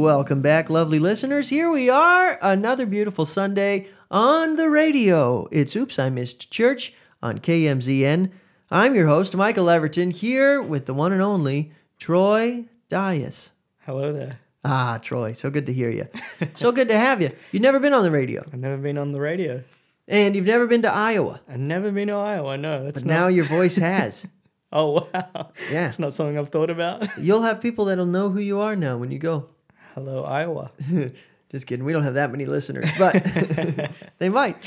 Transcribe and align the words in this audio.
Welcome 0.00 0.40
back, 0.40 0.70
lovely 0.70 0.98
listeners. 0.98 1.50
Here 1.50 1.70
we 1.70 1.90
are, 1.90 2.38
another 2.40 2.86
beautiful 2.86 3.26
Sunday 3.26 3.88
on 4.10 4.56
the 4.56 4.70
radio. 4.70 5.46
It's 5.52 5.76
Oops, 5.76 5.98
I 5.98 6.08
Missed 6.08 6.50
Church 6.50 6.94
on 7.22 7.38
KMZN. 7.38 8.30
I'm 8.70 8.94
your 8.94 9.08
host, 9.08 9.36
Micah 9.36 9.60
Leaverton, 9.60 10.12
here 10.12 10.62
with 10.62 10.86
the 10.86 10.94
one 10.94 11.12
and 11.12 11.20
only 11.20 11.72
Troy 11.98 12.64
Dias. 12.88 13.50
Hello 13.80 14.10
there. 14.10 14.40
Ah, 14.64 14.98
Troy, 15.02 15.32
so 15.32 15.50
good 15.50 15.66
to 15.66 15.72
hear 15.74 15.90
you. 15.90 16.08
so 16.54 16.72
good 16.72 16.88
to 16.88 16.96
have 16.96 17.20
you. 17.20 17.30
You've 17.52 17.60
never 17.62 17.78
been 17.78 17.92
on 17.92 18.02
the 18.02 18.10
radio, 18.10 18.42
I've 18.46 18.58
never 18.58 18.78
been 18.78 18.96
on 18.96 19.12
the 19.12 19.20
radio. 19.20 19.62
and 20.08 20.34
you've 20.34 20.46
never 20.46 20.66
been 20.66 20.80
to 20.80 20.90
Iowa, 20.90 21.42
I've 21.46 21.60
never 21.60 21.92
been 21.92 22.08
to 22.08 22.14
Iowa. 22.14 22.56
No, 22.56 22.84
that's 22.84 23.02
but 23.02 23.06
not. 23.06 23.14
now 23.14 23.26
your 23.26 23.44
voice 23.44 23.76
has. 23.76 24.26
oh 24.72 25.06
wow. 25.12 25.50
Yeah. 25.70 25.88
It's 25.88 25.98
not 25.98 26.14
something 26.14 26.38
I've 26.38 26.48
thought 26.48 26.70
about. 26.70 27.06
You'll 27.18 27.42
have 27.42 27.60
people 27.60 27.84
that'll 27.84 28.06
know 28.06 28.30
who 28.30 28.40
you 28.40 28.60
are 28.60 28.74
now 28.74 28.96
when 28.96 29.10
you 29.10 29.18
go. 29.18 29.50
Hello, 29.94 30.24
Iowa. 30.24 30.70
Just 31.50 31.66
kidding. 31.66 31.84
We 31.84 31.92
don't 31.92 32.04
have 32.04 32.14
that 32.14 32.30
many 32.30 32.46
listeners, 32.46 32.88
but 32.98 33.12
they 34.18 34.28
might. 34.28 34.56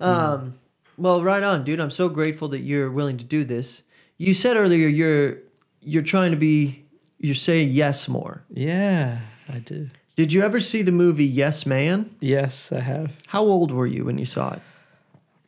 Um, 0.00 0.58
well, 0.98 1.22
right 1.22 1.44
on, 1.44 1.62
dude. 1.62 1.78
I'm 1.78 1.92
so 1.92 2.08
grateful 2.08 2.48
that 2.48 2.58
you're 2.62 2.90
willing 2.90 3.18
to 3.18 3.24
do 3.24 3.44
this. 3.44 3.84
You 4.18 4.34
said 4.34 4.56
earlier 4.56 4.88
you're 4.88 5.36
you're 5.80 6.02
trying 6.02 6.32
to 6.32 6.36
be 6.36 6.84
you're 7.20 7.36
saying 7.36 7.68
yes 7.70 8.08
more. 8.08 8.42
Yeah, 8.50 9.18
I 9.48 9.60
do. 9.60 9.90
Did 10.16 10.32
you 10.32 10.42
ever 10.42 10.58
see 10.58 10.82
the 10.82 10.90
movie 10.90 11.24
Yes 11.24 11.66
Man? 11.66 12.14
Yes, 12.18 12.72
I 12.72 12.80
have. 12.80 13.16
How 13.28 13.42
old 13.44 13.70
were 13.70 13.86
you 13.86 14.04
when 14.04 14.18
you 14.18 14.24
saw 14.24 14.54
it? 14.54 14.62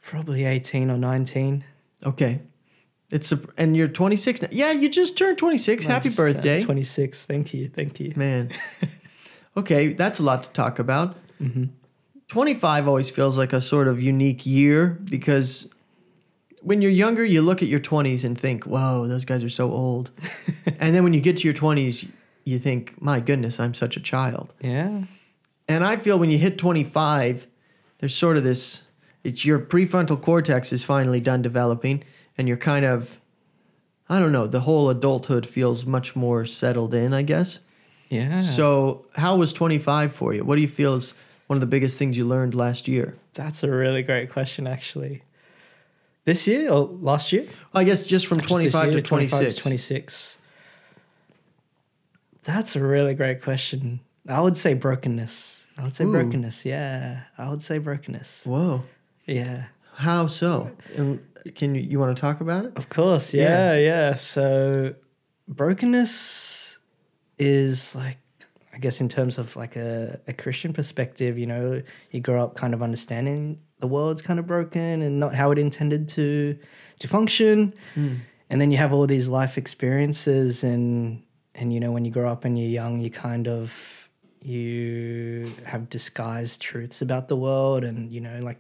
Probably 0.03 0.45
18 0.45 0.89
or 0.89 0.99
19. 0.99 1.65
Okay. 2.07 2.41
It's 3.11 3.33
a, 3.33 3.41
and 3.59 3.77
you're 3.77 3.89
26 3.89 4.43
now. 4.43 4.49
Yeah, 4.53 4.71
you 4.71 4.89
just 4.89 5.19
turned 5.19 5.37
26. 5.39 5.85
I 5.87 5.91
Happy 5.91 6.05
just 6.11 6.17
turned 6.17 6.35
birthday. 6.37 6.63
26. 6.63 7.27
Thank 7.27 7.53
you. 7.53 7.69
Thank 7.69 7.99
you. 7.99 8.13
Man. 8.15 8.51
Okay, 9.57 9.93
that's 9.93 10.19
a 10.19 10.23
lot 10.23 10.43
to 10.45 10.51
talk 10.51 10.79
about. 10.79 11.17
Mm-hmm. 11.41 11.65
25 12.29 12.89
always 12.89 13.11
feels 13.11 13.37
like 13.37 13.53
a 13.53 13.61
sort 13.61 13.87
of 13.87 14.03
unique 14.03 14.47
year 14.47 14.99
because 15.05 15.69
when 16.63 16.81
you're 16.81 16.91
younger, 16.91 17.25
you 17.25 17.43
look 17.43 17.63
at 17.63 17.69
your 17.69 17.81
20s 17.81 18.25
and 18.25 18.39
think, 18.39 18.65
whoa, 18.65 19.07
those 19.07 19.25
guys 19.25 19.45
are 19.45 19.51
so 19.51 19.71
old. 19.71 20.11
and 20.79 20.95
then 20.95 21.05
when 21.05 21.13
you 21.13 21.21
get 21.21 21.37
to 21.39 21.45
your 21.45 21.55
20s, 21.55 22.09
you 22.45 22.59
think, 22.59 23.01
my 23.01 23.21
goodness, 23.21 23.61
I'm 23.61 23.75
such 23.75 23.97
a 23.97 24.01
child. 24.01 24.53
Yeah. 24.61 25.05
And 25.69 25.85
I 25.85 25.97
feel 25.97 26.19
when 26.19 26.31
you 26.31 26.39
hit 26.39 26.59
25, 26.59 27.47
there's 27.99 28.15
sort 28.15 28.37
of 28.37 28.45
this 28.45 28.83
it's 29.23 29.45
your 29.45 29.59
prefrontal 29.59 30.21
cortex 30.21 30.71
is 30.71 30.85
finally 30.85 31.19
done 31.19 31.41
developing 31.41 32.05
and 32.37 32.47
you're 32.47 32.59
kind 32.59 32.85
of 32.85 33.19
I 34.07 34.21
don't 34.21 34.33
know, 34.33 34.47
the 34.47 34.61
whole 34.61 34.91
adulthood 34.91 35.47
feels 35.47 35.87
much 35.87 36.15
more 36.15 36.45
settled 36.45 36.93
in, 36.93 37.15
I 37.15 37.23
guess. 37.23 37.61
Yeah. 38.15 38.39
So, 38.39 39.07
how 39.15 39.37
was 39.37 39.53
25 39.53 40.13
for 40.15 40.33
you? 40.35 40.45
What 40.45 40.57
do 40.57 40.63
you 40.63 40.69
feel 40.69 40.95
is 40.95 41.15
one 41.49 41.57
of 41.57 41.61
the 41.61 41.67
biggest 41.67 41.99
things 41.99 42.17
you 42.17 42.25
learned 42.25 42.55
last 42.55 42.89
year? 42.89 43.17
that's 43.35 43.65
a 43.65 43.69
really 43.71 44.03
great 44.03 44.31
question, 44.31 44.65
actually. 44.67 45.23
This 46.25 46.47
year 46.47 46.71
or 46.71 46.85
last 47.01 47.33
year? 47.33 47.47
I 47.75 47.83
guess 47.85 48.07
just 48.07 48.27
from 48.29 48.39
Just 48.39 48.49
25 48.49 48.93
year, 48.93 49.01
to 49.01 49.03
26. 49.03 49.57
26. 49.57 50.39
That's 52.45 52.77
a 52.77 52.81
really 52.81 53.15
great 53.15 53.43
question. 53.43 54.01
I 54.29 54.41
would 54.41 54.57
say 54.57 54.75
brokenness. 54.75 55.67
I 55.77 55.83
would 55.83 55.95
say 55.95 56.05
Ooh. 56.05 56.13
brokenness. 56.13 56.65
Yeah. 56.65 57.23
I 57.37 57.51
would 57.51 57.63
say 57.63 57.79
brokenness. 57.79 58.45
Whoa. 58.47 58.85
Yeah. 59.27 59.65
How 59.95 60.29
so? 60.29 60.71
And 60.97 61.21
can 61.55 61.75
you 61.75 61.83
you 61.83 61.99
want 61.99 62.17
to 62.17 62.21
talk 62.21 62.41
about 62.41 62.65
it? 62.67 62.73
Of 62.77 62.89
course. 62.89 63.35
Yeah. 63.35 63.75
Yeah. 63.75 64.15
So 64.15 64.95
brokenness 65.49 66.11
is 67.39 67.95
like, 67.95 68.19
I 68.73 68.79
guess, 68.79 69.01
in 69.01 69.09
terms 69.09 69.39
of 69.39 69.55
like 69.57 69.77
a, 69.77 70.21
a 70.27 70.33
Christian 70.33 70.73
perspective, 70.73 71.39
you 71.39 71.47
know, 71.47 71.83
you 72.11 72.21
grow 72.21 72.45
up 72.45 72.57
kind 72.57 72.75
of 72.75 72.83
understanding 72.83 73.61
the 73.79 73.87
world's 73.87 74.23
kind 74.23 74.39
of 74.39 74.47
broken 74.47 75.03
and 75.03 75.21
not 75.21 75.35
how 75.35 75.51
it 75.51 75.59
intended 75.59 76.09
to 76.11 76.59
to 77.01 77.09
function. 77.09 77.75
Hmm. 77.95 78.15
And 78.51 78.61
then 78.61 78.71
you 78.71 78.77
have 78.77 78.93
all 78.93 79.07
these 79.07 79.29
life 79.29 79.59
experiences 79.59 80.63
and 80.65 81.23
and 81.55 81.73
you 81.73 81.81
know 81.81 81.93
when 81.93 82.05
you 82.05 82.11
grow 82.11 82.31
up 82.31 82.45
and 82.45 82.59
you're 82.59 82.69
young 82.69 83.01
you 83.01 83.11
kind 83.11 83.49
of 83.49 84.09
you 84.43 85.51
have 85.65 85.89
disguised 85.89 86.61
truths 86.61 87.01
about 87.01 87.29
the 87.29 87.37
world 87.37 87.85
and 87.85 88.13
you 88.13 88.21
know 88.21 88.39
like 88.43 88.59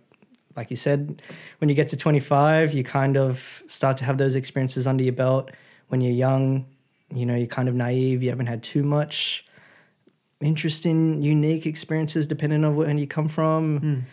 like 0.56 0.70
you 0.70 0.76
said 0.76 1.20
when 1.58 1.68
you 1.68 1.74
get 1.74 1.88
to 1.88 1.96
25 1.96 2.72
you 2.72 2.84
kind 2.84 3.16
of 3.16 3.62
start 3.66 3.96
to 3.96 4.04
have 4.04 4.16
those 4.18 4.34
experiences 4.34 4.86
under 4.86 5.02
your 5.02 5.12
belt 5.12 5.50
when 5.88 6.00
you're 6.00 6.12
young 6.12 6.66
you 7.14 7.24
know 7.24 7.34
you're 7.34 7.46
kind 7.46 7.68
of 7.68 7.74
naive 7.74 8.22
you 8.22 8.28
haven't 8.28 8.46
had 8.46 8.62
too 8.62 8.82
much 8.82 9.46
interesting 10.40 11.22
unique 11.22 11.64
experiences 11.64 12.26
depending 12.26 12.64
on 12.64 12.76
where 12.76 12.90
you 12.90 13.06
come 13.06 13.28
from 13.28 14.04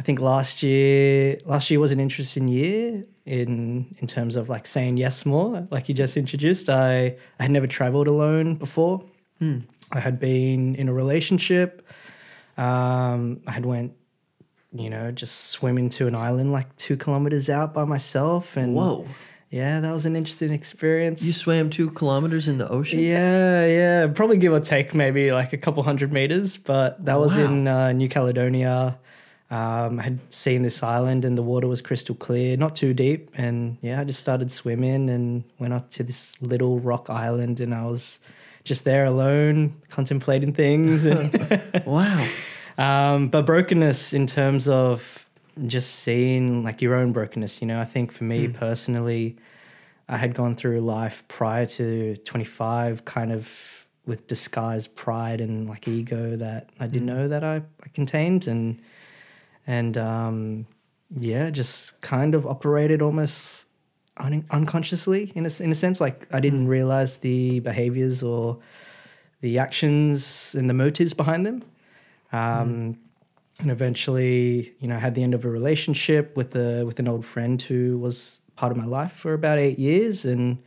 I 0.00 0.02
think 0.02 0.18
last 0.18 0.62
year 0.62 1.36
last 1.44 1.70
year 1.70 1.78
was 1.78 1.92
an 1.92 2.00
interesting 2.00 2.48
year 2.48 3.04
in 3.26 3.94
in 3.98 4.06
terms 4.06 4.34
of 4.34 4.48
like 4.48 4.66
saying 4.66 4.96
yes 4.96 5.26
more. 5.26 5.68
Like 5.70 5.90
you 5.90 5.94
just 5.94 6.16
introduced, 6.16 6.70
I 6.70 7.16
I 7.38 7.42
had 7.42 7.50
never 7.50 7.66
traveled 7.66 8.08
alone 8.08 8.54
before. 8.54 9.04
I 9.92 10.00
had 10.00 10.18
been 10.18 10.74
in 10.74 10.88
a 10.88 10.94
relationship. 10.94 11.86
Um, 12.56 13.42
I 13.46 13.50
had 13.50 13.66
went, 13.66 13.92
you 14.72 14.88
know, 14.88 15.10
just 15.10 15.50
swimming 15.50 15.90
to 15.90 16.06
an 16.06 16.14
island 16.14 16.50
like 16.50 16.74
two 16.76 16.96
kilometers 16.96 17.50
out 17.50 17.74
by 17.74 17.84
myself, 17.84 18.56
and 18.56 18.74
Whoa. 18.74 19.06
Yeah, 19.50 19.80
that 19.80 19.92
was 19.92 20.06
an 20.06 20.14
interesting 20.16 20.52
experience. 20.52 21.22
You 21.24 21.32
swam 21.32 21.70
2 21.70 21.90
kilometers 21.90 22.46
in 22.48 22.58
the 22.58 22.68
ocean? 22.68 23.00
Yeah, 23.00 23.66
yeah, 23.66 24.06
probably 24.06 24.36
give 24.38 24.52
or 24.52 24.60
take 24.60 24.94
maybe 24.94 25.32
like 25.32 25.52
a 25.52 25.58
couple 25.58 25.82
hundred 25.82 26.12
meters, 26.12 26.56
but 26.56 27.04
that 27.04 27.18
was 27.18 27.36
Wow. 27.36 27.44
in 27.44 27.66
uh, 27.68 27.92
New 27.92 28.08
Caledonia. 28.08 28.98
Um, 29.50 29.98
I 29.98 30.02
had 30.04 30.32
seen 30.32 30.62
this 30.62 30.80
island 30.80 31.24
and 31.24 31.36
the 31.36 31.42
water 31.42 31.66
was 31.66 31.82
crystal 31.82 32.14
clear, 32.14 32.56
not 32.56 32.76
too 32.76 32.94
deep, 32.94 33.30
and 33.34 33.78
yeah, 33.82 34.00
I 34.00 34.04
just 34.04 34.20
started 34.20 34.52
swimming 34.52 35.10
and 35.10 35.42
went 35.58 35.72
up 35.74 35.90
to 35.92 36.04
this 36.04 36.40
little 36.40 36.78
rock 36.78 37.10
island, 37.10 37.58
and 37.58 37.74
I 37.74 37.84
was 37.86 38.20
just 38.62 38.84
there 38.84 39.04
alone, 39.04 39.74
contemplating 39.88 40.52
things. 40.52 41.04
And 41.04 41.32
Wow. 41.86 42.28
um, 42.78 43.26
but 43.28 43.44
brokenness 43.46 44.12
in 44.12 44.28
terms 44.28 44.68
of 44.68 45.26
just 45.66 45.96
seeing 45.96 46.62
like 46.64 46.80
your 46.80 46.94
own 46.94 47.12
brokenness, 47.12 47.60
you 47.60 47.66
know, 47.66 47.80
I 47.80 47.84
think 47.84 48.12
for 48.12 48.24
me 48.24 48.48
personally, 48.48 49.36
I 50.08 50.16
had 50.16 50.34
gone 50.34 50.56
through 50.56 50.80
life 50.80 51.24
prior 51.28 51.66
to 51.66 52.16
25 52.16 53.04
kind 53.04 53.32
of 53.32 53.86
with 54.06 54.26
disguised 54.26 54.96
pride 54.96 55.40
and 55.40 55.68
like 55.68 55.86
ego 55.86 56.36
that 56.36 56.70
I 56.80 56.86
didn't 56.86 57.06
know 57.06 57.28
that 57.28 57.44
I, 57.44 57.56
I 57.56 57.88
contained 57.94 58.46
and 58.46 58.80
and 59.66 59.96
um, 59.96 60.66
yeah, 61.16 61.50
just 61.50 62.00
kind 62.00 62.34
of 62.34 62.46
operated 62.46 63.02
almost 63.02 63.66
un- 64.16 64.44
unconsciously 64.50 65.32
in 65.34 65.46
a, 65.46 65.50
in 65.62 65.70
a 65.70 65.74
sense. 65.74 66.00
Like 66.00 66.26
I 66.32 66.40
didn't 66.40 66.66
realize 66.66 67.18
the 67.18 67.60
behaviors 67.60 68.22
or 68.22 68.58
the 69.40 69.58
actions 69.58 70.54
and 70.58 70.68
the 70.68 70.74
motives 70.74 71.14
behind 71.14 71.46
them. 71.46 71.64
Um, 72.32 72.98
And 73.60 73.70
eventually, 73.70 74.74
you 74.78 74.88
know, 74.88 74.96
I 74.96 74.98
had 74.98 75.14
the 75.14 75.22
end 75.22 75.34
of 75.34 75.44
a 75.44 75.50
relationship 75.50 76.36
with 76.36 76.56
a 76.56 76.84
with 76.84 76.98
an 76.98 77.08
old 77.08 77.26
friend 77.26 77.60
who 77.60 77.98
was 77.98 78.40
part 78.56 78.72
of 78.72 78.78
my 78.78 78.86
life 78.86 79.12
for 79.12 79.34
about 79.34 79.58
eight 79.58 79.78
years, 79.78 80.24
and 80.24 80.62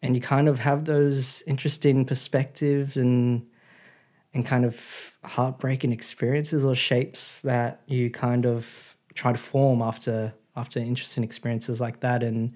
and 0.00 0.14
you 0.14 0.20
kind 0.20 0.48
of 0.48 0.60
have 0.60 0.84
those 0.84 1.42
interesting 1.46 2.04
perspectives 2.04 2.96
and 2.96 3.46
and 4.32 4.46
kind 4.46 4.64
of 4.64 4.80
heartbreaking 5.24 5.92
experiences 5.92 6.64
or 6.64 6.74
shapes 6.74 7.42
that 7.42 7.82
you 7.86 8.10
kind 8.10 8.46
of 8.46 8.96
try 9.14 9.32
to 9.32 9.38
form 9.38 9.82
after 9.82 10.34
after 10.56 10.78
interesting 10.78 11.24
experiences 11.24 11.80
like 11.80 12.00
that. 12.00 12.22
And 12.22 12.54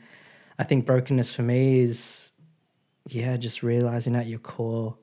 I 0.58 0.64
think 0.64 0.86
brokenness 0.86 1.34
for 1.34 1.42
me 1.42 1.80
is 1.80 2.30
yeah, 3.08 3.36
just 3.36 3.62
realizing 3.62 4.14
at 4.14 4.26
your 4.26 4.38
core 4.38 4.96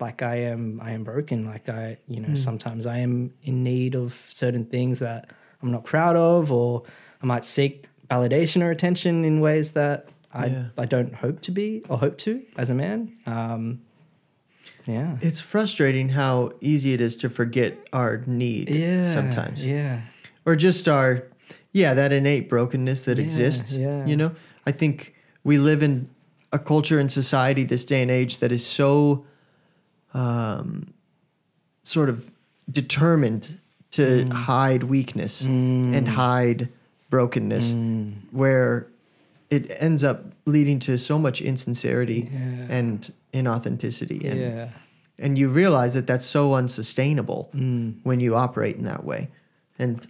like 0.00 0.22
I 0.22 0.36
am 0.36 0.80
I 0.82 0.90
am 0.92 1.04
broken. 1.04 1.44
Like 1.46 1.68
I, 1.68 1.98
you 2.06 2.20
know, 2.20 2.34
sometimes 2.34 2.86
I 2.86 2.98
am 2.98 3.32
in 3.42 3.62
need 3.62 3.94
of 3.94 4.26
certain 4.30 4.64
things 4.66 4.98
that 5.00 5.30
I'm 5.62 5.70
not 5.70 5.84
proud 5.84 6.16
of 6.16 6.52
or 6.52 6.82
I 7.22 7.26
might 7.26 7.44
seek 7.44 7.86
validation 8.10 8.62
or 8.62 8.70
attention 8.70 9.24
in 9.24 9.40
ways 9.40 9.72
that 9.72 10.08
I 10.32 10.46
Yeah. 10.46 10.64
I 10.76 10.84
don't 10.86 11.14
hope 11.14 11.40
to 11.42 11.50
be 11.50 11.82
or 11.88 11.98
hope 11.98 12.18
to 12.18 12.42
as 12.56 12.68
a 12.70 12.74
man. 12.74 13.12
Um 13.26 13.80
yeah. 14.86 15.16
It's 15.20 15.40
frustrating 15.40 16.10
how 16.10 16.52
easy 16.60 16.92
it 16.92 17.00
is 17.00 17.16
to 17.18 17.28
forget 17.28 17.76
our 17.92 18.22
need 18.26 18.70
Yeah. 18.70 19.02
sometimes. 19.02 19.66
Yeah. 19.66 20.02
Or 20.44 20.54
just 20.54 20.86
our, 20.88 21.24
yeah, 21.72 21.92
that 21.94 22.12
innate 22.12 22.48
brokenness 22.48 23.04
that 23.06 23.18
Yeah, 23.18 23.24
exists. 23.24 23.72
yeah. 23.72 24.06
You 24.06 24.16
know, 24.16 24.32
I 24.64 24.70
think 24.72 25.14
we 25.42 25.58
live 25.58 25.82
in 25.82 26.08
a 26.52 26.58
culture 26.60 27.00
and 27.00 27.10
society 27.10 27.64
this 27.64 27.84
day 27.84 28.00
and 28.00 28.10
age 28.10 28.38
that 28.38 28.52
is 28.52 28.64
so 28.64 29.26
um, 30.16 30.86
sort 31.82 32.08
of 32.08 32.30
determined 32.70 33.58
to 33.92 34.02
Mm. 34.24 34.32
hide 34.32 34.82
weakness 34.84 35.42
and 35.42 36.08
hide 36.08 36.68
brokenness, 37.10 37.72
Mm. 37.72 38.12
where 38.32 38.86
it 39.50 39.70
ends 39.78 40.02
up 40.02 40.24
leading 40.44 40.78
to 40.80 40.96
so 40.98 41.18
much 41.18 41.40
insincerity 41.40 42.28
Yeah. 42.32 42.76
and 42.78 43.12
inauthenticity. 43.32 44.24
And 44.30 44.40
Yeah. 44.40 44.68
and 45.18 45.38
you 45.38 45.48
realize 45.48 45.94
that 45.94 46.06
that's 46.06 46.26
so 46.26 46.54
unsustainable 46.54 47.48
Mm. 47.54 47.94
when 48.02 48.20
you 48.20 48.34
operate 48.34 48.76
in 48.76 48.84
that 48.84 49.04
way. 49.04 49.28
And 49.78 50.06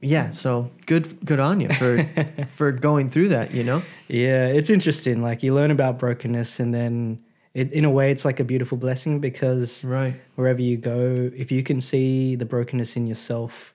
yeah, 0.00 0.30
so 0.30 0.70
good 0.86 1.24
good 1.24 1.38
on 1.40 1.60
you 1.60 1.68
for 1.68 2.02
for 2.48 2.72
going 2.72 3.10
through 3.10 3.28
that, 3.28 3.52
you 3.54 3.62
know? 3.62 3.82
Yeah, 4.08 4.46
it's 4.46 4.70
interesting. 4.70 5.22
Like 5.22 5.42
you 5.42 5.54
learn 5.54 5.70
about 5.70 5.98
brokenness, 5.98 6.58
and 6.60 6.72
then 6.74 7.18
it, 7.56 7.72
in 7.72 7.84
a 7.86 7.90
way, 7.90 8.10
it's 8.10 8.24
like 8.24 8.38
a 8.38 8.44
beautiful 8.44 8.76
blessing 8.76 9.18
because 9.18 9.82
Right. 9.82 10.14
wherever 10.34 10.60
you 10.60 10.76
go, 10.76 11.30
if 11.34 11.50
you 11.50 11.62
can 11.62 11.80
see 11.80 12.36
the 12.36 12.44
brokenness 12.44 12.96
in 12.96 13.06
yourself, 13.06 13.74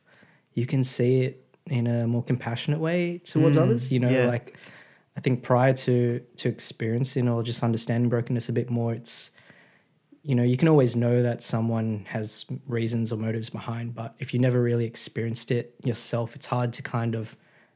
you 0.53 0.65
can 0.67 0.83
see 0.83 1.21
it 1.21 1.33
in 1.65 1.87
a 1.87 2.05
more 2.07 2.23
compassionate 2.23 2.79
way 2.79 3.17
towards 3.33 3.57
Mm, 3.57 3.63
others. 3.63 3.91
You 3.91 3.99
know, 3.99 4.11
yeah. 4.11 4.27
like 4.27 4.55
I 5.17 5.19
think 5.19 5.41
prior 5.41 5.73
to 5.85 6.19
to 6.41 6.47
experiencing 6.47 7.27
or 7.27 7.41
just 7.43 7.63
understanding 7.63 8.09
brokenness 8.09 8.49
a 8.49 8.53
bit 8.53 8.69
more, 8.69 8.93
it's 8.93 9.31
you 10.23 10.35
know 10.35 10.43
you 10.43 10.57
can 10.57 10.67
always 10.67 10.95
know 10.95 11.23
that 11.23 11.41
someone 11.41 12.05
has 12.09 12.45
reasons 12.67 13.11
or 13.11 13.17
motives 13.17 13.49
behind, 13.49 13.95
but 13.95 14.13
if 14.19 14.31
you 14.33 14.39
never 14.39 14.61
really 14.61 14.85
experienced 14.85 15.49
it 15.49 15.73
yourself, 15.83 16.35
it's 16.35 16.45
hard 16.45 16.71
to 16.73 16.83
kind 16.83 17.15
of 17.15 17.35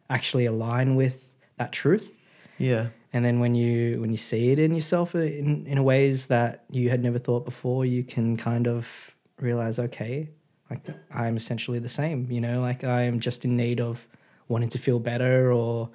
actually 0.10 0.46
align 0.46 0.96
with 0.96 1.32
that 1.58 1.72
truth 1.72 2.12
Yeah. 2.60 2.88
And 3.16 3.24
then 3.24 3.40
when 3.40 3.56
you 3.56 4.02
when 4.02 4.12
you 4.12 4.18
see 4.18 4.52
it 4.52 4.60
in 4.60 4.76
yourself 4.76 5.16
uh, 5.16 5.20
in 5.20 5.66
in 5.66 5.84
ways 5.84 6.28
that 6.28 6.66
you 6.70 6.90
had 6.90 7.02
never 7.02 7.18
thought 7.18 7.46
before 7.46 7.86
you 7.86 8.04
can 8.04 8.36
kind 8.36 8.68
of 8.68 9.16
realize 9.40 9.80
okay 9.80 10.30
like 10.70 10.82
i'm 11.14 11.38
essentially 11.38 11.80
the 11.80 11.90
same 11.90 12.30
you 12.30 12.42
know 12.42 12.60
like 12.60 12.84
i 12.84 13.04
am 13.04 13.20
just 13.20 13.46
in 13.46 13.56
need 13.56 13.80
of 13.80 14.06
wanting 14.50 14.70
to 14.70 14.78
feel 14.78 15.00
better 15.00 15.52
or 15.52 15.90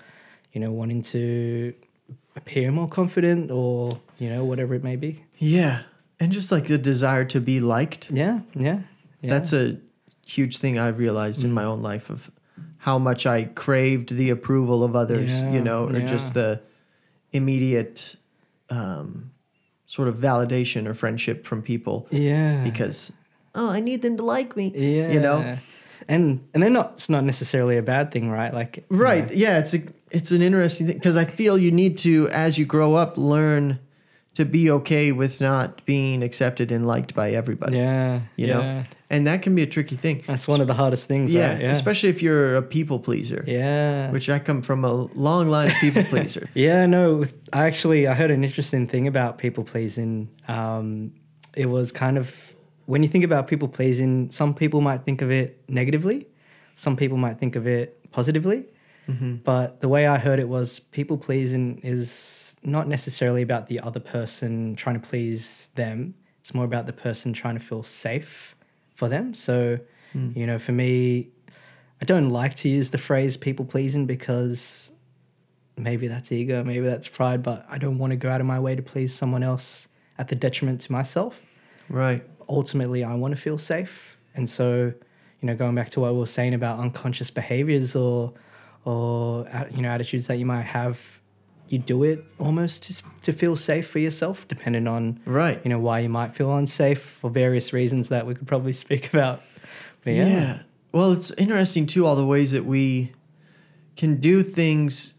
you 0.53 0.61
know 0.61 0.73
wanting 0.73 1.03
to 1.03 1.75
appear 2.37 2.73
more 2.73 2.89
confident 2.89 3.51
or 3.51 4.01
you 4.19 4.31
know 4.31 4.43
whatever 4.45 4.75
it 4.75 4.83
may 4.83 4.97
be 4.97 5.23
Yeah. 5.39 5.83
And 6.23 6.33
just 6.33 6.53
like 6.53 6.67
the 6.67 6.77
desire 6.77 7.25
to 7.27 7.41
be 7.41 7.61
liked. 7.61 8.11
yeah 8.11 8.41
yeah, 8.55 8.81
yeah. 9.23 9.31
That's 9.31 9.53
a 9.55 9.79
huge 10.27 10.59
thing 10.59 10.79
I've 10.79 10.99
realized 10.99 11.45
in 11.45 11.51
mm. 11.51 11.55
my 11.55 11.65
own 11.65 11.81
life 11.83 12.11
of 12.11 12.31
how 12.77 12.99
much 12.99 13.27
I 13.27 13.45
craved 13.45 14.15
the 14.15 14.29
approval 14.31 14.85
of 14.85 14.95
others, 14.95 15.31
Yeah, 15.31 15.53
you 15.53 15.63
know, 15.63 15.89
or 15.89 16.01
just 16.01 16.35
the 16.35 16.61
immediate 17.33 18.17
um, 18.71 19.31
sort 19.87 20.09
of 20.09 20.17
validation 20.17 20.87
or 20.87 20.95
friendship 20.95 21.45
from 21.45 21.63
people 21.63 22.07
yeah 22.11 22.63
because 22.65 23.13
oh, 23.55 23.71
I 23.71 23.81
need 23.81 24.03
them 24.03 24.17
to 24.17 24.23
like 24.23 24.57
me. 24.57 24.73
yeah 24.75 25.11
You 25.13 25.21
know? 25.21 25.59
and 26.09 26.41
and 26.55 26.63
they're 26.63 26.71
not 26.71 26.93
it's 26.95 27.09
not 27.11 27.25
necessarily 27.25 27.77
a 27.77 27.83
bad 27.83 28.11
thing 28.13 28.31
right 28.31 28.55
like 28.55 28.85
Right. 28.89 29.29
know, 29.29 29.35
Yeah, 29.35 29.59
it's 29.59 29.75
a 29.75 29.81
it's 30.11 30.31
an 30.31 30.43
interesting 30.43 30.87
thing 30.87 30.97
because 30.97 31.17
I 31.17 31.25
feel 31.25 31.59
you 31.59 31.71
need 31.71 31.99
to 31.99 32.29
as 32.29 32.59
you 32.59 32.65
grow 32.65 32.95
up 32.95 33.19
learn 33.19 33.79
to 34.35 34.45
be 34.45 34.71
okay 34.71 35.13
with 35.13 35.41
not 35.41 35.85
being 35.85 36.23
accepted 36.23 36.71
and 36.73 36.87
liked 36.87 37.15
by 37.15 37.33
everybody. 37.33 37.77
yeah 37.77 38.21
You 38.37 38.47
yeah. 38.47 38.55
know? 38.55 38.85
And 39.13 39.27
that 39.27 39.43
can 39.43 39.55
be 39.57 39.63
a 39.63 39.67
tricky 39.67 39.97
thing. 39.97 40.23
that's 40.27 40.47
one 40.47 40.61
of 40.61 40.69
the 40.69 40.75
hardest 40.75 41.09
things 41.09 41.33
Yeah, 41.33 41.53
right? 41.53 41.61
yeah 41.63 41.71
especially 41.73 42.11
if 42.11 42.23
you're 42.23 42.55
a 42.57 42.63
people 42.63 42.99
pleaser. 43.01 43.43
yeah 43.47 44.11
Which 44.13 44.31
I 44.31 44.39
come 44.39 44.63
from 44.63 44.85
a 44.85 44.93
long 45.27 45.49
line 45.51 45.69
of 45.69 45.75
people 45.81 46.05
pleaser. 46.13 46.49
Yeah, 46.55 46.87
no, 46.87 47.25
I 47.53 47.67
actually 47.67 48.07
I 48.07 48.15
heard 48.15 48.31
an 48.31 48.45
interesting 48.45 48.87
thing 48.87 49.07
about 49.09 49.37
people 49.39 49.65
pleasing. 49.65 50.29
Um, 50.49 51.13
it 51.57 51.67
was 51.67 51.91
kind 51.93 52.17
of 52.19 52.55
when 52.87 53.03
you 53.03 53.09
think 53.09 53.25
about 53.25 53.47
people 53.49 53.69
pleasing, 53.69 54.31
some 54.31 54.55
people 54.55 54.81
might 54.81 55.05
think 55.05 55.23
of 55.23 55.31
it 55.31 55.63
negatively, 55.69 56.27
some 56.77 56.97
people 56.97 57.19
might 57.19 57.39
think 57.39 57.57
of 57.57 57.67
it 57.67 58.11
positively. 58.13 58.65
But 59.45 59.81
the 59.81 59.89
way 59.89 60.07
I 60.07 60.19
heard 60.19 60.39
it 60.39 60.49
was 60.49 60.79
people 60.79 61.19
pleasing 61.19 61.81
is 61.83 62.55
not 62.63 62.87
necessarily 62.87 63.43
about 63.43 63.67
the 63.67 63.81
other 63.81 63.99
person 63.99 64.77
trying 64.77 65.01
to 65.01 65.05
please 65.05 65.69
them. 65.75 66.15
It's 66.39 66.55
more 66.55 66.65
about 66.65 66.87
the 66.87 66.93
person 66.93 67.33
trying 67.33 67.55
to 67.59 67.65
feel 67.71 67.83
safe 67.83 68.55
for 69.01 69.09
them. 69.09 69.33
So, 69.33 69.79
you 70.35 70.47
know, 70.47 70.59
for 70.59 70.73
me, 70.73 71.31
I 72.03 72.05
don't 72.05 72.29
like 72.29 72.55
to 72.57 72.69
use 72.69 72.91
the 72.91 72.99
phrase 72.99 73.39
people 73.39 73.65
pleasing 73.65 74.05
because 74.05 74.93
maybe 75.77 76.07
that's 76.07 76.31
ego, 76.31 76.63
maybe 76.63 76.87
that's 76.87 77.09
pride, 77.09 77.43
but 77.43 77.65
I 77.69 77.79
don't 77.79 77.97
want 77.97 78.11
to 78.11 78.17
go 78.17 78.29
out 78.29 78.43
of 78.43 78.47
my 78.47 78.61
way 78.61 78.77
to 78.77 78.83
please 78.83 79.15
someone 79.15 79.43
else 79.43 79.89
at 80.19 80.29
the 80.29 80.35
detriment 80.37 80.83
to 80.83 80.93
myself. 80.93 81.41
Right. 81.89 82.23
Ultimately, 82.47 83.03
I 83.03 83.15
want 83.15 83.35
to 83.35 83.41
feel 83.41 83.57
safe. 83.57 84.19
And 84.35 84.51
so, 84.51 84.93
you 85.41 85.47
know, 85.47 85.55
going 85.55 85.75
back 85.75 85.89
to 85.91 86.01
what 86.01 86.13
we 86.13 86.19
were 86.19 86.27
saying 86.27 86.53
about 86.53 86.79
unconscious 86.79 87.31
behaviors 87.31 87.97
or, 87.97 88.35
or 88.85 89.49
uh, 89.49 89.65
you 89.71 89.81
know, 89.81 89.89
attitudes 89.89 90.27
that 90.27 90.37
you 90.37 90.45
might 90.45 90.67
have, 90.67 91.20
you 91.73 91.79
do 91.79 92.03
it 92.03 92.25
almost 92.39 92.83
to, 92.85 93.03
to 93.23 93.33
feel 93.33 93.55
safe 93.57 93.89
for 93.89 93.99
yourself, 94.01 94.47
depending 94.49 94.87
on, 94.89 95.21
Right. 95.25 95.61
you 95.65 95.69
know, 95.69 95.79
why 95.79 96.01
you 96.01 96.09
might 96.09 96.35
feel 96.35 96.55
unsafe 96.57 97.01
for 97.01 97.31
various 97.31 97.73
reasons 97.73 98.09
that 98.09 98.27
we 98.27 98.35
could 98.35 98.47
probably 98.49 98.73
speak 98.85 99.13
about. 99.13 99.41
But 100.05 100.15
Yeah. 100.15 100.27
yeah. 100.29 100.59
Well, 100.93 101.13
it's 101.13 101.31
interesting 101.33 101.87
too, 101.87 102.05
all 102.07 102.17
the 102.17 102.27
ways 102.27 102.51
that 102.53 102.65
we 102.67 103.13
can 103.97 104.17
do 104.17 104.43
things 104.43 105.15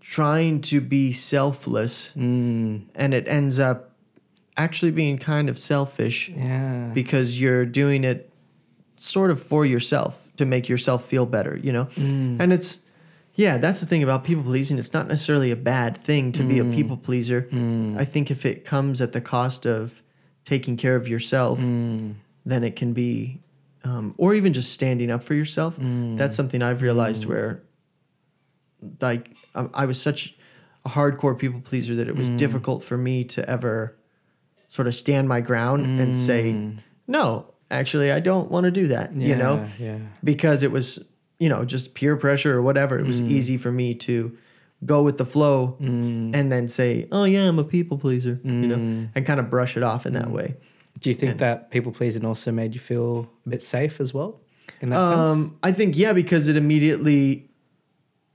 trying 0.00 0.60
to 0.62 0.80
be 0.80 1.12
selfless 1.12 2.12
Mm, 2.16 2.86
and 2.94 3.14
it 3.14 3.28
ends 3.28 3.60
up 3.60 3.90
actually 4.56 4.90
being 4.92 5.18
kind 5.18 5.48
of 5.48 5.58
selfish 5.58 6.28
yeah. 6.30 6.90
because 6.94 7.40
you're 7.40 7.64
doing 7.64 8.04
it 8.04 8.32
sort 8.96 9.30
of 9.30 9.42
for 9.42 9.64
yourself 9.64 10.26
to 10.36 10.44
make 10.44 10.68
yourself 10.68 11.04
feel 11.06 11.26
better, 11.26 11.58
you 11.62 11.72
know? 11.72 11.84
Mm. 11.96 12.40
And 12.40 12.52
it's, 12.52 12.78
yeah, 13.34 13.58
that's 13.58 13.80
the 13.80 13.86
thing 13.86 14.02
about 14.02 14.24
people 14.24 14.42
pleasing. 14.42 14.78
It's 14.78 14.92
not 14.92 15.08
necessarily 15.08 15.50
a 15.50 15.56
bad 15.56 15.96
thing 15.98 16.32
to 16.32 16.42
be 16.42 16.58
a 16.58 16.64
people 16.64 16.96
pleaser. 16.96 17.42
Mm. 17.50 17.96
I 17.98 18.04
think 18.04 18.30
if 18.30 18.44
it 18.44 18.64
comes 18.64 19.00
at 19.00 19.12
the 19.12 19.20
cost 19.20 19.66
of 19.66 20.02
taking 20.44 20.76
care 20.76 20.96
of 20.96 21.08
yourself, 21.08 21.58
Mm. 21.58 22.14
then 22.44 22.64
it 22.64 22.76
can 22.76 22.92
be, 22.92 23.40
um, 23.84 24.14
or 24.18 24.34
even 24.34 24.52
just 24.52 24.72
standing 24.72 25.10
up 25.10 25.22
for 25.22 25.34
yourself. 25.34 25.78
Mm. 25.78 26.16
That's 26.16 26.34
something 26.36 26.62
I've 26.62 26.82
realized 26.82 27.24
where, 27.24 27.62
like, 29.00 29.30
I, 29.54 29.68
I 29.74 29.86
was 29.86 30.00
such 30.00 30.34
a 30.84 30.88
hardcore 30.90 31.38
people 31.38 31.60
pleaser 31.60 31.94
that 31.96 32.08
it 32.08 32.14
Mm. 32.14 32.18
was 32.18 32.30
difficult 32.30 32.82
for 32.84 32.96
me 32.96 33.24
to 33.24 33.48
ever 33.48 33.96
sort 34.68 34.88
of 34.88 34.94
stand 34.94 35.28
my 35.28 35.40
ground 35.40 36.00
and 36.00 36.16
say, 36.16 36.52
Mm. 36.52 36.78
no, 37.06 37.46
actually, 37.70 38.10
I 38.12 38.20
don't 38.20 38.50
want 38.50 38.64
to 38.64 38.70
do 38.70 38.88
that, 38.88 39.14
you 39.16 39.34
know, 39.36 39.66
Yeah. 39.78 39.98
because 40.24 40.62
it 40.62 40.70
was, 40.72 41.04
you 41.40 41.48
know, 41.48 41.64
just 41.64 41.94
peer 41.94 42.16
pressure 42.16 42.56
or 42.56 42.62
whatever. 42.62 42.98
It 42.98 43.06
was 43.06 43.20
easy 43.22 43.56
for 43.56 43.72
me 43.72 43.94
to 43.94 44.36
go 44.84 45.02
with 45.02 45.18
the 45.18 45.24
flow 45.26 45.76
Mm. 45.80 46.34
and 46.34 46.52
then 46.52 46.68
say, 46.68 47.08
oh, 47.10 47.24
yeah, 47.24 47.48
I'm 47.48 47.58
a 47.58 47.64
people 47.64 47.98
pleaser, 47.98 48.38
you 48.44 48.52
know, 48.68 48.76
Mm. 48.76 49.08
and 49.14 49.26
kind 49.26 49.40
of 49.40 49.50
brush 49.50 49.76
it 49.76 49.82
off 49.82 50.06
in 50.06 50.12
that 50.12 50.30
way. 50.30 50.54
Do 51.00 51.10
you 51.10 51.14
think 51.14 51.32
And- 51.32 51.40
that 51.40 51.70
people 51.70 51.92
pleasing 51.92 52.24
also 52.24 52.52
made 52.52 52.74
you 52.74 52.80
feel 52.80 53.28
a 53.46 53.48
bit 53.48 53.62
safe 53.62 54.00
as 54.00 54.12
well? 54.14 54.40
In 54.82 54.90
that 54.90 54.98
Um, 55.00 55.42
sense? 55.42 55.52
I 55.62 55.72
think 55.72 55.96
yeah, 55.98 56.12
because 56.12 56.46
it 56.48 56.56
immediately 56.56 57.48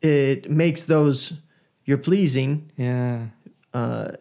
it 0.02 0.50
makes 0.52 0.84
those 0.84 1.34
you're 1.86 1.98
pleasing 1.98 2.72
Yeah. 2.78 3.28
uh, 3.74 4.12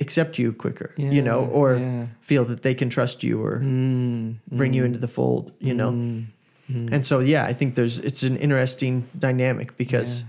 accept 0.00 0.38
you 0.38 0.52
quicker, 0.52 0.94
yeah. 0.96 1.10
you 1.10 1.20
know, 1.22 1.44
or 1.52 1.76
yeah. 1.76 2.06
feel 2.20 2.44
that 2.46 2.62
they 2.62 2.74
can 2.74 2.88
trust 2.88 3.22
you 3.22 3.42
or 3.42 3.60
Mm, 3.60 4.36
bring 4.50 4.72
you 4.74 4.82
mm, 4.82 4.86
into 4.86 4.98
the 4.98 5.08
fold, 5.08 5.52
you 5.60 5.74
know. 5.74 5.90
Mm, 6.70 6.88
mm. 6.88 6.92
And 6.92 7.04
so 7.04 7.18
yeah, 7.20 7.44
I 7.44 7.52
think 7.52 7.74
there's 7.74 7.98
it's 7.98 8.22
an 8.22 8.36
interesting 8.36 9.08
dynamic 9.18 9.76
because 9.76 10.24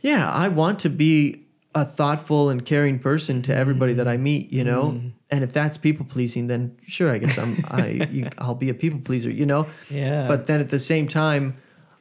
yeah, 0.00 0.30
I 0.30 0.48
want 0.48 0.78
to 0.80 0.90
be 0.90 1.44
a 1.74 1.84
thoughtful 1.84 2.50
and 2.50 2.64
caring 2.64 2.98
person 2.98 3.42
to 3.42 3.54
everybody 3.54 3.92
that 3.94 4.08
I 4.08 4.16
meet, 4.16 4.52
you 4.52 4.64
know. 4.64 4.92
Mm. 4.92 5.12
And 5.30 5.44
if 5.44 5.52
that's 5.52 5.76
people 5.76 6.04
pleasing, 6.04 6.48
then 6.48 6.76
sure, 6.86 7.10
I 7.12 7.18
guess 7.18 7.38
I'm 7.38 7.64
I 7.70 8.08
you, 8.10 8.28
I'll 8.38 8.54
be 8.54 8.70
a 8.70 8.74
people 8.74 9.00
pleaser, 9.00 9.30
you 9.30 9.46
know. 9.46 9.66
yeah. 9.88 10.26
But 10.26 10.46
then 10.46 10.60
at 10.60 10.70
the 10.70 10.78
same 10.78 11.06
time, 11.06 11.56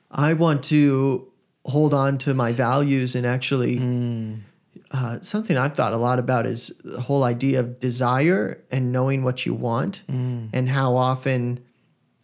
I 0.09 0.33
want 0.33 0.63
to 0.65 1.27
hold 1.65 1.93
on 1.93 2.17
to 2.19 2.33
my 2.33 2.51
values 2.51 3.15
and 3.15 3.25
actually 3.25 3.77
Mm, 3.77 4.39
uh, 4.91 5.19
something 5.21 5.55
I've 5.57 5.75
thought 5.75 5.93
a 5.93 5.97
lot 5.97 6.17
about 6.17 6.47
is 6.47 6.71
the 6.83 7.01
whole 7.01 7.23
idea 7.23 7.59
of 7.59 7.79
desire 7.79 8.63
and 8.71 8.91
knowing 8.91 9.23
what 9.23 9.45
you 9.45 9.53
want 9.53 10.01
mm, 10.09 10.49
and 10.51 10.67
how 10.67 10.95
often 10.95 11.59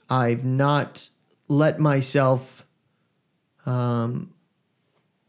I've 0.09 0.45
not 0.45 1.09
let 1.47 1.79
myself, 1.79 2.65
um, 3.65 4.33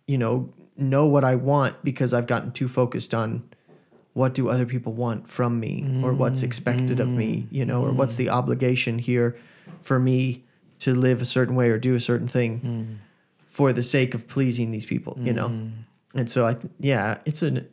you 0.07 0.19
know, 0.19 0.53
know 0.77 1.07
what 1.07 1.25
I 1.25 1.35
want 1.35 1.83
because 1.83 2.13
I've 2.13 2.27
gotten 2.27 2.53
too 2.53 2.69
focused 2.69 3.15
on 3.15 3.49
what 4.13 4.35
do 4.35 4.49
other 4.49 4.65
people 4.67 4.93
want 4.93 5.29
from 5.29 5.61
me 5.61 6.01
or 6.03 6.13
what's 6.15 6.43
expected 6.43 7.01
of 7.01 7.09
me, 7.09 7.47
you 7.51 7.65
know, 7.67 7.83
or 7.83 7.91
what's 7.93 8.17
the 8.17 8.31
obligation 8.31 8.99
here 8.99 9.37
for 9.83 9.99
me 9.99 10.43
to 10.79 10.95
live 10.95 11.21
a 11.21 11.25
certain 11.25 11.55
way 11.55 11.69
or 11.69 11.79
do 11.79 11.95
a 11.95 12.01
certain 12.01 12.29
thing 12.29 12.61
mm, 12.61 12.97
for 13.49 13.73
the 13.75 13.83
sake 13.83 14.15
of 14.15 14.27
pleasing 14.27 14.71
these 14.71 14.87
people, 14.87 15.19
you 15.23 15.33
know. 15.35 15.49
mm. 15.49 15.73
And 16.15 16.31
so 16.31 16.47
I, 16.47 16.55
th- 16.55 16.73
yeah, 16.81 17.19
it's 17.27 17.43
an 17.43 17.69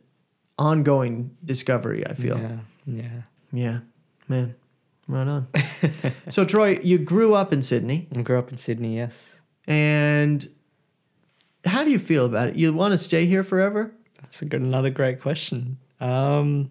ongoing 0.58 1.34
discovery. 1.44 2.06
I 2.06 2.12
feel, 2.12 2.38
Yeah. 2.38 2.58
Yeah. 2.86 3.20
yeah, 3.52 3.78
man, 4.28 4.54
right 5.08 5.26
on. 5.26 5.48
so 6.30 6.44
Troy, 6.44 6.78
you 6.82 6.98
grew 6.98 7.34
up 7.34 7.52
in 7.52 7.62
Sydney, 7.62 8.08
I 8.16 8.22
grew 8.22 8.38
up 8.38 8.50
in 8.50 8.58
Sydney, 8.58 8.96
yes. 8.96 9.40
and 9.66 10.48
how 11.64 11.84
do 11.84 11.90
you 11.90 11.98
feel 11.98 12.26
about 12.26 12.48
it? 12.48 12.56
You 12.56 12.72
want 12.72 12.92
to 12.92 12.98
stay 12.98 13.26
here 13.26 13.44
forever? 13.44 13.92
That's 14.20 14.42
a 14.42 14.44
good, 14.44 14.60
another 14.60 14.90
great 14.90 15.20
question. 15.20 15.78
Um, 16.00 16.70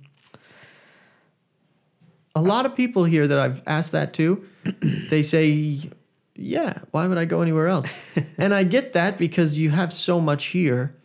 a 2.36 2.42
lot 2.42 2.66
of 2.66 2.75
people 2.75 3.04
here 3.04 3.28
that 3.28 3.38
I've 3.38 3.62
asked 3.68 3.92
that 3.94 4.13
to, 4.16 4.46
they 5.10 5.24
say, 5.24 5.90
"Yeah, 6.36 6.80
why 6.92 7.08
would 7.08 7.18
I 7.18 7.25
go 7.25 7.42
anywhere 7.42 7.68
else?" 7.68 7.88
and 8.38 8.54
I 8.54 8.63
get 8.63 8.94
that 8.94 9.18
because 9.18 9.58
you 9.58 9.70
have 9.70 9.94
so 9.94 10.20
much 10.20 10.46
here. 10.46 10.96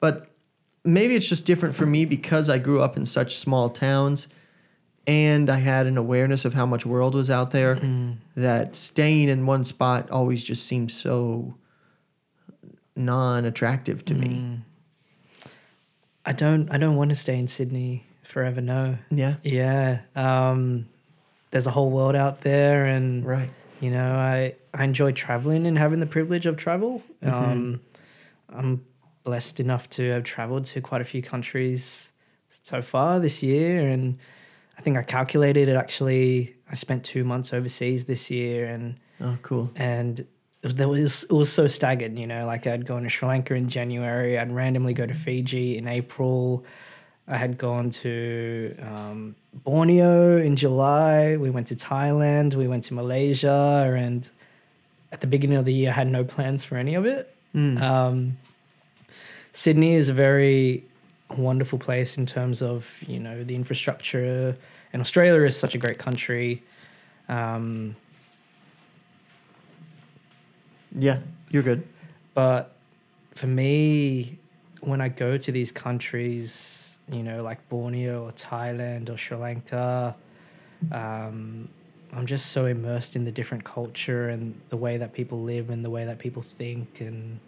But 0.00 0.30
maybe 0.84 1.16
it's 1.16 1.28
just 1.28 1.44
different 1.44 1.74
for 1.74 1.86
me 1.86 2.04
because 2.04 2.48
I 2.48 2.58
grew 2.58 2.80
up 2.80 2.96
in 2.96 3.04
such 3.04 3.36
small 3.36 3.68
towns 3.68 4.28
and 5.06 5.48
I 5.50 5.58
had 5.58 5.86
an 5.86 5.96
awareness 5.96 6.44
of 6.44 6.54
how 6.54 6.66
much 6.66 6.84
world 6.84 7.14
was 7.14 7.30
out 7.30 7.50
there 7.52 7.78
that 8.36 8.74
staying 8.76 9.28
in 9.28 9.46
one 9.46 9.64
spot 9.64 10.10
always 10.10 10.42
just 10.42 10.66
seemed 10.66 10.90
so 10.90 11.54
non-attractive 12.94 14.04
to 14.06 14.14
me. 14.14 14.60
I 16.24 16.32
don't 16.32 16.70
I 16.72 16.78
don't 16.78 16.96
want 16.96 17.10
to 17.10 17.16
stay 17.16 17.38
in 17.38 17.46
Sydney 17.48 18.04
forever. 18.24 18.60
No. 18.60 18.98
Yeah. 19.10 19.34
Yeah. 19.44 20.00
Um, 20.16 20.86
there's 21.50 21.66
a 21.66 21.70
whole 21.70 21.90
world 21.90 22.16
out 22.16 22.40
there, 22.40 22.84
and 22.84 23.24
Right. 23.24 23.50
you 23.80 23.90
know, 23.90 24.14
I 24.16 24.54
I 24.74 24.84
enjoy 24.84 25.12
traveling 25.12 25.66
and 25.66 25.78
having 25.78 26.00
the 26.00 26.06
privilege 26.06 26.46
of 26.46 26.56
travel. 26.56 27.02
Um, 27.22 27.80
I'm 28.52 28.84
blessed 29.24 29.60
enough 29.60 29.88
to 29.90 30.10
have 30.10 30.24
traveled 30.24 30.64
to 30.66 30.80
quite 30.80 31.00
a 31.00 31.04
few 31.04 31.22
countries 31.22 32.10
so 32.62 32.82
far 32.82 33.20
this 33.20 33.42
year, 33.42 33.88
and 33.88 34.18
I 34.78 34.82
think 34.82 34.96
I 34.96 35.02
calculated 35.02 35.68
it. 35.68 35.76
Actually, 35.76 36.54
I 36.70 36.74
spent 36.74 37.04
two 37.04 37.24
months 37.24 37.52
overseas 37.52 38.04
this 38.04 38.30
year, 38.30 38.66
and 38.66 38.96
Oh, 39.20 39.38
cool. 39.42 39.70
and 39.76 40.26
there 40.62 40.88
was 40.88 41.22
it 41.24 41.32
was 41.32 41.50
so 41.52 41.68
staggered 41.68 42.18
you 42.18 42.26
know 42.26 42.44
like 42.44 42.66
i'd 42.66 42.84
gone 42.86 43.04
to 43.04 43.08
sri 43.08 43.28
lanka 43.28 43.54
in 43.54 43.68
january 43.68 44.36
i'd 44.36 44.50
randomly 44.52 44.92
go 44.92 45.06
to 45.06 45.14
fiji 45.14 45.78
in 45.78 45.86
april 45.86 46.64
i 47.28 47.36
had 47.36 47.56
gone 47.56 47.88
to 47.88 48.74
um, 48.82 49.36
borneo 49.54 50.38
in 50.38 50.56
july 50.56 51.36
we 51.36 51.50
went 51.50 51.68
to 51.68 51.76
thailand 51.76 52.54
we 52.54 52.66
went 52.66 52.82
to 52.82 52.94
malaysia 52.94 53.94
and 53.96 54.28
at 55.12 55.20
the 55.20 55.26
beginning 55.28 55.56
of 55.56 55.64
the 55.66 55.72
year 55.72 55.90
i 55.90 55.92
had 55.92 56.08
no 56.08 56.24
plans 56.24 56.64
for 56.64 56.76
any 56.76 56.94
of 56.96 57.06
it 57.06 57.32
um, 57.54 58.36
sydney 59.52 59.94
is 59.94 60.08
a 60.08 60.12
very 60.14 60.84
wonderful 61.36 61.78
place 61.78 62.16
in 62.16 62.26
terms 62.26 62.62
of 62.62 62.98
you 63.06 63.18
know 63.18 63.44
the 63.44 63.54
infrastructure. 63.54 64.56
And 64.92 65.02
australia 65.02 65.42
is 65.42 65.56
such 65.56 65.74
a 65.74 65.78
great 65.78 65.98
country. 65.98 66.62
Um, 67.28 67.96
Yeah, 70.98 71.18
you're 71.50 71.62
good. 71.62 71.86
But 72.34 72.74
for 73.34 73.46
me, 73.46 74.38
when 74.80 75.00
I 75.00 75.08
go 75.08 75.36
to 75.36 75.52
these 75.52 75.70
countries, 75.70 76.98
you 77.10 77.22
know, 77.22 77.42
like 77.42 77.68
Borneo 77.68 78.24
or 78.24 78.32
Thailand 78.32 79.10
or 79.10 79.16
Sri 79.16 79.36
Lanka, 79.36 80.16
um, 80.92 81.68
I'm 82.12 82.26
just 82.26 82.46
so 82.46 82.64
immersed 82.64 83.14
in 83.14 83.24
the 83.24 83.32
different 83.32 83.64
culture 83.64 84.28
and 84.30 84.58
the 84.70 84.76
way 84.76 84.96
that 84.96 85.12
people 85.12 85.42
live 85.42 85.70
and 85.70 85.84
the 85.84 85.90
way 85.90 86.06
that 86.06 86.18
people 86.18 86.42
think 86.42 87.00
and 87.00 87.40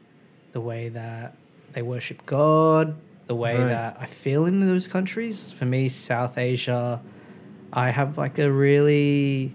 the 0.52 0.60
way 0.60 0.90
that 0.90 1.36
they 1.72 1.82
worship 1.82 2.24
God, 2.26 2.96
the 3.28 3.34
way 3.34 3.56
Right. 3.56 3.68
that 3.68 3.96
I 4.00 4.06
feel 4.06 4.46
in 4.46 4.60
those 4.60 4.88
countries. 4.88 5.52
For 5.52 5.64
me, 5.66 5.88
South 5.88 6.36
Asia, 6.38 7.00
I 7.72 7.90
have 7.90 8.18
like 8.18 8.38
a 8.38 8.50
really 8.50 9.54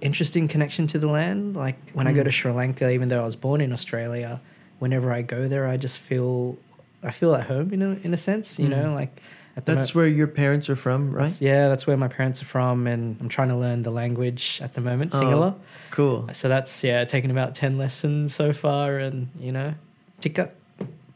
interesting 0.00 0.48
connection 0.48 0.86
to 0.88 0.98
the 0.98 1.08
land. 1.08 1.54
Like 1.56 1.76
when 1.92 2.06
I 2.06 2.12
go 2.12 2.22
to 2.22 2.30
Mm. 2.30 2.32
Sri 2.32 2.52
Lanka, 2.52 2.90
even 2.90 3.08
though 3.08 3.20
I 3.22 3.24
was 3.24 3.36
born 3.36 3.60
in 3.60 3.72
Australia, 3.72 4.40
whenever 4.78 5.12
I 5.12 5.22
go 5.22 5.48
there, 5.48 5.66
I 5.66 5.76
just 5.76 5.98
feel 5.98 6.56
I 7.04 7.10
feel 7.10 7.34
at 7.34 7.46
home 7.48 7.72
in 7.72 7.82
a 7.82 7.96
in 8.04 8.14
a 8.14 8.16
sense. 8.16 8.58
You 8.60 8.68
know, 8.68 8.86
Mm. 8.86 8.94
like 8.94 9.20
at 9.56 9.66
the 9.66 9.74
That's 9.74 9.92
mo- 9.94 10.00
where 10.02 10.08
your 10.08 10.28
parents 10.28 10.70
are 10.70 10.76
from, 10.76 11.10
right? 11.12 11.36
yeah, 11.42 11.68
that's 11.68 11.86
where 11.86 11.96
my 11.96 12.08
parents 12.08 12.40
are 12.40 12.46
from, 12.46 12.86
and 12.86 13.16
I'm 13.20 13.28
trying 13.28 13.48
to 13.48 13.56
learn 13.56 13.82
the 13.82 13.90
language 13.90 14.60
at 14.62 14.72
the 14.74 14.80
moment, 14.80 15.12
Oh. 15.14 15.56
Cool. 15.90 16.28
So 16.32 16.48
that's 16.48 16.82
yeah, 16.84 17.04
taken 17.04 17.30
about 17.30 17.54
ten 17.56 17.76
lessons 17.76 18.32
so 18.34 18.52
far, 18.52 18.98
and 18.98 19.28
you 19.38 19.50
know, 19.52 19.74
pulong. 20.20 20.52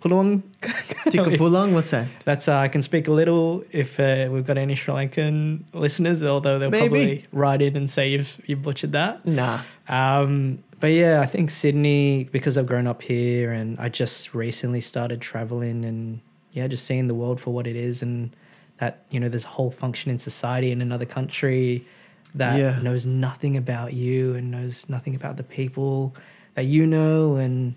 Tika 1.10 1.30
pulang, 1.36 1.72
what's 1.72 1.90
that? 1.90 2.06
That's 2.24 2.48
uh, 2.48 2.56
I 2.56 2.68
can 2.68 2.82
speak 2.82 3.08
a 3.08 3.12
little 3.12 3.64
if 3.72 3.98
uh, 3.98 4.28
we've 4.30 4.44
got 4.46 4.58
any 4.58 4.74
Sri 4.74 4.94
Lankan 4.94 5.62
listeners, 5.72 6.22
although 6.22 6.58
they'll 6.58 6.70
Maybe. 6.70 6.88
probably 6.88 7.26
write 7.32 7.62
in 7.62 7.76
and 7.76 7.88
say 7.88 8.10
you've 8.10 8.40
you 8.46 8.56
butchered 8.56 8.92
that. 8.92 9.24
Nah. 9.26 9.60
Um, 9.88 10.62
but 10.80 10.88
yeah, 10.88 11.20
I 11.20 11.26
think 11.26 11.50
Sydney 11.50 12.24
because 12.24 12.58
I've 12.58 12.66
grown 12.66 12.86
up 12.86 13.02
here 13.02 13.52
and 13.52 13.78
I 13.80 13.88
just 13.88 14.34
recently 14.34 14.80
started 14.80 15.20
traveling 15.20 15.84
and 15.84 16.20
yeah, 16.52 16.66
just 16.68 16.84
seeing 16.84 17.08
the 17.08 17.14
world 17.14 17.40
for 17.40 17.52
what 17.52 17.66
it 17.66 17.76
is 17.76 18.02
and 18.02 18.34
that 18.78 19.04
you 19.10 19.18
know 19.20 19.28
there's 19.28 19.44
a 19.46 19.48
whole 19.48 19.70
function 19.70 20.10
in 20.10 20.18
society 20.18 20.70
in 20.70 20.82
another 20.82 21.06
country 21.06 21.86
that 22.34 22.58
Yeah. 22.58 22.78
knows 22.82 23.06
nothing 23.06 23.56
about 23.56 23.94
you 23.94 24.34
and 24.34 24.50
knows 24.50 24.88
nothing 24.90 25.14
about 25.14 25.38
the 25.38 25.42
people 25.42 26.14
that 26.54 26.66
you 26.66 26.86
know 26.86 27.36
and 27.36 27.74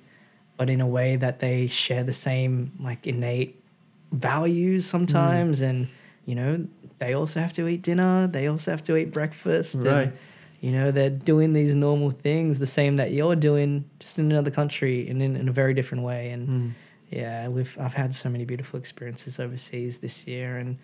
but 0.60 0.70
in 0.70 0.82
a 0.82 0.86
way 0.88 1.16
that 1.16 1.40
they 1.40 1.68
share 1.68 2.04
the 2.04 2.14
same 2.14 2.74
like 2.82 3.08
innate 3.08 3.52
values 4.12 4.86
sometimes 4.86 5.62
and 5.62 5.88
you 6.26 6.36
know 6.36 6.66
they 7.00 7.14
also 7.14 7.40
have 7.40 7.54
to 7.54 7.68
eat 7.68 7.82
dinner 7.82 8.28
they 8.28 8.46
also 8.48 8.70
have 8.72 8.84
to 8.84 8.96
eat 8.98 9.12
breakfast 9.14 9.76
and, 9.76 9.86
Right. 9.86 10.12
you 10.60 10.72
know 10.72 10.92
they're 10.92 11.10
doing 11.32 11.54
these 11.54 11.74
normal 11.76 12.12
things 12.12 12.60
the 12.60 12.68
same 12.68 12.98
that 12.98 13.12
you're 13.12 13.36
doing 13.38 13.86
just 14.00 14.20
in 14.20 14.30
another 14.32 14.52
country 14.52 15.08
and 15.10 15.22
in, 15.24 15.36
in 15.38 15.48
a 15.48 15.52
very 15.52 15.74
different 15.74 16.04
way 16.04 16.30
and 16.32 16.44
Mm. 16.50 16.72
yeah 17.22 17.48
we've 17.48 17.76
i've 17.80 17.94
had 17.94 18.14
so 18.14 18.28
many 18.30 18.46
beautiful 18.46 18.78
experiences 18.84 19.40
overseas 19.40 20.00
this 20.00 20.28
year 20.28 20.58
and 20.58 20.78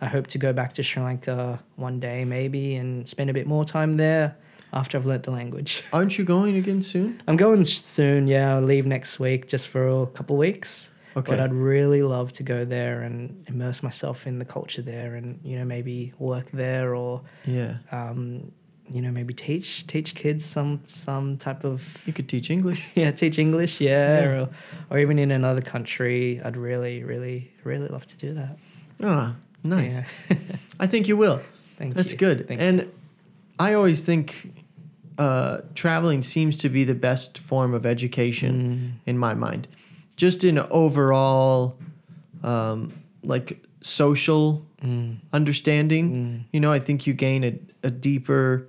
i 0.00 0.06
hope 0.06 0.26
to 0.28 0.38
go 0.38 0.52
back 0.52 0.72
to 0.74 0.82
sri 0.84 1.02
lanka 1.02 1.58
one 1.76 1.98
day 1.98 2.24
maybe 2.24 2.76
and 2.76 3.08
spend 3.08 3.28
a 3.30 3.32
bit 3.40 3.46
more 3.54 3.64
time 3.64 3.96
there 3.96 4.36
after 4.72 4.96
i've 4.98 5.06
learnt 5.06 5.22
the 5.24 5.30
language 5.30 5.82
Aren't 5.92 6.18
you 6.18 6.24
going 6.24 6.56
again 6.56 6.82
soon? 6.82 7.22
i'm 7.26 7.36
going 7.36 7.64
soon 7.64 8.26
yeah 8.26 8.54
i'll 8.56 8.62
leave 8.62 8.86
next 8.86 9.18
week 9.18 9.48
just 9.48 9.68
for 9.68 9.86
a 10.02 10.06
couple 10.06 10.36
weeks 10.36 10.90
Okay. 11.16 11.32
but 11.32 11.40
i'd 11.40 11.52
really 11.54 12.02
love 12.02 12.32
to 12.34 12.42
go 12.42 12.64
there 12.66 13.00
and 13.00 13.42
immerse 13.48 13.82
myself 13.82 14.26
in 14.26 14.38
the 14.38 14.44
culture 14.44 14.82
there 14.82 15.14
and 15.14 15.40
you 15.42 15.58
know 15.58 15.64
maybe 15.64 16.12
work 16.18 16.50
there 16.52 16.94
or 16.94 17.22
Yeah. 17.46 17.76
um, 17.90 18.52
you 18.88 19.02
know, 19.02 19.10
maybe 19.10 19.34
teach 19.34 19.84
teach 19.88 20.14
kids 20.14 20.44
some 20.44 20.80
some 20.86 21.38
type 21.38 21.64
of 21.64 22.00
You 22.06 22.12
could 22.12 22.28
teach 22.28 22.50
English. 22.50 22.86
yeah, 22.94 23.10
teach 23.10 23.36
English, 23.36 23.80
yeah, 23.80 24.20
Yeah. 24.20 24.28
Or, 24.28 24.48
or 24.90 24.98
even 25.00 25.18
in 25.18 25.32
another 25.32 25.60
country. 25.60 26.40
I'd 26.44 26.56
really, 26.56 27.02
really, 27.02 27.50
really 27.64 27.88
love 27.88 28.06
to 28.06 28.16
do 28.16 28.34
that. 28.34 28.56
Ah, 29.02 29.34
nice. 29.64 29.96
Yeah. 30.30 30.36
I 30.78 30.86
think 30.86 31.08
you 31.08 31.16
will. 31.16 31.40
Thank 31.78 31.94
That's 31.96 32.12
you. 32.12 32.18
good. 32.18 32.46
Thank 32.46 32.60
and 32.60 32.88
I 33.58 33.74
always 33.74 34.04
think 34.04 34.52
uh, 35.18 35.60
traveling 35.74 36.22
seems 36.22 36.56
to 36.58 36.68
be 36.68 36.84
the 36.84 36.94
best 36.94 37.38
form 37.38 37.72
of 37.74 37.86
education 37.86 38.52
Mm. 39.04 39.08
in 39.08 39.18
my 39.18 39.34
mind. 39.34 39.66
Just 40.16 40.44
in 40.44 40.58
overall, 40.70 41.78
um, 42.42 42.92
like 43.22 43.62
social 43.82 44.66
Mm. 44.84 45.16
understanding. 45.32 46.10
Mm. 46.10 46.44
You 46.52 46.60
know, 46.60 46.70
I 46.72 46.78
think 46.80 47.06
you 47.06 47.14
gain 47.14 47.44
a, 47.44 47.58
a 47.82 47.90
deeper 47.90 48.68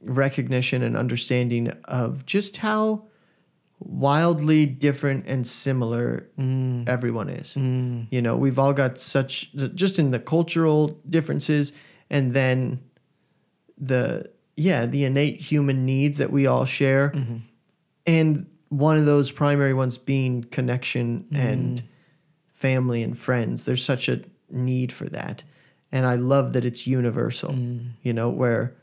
recognition 0.00 0.82
and 0.82 0.96
understanding 0.96 1.68
of 1.84 2.24
just 2.26 2.56
how 2.58 3.04
wildly 3.78 4.64
different 4.66 5.24
and 5.26 5.46
similar 5.46 6.28
Mm. 6.38 6.88
everyone 6.88 7.28
is. 7.28 7.54
Mm. 7.54 8.06
You 8.10 8.22
know, 8.22 8.36
we've 8.36 8.58
all 8.58 8.72
got 8.72 8.98
such 8.98 9.52
just 9.74 9.98
in 9.98 10.10
the 10.12 10.18
cultural 10.20 11.00
differences 11.08 11.72
and 12.10 12.32
then 12.32 12.78
the 13.78 14.30
yeah, 14.56 14.86
the 14.86 15.04
innate 15.04 15.40
human 15.40 15.84
needs 15.86 16.18
that 16.18 16.30
we 16.32 16.46
all 16.46 16.64
share. 16.64 17.10
Mhm. 17.10 17.40
And 18.06 18.46
one 18.68 18.96
of 18.96 19.04
those 19.04 19.30
primary 19.30 19.74
ones 19.74 19.98
being 19.98 20.44
connection 20.44 21.26
and 21.30 21.82
family 22.54 23.02
and 23.02 23.18
friends. 23.18 23.64
There's 23.64 23.84
such 23.84 24.08
a 24.08 24.22
need 24.50 24.92
for 24.92 25.08
that. 25.10 25.42
And 25.90 26.06
I 26.06 26.16
love 26.16 26.52
that 26.54 26.64
it's 26.64 26.86
universal. 26.86 27.52
Mm. 27.52 27.90
You 28.02 28.12
know, 28.14 28.30
where 28.30 28.74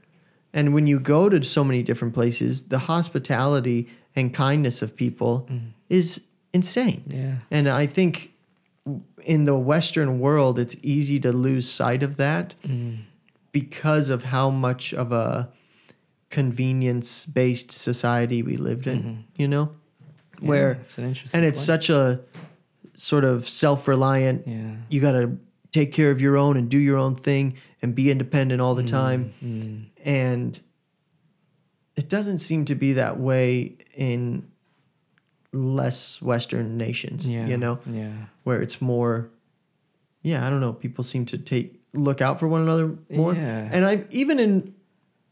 and 0.54 0.74
when 0.74 0.88
you 0.88 1.00
go 1.00 1.30
to 1.30 1.44
so 1.44 1.64
many 1.64 1.84
different 1.84 2.14
places, 2.16 2.64
the 2.70 2.80
hospitality 2.80 3.88
and 4.16 4.34
kindness 4.34 4.82
of 4.82 4.96
people 4.96 5.48
Mm. 5.52 5.60
is 5.90 6.22
insane. 6.54 7.04
Yeah. 7.08 7.36
And 7.52 7.68
I 7.70 7.86
think 7.86 8.32
in 9.24 9.46
the 9.46 9.58
Western 9.58 10.20
world, 10.20 10.58
it's 10.58 10.76
easy 10.82 11.20
to 11.20 11.32
lose 11.32 11.70
sight 11.70 12.02
of 12.04 12.18
that 12.18 12.56
Mm. 12.68 12.98
because 13.52 14.10
of 14.10 14.24
how 14.26 14.50
much 14.50 14.94
of 14.94 15.12
a 15.12 15.50
convenience 16.30 17.26
based 17.26 17.72
society 17.72 18.44
we 18.44 18.58
lived 18.58 18.88
in, 18.88 19.04
Mhm. 19.04 19.18
you 19.36 19.48
know? 19.48 19.72
Yeah, 20.42 20.48
Where, 20.48 20.72
it's 20.74 20.98
an 20.98 21.06
interesting 21.06 21.38
and 21.38 21.48
it's 21.48 21.60
point. 21.60 21.66
such 21.66 21.90
a 21.90 22.22
sort 22.96 23.24
of 23.26 23.48
self 23.50 23.88
reliant, 23.88 24.48
yeah. 24.48 24.76
you 24.90 25.00
got 25.02 25.14
to 25.14 25.38
take 25.72 25.92
care 25.92 26.12
of 26.12 26.22
your 26.22 26.38
own 26.38 26.58
and 26.58 26.70
do 26.70 26.78
your 26.78 26.98
own 26.98 27.16
thing 27.16 27.54
and 27.82 27.94
be 27.96 28.10
independent 28.12 28.60
all 28.62 28.76
the 28.76 28.84
time. 28.84 29.34
Mm. 29.44 29.86
And 30.06 30.60
it 31.96 32.10
doesn't 32.10 32.40
seem 32.40 32.66
to 32.66 32.76
be 32.76 32.94
that 32.94 33.20
way 33.20 33.78
in 33.96 34.48
less 35.52 36.22
Western 36.22 36.78
nations, 36.78 37.28
Yeah. 37.28 37.48
you 37.48 37.58
know? 37.58 37.80
Yeah. 37.92 38.12
where 38.44 38.62
it's 38.64 38.82
more 38.82 39.30
yeah 40.22 40.46
i 40.46 40.50
don't 40.50 40.60
know 40.60 40.74
people 40.74 41.04
seem 41.04 41.24
to 41.26 41.38
take 41.38 41.80
look 41.94 42.20
out 42.20 42.40
for 42.40 42.48
one 42.48 42.62
another 42.62 42.96
more. 43.10 43.34
Yeah. 43.36 43.70
And 43.72 43.86
I 43.86 44.06
even 44.12 44.40
in 44.40 44.74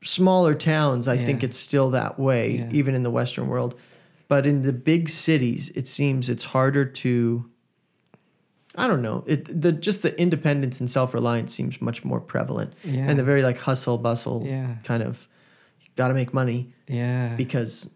smaller 0.03 0.53
towns, 0.53 1.07
I 1.07 1.17
think 1.17 1.43
it's 1.43 1.57
still 1.57 1.89
that 1.91 2.19
way, 2.19 2.57
Yeah. 2.57 2.69
even 2.71 2.95
in 2.95 3.03
the 3.03 3.09
Western 3.11 3.47
world. 3.47 3.75
But 4.27 4.45
in 4.45 4.61
the 4.63 4.73
big 4.73 5.09
cities, 5.09 5.69
it 5.75 5.87
seems 5.87 6.29
it's 6.29 6.45
harder 6.45 6.85
to. 6.85 7.49
I 8.75 8.87
don't 8.87 9.01
know. 9.01 9.23
It 9.25 9.61
the 9.61 9.71
just 9.71 10.03
the 10.03 10.19
independence 10.21 10.79
and 10.79 10.89
self 10.89 11.13
reliance 11.13 11.53
seems 11.53 11.81
much 11.81 12.03
more 12.05 12.19
prevalent, 12.19 12.73
Yeah. 12.83 13.09
and 13.09 13.17
the 13.17 13.23
very 13.23 13.41
like 13.41 13.57
hustle 13.57 13.97
bustle 13.97 14.43
Yeah. 14.45 14.75
kind 14.83 15.01
of. 15.01 15.27
Got 15.95 16.09
to 16.09 16.13
make 16.13 16.31
money 16.31 16.73
Yeah. 16.87 17.33
because, 17.35 17.89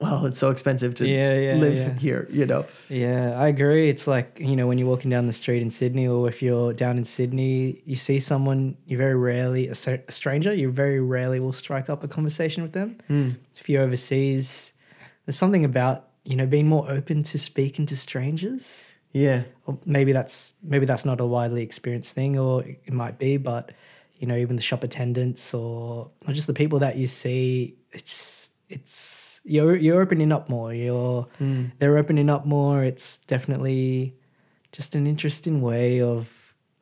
well, 0.00 0.24
it's 0.26 0.38
so 0.38 0.50
expensive 0.50 0.94
to 0.96 1.06
Yeah, 1.06 1.38
yeah, 1.38 1.54
live 1.54 1.76
yeah. 1.76 1.92
here. 1.94 2.26
You 2.30 2.46
know. 2.46 2.66
Yeah, 2.88 3.38
I 3.38 3.48
agree. 3.48 3.90
It's 3.90 4.06
like, 4.06 4.38
you 4.40 4.56
know, 4.56 4.66
when 4.66 4.78
you're 4.78 4.88
walking 4.88 5.10
down 5.10 5.26
the 5.26 5.32
street 5.32 5.60
in 5.60 5.70
Sydney 5.70 6.08
or 6.08 6.26
if 6.28 6.42
you're 6.42 6.72
down 6.72 6.96
in 6.96 7.04
Sydney, 7.04 7.82
you 7.84 7.96
see 7.96 8.18
someone, 8.18 8.76
you 8.86 8.96
very 8.96 9.14
rarely, 9.14 9.68
a, 9.68 9.74
stranger, 9.74 10.54
you 10.54 10.70
very 10.70 11.00
rarely 11.00 11.38
will 11.38 11.52
strike 11.52 11.90
up 11.90 12.02
a 12.02 12.08
conversation 12.08 12.62
with 12.62 12.72
them. 12.72 12.96
Hmm. 13.08 13.30
If 13.56 13.68
you're 13.68 13.82
overseas, 13.82 14.72
there's 15.26 15.36
something 15.36 15.64
about, 15.66 16.08
you 16.24 16.34
know, 16.34 16.46
being 16.46 16.66
more 16.68 16.90
open 16.90 17.22
to 17.24 17.38
speaking 17.38 17.84
to 17.86 17.96
strangers. 17.96 18.94
Yeah. 19.12 19.42
Or 19.66 19.78
maybe 19.84 20.12
that's 20.12 20.54
maybe 20.62 20.86
that's 20.86 21.04
not 21.04 21.20
a 21.20 21.26
widely 21.26 21.62
experienced 21.62 22.14
thing 22.14 22.38
or 22.38 22.62
it 22.62 22.92
might 22.92 23.18
be, 23.18 23.36
but 23.36 23.72
you 24.18 24.26
know, 24.26 24.36
even 24.36 24.56
the 24.56 24.62
shop 24.62 24.82
attendants 24.84 25.52
or 25.52 26.10
or 26.26 26.32
just 26.32 26.46
the 26.46 26.54
people 26.54 26.78
that 26.78 26.96
you 26.96 27.06
see, 27.06 27.76
it's 27.92 28.48
it's 28.68 29.19
you're 29.44 29.76
you're 29.76 30.00
opening 30.00 30.32
up 30.32 30.48
more. 30.48 30.72
You're 30.74 31.22
hmm. 31.38 31.66
they're 31.78 31.98
opening 31.98 32.28
up 32.30 32.46
more. 32.46 32.84
It's 32.84 33.18
definitely 33.18 34.14
just 34.72 34.94
an 34.94 35.06
interesting 35.06 35.60
way 35.62 36.00
of 36.00 36.28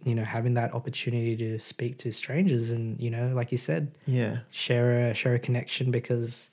you 0.04 0.14
know 0.14 0.24
having 0.24 0.54
that 0.54 0.74
opportunity 0.74 1.36
to 1.36 1.58
speak 1.58 1.98
to 1.98 2.12
strangers 2.12 2.70
and 2.70 3.00
you 3.00 3.10
know, 3.10 3.32
like 3.34 3.52
you 3.52 3.58
said, 3.58 3.92
Yeah. 4.06 4.38
share 4.50 5.10
a 5.10 5.14
share 5.14 5.34
a 5.34 5.38
connection 5.38 5.90
because 5.90 6.50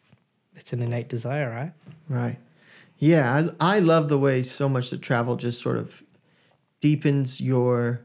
it's 0.56 0.74
an 0.74 0.82
innate 0.82 1.10
desire, 1.10 1.50
right? 1.50 1.74
Right. 2.08 2.38
Yeah, 2.98 3.50
I, 3.60 3.76
I 3.76 3.80
love 3.80 4.08
the 4.08 4.18
way 4.18 4.42
so 4.44 4.70
much 4.70 4.90
that 4.92 5.02
travel 5.02 5.36
just 5.36 5.62
sort 5.62 5.78
of 5.78 6.02
deepens 6.80 7.42
your 7.42 8.02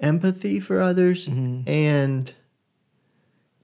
empathy 0.00 0.58
for 0.58 0.80
others. 0.80 1.28
Mm-hmm. 1.28 1.68
And 1.68 2.34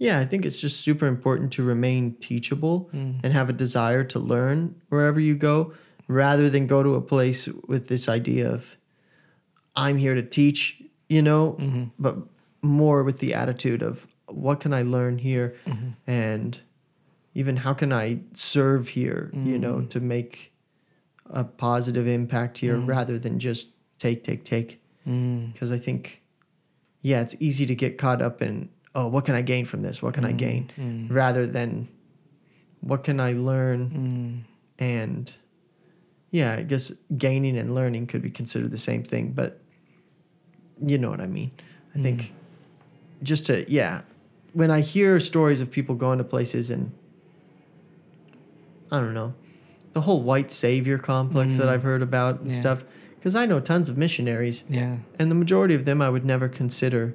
yeah, 0.01 0.19
I 0.19 0.25
think 0.25 0.47
it's 0.47 0.59
just 0.59 0.81
super 0.81 1.07
important 1.07 1.53
to 1.53 1.63
remain 1.63 2.15
teachable 2.15 2.89
mm. 2.93 3.21
and 3.23 3.33
have 3.35 3.51
a 3.51 3.53
desire 3.53 4.03
to 4.05 4.19
learn 4.19 4.75
wherever 4.89 5.21
you 5.21 5.35
go 5.35 5.75
rather 6.09 6.49
than 6.49 6.67
go 6.67 6.83
to 6.83 6.95
a 6.95 7.03
place 7.03 7.47
with 7.69 7.89
this 7.89 8.09
idea 8.09 8.51
of, 8.51 8.77
I'm 9.77 9.99
here 9.99 10.15
to 10.15 10.23
teach, 10.23 10.83
you 11.11 11.21
know, 11.21 11.59
mm-hmm. 11.61 11.85
but 11.99 12.17
more 12.63 13.05
with 13.05 13.19
the 13.19 13.35
attitude 13.35 13.83
of, 13.83 14.07
what 14.27 14.61
can 14.61 14.73
I 14.73 14.83
learn 14.83 15.19
here? 15.19 15.57
Mm-hmm. 15.67 15.91
And 16.07 16.59
even 17.35 17.59
how 17.59 17.75
can 17.75 17.93
I 17.93 18.21
serve 18.33 18.89
here, 18.89 19.31
you 19.35 19.59
know, 19.59 19.75
mm. 19.75 19.91
to 19.91 20.01
make 20.01 20.55
a 21.27 21.45
positive 21.45 22.09
impact 22.09 22.57
here 22.59 22.77
mm. 22.77 22.89
rather 22.89 23.19
than 23.19 23.39
just 23.39 23.69
take, 23.99 24.25
take, 24.25 24.45
take. 24.45 24.83
Because 25.05 25.71
I 25.71 25.79
think, 25.79 26.23
yeah, 27.03 27.21
it's 27.21 27.37
easy 27.39 27.67
to 27.67 27.75
get 27.75 27.99
caught 27.99 28.23
up 28.23 28.41
in, 28.41 28.71
oh, 28.95 29.07
what 29.09 29.25
can 29.25 29.35
I 29.35 29.43
gain 29.43 29.65
from 29.65 29.83
this? 29.83 30.03
What 30.03 30.15
can 30.15 30.25
I 30.25 30.33
gain? 30.33 30.71
Mm, 30.79 31.09
mm. 31.09 31.13
Rather 31.13 31.47
than, 31.47 31.89
what 32.81 33.05
can 33.05 33.21
I 33.21 33.33
learn? 33.33 34.45
Mm. 34.81 34.85
And 34.85 35.33
yeah, 36.31 36.55
I 36.55 36.63
guess 36.63 36.93
gaining 37.17 37.57
and 37.59 37.75
learning 37.75 38.07
could 38.07 38.23
be 38.23 38.31
considered 38.31 38.71
the 38.71 38.79
same 38.79 39.03
thing, 39.05 39.33
but 39.33 39.61
you 40.85 40.97
know 40.99 41.11
what 41.11 41.21
I 41.21 41.27
mean. 41.27 41.51
I 41.95 42.01
think 42.01 42.33
just 43.23 43.47
to, 43.47 43.71
yeah, 43.71 44.03
when 44.53 44.71
I 44.71 44.81
hear 44.81 45.21
stories 45.21 45.61
of 45.61 45.71
people 45.71 45.95
going 45.95 46.19
to 46.19 46.25
places 46.25 46.71
and 46.71 46.93
I 48.91 48.99
don't 49.01 49.15
know, 49.15 49.35
the 49.93 50.01
whole 50.01 50.23
white 50.23 50.51
savior 50.51 50.99
complex 50.99 51.57
that 51.57 51.69
I've 51.69 51.83
heard 51.83 52.03
about 52.03 52.41
and 52.41 52.51
Yeah. 52.51 52.57
stuff, 52.61 52.85
because 53.17 53.35
I 53.35 53.45
know 53.47 53.61
tons 53.61 53.89
of 53.89 53.99
missionaries, 53.99 54.65
Yeah. 54.69 54.99
and 55.19 55.31
the 55.31 55.35
majority 55.35 55.75
of 55.75 55.85
them 55.85 56.01
I 56.01 56.09
would 56.11 56.25
never 56.25 56.49
consider 56.49 57.15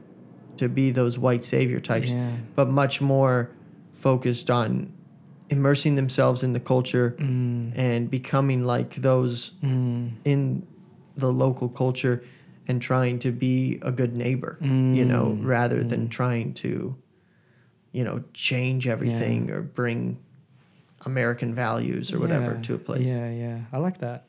to 0.57 0.69
be 0.69 0.91
those 0.91 1.17
white 1.17 1.43
savior 1.43 1.79
types, 1.79 2.09
Yeah. 2.09 2.31
but 2.55 2.69
much 2.69 3.01
more 3.01 3.49
focused 3.93 4.49
on 4.49 4.91
immersing 5.49 5.95
themselves 5.95 6.43
in 6.43 6.53
the 6.53 6.59
culture 6.59 7.15
Mm. 7.19 7.71
and 7.77 8.09
becoming 8.09 8.65
like 8.65 8.95
those 8.95 9.51
Mm. 9.63 10.11
in 10.25 10.63
the 11.15 11.31
local 11.31 11.69
culture 11.69 12.23
and 12.67 12.81
trying 12.81 13.19
to 13.19 13.31
be 13.31 13.77
a 13.83 13.91
good 13.91 14.17
neighbor, 14.17 14.57
you 14.61 15.05
know, 15.05 15.37
Mm. 15.39 15.45
rather 15.45 15.83
than 15.83 16.09
trying 16.09 16.53
to, 16.55 16.95
you 17.91 18.03
know, 18.03 18.23
change 18.33 18.87
everything 18.87 19.51
or 19.51 19.61
bring 19.61 20.17
American 21.05 21.53
values 21.53 22.11
or 22.11 22.19
whatever 22.19 22.53
Yeah. 22.55 22.61
to 22.61 22.73
a 22.73 22.77
place. 22.79 23.05
Yeah, 23.05 23.29
yeah. 23.31 23.59
I 23.71 23.77
like 23.77 23.99
that. 23.99 24.25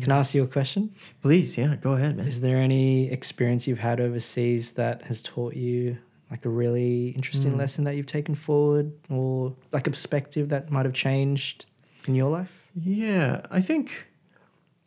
Can 0.00 0.10
I 0.12 0.18
ask 0.18 0.34
you 0.34 0.42
a 0.42 0.46
question? 0.48 0.94
Please, 1.22 1.56
yeah, 1.56 1.76
go 1.76 1.92
ahead, 1.92 2.16
man. 2.16 2.26
Is 2.26 2.40
there 2.40 2.56
any 2.56 3.10
experience 3.10 3.68
you've 3.68 3.78
had 3.78 4.00
overseas 4.00 4.72
that 4.72 5.02
has 5.02 5.22
taught 5.22 5.54
you 5.54 5.98
like 6.30 6.44
a 6.44 6.48
really 6.48 7.10
interesting 7.10 7.52
Hmm. 7.52 7.58
lesson 7.58 7.84
that 7.84 7.94
you've 7.96 8.06
taken 8.06 8.34
forward 8.34 8.92
or 9.08 9.54
like 9.72 9.86
a 9.86 9.90
perspective 9.90 10.48
that 10.48 10.70
might 10.70 10.84
have 10.84 10.94
changed 10.94 11.66
in 12.08 12.14
your 12.16 12.30
life? 12.30 12.70
Yeah, 12.74 13.42
I 13.50 13.60
think 13.60 14.08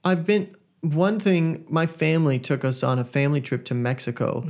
I've 0.04 0.26
been 0.26 0.54
one 0.82 1.20
thing 1.20 1.66
my 1.70 1.86
family 1.88 2.38
took 2.40 2.66
us 2.66 2.84
on 2.84 3.00
a 3.00 3.06
family 3.06 3.40
trip 3.42 3.64
to 3.66 3.74
Mexico 3.74 4.46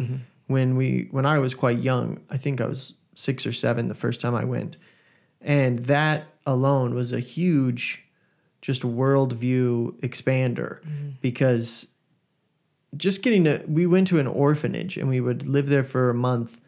when 0.48 0.76
we 0.76 1.08
when 1.12 1.26
I 1.26 1.38
was 1.38 1.54
quite 1.54 1.80
young. 1.80 2.20
I 2.32 2.38
think 2.38 2.60
I 2.62 2.66
was 2.66 2.94
6 3.14 3.46
or 3.46 3.52
7 3.52 3.88
the 3.90 3.96
first 3.96 4.22
time 4.22 4.34
I 4.34 4.44
went. 4.44 4.78
And 5.42 5.86
that 5.86 6.26
alone 6.46 6.94
was 6.96 7.12
a 7.12 7.20
huge 7.20 8.04
just 8.62 8.82
worldview 8.82 9.94
expander 10.02 10.80
because 11.22 11.88
just 12.96 13.22
getting 13.22 13.44
to 13.44 13.64
we 13.68 13.86
went 13.86 14.08
to 14.08 14.20
an 14.20 14.28
orphanage 14.28 14.98
and 14.98 15.08
we 15.10 15.20
would 15.22 15.46
live 15.46 15.68
there 15.68 15.84
for 15.84 16.10
a 16.10 16.14
month 16.14 16.60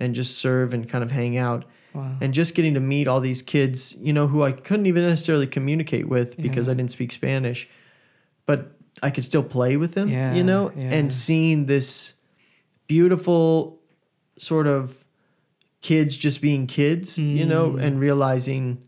and 0.00 0.14
just 0.14 0.38
serve 0.38 0.72
and 0.74 0.88
kind 0.88 1.04
of 1.04 1.10
hang 1.10 1.36
out 1.36 1.64
Wow. 1.92 2.16
and 2.20 2.34
just 2.34 2.56
getting 2.56 2.74
to 2.74 2.80
meet 2.80 3.06
all 3.06 3.20
these 3.20 3.40
kids, 3.40 3.94
you 4.00 4.12
know, 4.12 4.26
who 4.26 4.42
I 4.42 4.50
couldn't 4.50 4.86
even 4.86 5.04
necessarily 5.06 5.46
communicate 5.46 6.08
with 6.08 6.36
because 6.36 6.68
I 6.68 6.74
didn't 6.74 6.90
speak 6.90 7.12
Spanish, 7.12 7.68
but 8.46 8.72
I 9.00 9.10
could 9.10 9.24
still 9.24 9.44
play 9.44 9.76
with 9.76 9.92
them, 9.92 10.08
Yeah, 10.08 10.34
you 10.34 10.42
know, 10.42 10.72
yeah. 10.76 10.92
and 10.92 11.14
seeing 11.14 11.66
this 11.66 12.14
beautiful 12.88 13.80
sort 14.38 14.66
of 14.66 15.04
kids 15.82 16.16
just 16.16 16.40
being 16.40 16.66
kids, 16.66 17.16
you 17.18 17.46
know, 17.46 17.70
Mm. 17.72 17.82
and 17.82 18.00
realizing, 18.00 18.82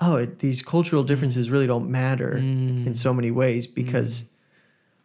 oh, 0.00 0.16
it, 0.16 0.38
these 0.40 0.60
cultural 0.62 1.04
differences 1.04 1.50
really 1.50 1.66
don't 1.66 1.88
matter 1.88 2.32
Mm. 2.38 2.86
in 2.86 2.94
so 2.94 3.14
many 3.14 3.30
ways 3.30 3.66
because 3.66 4.24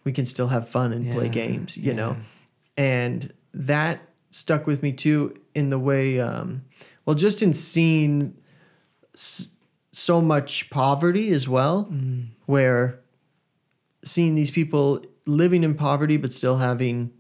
we 0.04 0.12
can 0.12 0.26
still 0.26 0.48
have 0.48 0.68
fun 0.70 0.92
and 0.94 1.12
play 1.14 1.30
games, 1.30 1.78
you 1.78 1.94
know 1.94 2.18
and 2.78 3.34
that 3.54 4.00
stuck 4.32 4.66
with 4.68 4.82
me 4.82 4.92
too 4.94 5.36
in 5.54 5.70
the 5.70 5.78
way 5.80 6.20
um 6.20 6.62
well 7.06 7.16
just 7.16 7.42
in 7.44 7.54
seeing 7.54 8.34
s- 9.14 9.50
so 9.92 10.22
much 10.22 10.70
poverty 10.70 11.30
as 11.32 11.48
well 11.48 11.86
Mm. 11.92 12.28
where 12.46 13.00
seeing 14.04 14.36
these 14.36 14.52
people 14.52 15.04
living 15.26 15.64
in 15.64 15.74
poverty 15.76 16.18
but 16.18 16.32
still 16.34 16.58
having 16.58 17.12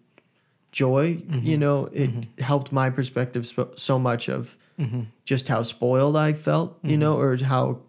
joy 0.71 1.15
Mm-hmm. 1.15 1.45
you 1.45 1.57
know 1.57 1.89
it 1.91 2.09
helped 2.39 2.71
my 2.71 2.89
perspective 2.89 3.45
so, 3.47 3.71
so 3.75 3.99
much 3.99 4.29
of 4.29 4.55
Mm-hmm. 4.79 5.01
just 5.25 5.47
how 5.49 5.61
spoiled 5.63 6.15
i 6.15 6.31
felt 6.33 6.79
you 6.83 6.97
know 6.97 7.17
or 7.19 7.35
how 7.37 7.79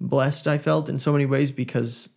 blessed 0.00 0.46
i 0.46 0.58
felt 0.58 0.88
in 0.88 0.98
so 0.98 1.10
many 1.12 1.26
ways 1.26 1.50
because 1.50 2.08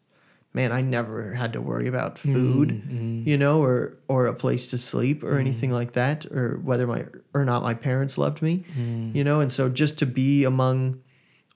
man 0.53 0.71
i 0.71 0.81
never 0.81 1.33
had 1.33 1.53
to 1.53 1.61
worry 1.61 1.87
about 1.87 2.19
food 2.19 2.69
Mm-hmm. 2.69 3.27
you 3.29 3.37
know, 3.37 3.61
or 3.63 3.97
or 4.07 4.25
a 4.27 4.33
place 4.33 4.67
to 4.67 4.77
sleep 4.77 5.23
or 5.23 5.37
anything 5.37 5.71
like 5.71 5.93
that, 5.93 6.25
or 6.25 6.59
whether 6.63 6.85
my 6.87 7.05
or 7.33 7.45
not 7.45 7.63
my 7.63 7.73
parents 7.73 8.17
loved 8.17 8.41
me, 8.41 8.63
Mm. 8.77 9.15
you 9.15 9.23
know, 9.23 9.39
and 9.39 9.51
so 9.51 9.69
just 9.69 9.97
to 9.99 10.05
be 10.05 10.43
among 10.43 10.99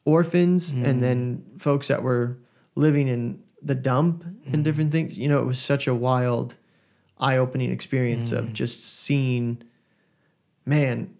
orphans 0.06 0.72
and 0.72 1.02
then 1.04 1.44
folks 1.58 1.88
that 1.90 2.04
were 2.04 2.38
living 2.76 3.08
in 3.08 3.40
the 3.62 3.76
dump 3.76 4.24
and 4.52 4.64
different 4.64 4.92
things, 4.92 5.18
you 5.18 5.28
know, 5.28 5.40
it 5.40 5.46
was 5.46 5.60
such 5.60 5.88
a 5.88 5.96
wild, 5.96 6.56
eye-opening 7.20 7.72
experience 7.72 8.32
of 8.32 8.54
just 8.54 8.80
seeing, 9.04 9.62
man, 10.66 11.16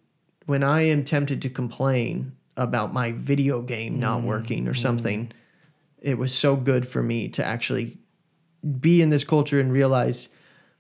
when 0.46 0.64
I 0.64 0.82
am 0.84 1.04
tempted 1.04 1.42
to 1.42 1.50
complain 1.50 2.34
about 2.58 2.94
my 2.94 3.12
video 3.12 3.62
game 3.62 4.00
not 4.00 4.22
mm, 4.22 4.26
working 4.26 4.68
or 4.68 4.74
mm. 4.74 4.78
something, 4.82 5.32
it 6.02 6.18
was 6.18 6.34
so 6.34 6.56
good 6.56 6.88
for 6.88 7.02
me 7.04 7.28
to 7.30 7.44
actually 7.44 7.98
be 8.80 9.02
in 9.02 9.10
this 9.10 9.24
culture 9.24 9.60
and 9.60 9.72
realize, 9.72 10.30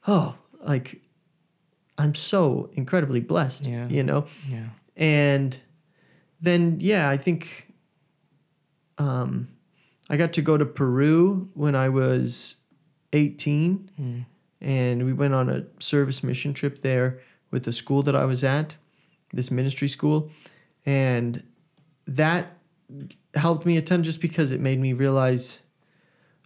oh, 0.07 0.35
like 0.61 1.01
I'm 1.97 2.15
so 2.15 2.69
incredibly 2.73 3.19
blessed, 3.19 3.65
Yeah. 3.65 3.87
you 3.87 4.03
know? 4.03 4.25
Yeah. 4.49 4.67
And 4.95 5.59
then, 6.41 6.77
yeah, 6.79 7.09
I 7.09 7.17
think 7.17 7.73
um, 8.97 9.49
I 10.09 10.17
got 10.17 10.33
to 10.33 10.41
go 10.41 10.57
to 10.57 10.65
Peru 10.65 11.49
when 11.53 11.75
I 11.75 11.89
was 11.89 12.57
18, 13.13 13.89
mm. 13.99 14.25
and 14.61 15.05
we 15.05 15.13
went 15.13 15.33
on 15.33 15.49
a 15.49 15.65
service 15.79 16.23
mission 16.23 16.53
trip 16.53 16.79
there 16.79 17.19
with 17.51 17.63
the 17.63 17.71
school 17.71 18.03
that 18.03 18.15
I 18.15 18.25
was 18.25 18.43
at, 18.43 18.77
this 19.35 19.51
ministry 19.51 19.87
school, 19.87 20.31
and 20.85 21.43
that 22.07 22.47
helped 23.35 23.65
me 23.65 23.77
a 23.77 23.81
ton 23.81 24.03
just 24.03 24.21
because 24.21 24.51
it 24.51 24.59
made 24.59 24.79
me 24.79 24.93
realize 24.93 25.59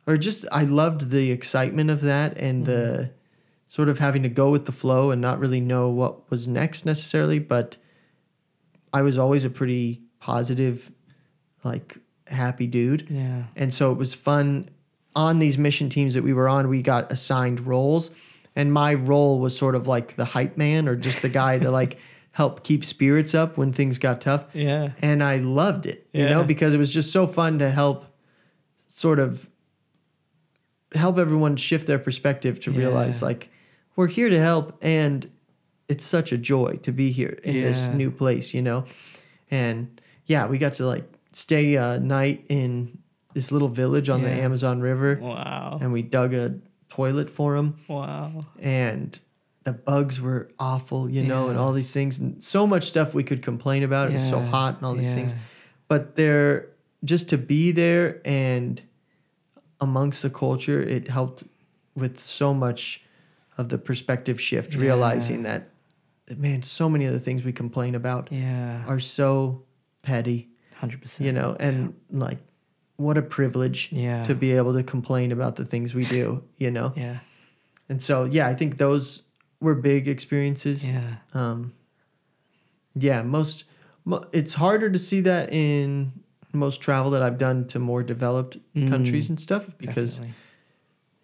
or 0.10 0.17
just 0.17 0.45
I 0.52 0.63
loved 0.63 1.12
the 1.12 1.32
excitement 1.32 1.91
of 1.91 2.02
that 2.02 2.36
and 2.38 2.65
the 2.65 2.71
mm-hmm. 2.71 3.12
sort 3.67 3.89
of 3.89 3.99
having 3.99 4.23
to 4.23 4.30
go 4.30 4.49
with 4.49 4.65
the 4.65 4.71
flow 4.71 5.12
and 5.12 5.21
not 5.21 5.39
really 5.39 5.62
know 5.62 5.89
what 5.89 6.30
was 6.32 6.47
next 6.47 6.84
necessarily, 6.84 7.38
but 7.38 7.78
I 8.91 9.04
was 9.04 9.19
always 9.19 9.45
a 9.45 9.52
pretty 9.52 10.02
positive 10.19 10.91
like 11.63 11.97
happy 12.25 12.65
dude. 12.65 13.08
Yeah. 13.08 13.43
And 13.56 13.71
so 13.71 13.91
it 13.91 13.99
was 13.99 14.15
fun 14.15 14.69
on 15.15 15.38
these 15.38 15.60
mission 15.60 15.89
teams 15.89 16.15
that 16.15 16.23
we 16.23 16.34
were 16.34 16.49
on, 16.49 16.69
we 16.69 16.82
got 16.82 17.12
assigned 17.12 17.67
roles. 17.67 18.10
And 18.56 18.73
my 18.73 18.95
role 18.95 19.39
was 19.39 19.56
sort 19.56 19.75
of 19.75 19.88
like 19.88 20.15
the 20.15 20.25
hype 20.25 20.58
man 20.58 20.88
or 20.88 20.95
just 20.95 21.21
the 21.21 21.30
guy 21.30 21.60
to 21.60 21.69
like 21.69 21.99
help 22.31 22.63
keep 22.63 22.85
spirits 22.85 23.33
up 23.35 23.57
when 23.57 23.73
things 23.73 23.97
got 23.97 24.21
tough. 24.21 24.45
Yeah. 24.53 24.91
And 25.01 25.23
I 25.23 25.37
loved 25.37 25.85
it, 25.85 26.07
you 26.13 26.25
know, 26.29 26.43
because 26.43 26.73
it 26.73 26.77
was 26.77 26.91
just 26.93 27.11
so 27.11 27.27
fun 27.27 27.59
to 27.59 27.69
help 27.69 28.05
sort 28.87 29.19
of 29.19 29.49
help 30.93 31.17
everyone 31.17 31.55
shift 31.55 31.85
their 31.87 31.99
perspective 31.99 32.59
to 32.61 32.71
realize 32.71 33.21
like 33.21 33.49
we're 33.95 34.07
here 34.07 34.29
to 34.29 34.39
help 34.39 34.77
and 34.81 35.29
it's 35.87 36.03
such 36.05 36.31
a 36.31 36.37
joy 36.37 36.79
to 36.83 36.91
be 36.91 37.11
here 37.11 37.39
in 37.43 37.61
this 37.63 37.87
new 37.87 38.09
place, 38.11 38.53
you 38.53 38.61
know. 38.61 38.85
And 39.51 39.99
yeah, 40.25 40.47
we 40.47 40.57
got 40.57 40.73
to 40.73 40.85
like 40.85 41.03
stay 41.33 41.75
a 41.75 41.99
night 41.99 42.45
in 42.49 42.97
this 43.33 43.51
little 43.51 43.67
village 43.69 44.09
on 44.09 44.21
the 44.23 44.29
Amazon 44.29 44.79
River 44.81 45.19
Wow. 45.21 45.77
and 45.81 45.91
we 45.93 46.01
dug 46.01 46.33
a 46.33 46.55
toilet 46.89 47.29
for 47.29 47.55
him 47.55 47.75
Wow. 47.87 48.45
and 48.59 49.17
the 49.69 49.73
bugs 49.77 50.19
were 50.19 50.49
awful, 50.60 51.08
you 51.10 51.23
know, 51.23 51.49
and 51.49 51.58
all 51.60 51.73
these 51.73 51.93
things 51.93 52.17
and 52.19 52.43
so 52.43 52.65
much 52.65 52.88
stuff 52.88 53.13
we 53.13 53.23
could 53.23 53.41
complain 53.43 53.84
about. 53.84 54.10
It 54.10 54.15
was 54.15 54.27
so 54.29 54.39
hot 54.41 54.77
and 54.77 54.86
all 54.86 54.95
these 54.95 55.13
things. 55.13 55.34
But 55.88 56.15
there 56.15 56.69
just 57.03 57.29
to 57.29 57.38
be 57.38 57.71
there 57.71 58.19
and 58.25 58.82
amongst 59.79 60.21
the 60.23 60.29
culture, 60.29 60.82
it 60.82 61.08
helped 61.08 61.43
with 61.95 62.19
so 62.19 62.53
much 62.53 63.01
of 63.58 63.69
the 63.69 63.77
perspective 63.77 64.39
shift, 64.41 64.73
Yeah. 64.73 64.82
realizing 64.82 65.43
that 65.43 65.69
man, 66.38 66.62
so 66.62 66.89
many 66.89 67.05
of 67.05 67.13
the 67.13 67.19
things 67.19 67.43
we 67.43 67.51
complain 67.51 67.95
about 67.95 68.29
Yeah. 68.32 68.84
are 68.88 68.99
so 68.99 69.63
petty, 70.03 70.49
Hundred 70.75 71.01
percent. 71.01 71.25
you 71.25 71.32
know, 71.32 71.55
and 71.60 71.93
like 72.12 72.38
what 72.97 73.17
a 73.17 73.21
privilege 73.21 73.89
Yeah. 73.91 74.23
to 74.25 74.34
be 74.36 74.51
able 74.53 74.73
to 74.73 74.84
complain 74.84 75.32
about 75.32 75.55
the 75.55 75.65
things 75.65 75.93
we 75.93 76.03
do, 76.05 76.43
you 76.58 76.69
know. 76.71 76.93
Yeah. 76.95 77.19
And 77.88 78.01
so, 78.01 78.25
yeah, 78.25 78.47
I 78.47 78.53
think 78.53 78.77
those 78.77 79.23
were 79.61 79.75
big 79.75 80.07
experiences. 80.07 80.89
Yeah. 80.89 81.15
Um, 81.33 81.73
yeah, 82.95 83.21
most, 83.23 83.65
mo- 84.05 84.23
it's 84.31 84.55
harder 84.55 84.89
to 84.89 84.99
see 84.99 85.21
that 85.21 85.53
in 85.53 86.11
most 86.53 86.81
travel 86.81 87.11
that 87.11 87.21
I've 87.21 87.37
done 87.37 87.67
to 87.67 87.79
more 87.79 88.03
developed 88.03 88.57
Mm, 88.75 88.89
countries 88.89 89.29
and 89.29 89.39
stuff 89.39 89.65
because, 89.77 90.13
Definitely. 90.17 90.35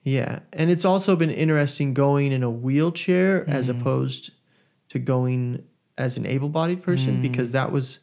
yeah. 0.04 0.40
And 0.54 0.70
it's 0.70 0.86
also 0.86 1.16
been 1.16 1.32
interesting 1.32 1.94
going 1.94 2.32
in 2.32 2.44
a 2.44 2.50
wheelchair 2.50 3.50
as 3.50 3.68
Mm. 3.68 3.80
opposed 3.82 4.32
to 4.90 5.00
going 5.00 5.64
as 5.98 6.18
an 6.18 6.26
able 6.26 6.50
bodied 6.50 6.84
person 6.84 7.18
Mm. 7.18 7.22
because 7.22 7.54
that 7.54 7.72
was, 7.72 8.00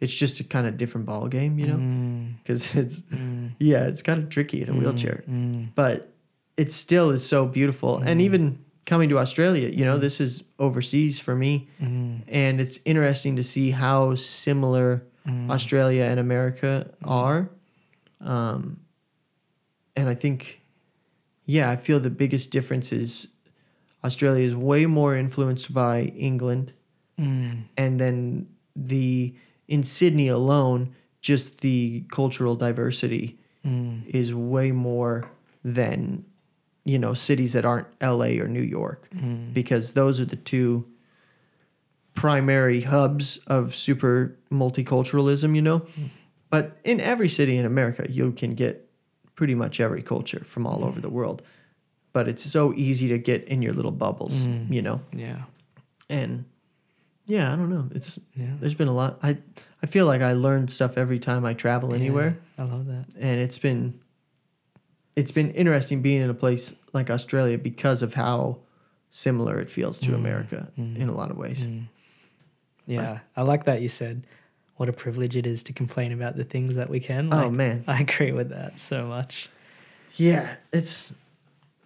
it's 0.00 0.14
just 0.14 0.40
a 0.40 0.44
kind 0.44 0.66
of 0.66 0.76
different 0.76 1.06
ball 1.06 1.28
game, 1.28 1.58
you 1.58 1.66
know? 1.66 1.76
Mm, 1.76 2.38
Because 2.38 2.74
it's, 2.74 3.02
mm, 3.02 3.50
yeah, 3.60 3.86
it's 3.86 4.02
kind 4.02 4.20
of 4.22 4.28
tricky 4.30 4.62
in 4.62 4.68
a 4.68 4.72
mm, 4.72 4.78
wheelchair 4.78 5.22
but 5.76 6.08
it 6.56 6.72
still 6.72 7.10
is 7.10 7.24
so 7.26 7.46
beautiful. 7.46 7.98
And 7.98 8.20
even 8.20 8.58
coming 8.84 9.08
to 9.10 9.18
Australia, 9.18 9.68
you 9.68 9.84
know, 9.84 9.98
this 9.98 10.20
is 10.20 10.42
overseas 10.58 11.18
for 11.18 11.34
me, 11.34 11.68
Mm, 11.80 12.22
and 12.28 12.60
it's 12.60 12.78
interesting 12.84 13.36
to 13.36 13.42
see 13.42 13.70
how 13.70 14.14
similar 14.16 15.02
mm. 15.26 15.50
Australia 15.50 16.04
and 16.04 16.18
America 16.20 16.90
are. 17.04 17.48
Um, 18.20 18.80
and 19.96 20.08
I 20.08 20.14
think, 20.14 20.60
yeah, 21.46 21.70
I 21.70 21.76
feel 21.76 22.00
the 22.00 22.10
biggest 22.10 22.50
difference 22.50 22.92
is 22.92 23.28
Australia 24.04 24.44
is 24.44 24.54
way 24.54 24.86
more 24.86 25.16
influenced 25.16 25.72
by 25.72 26.12
England, 26.16 26.72
Mm, 27.18 27.64
and 27.76 28.00
then 28.00 28.48
the 28.74 29.34
in 29.68 29.82
Sydney 29.84 30.28
alone, 30.28 30.94
just 31.20 31.60
the 31.60 32.04
cultural 32.10 32.56
diversity 32.56 33.38
mm, 33.64 34.04
is 34.06 34.32
way 34.34 34.72
more 34.72 35.30
than 35.62 36.24
you 36.84 36.98
know 36.98 37.14
cities 37.14 37.52
that 37.52 37.64
aren't 37.64 37.86
LA 38.00 38.40
or 38.42 38.48
New 38.48 38.62
York 38.62 39.08
mm. 39.14 39.52
because 39.54 39.92
those 39.92 40.20
are 40.20 40.24
the 40.24 40.36
two 40.36 40.84
primary 42.14 42.82
hubs 42.82 43.38
of 43.46 43.74
super 43.74 44.36
multiculturalism, 44.50 45.54
you 45.54 45.62
know. 45.62 45.86
But 46.50 46.76
in 46.84 47.00
every 47.00 47.28
city 47.28 47.56
in 47.56 47.64
America, 47.64 48.06
you 48.10 48.32
can 48.32 48.54
get 48.54 48.88
pretty 49.34 49.54
much 49.54 49.80
every 49.80 50.02
culture 50.02 50.42
from 50.44 50.66
all 50.66 50.84
over 50.84 51.00
the 51.00 51.08
world. 51.08 51.42
But 52.12 52.28
it's 52.28 52.42
so 52.44 52.74
easy 52.74 53.08
to 53.08 53.18
get 53.18 53.44
in 53.44 53.62
your 53.62 53.72
little 53.72 53.90
bubbles, 53.90 54.34
Mm. 54.34 54.70
you 54.72 54.82
know. 54.82 55.00
Yeah. 55.16 55.44
And 56.10 56.44
yeah, 57.24 57.50
I 57.52 57.56
don't 57.56 57.70
know. 57.70 57.88
It's 57.94 58.18
Yeah. 58.34 58.54
there's 58.60 58.74
been 58.74 58.88
a 58.88 58.92
lot. 58.94 59.18
I 59.22 59.38
I 59.82 59.86
feel 59.86 60.06
like 60.06 60.20
I 60.20 60.34
learn 60.34 60.68
stuff 60.68 60.96
every 60.98 61.18
time 61.18 61.44
I 61.44 61.54
travel 61.54 61.92
anywhere 61.94 62.36
Yeah, 62.58 62.64
I 62.64 62.68
love 62.68 62.86
that. 62.86 63.06
and 63.18 63.40
it's 63.40 63.58
been 63.58 63.98
it's 65.16 65.30
been 65.30 65.50
interesting 65.52 66.02
being 66.02 66.22
in 66.22 66.30
a 66.30 66.34
place 66.34 66.74
like 66.92 67.10
Australia 67.10 67.58
because 67.58 68.02
of 68.02 68.14
how 68.14 68.58
similar 69.10 69.60
it 69.60 69.68
feels 69.70 69.98
to 70.00 70.10
Mm, 70.12 70.14
America 70.14 70.68
mm, 70.78 70.96
in 70.96 71.08
a 71.08 71.14
lot 71.14 71.30
of 71.30 71.36
ways. 71.36 71.64
Mm. 71.64 71.88
Yeah, 72.86 73.20
I 73.36 73.42
like 73.42 73.64
that 73.64 73.80
you 73.82 73.88
said 73.88 74.26
what 74.76 74.88
a 74.88 74.92
privilege 74.92 75.36
it 75.36 75.46
is 75.46 75.62
to 75.64 75.72
complain 75.72 76.12
about 76.12 76.36
the 76.36 76.44
things 76.44 76.74
that 76.74 76.88
we 76.90 76.98
can. 76.98 77.32
oh 77.32 77.50
man, 77.50 77.84
I 77.86 78.00
agree 78.00 78.32
with 78.32 78.48
that 78.50 78.80
so 78.80 79.06
much. 79.06 79.48
yeah, 80.16 80.56
it's 80.72 81.12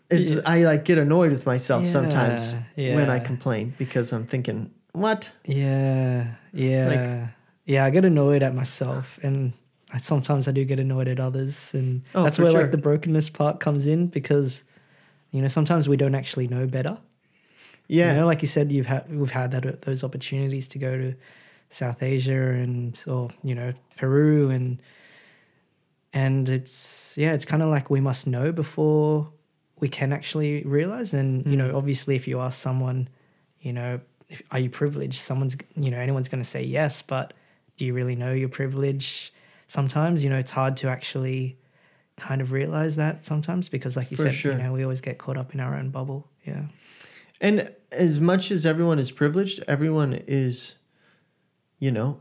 it's 0.08 0.36
Yeah. 0.36 0.42
I 0.46 0.62
like 0.64 0.84
get 0.84 0.98
annoyed 0.98 1.32
with 1.32 1.44
myself 1.46 1.82
Yeah, 1.84 1.90
sometimes 1.90 2.54
when 2.76 3.10
I 3.10 3.18
complain 3.18 3.74
because 3.76 4.12
I'm 4.12 4.26
thinking, 4.26 4.70
what? 4.92 5.30
Yeah, 5.44 6.28
yeah, 6.52 6.86
like, 6.88 7.30
yeah. 7.66 7.84
I 7.84 7.90
get 7.90 8.04
annoyed 8.04 8.42
at 8.42 8.54
myself, 8.54 9.18
and 9.22 9.52
I, 9.92 9.98
sometimes 9.98 10.48
I 10.48 10.52
do 10.52 10.64
get 10.64 10.78
annoyed 10.80 11.08
at 11.08 11.20
others, 11.20 11.72
and 11.74 12.02
Oh, 12.14 12.24
that's 12.24 12.38
where 12.38 12.50
sure. 12.50 12.62
like 12.62 12.70
the 12.72 12.78
brokenness 12.78 13.30
part 13.30 13.60
comes 13.60 13.86
in 13.86 14.08
because 14.08 14.64
you 15.30 15.40
know 15.42 15.48
sometimes 15.48 15.88
we 15.88 15.96
don't 15.96 16.14
actually 16.14 16.48
know 16.48 16.66
better. 16.66 16.98
Yeah, 17.88 18.10
You 18.10 18.16
know, 18.20 18.26
like 18.26 18.42
you 18.42 18.48
said, 18.48 18.72
you've 18.72 18.86
had 18.86 19.08
we've 19.14 19.30
had 19.30 19.52
that 19.52 19.82
those 19.82 20.02
opportunities 20.02 20.66
to 20.68 20.78
go 20.78 20.98
to 20.98 21.14
South 21.70 22.02
Asia 22.02 22.50
and 22.50 23.00
or 23.06 23.30
you 23.44 23.54
know 23.54 23.72
Peru 23.96 24.50
and 24.50 24.82
and 26.12 26.48
it's 26.48 27.14
yeah, 27.18 27.32
it's 27.32 27.44
kind 27.44 27.62
of 27.62 27.68
like 27.68 27.90
we 27.90 28.00
must 28.00 28.26
know 28.26 28.52
before 28.52 29.30
we 29.78 29.88
can 29.88 30.12
actually 30.12 30.62
realize. 30.64 31.12
And 31.12 31.46
you 31.46 31.56
know, 31.56 31.70
Mm. 31.72 31.76
obviously, 31.76 32.16
if 32.16 32.26
you 32.26 32.40
ask 32.40 32.60
someone, 32.60 33.08
you 33.60 33.72
know, 33.72 34.00
if, 34.28 34.42
are 34.50 34.58
you 34.58 34.70
privileged? 34.70 35.20
Someone's 35.20 35.56
you 35.76 35.90
know 35.90 35.98
anyone's 35.98 36.28
going 36.28 36.42
to 36.42 36.48
say 36.48 36.62
yes, 36.62 37.02
but 37.02 37.34
do 37.76 37.84
you 37.84 37.92
really 37.94 38.16
know 38.16 38.32
your 38.32 38.48
privilege? 38.48 39.32
Sometimes 39.66 40.22
you 40.24 40.30
know 40.30 40.36
it's 40.38 40.50
hard 40.52 40.76
to 40.78 40.88
actually 40.88 41.58
kind 42.16 42.40
of 42.40 42.50
realize 42.52 42.96
that 42.96 43.26
sometimes 43.26 43.68
because 43.68 43.96
like 43.96 44.10
you 44.10 44.16
For 44.16 44.24
said 44.24 44.34
sure. 44.34 44.52
you 44.52 44.58
know 44.58 44.72
we 44.72 44.82
always 44.82 45.00
get 45.02 45.18
caught 45.18 45.36
up 45.36 45.52
in 45.52 45.60
our 45.60 45.74
own 45.76 45.90
bubble 45.90 46.26
yeah 46.44 46.62
and 47.40 47.70
as 47.92 48.18
much 48.18 48.50
as 48.50 48.64
everyone 48.64 48.98
is 48.98 49.10
privileged, 49.10 49.62
everyone 49.68 50.14
is, 50.26 50.76
you 51.78 51.90
know, 51.90 52.20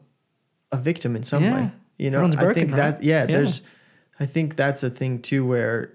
a 0.72 0.78
victim 0.78 1.16
in 1.16 1.24
some 1.24 1.44
Yeah. 1.44 1.54
way. 1.54 1.72
You 1.98 2.12
know, 2.12 2.18
Everyone's 2.18 2.36
I 2.36 2.54
think 2.54 2.70
broken, 2.72 2.76
that 2.76 3.04
yeah, 3.04 3.22
Yeah. 3.22 3.26
there's, 3.28 3.62
I 4.20 4.26
think 4.26 4.58
that's 4.58 4.84
a 4.84 4.90
thing 4.90 5.22
too 5.22 5.46
where 5.46 5.94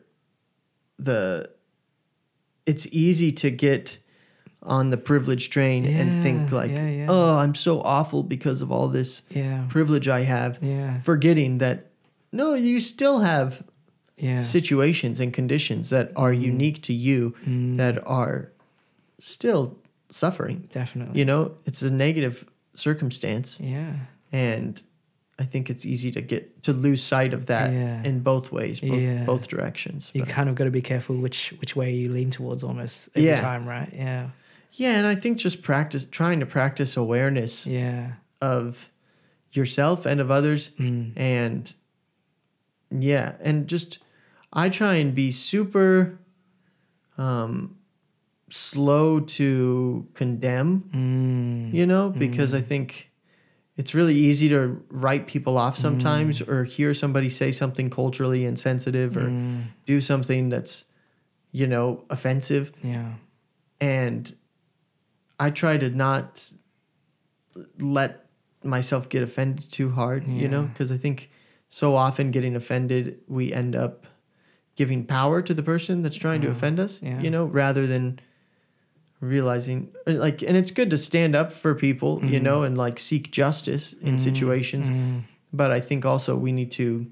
the, 0.99 1.51
it's 2.65 2.87
easy 2.91 3.33
to 3.33 3.51
get 3.51 3.99
on 4.63 4.91
the 4.91 4.97
privilege 4.99 5.49
train 5.51 5.87
and 5.87 6.23
think 6.23 6.53
like, 6.53 6.71
yeah, 6.71 6.89
yeah. 6.89 7.07
oh, 7.09 7.39
I'm 7.39 7.55
so 7.55 7.81
awful 7.81 8.23
because 8.23 8.61
of 8.63 8.71
all 8.71 8.89
this 8.89 9.23
yeah 9.31 9.65
privilege 9.69 10.07
I 10.09 10.21
have, 10.23 10.59
yeah 10.63 11.01
forgetting 11.01 11.59
that 11.59 11.87
no, 12.33 12.55
you 12.55 12.81
still 12.81 13.21
have 13.21 13.63
yeah 14.19 14.43
situations 14.45 15.19
and 15.21 15.33
conditions 15.33 15.89
that 15.91 16.13
are 16.17 16.33
Mm. 16.33 16.43
unique 16.43 16.83
to 16.83 16.93
you 16.93 17.35
Mm, 17.49 17.77
that 17.79 18.07
are 18.07 18.53
still 19.19 19.79
suffering. 20.11 20.69
definitely 20.71 21.19
You 21.19 21.25
know, 21.25 21.53
it's 21.65 21.83
a 21.83 21.91
negative 21.91 22.45
circumstance, 22.75 23.59
yeah 23.61 23.95
and 24.33 24.81
I 25.39 25.45
think 25.45 25.71
it's 25.71 25.87
easy 25.87 26.13
to 26.13 26.21
get 26.21 26.63
to 26.65 26.73
lose 26.75 27.03
sight 27.03 27.33
of 27.33 27.47
that 27.47 27.73
Yeah. 27.73 28.03
in 28.05 28.21
both 28.21 28.53
ways, 28.53 28.81
both, 28.81 29.01
Yeah. 29.01 29.25
both 29.25 29.49
directions. 29.49 30.11
you 30.13 30.23
kind 30.25 30.49
of 30.51 30.55
got 30.55 30.65
to 30.65 30.71
be 30.71 30.83
careful 30.83 31.17
which 31.17 31.55
which 31.61 31.75
way 31.75 31.95
you 31.95 32.13
lean 32.13 32.31
towards 32.31 32.63
almost 32.63 33.09
every 33.15 33.29
Yeah. 33.31 33.41
time 33.41 33.67
right 33.67 33.91
yeah 33.95 34.31
yeah, 34.73 34.97
and 34.99 35.07
I 35.07 35.15
think 35.15 35.39
just 35.39 35.63
practice 35.63 36.07
trying 36.07 36.41
to 36.41 36.47
practice 36.47 36.97
awareness 36.97 37.67
yeah 37.67 38.13
of 38.41 38.91
yourself 39.53 40.07
and 40.07 40.21
of 40.21 40.31
others, 40.31 40.71
mm. 40.79 41.13
and 41.17 41.73
yeah, 42.91 43.35
and 43.41 43.67
just 43.67 43.99
I 44.53 44.69
try 44.69 44.95
and 44.95 45.15
be 45.15 45.31
super 45.31 46.19
um 47.19 47.77
slow 48.49 49.21
to 49.21 50.07
condemn, 50.15 50.91
Mm. 50.93 51.75
you 51.75 51.87
know, 51.87 52.11
because 52.11 52.53
I 52.53 52.61
think 52.61 53.11
it's 53.77 53.95
really 53.95 54.17
easy 54.17 54.49
to 54.49 54.83
write 54.91 55.27
people 55.29 55.57
off 55.57 55.79
sometimes 55.79 56.43
or 56.43 56.65
hear 56.65 56.93
somebody 56.93 57.29
say 57.31 57.53
something 57.53 57.91
culturally 57.91 58.45
insensitive 58.45 59.17
or 59.17 59.29
Mm. 59.29 59.63
do 59.87 60.01
something 60.01 60.49
that's, 60.49 60.85
you 61.53 61.67
know, 61.67 62.05
offensive. 62.11 62.73
Yeah. 62.83 63.13
And 63.81 64.35
I 65.41 65.51
try 65.51 65.77
to 65.79 65.89
not 65.91 66.51
let 67.79 68.27
myself 68.63 69.09
get 69.09 69.23
offended 69.23 69.71
too 69.73 69.91
hard, 69.91 70.27
you 70.27 70.49
know, 70.49 70.65
because 70.67 70.93
I 70.93 70.99
think 70.99 71.31
so 71.69 71.95
often 71.97 72.31
getting 72.31 72.55
offended, 72.57 73.21
we 73.27 73.53
end 73.53 73.75
up 73.75 74.07
giving 74.77 75.05
power 75.05 75.43
to 75.43 75.55
the 75.55 75.63
person 75.63 76.03
that's 76.03 76.17
trying 76.17 76.41
to 76.43 76.49
Oh, 76.49 76.51
offend 76.53 76.79
us, 76.79 77.01
yeah. 77.03 77.21
you 77.21 77.31
know, 77.31 77.47
rather 77.47 77.87
than 77.87 78.21
realizing 79.21 79.93
like 80.07 80.43
and 80.43 80.57
it's 80.57 80.71
good 80.71 80.91
to 80.91 80.99
stand 80.99 81.35
up 81.37 81.53
for 81.53 81.75
people, 81.75 82.23
you 82.25 82.39
Mhm. 82.39 82.43
know, 82.43 82.63
and 82.63 82.77
like 82.79 82.99
seek 82.99 83.31
justice 83.31 83.93
in 83.93 84.17
Mm, 84.17 84.21
situations, 84.21 84.89
mm, 84.91 85.23
but 85.53 85.71
I 85.71 85.81
think 85.81 86.05
also 86.05 86.37
we 86.37 86.53
need 86.53 86.71
to 86.73 87.07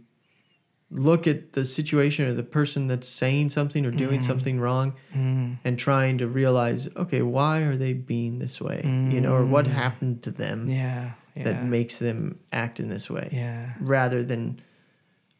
look 0.90 1.27
at 1.27 1.53
the 1.53 1.64
situation 1.66 2.27
or 2.27 2.33
the 2.33 2.42
person 2.42 2.87
that's 2.87 3.07
saying 3.07 3.51
something 3.51 3.85
or 3.85 3.90
doing 3.90 4.20
Mhm. 4.20 4.24
something 4.24 4.59
wrong 4.59 4.94
mm, 5.14 5.59
and 5.62 5.79
trying 5.79 6.16
to 6.18 6.27
realize, 6.27 6.88
okay, 6.96 7.20
why 7.20 7.61
are 7.61 7.77
they 7.77 7.92
being 7.92 8.38
this 8.38 8.59
way? 8.61 8.81
You 8.85 9.20
know, 9.20 9.35
or 9.35 9.44
what 9.44 9.66
Mm. 9.66 9.72
happened 9.72 10.22
to 10.22 10.31
them 10.31 10.70
yeah. 10.70 11.11
Yeah. 11.37 11.44
that 11.44 11.64
makes 11.66 11.98
them 11.98 12.38
act 12.53 12.81
in 12.81 12.88
this 12.88 13.11
way, 13.11 13.29
yeah. 13.33 13.74
rather 13.81 14.22
than 14.24 14.61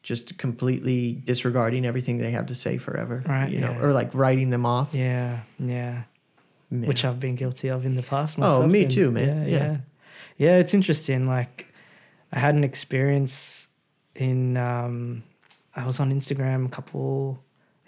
just 0.03 0.37
completely 0.39 1.23
disregarding 1.25 1.85
everything 1.87 2.19
they 2.19 2.31
have 2.31 2.47
to 2.47 2.55
say 2.55 2.77
forever, 2.79 3.23
Right, 3.27 3.51
You 3.51 3.61
know, 3.61 3.71
yeah. 3.73 3.81
or 3.83 3.93
like 3.95 4.15
writing 4.15 4.51
them 4.51 4.67
off. 4.67 4.91
Yeah. 4.93 5.41
Yeah. 5.59 6.03
Which 6.71 7.05
I've 7.07 7.19
been 7.21 7.35
guilty 7.37 7.69
of 7.69 7.87
in 7.87 7.97
the 7.97 8.03
past. 8.03 8.37
Oh, 8.39 8.67
me 8.67 8.83
and- 8.83 8.91
too, 8.91 9.11
man. 9.11 9.27
Yeah, 9.27 9.47
Yeah. 9.47 9.57
yeah, 9.67 9.77
yeah. 10.37 10.57
It's 10.59 10.75
interesting. 10.75 11.27
Like, 11.27 11.67
I 12.33 12.39
had 12.39 12.55
an 12.55 12.65
experience 12.65 13.69
in. 14.15 14.59
Um, 14.59 15.23
I 15.79 15.87
was 15.87 16.01
on 16.01 16.13
Instagram 16.13 16.67
a 16.67 16.69
couple, 16.69 17.43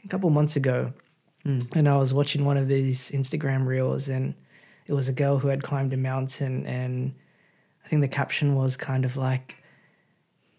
a 0.05 0.09
couple 0.09 0.31
months 0.31 0.57
ago, 0.57 0.93
Mm. 1.45 1.75
and 1.75 1.89
I 1.89 1.97
was 1.97 2.13
watching 2.13 2.45
one 2.45 2.59
of 2.59 2.69
these 2.69 3.11
Instagram 3.11 3.67
reels, 3.67 4.09
and 4.09 4.35
it 4.87 4.93
was 4.93 5.09
a 5.09 5.13
girl 5.13 5.39
who 5.39 5.49
had 5.49 5.63
climbed 5.63 5.93
a 5.93 5.97
mountain, 5.97 6.67
and 6.67 7.15
I 7.85 7.89
think 7.89 8.03
the 8.03 8.09
caption 8.09 8.55
was 8.55 8.77
kind 8.77 9.05
of 9.07 9.17
like, 9.17 9.57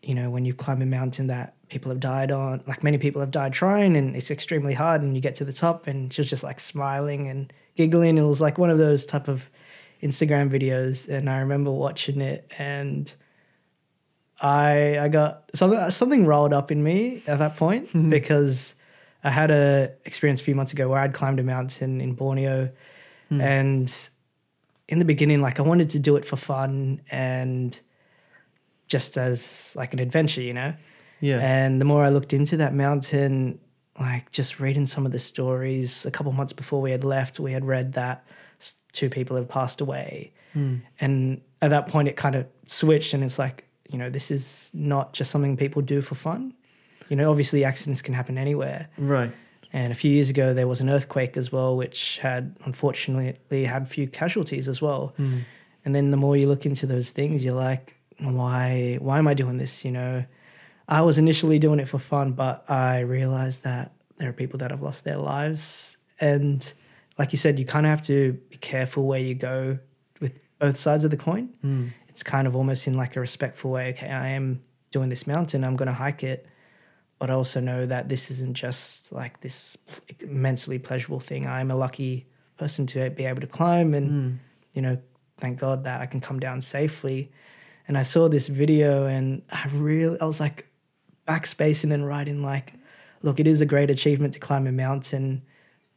you 0.01 0.15
know, 0.15 0.29
when 0.31 0.43
you 0.43 0.53
climb 0.55 0.81
a 0.81 0.85
mountain 0.87 1.27
that 1.27 1.53
people 1.69 1.89
have 1.91 1.99
died 1.99 2.31
on, 2.31 2.63
like 2.65 2.83
many 2.83 2.97
people 2.97 3.21
have 3.21 3.31
died 3.31 3.53
trying, 3.53 3.95
and 3.95 4.15
it's 4.15 4.31
extremely 4.31 4.73
hard, 4.73 5.01
and 5.03 5.15
you 5.15 5.21
get 5.21 5.35
to 5.35 5.45
the 5.45 5.53
top, 5.53 5.85
and 5.87 6.11
she 6.11 6.19
was 6.21 6.29
just 6.29 6.43
like 6.43 6.59
smiling 6.59 7.27
and 7.27 7.53
giggling. 7.77 8.17
It 8.17 8.23
was 8.23 8.41
like 8.41 8.57
one 8.57 8.71
of 8.71 8.79
those 8.79 9.05
type 9.05 9.27
of 9.27 9.49
Instagram 10.01 10.49
videos, 10.49 11.07
and 11.07 11.29
I 11.29 11.37
remember 11.39 11.71
watching 11.71 12.21
it, 12.21 12.51
and 12.57 13.13
I 14.41 14.97
I 14.99 15.07
got 15.07 15.49
something 15.53 15.91
something 15.91 16.25
rolled 16.25 16.53
up 16.53 16.71
in 16.71 16.83
me 16.83 17.23
at 17.27 17.39
that 17.39 17.55
point 17.55 17.87
mm-hmm. 17.89 18.09
because 18.09 18.75
I 19.23 19.29
had 19.29 19.51
a 19.51 19.93
experience 20.03 20.41
a 20.41 20.43
few 20.43 20.55
months 20.55 20.73
ago 20.73 20.89
where 20.89 20.99
I'd 20.99 21.13
climbed 21.13 21.39
a 21.39 21.43
mountain 21.43 22.01
in 22.01 22.13
Borneo, 22.13 22.71
hmm. 23.29 23.39
and 23.39 24.09
in 24.87 24.99
the 24.99 25.05
beginning, 25.05 25.41
like 25.41 25.59
I 25.59 25.63
wanted 25.63 25.91
to 25.91 25.99
do 25.99 26.15
it 26.15 26.25
for 26.25 26.35
fun 26.35 27.01
and 27.09 27.79
just 28.87 29.17
as 29.17 29.73
like 29.77 29.93
an 29.93 29.99
adventure, 29.99 30.41
you 30.41 30.53
know. 30.53 30.73
yeah, 31.21 31.39
And 31.39 31.79
the 31.79 31.85
more 31.85 32.03
I 32.03 32.09
looked 32.09 32.33
into 32.33 32.57
that 32.57 32.73
mountain, 32.73 33.59
like 33.97 34.31
just 34.31 34.59
reading 34.59 34.85
some 34.85 35.05
of 35.05 35.13
the 35.13 35.19
stories, 35.19 36.05
a 36.05 36.11
couple 36.11 36.33
months 36.33 36.51
before 36.51 36.81
we 36.81 36.91
had 36.91 37.05
left, 37.05 37.39
we 37.39 37.53
had 37.53 37.63
read 37.63 37.93
that 37.93 38.25
two 38.91 39.09
people 39.09 39.37
have 39.37 39.47
passed 39.47 39.79
away. 39.79 40.33
Hmm. 40.51 40.77
And 40.99 41.41
at 41.61 41.69
that 41.69 41.87
point, 41.87 42.09
it 42.09 42.17
kind 42.17 42.35
of 42.35 42.47
switched, 42.65 43.13
and 43.13 43.23
it's 43.23 43.39
like, 43.39 43.65
you 43.91 43.97
know, 43.97 44.09
this 44.09 44.31
is 44.31 44.71
not 44.73 45.13
just 45.13 45.31
something 45.31 45.57
people 45.57 45.81
do 45.81 46.01
for 46.01 46.15
fun. 46.15 46.53
You 47.09 47.15
know, 47.17 47.29
obviously, 47.29 47.63
accidents 47.65 48.01
can 48.01 48.13
happen 48.13 48.37
anywhere. 48.37 48.89
right. 48.97 49.31
And 49.73 49.93
a 49.93 49.95
few 49.95 50.11
years 50.11 50.29
ago, 50.29 50.53
there 50.53 50.67
was 50.67 50.81
an 50.81 50.89
earthquake 50.89 51.37
as 51.37 51.49
well, 51.49 51.77
which 51.77 52.17
had 52.17 52.57
unfortunately 52.65 53.63
had 53.63 53.83
a 53.83 53.85
few 53.85 54.05
casualties 54.05 54.67
as 54.67 54.81
well. 54.81 55.13
And 55.85 55.95
then 55.95 56.11
the 56.11 56.17
more 56.17 56.35
you 56.35 56.47
look 56.49 56.65
into 56.65 56.85
those 56.85 57.11
things, 57.11 57.45
you're 57.45 57.53
like, 57.53 57.95
why? 58.19 58.97
Why 58.99 59.17
am 59.17 59.29
I 59.29 59.33
doing 59.33 59.59
this? 59.59 59.85
You 59.85 59.91
know, 59.91 60.25
I 60.89 61.01
was 61.01 61.17
initially 61.17 61.57
doing 61.57 61.79
it 61.79 61.87
for 61.87 61.99
fun, 61.99 62.33
but 62.33 62.69
I 62.69 62.99
realized 62.99 63.63
that 63.63 63.93
there 64.17 64.27
are 64.29 64.33
people 64.33 64.59
that 64.59 64.71
have 64.71 64.81
lost 64.81 65.05
their 65.05 65.17
lives, 65.17 65.95
and 66.19 66.73
like 67.17 67.31
you 67.31 67.37
said, 67.37 67.57
you 67.57 67.65
kind 67.65 67.85
of 67.85 67.89
have 67.91 68.05
to 68.07 68.33
be 68.49 68.57
careful 68.57 69.05
where 69.05 69.19
you 69.19 69.35
go 69.35 69.79
with 70.19 70.39
both 70.59 70.77
sides 70.77 71.03
of 71.05 71.11
the 71.11 71.17
coin. 71.17 71.49
Mm. 71.63 71.91
It's 72.11 72.23
kind 72.23 72.47
of 72.47 72.55
almost 72.55 72.87
in 72.87 72.95
like 72.95 73.15
a 73.15 73.19
respectful 73.19 73.71
way. 73.71 73.89
Okay, 73.89 74.09
I 74.09 74.29
am 74.29 74.61
doing 74.91 75.09
this 75.09 75.25
mountain. 75.25 75.63
I'm 75.63 75.75
going 75.75 75.87
to 75.87 75.93
hike 75.93 76.23
it 76.23 76.47
but 77.21 77.29
I 77.29 77.33
also 77.33 77.59
know 77.59 77.85
that 77.85 78.09
this 78.09 78.31
isn't 78.31 78.55
just 78.55 79.11
like 79.11 79.41
this 79.41 79.77
immensely 80.21 80.79
pleasurable 80.79 81.19
thing. 81.19 81.45
I'm 81.45 81.69
a 81.69 81.75
lucky 81.75 82.25
person 82.57 82.87
to 82.87 83.11
be 83.11 83.25
able 83.25 83.41
to 83.41 83.47
climb, 83.47 83.93
and 83.93 84.09
Mm. 84.09 84.37
you 84.73 84.81
know, 84.81 84.97
thank 85.37 85.59
God 85.59 85.83
that 85.83 86.01
I 86.01 86.07
can 86.07 86.19
come 86.19 86.39
down 86.39 86.61
safely. 86.61 87.31
And 87.87 87.95
I 87.95 88.01
saw 88.01 88.27
this 88.27 88.47
video, 88.47 89.05
and 89.05 89.43
I 89.51 89.67
really, 89.71 90.19
I 90.19 90.25
was 90.25 90.39
like 90.39 90.65
backspacing 91.27 91.93
and 91.93 92.07
writing 92.07 92.41
like, 92.41 92.73
look, 93.21 93.39
it 93.39 93.45
is 93.45 93.61
a 93.61 93.67
great 93.67 93.91
achievement 93.91 94.33
to 94.33 94.39
climb 94.39 94.65
a 94.65 94.71
mountain. 94.71 95.43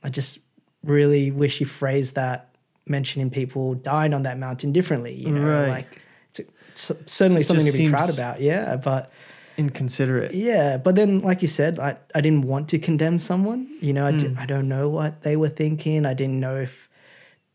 I 0.02 0.10
just 0.10 0.40
really 0.82 1.30
wish 1.30 1.58
you 1.58 1.64
phrased 1.64 2.16
that 2.16 2.53
mentioning 2.86 3.30
people 3.30 3.74
dying 3.74 4.12
on 4.14 4.22
that 4.24 4.38
mountain 4.38 4.72
differently. 4.72 5.14
You 5.14 5.30
know, 5.30 5.46
Right. 5.48 5.68
like 5.68 6.00
it's, 6.30 6.90
certainly 7.06 7.40
It 7.42 7.44
something 7.44 7.66
to 7.66 7.76
be 7.78 7.88
proud 7.90 8.12
about. 8.12 8.40
Yeah, 8.40 8.76
but. 8.76 9.10
Inconsiderate. 9.56 10.34
Yeah, 10.34 10.78
but 10.78 10.96
then, 10.96 11.20
like 11.20 11.40
you 11.40 11.46
said, 11.48 11.78
I, 11.78 11.96
I 12.14 12.20
didn't 12.20 12.42
want 12.42 12.68
to 12.70 12.78
condemn 12.80 13.20
someone. 13.20 13.68
You 13.80 13.92
know, 13.92 14.06
I, 14.06 14.12
Mm. 14.12 14.36
I 14.38 14.46
don't 14.46 14.66
know 14.68 14.88
what 14.88 15.22
they 15.22 15.36
were 15.36 15.48
thinking. 15.48 16.04
I 16.04 16.12
didn't 16.14 16.40
know 16.40 16.56
if 16.56 16.88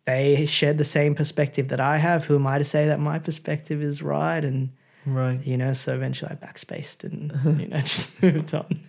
they 0.05 0.45
shared 0.45 0.77
the 0.77 0.85
same 0.85 1.13
perspective 1.13 1.67
that 1.67 1.81
I 1.81 1.97
have. 1.97 2.25
Who 2.25 2.35
am 2.35 2.47
I 2.47 2.57
to 2.57 2.63
say 2.63 2.87
that 2.87 2.99
my 3.01 3.19
perspective 3.19 3.81
is 3.83 4.01
right? 4.01 4.43
And, 4.45 4.69
Right. 5.05 5.45
you 5.45 5.57
know, 5.57 5.73
so 5.73 5.93
eventually 5.93 6.31
I 6.31 6.35
backspaced 6.35 7.03
and, 7.03 7.59
you 7.59 7.67
know, 7.67 7.79
just 7.81 8.21
moved 8.23 8.53
on. 8.53 8.79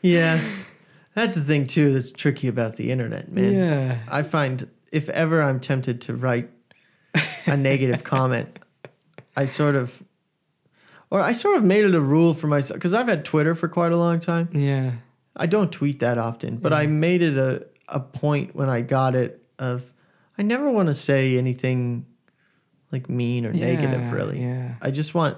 Yeah. 0.00 0.40
That's 1.16 1.34
the 1.34 1.42
thing 1.42 1.66
too 1.66 1.92
that's 1.92 2.12
tricky 2.12 2.46
about 2.46 2.76
the 2.76 2.92
internet, 2.92 3.30
man. 3.32 3.52
Yeah. 3.52 3.98
I 4.08 4.22
find 4.22 4.68
if 4.90 5.08
ever 5.08 5.42
I'm 5.42 5.60
tempted 5.60 6.00
to 6.02 6.14
write 6.14 6.50
a 7.46 7.56
negative 7.56 8.04
comment, 8.04 8.58
I 9.36 9.44
sort 9.44 9.74
of 9.76 10.02
or 11.10 11.20
I 11.20 11.32
sort 11.32 11.56
of 11.56 11.64
made 11.64 11.84
it 11.84 11.94
a 11.94 12.00
rule 12.00 12.34
for 12.34 12.46
myself 12.46 12.78
because 12.78 12.94
I've 12.94 13.08
had 13.08 13.24
Twitter 13.24 13.54
for 13.54 13.68
quite 13.68 13.92
a 13.92 13.96
long 13.96 14.20
time. 14.20 14.48
Yeah. 14.52 14.92
I 15.36 15.46
don't 15.46 15.70
tweet 15.72 16.00
that 16.00 16.18
often, 16.18 16.56
but 16.58 16.72
I 16.72 16.86
made 16.86 17.22
it 17.22 17.36
a, 17.38 17.66
a 17.88 18.00
point 18.00 18.54
when 18.54 18.68
I 18.68 18.82
got 18.82 19.14
it 19.14 19.42
of 19.58 19.82
I 20.38 20.42
never 20.42 20.70
want 20.70 20.88
to 20.88 20.94
say 20.94 21.36
anything 21.38 22.06
like 22.92 23.08
mean 23.08 23.46
or 23.46 23.52
negative 23.52 24.00
Yeah, 24.00 24.12
really. 24.12 24.40
yeah. 24.42 24.74
I 24.82 24.90
just 24.90 25.14
want 25.14 25.36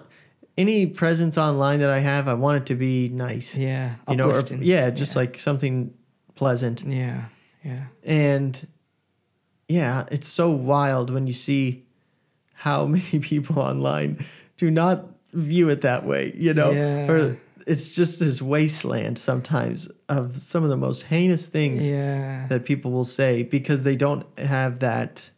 any 0.57 0.87
presence 0.87 1.37
online 1.39 1.81
that 1.81 1.91
I 1.91 1.99
have, 1.99 2.29
I 2.29 2.35
want 2.35 2.59
it 2.63 2.67
to 2.67 2.75
be 2.75 3.09
nice. 3.09 3.55
Yeah. 3.55 3.95
You 4.09 4.17
know, 4.17 4.27
or, 4.27 4.39
Uplifting. 4.39 4.63
yeah, 4.63 4.91
just 4.91 5.17
like 5.17 5.39
something 5.39 5.93
pleasant. 6.35 6.83
Yeah. 6.87 7.25
Yeah. 7.65 7.85
And 8.05 8.67
yeah, 9.69 10.05
it's 10.11 10.29
so 10.29 10.51
wild 10.51 11.11
when 11.11 11.27
you 11.27 11.33
see 11.33 11.85
how 12.55 12.87
many 12.97 13.19
people 13.21 13.59
online 13.59 14.25
do 14.57 14.71
not 14.71 15.07
view 15.33 15.69
it 15.69 15.81
that 15.83 16.05
way, 16.05 16.33
you 16.37 16.53
know? 16.55 16.71
Yeah. 16.71 17.11
Or 17.11 17.39
it's 17.67 17.95
just 17.95 18.19
this 18.21 18.43
wasteland 18.43 19.19
sometimes 19.19 19.89
of 20.09 20.37
some 20.37 20.63
of 20.65 20.69
the 20.69 20.77
most 20.77 21.05
heinous 21.05 21.47
things 21.47 21.89
Yeah. 21.89 22.47
that 22.49 22.65
people 22.65 22.91
will 22.91 23.05
say 23.05 23.43
because 23.45 23.83
they 23.85 23.97
don't 23.97 24.27
have 24.39 24.81
that 24.81 25.31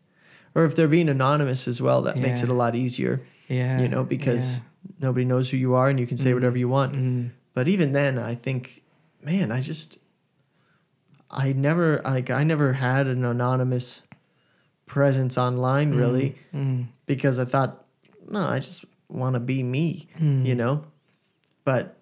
or 0.55 0.65
if 0.65 0.75
they're 0.77 0.89
being 0.89 1.09
anonymous 1.09 1.67
as 1.67 1.83
well, 1.83 2.03
that 2.03 2.17
makes 2.17 2.43
it 2.45 2.49
a 2.49 2.53
lot 2.55 2.77
easier, 2.77 3.21
Yeah. 3.49 3.81
you 3.83 3.89
know, 3.89 4.05
because 4.05 4.61
nobody 5.01 5.25
knows 5.25 5.51
who 5.51 5.57
you 5.57 5.75
are 5.75 5.89
and 5.89 5.99
you 5.99 6.07
can 6.07 6.17
say 6.17 6.33
whatever 6.33 6.57
you 6.57 6.69
want. 6.69 6.95
Mm. 6.95 7.31
But 7.55 7.67
even 7.69 7.93
then, 7.93 8.19
I 8.21 8.37
think, 8.37 8.83
man, 9.23 9.51
I 9.51 9.61
just, 9.61 9.99
I 11.31 11.53
never 11.53 12.01
like 12.05 12.31
I 12.31 12.45
never 12.45 12.73
had 12.75 13.07
an 13.09 13.25
anonymous 13.25 14.03
presence 14.87 15.39
online 15.39 15.93
really 15.95 16.37
Mm. 16.55 16.87
because 17.07 17.39
I 17.39 17.45
thought, 17.45 17.85
no, 18.29 18.41
I 18.41 18.59
just 18.59 18.85
want 19.09 19.35
to 19.35 19.41
be 19.41 19.63
me, 19.63 20.09
Mm. 20.19 20.45
you 20.47 20.55
know. 20.55 20.85
But 21.65 21.97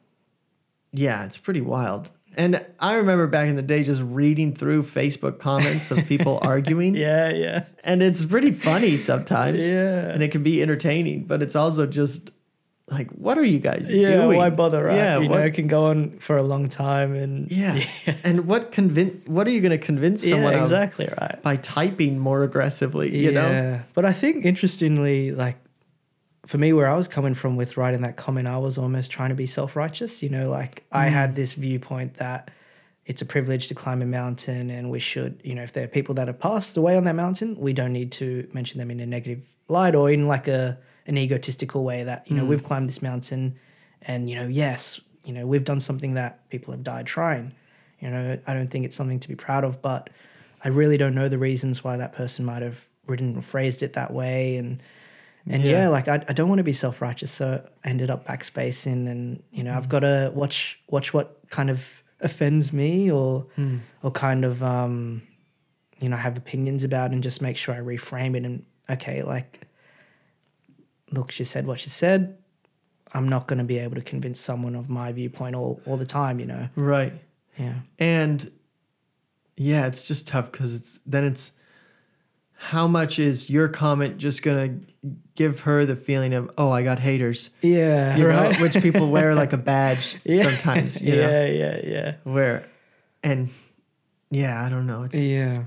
yeah, 0.92 1.25
it's 1.25 1.38
pretty 1.38 1.61
wild. 1.61 2.11
And 2.37 2.64
I 2.81 2.95
remember 2.95 3.27
back 3.27 3.49
in 3.49 3.57
the 3.57 3.62
day 3.62 3.85
just 3.85 4.01
reading 4.03 4.55
through 4.55 4.85
Facebook 4.85 5.38
comments 5.38 5.90
of 5.90 6.07
people 6.07 6.38
arguing, 6.42 6.95
Yeah. 6.97 7.31
Yeah. 7.31 7.64
and 7.85 8.03
it's 8.03 8.25
pretty 8.25 8.53
funny 8.53 8.97
sometimes 8.97 9.68
Yeah. 9.68 10.09
and 10.11 10.23
it 10.23 10.31
can 10.33 10.42
be 10.42 10.62
entertaining, 10.62 11.25
but 11.25 11.42
it's 11.42 11.55
also 11.55 11.87
just 11.87 12.31
like 12.88 13.11
what 13.11 13.38
are 13.38 13.45
you 13.45 13.59
guys 13.59 13.87
Yeah, 13.88 14.23
doing? 14.23 14.37
why 14.37 14.51
bother, 14.51 14.85
right? 14.85 14.97
Yeah, 14.97 15.18
you 15.18 15.29
what, 15.29 15.38
know, 15.38 15.45
it 15.47 15.55
can 15.55 15.66
go 15.68 15.87
on 15.87 16.18
for 16.18 16.37
a 16.37 16.42
long 16.42 16.68
time 16.68 17.14
and 17.14 17.51
yeah. 17.51 17.83
and 18.25 18.47
what 18.47 18.73
convince? 18.73 19.27
What 19.27 19.47
are 19.47 19.51
you 19.51 19.61
going 19.61 19.71
to 19.79 19.79
convince 19.85 20.23
someone 20.23 20.53
yeah, 20.53 20.59
of 20.59 20.64
exactly 20.64 21.09
right. 21.21 21.40
by 21.42 21.57
typing 21.57 22.18
more 22.18 22.42
aggressively? 22.42 23.16
You 23.16 23.33
know, 23.33 23.51
Yeah. 23.51 23.83
But 23.95 24.05
I 24.05 24.12
think 24.12 24.45
interestingly, 24.45 25.31
like 25.31 25.57
for 26.47 26.59
me, 26.59 26.73
where 26.73 26.88
I 26.88 26.97
was 26.97 27.07
coming 27.09 27.35
from 27.35 27.57
with 27.57 27.77
writing 27.77 28.03
that 28.03 28.16
comment, 28.16 28.49
I 28.49 28.59
was 28.59 28.77
almost 28.77 29.11
trying 29.12 29.29
to 29.31 29.37
be 29.37 29.47
self 29.47 29.77
righteous. 29.77 30.23
You 30.23 30.29
know, 30.31 30.51
like 30.51 30.85
I 30.90 31.07
Mm. 31.09 31.12
had 31.12 31.37
this 31.37 31.55
viewpoint 31.55 32.14
that 32.14 32.51
it's 33.07 33.23
a 33.23 33.27
privilege 33.27 33.68
to 33.68 33.75
climb 33.75 34.03
a 34.03 34.07
mountain 34.07 34.71
and 34.71 34.90
we 34.90 34.99
should, 35.01 35.40
you 35.42 35.55
know, 35.55 35.62
if 35.62 35.73
there 35.73 35.85
are 35.85 35.88
people 35.88 36.14
that 36.16 36.27
have 36.29 36.38
passed 36.38 36.77
away 36.77 36.97
on 36.97 37.05
that 37.05 37.16
mountain, 37.16 37.57
we 37.59 37.73
don't 37.73 37.92
need 37.92 38.12
to 38.12 38.49
mention 38.53 38.79
them 38.79 38.90
in 38.90 39.01
a 39.01 39.07
negative 39.07 39.40
light 39.68 39.95
or 39.95 40.09
in 40.11 40.29
like 40.29 40.47
a 40.47 40.79
an 41.06 41.18
egotistical 41.18 41.84
way 41.84 42.04
that, 42.04 42.24
Mm. 42.26 42.30
you 42.30 42.36
know, 42.36 42.44
we've 42.44 42.62
climbed 42.62 42.88
this 42.88 43.02
mountain 43.02 43.56
and, 44.02 44.28
you 44.30 44.36
know, 44.36 44.46
yes, 44.46 45.00
you 45.24 45.32
know, 45.32 45.46
we've 45.46 45.64
done 45.64 45.80
something 45.80 46.14
that 46.14 46.48
people 46.50 46.72
have 46.72 46.82
died 46.82 47.06
trying. 47.06 47.52
You 48.00 48.10
know, 48.10 48.38
I 48.46 48.54
don't 48.54 48.68
think 48.68 48.84
it's 48.84 48.96
something 48.96 49.20
to 49.20 49.28
be 49.28 49.36
proud 49.36 49.64
of, 49.64 49.80
but 49.80 50.10
I 50.64 50.68
really 50.68 50.96
don't 50.96 51.14
know 51.14 51.28
the 51.28 51.38
reasons 51.38 51.84
why 51.84 51.96
that 51.96 52.12
person 52.12 52.44
might 52.44 52.62
have 52.62 52.86
written 53.06 53.36
or 53.36 53.42
phrased 53.42 53.82
it 53.82 53.92
that 53.94 54.12
way. 54.12 54.56
And 54.56 54.82
and 55.46 55.64
yeah, 55.64 55.82
Yeah. 55.82 55.88
like 55.88 56.06
I, 56.06 56.24
I 56.28 56.32
don't 56.32 56.48
want 56.48 56.58
to 56.60 56.64
be 56.64 56.72
self 56.72 57.02
righteous, 57.02 57.32
so 57.32 57.68
I 57.84 57.88
ended 57.88 58.10
up 58.10 58.24
backspacing, 58.26 59.08
and 59.10 59.42
you 59.50 59.64
know 59.64 59.74
I've 59.74 59.88
got 59.88 60.00
to 60.00 60.30
watch 60.34 60.78
watch 60.88 61.12
what 61.12 61.36
kind 61.50 61.68
of 61.68 61.84
offends 62.20 62.72
me 62.72 63.10
or 63.10 63.46
or 64.04 64.12
kind 64.12 64.44
of 64.44 64.62
um 64.62 65.22
you 66.00 66.08
know 66.08 66.16
have 66.16 66.36
opinions 66.36 66.84
about, 66.84 67.10
and 67.10 67.24
just 67.24 67.42
make 67.42 67.56
sure 67.56 67.74
I 67.74 67.78
reframe 67.78 68.36
it 68.36 68.44
and 68.44 68.64
okay, 68.88 69.22
like 69.24 69.62
look, 71.12 71.31
she 71.31 71.44
said 71.44 71.66
what 71.66 71.81
she 71.81 71.90
said. 71.90 72.38
I'm 73.14 73.29
not 73.29 73.46
going 73.46 73.59
to 73.59 73.64
be 73.64 73.79
able 73.79 73.96
to 73.96 74.01
convince 74.03 74.40
someone 74.40 74.75
of 74.75 74.88
my 74.88 75.12
viewpoint 75.12 75.55
all, 75.55 75.81
all 75.87 75.96
the 75.98 76.07
time, 76.07 76.40
you 76.40 76.46
know. 76.46 76.68
right? 76.77 77.12
Yeah. 77.59 77.75
And 77.98 78.51
yeah, 79.57 79.87
it's 79.87 80.09
just 80.09 80.27
tough 80.27 80.51
because 80.51 80.75
it's 80.75 80.98
then 81.05 81.25
it's 81.25 81.53
how 82.55 82.87
much 82.87 83.18
is 83.18 83.51
your 83.51 83.68
comment 83.68 84.16
just 84.18 84.42
gonna 84.42 84.79
give 85.35 85.61
her 85.61 85.85
the 85.85 85.96
feeling 85.96 86.33
of 86.33 86.51
oh 86.57 86.70
I 86.70 86.83
got 86.83 86.98
haters, 87.01 87.51
Yeah. 87.61 88.16
you 88.16 88.27
right. 88.27 88.53
know, 88.53 88.62
which 88.62 88.81
people 88.81 89.11
wear 89.11 89.35
like 89.42 89.53
a 89.53 89.59
badge 89.59 90.16
Yeah. 90.25 90.44
sometimes, 90.44 91.03
you 91.03 91.14
yeah, 91.16 91.27
know, 91.27 91.46
yeah, 91.46 91.81
yeah. 91.85 92.14
where 92.25 92.64
and 93.22 93.51
yeah, 94.31 94.64
I 94.64 94.68
don't 94.70 94.87
know, 94.87 95.03
it's 95.03 95.16
Yeah. 95.16 95.64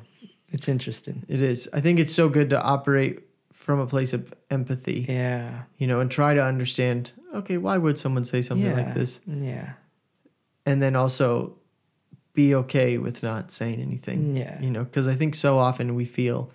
It's 0.49 0.67
interesting. 0.69 1.23
it 1.27 1.41
is. 1.41 1.67
I 1.73 1.81
think 1.81 1.99
it's 1.99 2.13
so 2.13 2.29
good 2.29 2.49
to 2.51 2.61
operate 2.61 3.19
from 3.65 3.79
a 3.79 3.87
place 3.87 4.13
of 4.13 4.31
empathy, 4.51 5.07
Yeah. 5.09 5.63
you 5.79 5.87
know, 5.87 5.99
and 5.99 6.11
try 6.11 6.35
to 6.35 6.43
understand. 6.43 7.11
Okay, 7.33 7.57
why 7.57 7.79
would 7.79 7.97
someone 7.97 8.23
say 8.23 8.43
something 8.43 8.67
yeah. 8.67 8.75
like 8.85 8.93
this? 8.93 9.21
Yeah. 9.27 9.73
and 10.67 10.81
then 10.81 10.95
also 10.95 11.55
be 12.33 12.53
okay 12.55 12.97
with 12.99 13.21
not 13.23 13.51
saying 13.51 13.79
anything. 13.81 14.35
Yeah. 14.35 14.59
You 14.61 14.69
know, 14.71 14.83
because 14.83 15.07
I 15.07 15.15
think 15.15 15.33
so 15.35 15.57
often 15.59 15.95
we 15.95 16.05
feel 16.05 16.51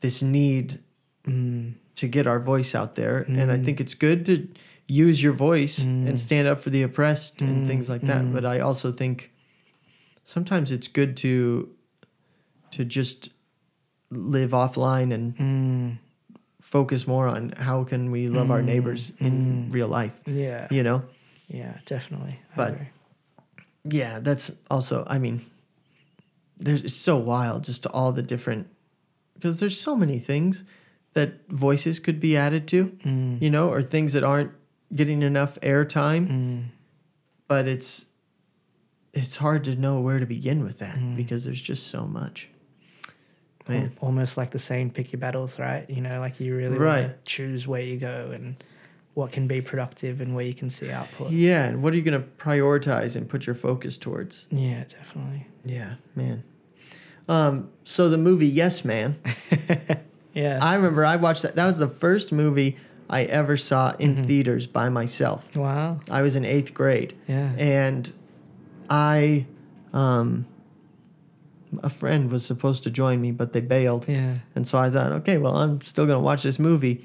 this 0.00 0.22
need 0.22 0.80
Mm. 1.26 1.74
to 1.96 2.08
get 2.08 2.26
our 2.26 2.40
voice 2.40 2.74
out 2.74 2.94
there. 2.94 3.18
And 3.28 3.50
I 3.52 3.58
think 3.62 3.80
it's 3.80 3.94
good 3.94 4.26
to 4.26 4.48
use 4.88 5.22
your 5.22 5.32
voice 5.34 5.78
and 5.78 6.18
stand 6.18 6.48
up 6.48 6.60
for 6.60 6.70
the 6.70 6.82
oppressed 6.82 7.40
and 7.42 7.66
things 7.66 7.88
like 7.88 8.02
that. 8.02 8.32
But 8.32 8.44
I 8.44 8.60
also 8.60 8.90
think 8.92 9.30
sometimes 10.24 10.70
it's 10.70 10.88
good 10.88 11.16
to 11.18 11.68
to 12.72 12.84
just 12.84 13.30
live 14.10 14.50
offline 14.52 15.12
and 15.14 15.36
Mm. 15.36 15.98
Focus 16.62 17.06
more 17.06 17.26
on 17.28 17.50
how 17.58 17.84
can 17.84 18.10
we 18.10 18.28
love 18.28 18.50
our 18.50 18.62
neighbors 18.62 19.12
in 19.18 19.68
real 19.70 19.88
life. 19.88 20.12
Yeah. 20.26 20.68
You 20.70 20.82
know? 20.82 21.02
Yeah, 21.48 21.76
definitely. 21.84 22.38
I 22.52 22.56
But- 22.56 22.72
agree. 22.72 22.88
yeah, 23.84 24.20
that's 24.20 24.50
also. 24.70 25.04
I 25.06 25.18
mean, 25.18 25.42
there's 26.58 26.82
it's 26.84 26.94
so 26.94 27.18
wild 27.18 27.64
just 27.64 27.82
to 27.82 27.90
all 27.90 28.12
the 28.12 28.22
different 28.22 28.68
because 29.34 29.60
there's 29.60 29.78
so 29.78 29.94
many 29.96 30.18
things 30.18 30.64
that 31.14 31.46
voices 31.50 31.98
could 31.98 32.20
be 32.20 32.36
added 32.36 32.66
to, 32.68 32.86
Mm. 33.04 33.42
you 33.42 33.50
know, 33.50 33.68
or 33.68 33.82
things 33.82 34.12
that 34.14 34.22
aren't 34.24 34.52
getting 34.94 35.20
enough 35.22 35.58
airtime. 35.60 36.28
Mm. 36.30 36.62
But 37.48 37.66
it's 37.68 38.06
it's 39.12 39.36
hard 39.36 39.64
to 39.64 39.74
know 39.76 40.00
where 40.00 40.20
to 40.20 40.24
begin 40.26 40.62
with 40.64 40.78
that 40.78 40.96
Mm. 40.96 41.16
because 41.16 41.44
there's 41.44 41.60
just 41.60 41.88
so 41.88 42.06
much. 42.06 42.48
Man. 43.68 43.96
Almost 44.00 44.36
like 44.36 44.50
the 44.50 44.58
same 44.58 44.90
picky 44.90 45.16
battles, 45.16 45.58
right? 45.58 45.88
You 45.88 46.00
know, 46.00 46.18
like 46.20 46.40
you 46.40 46.56
really 46.56 46.78
Right. 46.78 47.24
choose 47.24 47.66
where 47.66 47.80
you 47.82 47.96
go 47.96 48.30
and 48.34 48.62
what 49.14 49.30
can 49.32 49.46
be 49.46 49.60
productive 49.60 50.20
and 50.20 50.34
where 50.34 50.44
you 50.44 50.54
can 50.54 50.70
see 50.70 50.90
output. 50.90 51.30
Yeah, 51.30 51.64
and 51.66 51.82
what 51.82 51.92
are 51.92 51.96
you 51.96 52.02
going 52.02 52.20
to 52.20 52.26
prioritize 52.38 53.14
and 53.14 53.28
put 53.28 53.46
your 53.46 53.54
focus 53.54 53.98
towards? 53.98 54.46
Yeah, 54.50 54.84
definitely. 54.84 55.46
Yeah, 55.64 55.94
man. 56.16 56.42
Um, 57.28 57.70
so 57.84 58.08
the 58.08 58.18
movie 58.18 58.46
Yes 58.48 58.84
Man. 58.84 59.16
Yeah. 60.34 60.58
I 60.62 60.74
remember 60.76 61.04
I 61.04 61.16
watched 61.16 61.42
that. 61.42 61.56
That 61.56 61.66
was 61.66 61.76
the 61.76 61.88
first 61.88 62.32
movie 62.32 62.78
I 63.10 63.24
ever 63.24 63.58
saw 63.58 63.94
in 63.98 64.14
Mm-hmm. 64.16 64.24
theaters 64.24 64.66
by 64.66 64.88
myself. 64.88 65.54
wow. 65.54 66.00
I 66.10 66.22
was 66.22 66.36
in 66.36 66.46
eighth 66.46 66.72
grade, 66.72 67.14
Yeah. 67.28 67.52
and 67.58 68.10
I, 68.88 69.44
um, 69.92 70.46
a 71.82 71.90
friend 71.90 72.30
was 72.30 72.44
supposed 72.44 72.82
to 72.84 72.90
join 72.90 73.20
me, 73.20 73.30
but 73.32 73.52
they 73.52 73.60
bailed, 73.60 74.06
yeah. 74.08 74.36
and 74.54 74.66
so 74.66 74.78
I 74.78 74.90
thought, 74.90 75.12
okay, 75.12 75.38
well, 75.38 75.56
I'm 75.56 75.80
still 75.82 76.06
gonna 76.06 76.20
watch 76.20 76.42
this 76.42 76.58
movie. 76.58 77.04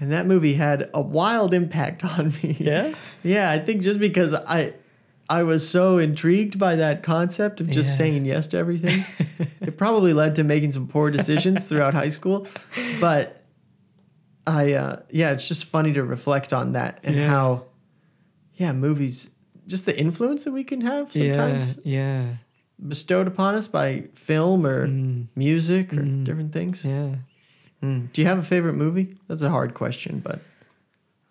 And 0.00 0.10
that 0.10 0.26
movie 0.26 0.54
had 0.54 0.90
a 0.92 1.00
wild 1.00 1.54
impact 1.54 2.04
on 2.18 2.32
me. 2.42 2.56
Yeah. 2.58 2.94
yeah, 3.22 3.50
I 3.50 3.58
think 3.60 3.82
just 3.82 4.00
because 4.00 4.34
I, 4.34 4.74
I 5.30 5.44
was 5.44 5.66
so 5.68 5.98
intrigued 5.98 6.58
by 6.58 6.76
that 6.76 7.02
concept 7.02 7.60
of 7.60 7.70
just 7.70 7.90
Yeah. 7.90 7.96
saying 7.98 8.24
yes 8.24 8.48
to 8.48 8.56
everything. 8.58 9.04
it 9.60 9.76
probably 9.76 10.12
led 10.12 10.34
to 10.36 10.44
making 10.44 10.72
some 10.72 10.88
poor 10.88 11.10
decisions 11.10 11.66
throughout 11.68 11.94
high 11.94 12.08
school, 12.08 12.46
but 13.00 13.42
I 14.46 14.72
uh, 14.74 14.96
yeah, 15.10 15.30
it's 15.30 15.46
just 15.48 15.64
funny 15.64 15.92
to 15.94 16.02
reflect 16.04 16.52
on 16.52 16.72
that 16.72 16.98
and 17.02 17.16
Yeah. 17.16 17.28
how 17.28 17.64
yeah, 18.56 18.72
movies 18.72 19.30
just 19.66 19.86
the 19.86 19.98
influence 19.98 20.44
that 20.44 20.52
we 20.52 20.62
can 20.64 20.80
have 20.82 21.10
sometimes 21.12 21.78
Yeah. 21.84 22.34
Bestowed 22.86 23.26
upon 23.26 23.54
us 23.54 23.66
by 23.66 24.04
film 24.14 24.66
or 24.66 24.86
Mm. 24.86 25.26
music 25.36 25.92
or 25.92 26.02
Mm. 26.02 26.24
different 26.24 26.52
things. 26.52 26.84
Yeah. 26.84 27.16
Mm. 27.82 28.12
Do 28.12 28.20
you 28.22 28.26
have 28.26 28.38
a 28.38 28.42
favorite 28.42 28.74
movie? 28.74 29.16
That's 29.28 29.42
a 29.42 29.50
hard 29.50 29.74
question, 29.74 30.20
but 30.24 30.40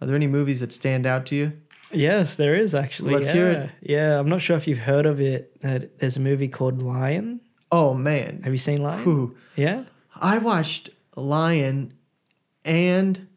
are 0.01 0.08
there 0.08 0.15
any 0.15 0.27
movies 0.27 0.60
that 0.62 0.71
stand 0.73 1.06
out 1.06 1.25
to 1.27 1.36
you? 1.36 1.53
Yes, 1.91 2.36
there 2.36 2.56
is 2.56 2.73
actually. 2.73 3.13
Let's 3.13 3.27
yeah. 3.27 3.34
hear 3.34 3.51
it. 3.51 3.69
Yeah, 3.82 4.19
I'm 4.19 4.29
not 4.29 4.41
sure 4.41 4.56
if 4.58 4.67
you've 4.67 4.79
heard 4.79 5.06
of 5.06 5.19
it. 5.19 5.60
There's 5.62 6.17
a 6.17 6.21
movie 6.21 6.47
called 6.47 6.82
Lion. 6.82 7.41
Oh 7.71 7.93
man. 7.93 8.41
Have 8.43 8.53
you 8.53 8.58
seen 8.60 8.82
Lion? 8.82 9.03
Whew. 9.03 9.36
Yeah. 9.56 9.84
I 10.15 10.38
watched 10.38 10.89
Lion 11.15 11.93
and 12.65 13.27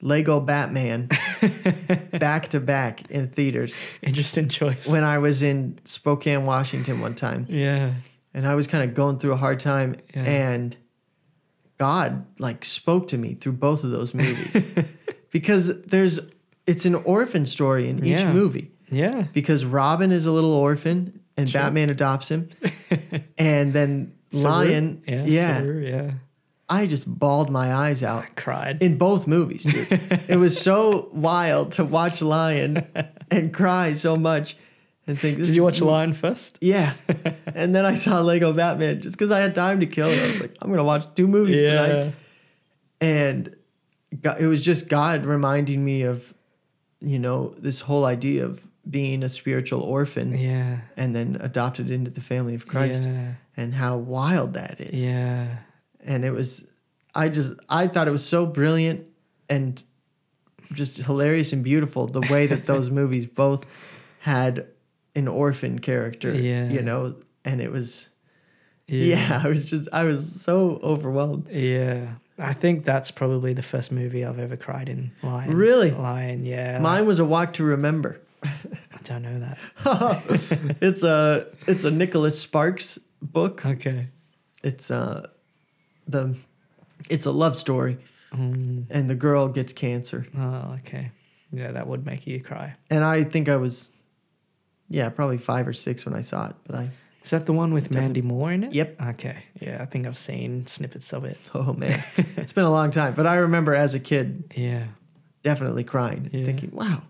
Lego 0.00 0.40
Batman 0.40 1.08
back 2.18 2.48
to 2.48 2.60
back 2.60 3.10
in 3.10 3.28
theaters 3.28 3.74
Interesting 4.02 4.48
choice. 4.48 4.86
when 4.88 5.04
I 5.04 5.18
was 5.18 5.42
in 5.42 5.78
Spokane, 5.84 6.44
Washington 6.44 7.00
one 7.00 7.14
time. 7.14 7.46
yeah. 7.48 7.94
And 8.36 8.48
I 8.48 8.54
was 8.56 8.66
kind 8.66 8.82
of 8.82 8.94
going 8.94 9.18
through 9.18 9.32
a 9.32 9.36
hard 9.36 9.60
time 9.60 9.96
Yeah. 10.14 10.22
and 10.22 10.76
God 11.78 12.24
like 12.38 12.64
spoke 12.64 13.08
to 13.08 13.18
me 13.18 13.34
through 13.34 13.52
both 13.52 13.84
of 13.84 13.90
those 13.90 14.14
movies. 14.14 14.64
because 15.30 15.82
there's 15.82 16.20
it's 16.66 16.84
an 16.84 16.94
orphan 16.94 17.46
story 17.46 17.88
in 17.88 17.98
each 18.04 18.20
Yeah. 18.20 18.32
movie. 18.32 18.70
Yeah. 18.90 19.26
Because 19.32 19.64
Robin 19.64 20.12
is 20.12 20.26
a 20.26 20.32
little 20.32 20.52
orphan 20.54 21.20
and 21.36 21.48
Sure. 21.50 21.60
Batman 21.62 21.90
adopts 21.90 22.28
him. 22.30 22.48
and 23.38 23.72
then? 23.72 24.12
Lion, 24.32 25.02
Yeah. 25.06 25.24
yeah, 25.26 25.62
yeah. 25.62 26.10
I 26.82 26.86
just 26.86 27.06
bawled 27.18 27.50
my 27.50 27.72
eyes 27.72 28.02
out 28.02 28.24
I 28.24 28.26
cried. 28.40 28.82
in 28.82 28.98
both 28.98 29.26
movies, 29.26 29.64
dude. 29.64 29.88
it 30.28 30.38
was 30.38 30.58
so 30.60 31.08
wild 31.12 31.72
to 31.72 31.84
watch 31.84 32.20
Lion 32.22 32.86
and 33.30 33.52
cry 33.52 33.92
so 33.94 34.16
much 34.16 34.56
and 35.06 35.18
think. 35.18 35.38
This 35.38 35.48
Did 35.48 35.56
you 35.56 35.64
watch 35.64 35.80
Lion 35.80 36.12
first? 36.12 36.58
Yeah, 36.60 36.94
and 37.54 37.74
then 37.74 37.84
I 37.84 37.94
saw 37.94 38.20
Lego 38.20 38.52
Batman 38.52 39.00
just 39.02 39.14
because 39.16 39.30
I 39.30 39.40
had 39.40 39.54
time 39.54 39.80
to 39.80 39.86
kill. 39.86 40.10
And 40.10 40.20
I 40.20 40.26
was 40.32 40.40
like, 40.40 40.56
I'm 40.62 40.70
gonna 40.70 40.84
watch 40.84 41.06
two 41.14 41.26
movies 41.28 41.62
tonight, 41.62 42.14
and 43.00 43.54
God, 44.20 44.40
it 44.40 44.46
was 44.46 44.60
just 44.60 44.88
God 44.88 45.26
reminding 45.26 45.84
me 45.84 46.02
of, 46.02 46.32
you 47.00 47.18
know, 47.18 47.54
this 47.58 47.80
whole 47.80 48.04
idea 48.04 48.44
of 48.44 48.66
being 48.88 49.22
a 49.22 49.28
spiritual 49.28 49.80
orphan 49.80 50.32
Yeah. 50.36 50.78
and 50.96 51.14
then 51.16 51.38
adopted 51.40 51.90
into 51.90 52.10
the 52.10 52.20
family 52.20 52.54
of 52.54 52.66
Christ, 52.66 53.04
Yeah. 53.04 53.32
and 53.56 53.74
how 53.74 53.96
wild 53.96 54.54
that 54.54 54.80
is 54.80 55.02
Yeah. 55.02 55.46
And 56.04 56.24
it 56.24 56.30
was 56.30 56.66
i 57.14 57.28
just 57.28 57.54
i 57.68 57.86
thought 57.86 58.06
it 58.08 58.12
was 58.12 58.24
so 58.24 58.46
brilliant 58.46 59.06
and 59.48 59.82
just 60.72 60.96
hilarious 60.98 61.52
and 61.52 61.62
beautiful 61.64 62.06
the 62.06 62.20
way 62.32 62.46
that 62.46 62.66
those 62.66 62.90
movies 63.00 63.26
both 63.26 63.64
had 64.20 64.66
an 65.14 65.28
orphan 65.28 65.78
character 65.78 66.32
Yeah. 66.34 66.68
you 66.70 66.82
know 66.82 67.16
and 67.44 67.60
it 67.60 67.70
was 67.72 68.08
yeah, 68.86 69.40
I 69.42 69.48
was 69.48 69.64
just 69.64 69.88
I 69.94 70.04
was 70.04 70.42
so 70.42 70.78
overwhelmed. 70.82 71.48
Yeah. 71.50 72.16
I 72.38 72.52
think 72.52 72.84
that's 72.84 73.10
probably 73.10 73.54
the 73.54 73.62
first 73.62 73.90
movie 73.90 74.26
I've 74.26 74.38
ever 74.38 74.58
cried 74.58 74.90
in. 74.90 75.10
Lion. 75.22 75.56
Really? 75.56 75.90
Lion, 75.90 76.44
yeah. 76.44 76.78
Mine 76.80 77.06
was 77.06 77.18
a 77.18 77.24
walk 77.24 77.54
to 77.54 77.64
remember. 77.64 78.20
I 78.42 78.50
don't 79.04 79.22
know 79.22 79.40
that. 79.40 80.76
it's 80.82 81.02
a 81.02 81.46
it's 81.66 81.84
a 81.84 81.90
Nicholas 81.90 82.38
Sparks 82.38 82.98
book. 83.22 83.62
Okay. 83.66 84.08
It's 84.62 84.90
uh 84.90 85.28
the 86.08 86.34
it's 87.10 87.26
a 87.26 87.30
love 87.32 87.56
story 87.56 87.98
Mm, 88.32 88.86
and 88.90 89.08
the 89.08 89.14
girl 89.14 89.46
gets 89.46 89.72
cancer. 89.72 90.26
oh, 90.36 90.74
okay. 90.80 91.12
Yeah, 91.52 91.70
that 91.70 91.86
would 91.86 92.04
make 92.04 92.26
you 92.26 92.42
cry. 92.42 92.74
And 92.90 93.04
I 93.04 93.22
think 93.22 93.48
I 93.48 93.54
was 93.56 93.90
yeah, 94.88 95.08
probably 95.08 95.38
5 95.38 95.68
or 95.68 95.72
6 95.72 96.04
when 96.04 96.14
I 96.14 96.20
saw 96.20 96.48
it, 96.48 96.56
but 96.66 96.74
I 96.76 96.90
Is 97.22 97.30
that 97.30 97.46
the 97.46 97.52
one 97.52 97.72
with 97.72 97.92
Mandy 97.92 98.22
Moore 98.22 98.50
in 98.50 98.64
it? 98.64 98.72
Yep. 98.74 99.00
Okay. 99.10 99.36
Yeah, 99.60 99.78
I 99.80 99.84
think 99.86 100.06
I've 100.08 100.18
seen 100.18 100.66
snippets 100.66 101.12
of 101.12 101.24
it. 101.24 101.38
oh 101.54 101.72
man. 101.74 102.02
it's 102.36 102.52
been 102.52 102.64
a 102.64 102.70
long 102.72 102.90
time, 102.90 103.14
but 103.14 103.26
I 103.26 103.36
remember 103.36 103.72
as 103.74 103.94
a 103.94 104.00
kid 104.00 104.52
Yeah. 104.56 104.86
definitely 105.44 105.84
crying, 105.84 106.28
Yeah. 106.32 106.44
thinking, 106.46 106.70
"Wow. 106.72 107.02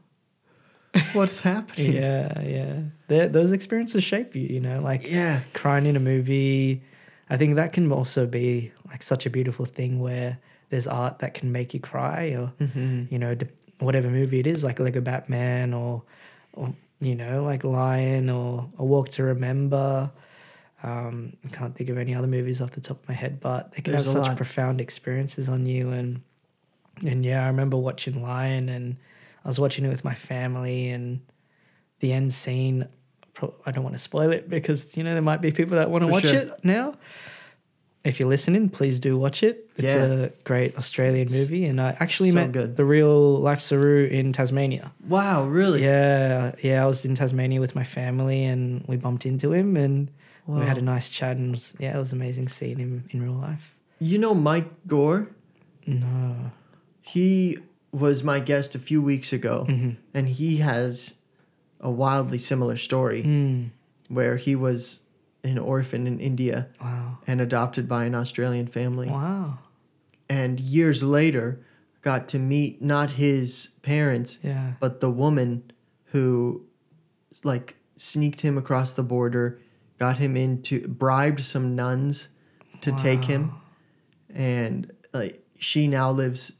What's 1.14 1.40
happening?" 1.40 1.94
Yeah, 1.94 2.40
yeah. 2.42 2.80
They're, 3.08 3.28
those 3.28 3.50
experiences 3.52 4.04
shape 4.04 4.36
you, 4.36 4.42
you 4.46 4.60
know, 4.60 4.80
like 4.82 5.10
Yeah. 5.10 5.40
crying 5.54 5.86
in 5.86 5.96
a 5.96 6.00
movie. 6.00 6.82
I 7.30 7.36
think 7.36 7.56
that 7.56 7.72
can 7.72 7.90
also 7.90 8.26
be 8.26 8.72
like 8.88 9.02
such 9.02 9.24
a 9.26 9.30
beautiful 9.30 9.64
thing 9.64 10.00
where 10.00 10.38
there's 10.70 10.86
art 10.86 11.20
that 11.20 11.34
can 11.34 11.52
make 11.52 11.72
you 11.74 11.80
cry 11.80 12.28
or, 12.34 12.52
Mhm. 12.60 13.10
you 13.10 13.18
know, 13.18 13.34
whatever 13.78 14.08
movie 14.10 14.40
it 14.40 14.46
is, 14.46 14.62
like 14.64 14.78
Lego 14.78 15.00
Batman 15.00 15.72
or, 15.74 16.02
or 16.52 16.74
you 17.00 17.14
know, 17.14 17.42
like 17.44 17.64
Lion 17.64 18.30
or 18.30 18.68
A 18.78 18.84
Walk 18.84 19.08
to 19.10 19.22
Remember. 19.24 20.10
Um, 20.82 21.36
I 21.44 21.48
can't 21.48 21.74
think 21.74 21.88
of 21.90 21.96
any 21.98 22.14
other 22.14 22.26
movies 22.26 22.60
off 22.60 22.72
the 22.72 22.80
top 22.80 23.02
of 23.02 23.08
my 23.08 23.14
head, 23.14 23.40
but 23.40 23.72
they 23.72 23.80
can 23.82 23.92
There's 23.92 24.04
have 24.04 24.12
such 24.12 24.22
lot. 24.28 24.36
profound 24.36 24.80
experiences 24.80 25.48
on 25.48 25.66
you. 25.66 25.90
And 25.90 26.20
and 27.04 27.24
yeah, 27.24 27.42
I 27.44 27.48
remember 27.48 27.76
watching 27.76 28.22
Lion, 28.22 28.68
and 28.68 28.96
I 29.44 29.48
was 29.48 29.58
watching 29.58 29.84
it 29.84 29.88
with 29.88 30.04
my 30.04 30.14
family, 30.14 30.90
and 30.90 31.20
the 32.00 32.12
end 32.12 32.32
scene. 32.32 32.86
Pro- 33.34 33.54
I 33.66 33.70
don't 33.72 33.84
want 33.84 33.96
to 33.96 34.02
spoil 34.02 34.30
it 34.32 34.48
because 34.48 34.96
you 34.96 35.02
know 35.04 35.12
there 35.12 35.22
might 35.22 35.40
be 35.42 35.50
people 35.52 35.76
that 35.76 35.90
want 35.90 36.02
to 36.02 36.06
For 36.08 36.12
watch 36.12 36.22
sure. 36.22 36.34
it 36.34 36.64
now. 36.64 36.94
If 38.04 38.20
you're 38.20 38.28
listening, 38.28 38.68
please 38.68 39.00
do 39.00 39.16
watch 39.16 39.42
it. 39.42 39.70
It's 39.76 39.86
Yeah. 39.92 40.04
a 40.04 40.28
great 40.44 40.76
Australian 40.76 41.28
movie, 41.32 41.64
and 41.64 41.80
I 41.80 41.96
actually 42.00 42.30
so 42.30 42.34
met 42.36 42.52
good. 42.52 42.76
the 42.76 42.84
real 42.84 43.40
life 43.40 43.60
Saroo 43.60 44.08
in 44.10 44.32
Tasmania. 44.34 44.92
Wow, 45.08 45.46
really? 45.46 45.82
Yeah, 45.82 46.52
yeah, 46.62 46.82
I 46.82 46.86
was 46.86 47.04
in 47.06 47.14
Tasmania 47.14 47.60
with 47.60 47.74
my 47.74 47.82
family, 47.84 48.44
and 48.44 48.84
we 48.86 48.96
bumped 48.98 49.24
into 49.24 49.52
him, 49.54 49.74
and 49.76 50.10
we 50.46 50.66
had 50.66 50.76
a 50.76 50.82
nice 50.82 51.08
chat, 51.08 51.38
and 51.38 51.48
it 51.48 51.50
was, 51.52 51.74
yeah, 51.78 51.96
it 51.96 51.98
was 51.98 52.12
amazing 52.12 52.48
seeing 52.48 52.76
him 52.78 53.04
in 53.10 53.22
real 53.22 53.32
life. 53.32 53.74
You 54.00 54.18
know 54.18 54.34
Mike 54.34 54.68
Gore? 54.86 55.28
No, 55.86 56.52
He 57.00 57.58
was 57.90 58.22
my 58.22 58.38
guest 58.40 58.74
a 58.74 58.78
few 58.78 59.00
weeks 59.00 59.32
ago, 59.32 59.66
Mhm. 59.68 59.96
and 60.12 60.28
he 60.28 60.56
has 60.58 61.14
a 61.84 61.90
wildly 61.90 62.38
similar 62.38 62.76
story 62.76 63.22
Mm. 63.22 63.70
where 64.08 64.36
he 64.36 64.56
was 64.56 65.02
an 65.44 65.58
orphan 65.58 66.06
in 66.06 66.18
India 66.18 66.68
wow, 66.80 67.18
and 67.26 67.40
adopted 67.40 67.86
by 67.86 68.06
an 68.06 68.14
Australian 68.14 68.66
family. 68.66 69.06
wow, 69.08 69.58
And 70.28 70.58
years 70.58 71.02
later, 71.04 71.60
got 72.00 72.28
to 72.30 72.38
meet 72.38 72.80
not 72.82 73.10
his 73.12 73.70
parents, 73.82 74.38
yeah, 74.42 74.72
but 74.80 75.00
the 75.00 75.10
woman 75.10 75.62
who 76.06 76.64
like 77.44 77.76
sneaked 77.96 78.40
him 78.40 78.56
across 78.58 78.94
the 78.94 79.02
border, 79.02 79.60
got 79.98 80.16
him 80.18 80.36
into 80.36 80.88
bribed 80.88 81.40
some 81.44 81.74
nuns 81.76 82.28
to 82.80 82.90
take 82.92 83.24
him. 83.24 83.52
And 84.34 84.90
like 85.12 85.44
she 85.58 85.86
now 85.86 86.10
lives 86.10 86.52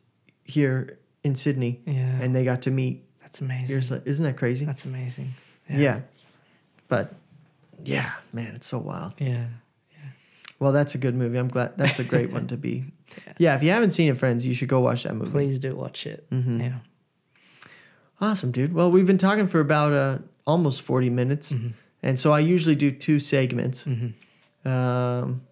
here 0.44 0.98
in 1.22 1.34
Sydney. 1.34 1.80
Yeah, 1.86 2.20
and 2.20 2.34
they 2.36 2.44
got 2.44 2.62
to 2.62 2.70
meet 2.70 3.04
that's 3.35 3.41
amazing. 3.41 3.68
years 3.68 3.91
later. 3.91 4.03
Isn't 4.07 4.24
that 4.26 4.37
crazy? 4.37 4.64
That's 4.64 4.85
amazing. 4.85 5.35
Yeah. 5.68 6.01
But 6.89 7.14
yeah, 7.85 8.12
man, 8.32 8.55
it's 8.55 8.66
so 8.66 8.78
wild. 8.78 9.14
yeah, 9.18 9.47
Well, 10.61 10.72
that's 10.72 10.95
a 10.95 10.99
good 10.99 11.14
movie. 11.14 11.37
I'm 11.39 11.49
glad 11.49 11.76
that's 11.76 11.99
a 11.99 12.05
great 12.05 12.30
one 12.30 12.47
to 12.49 12.57
be. 12.57 12.85
Yeah. 13.26 13.32
Yeah, 13.39 13.57
if 13.57 13.62
you 13.62 13.70
haven't 13.70 13.91
seen 13.91 14.09
it, 14.11 14.16
friends, 14.18 14.45
you 14.45 14.55
should 14.55 14.68
go 14.68 14.80
watch 14.80 15.05
that 15.05 15.14
movie. 15.14 15.30
Please 15.30 15.59
do 15.61 15.76
watch 15.76 16.05
it. 16.07 16.28
Mhm. 16.30 16.59
Yeah, 16.61 16.78
Awesome, 18.20 18.51
dude. 18.51 18.72
Well, 18.72 18.91
we've 18.91 19.07
been 19.07 19.18
talking 19.18 19.47
for 19.47 19.61
about 19.61 19.93
uh, 19.93 20.18
almost 20.47 20.82
40 20.82 21.11
minutes. 21.11 21.53
Mhm. 21.53 21.74
And 22.03 22.18
so 22.18 22.32
I 22.32 22.41
usually 22.41 22.74
do 22.74 22.91
two 22.91 23.20
segments. 23.20 23.85
hmm 23.85 24.09
Um, 24.68 25.43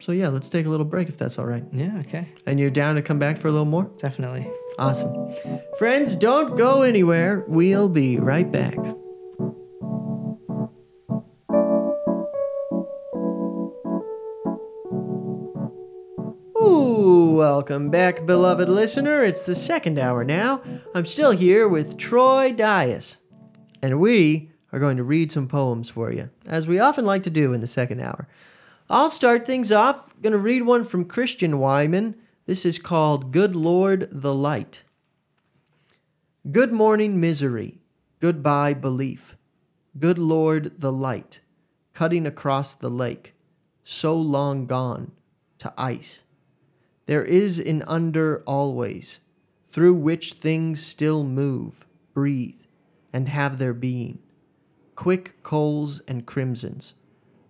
so 0.00 0.12
yeah, 0.12 0.28
let's 0.28 0.48
take 0.50 0.66
a 0.66 0.68
little 0.68 0.84
break 0.86 1.08
if 1.08 1.16
that's 1.18 1.38
all 1.38 1.46
right. 1.46 1.64
yeah, 1.72 1.98
okay, 2.00 2.26
And 2.46 2.58
you're 2.60 2.70
down 2.70 2.96
to 2.96 3.02
come 3.02 3.18
back 3.18 3.38
for 3.38 3.48
a 3.48 3.52
little 3.52 3.64
more? 3.66 3.90
definitely. 3.98 4.46
Awesome. 4.78 5.34
Friends, 5.76 6.14
don't 6.14 6.56
go 6.56 6.82
anywhere. 6.82 7.44
We'll 7.48 7.88
be 7.88 8.16
right 8.16 8.50
back. 8.50 8.76
Ooh, 16.62 17.34
welcome 17.36 17.90
back, 17.90 18.24
beloved 18.24 18.68
listener. 18.68 19.24
It's 19.24 19.42
the 19.42 19.56
second 19.56 19.98
hour 19.98 20.22
now. 20.22 20.62
I'm 20.94 21.06
still 21.06 21.32
here 21.32 21.66
with 21.66 21.96
Troy 21.96 22.52
Dias, 22.52 23.16
and 23.82 23.98
we 23.98 24.52
are 24.72 24.78
going 24.78 24.96
to 24.96 25.02
read 25.02 25.32
some 25.32 25.48
poems 25.48 25.88
for 25.90 26.12
you, 26.12 26.30
as 26.46 26.68
we 26.68 26.78
often 26.78 27.04
like 27.04 27.24
to 27.24 27.30
do 27.30 27.52
in 27.52 27.60
the 27.60 27.66
second 27.66 28.00
hour. 28.00 28.28
I'll 28.88 29.10
start 29.10 29.44
things 29.44 29.72
off. 29.72 30.08
Going 30.22 30.34
to 30.34 30.38
read 30.38 30.62
one 30.62 30.84
from 30.84 31.04
Christian 31.04 31.58
Wiman. 31.58 32.14
This 32.48 32.64
is 32.64 32.78
called 32.78 33.30
Good 33.30 33.54
Lord 33.54 34.08
the 34.10 34.32
Light. 34.32 34.82
Good 36.50 36.72
morning, 36.72 37.20
misery. 37.20 37.82
Goodbye, 38.20 38.72
belief. 38.72 39.36
Good 39.98 40.18
Lord 40.18 40.80
the 40.80 40.90
Light, 40.90 41.40
cutting 41.92 42.24
across 42.24 42.72
the 42.72 42.88
lake, 42.88 43.34
so 43.84 44.16
long 44.16 44.64
gone 44.64 45.12
to 45.58 45.74
ice. 45.76 46.22
There 47.04 47.22
is 47.22 47.58
an 47.58 47.82
under 47.82 48.42
always, 48.46 49.20
through 49.68 49.96
which 49.96 50.32
things 50.32 50.82
still 50.82 51.24
move, 51.24 51.86
breathe, 52.14 52.62
and 53.12 53.28
have 53.28 53.58
their 53.58 53.74
being. 53.74 54.20
Quick 54.96 55.42
coals 55.42 56.00
and 56.08 56.24
crimsons, 56.24 56.94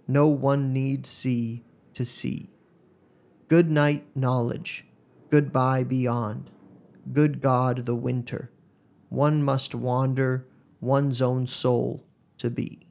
no 0.09 0.27
one 0.27 0.73
need 0.73 1.07
see 1.07 1.63
to 1.95 2.05
see. 2.05 2.51
Good 3.47 3.71
night, 3.71 4.05
knowledge. 4.17 4.87
Goodbye, 5.31 5.85
beyond. 5.85 6.51
Good 7.13 7.41
God, 7.41 7.85
the 7.87 7.95
winter. 7.95 8.51
One 9.09 9.43
must 9.43 9.75
wander 9.75 10.47
one's 10.81 11.21
own 11.21 11.47
soul 11.47 12.05
to 12.39 12.51
be. 12.51 12.87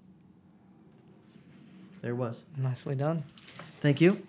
There 2.01 2.11
it 2.11 2.15
was. 2.15 2.43
Nicely 2.55 2.95
done. 2.95 3.23
Thank 3.81 4.01
you. 4.01 4.21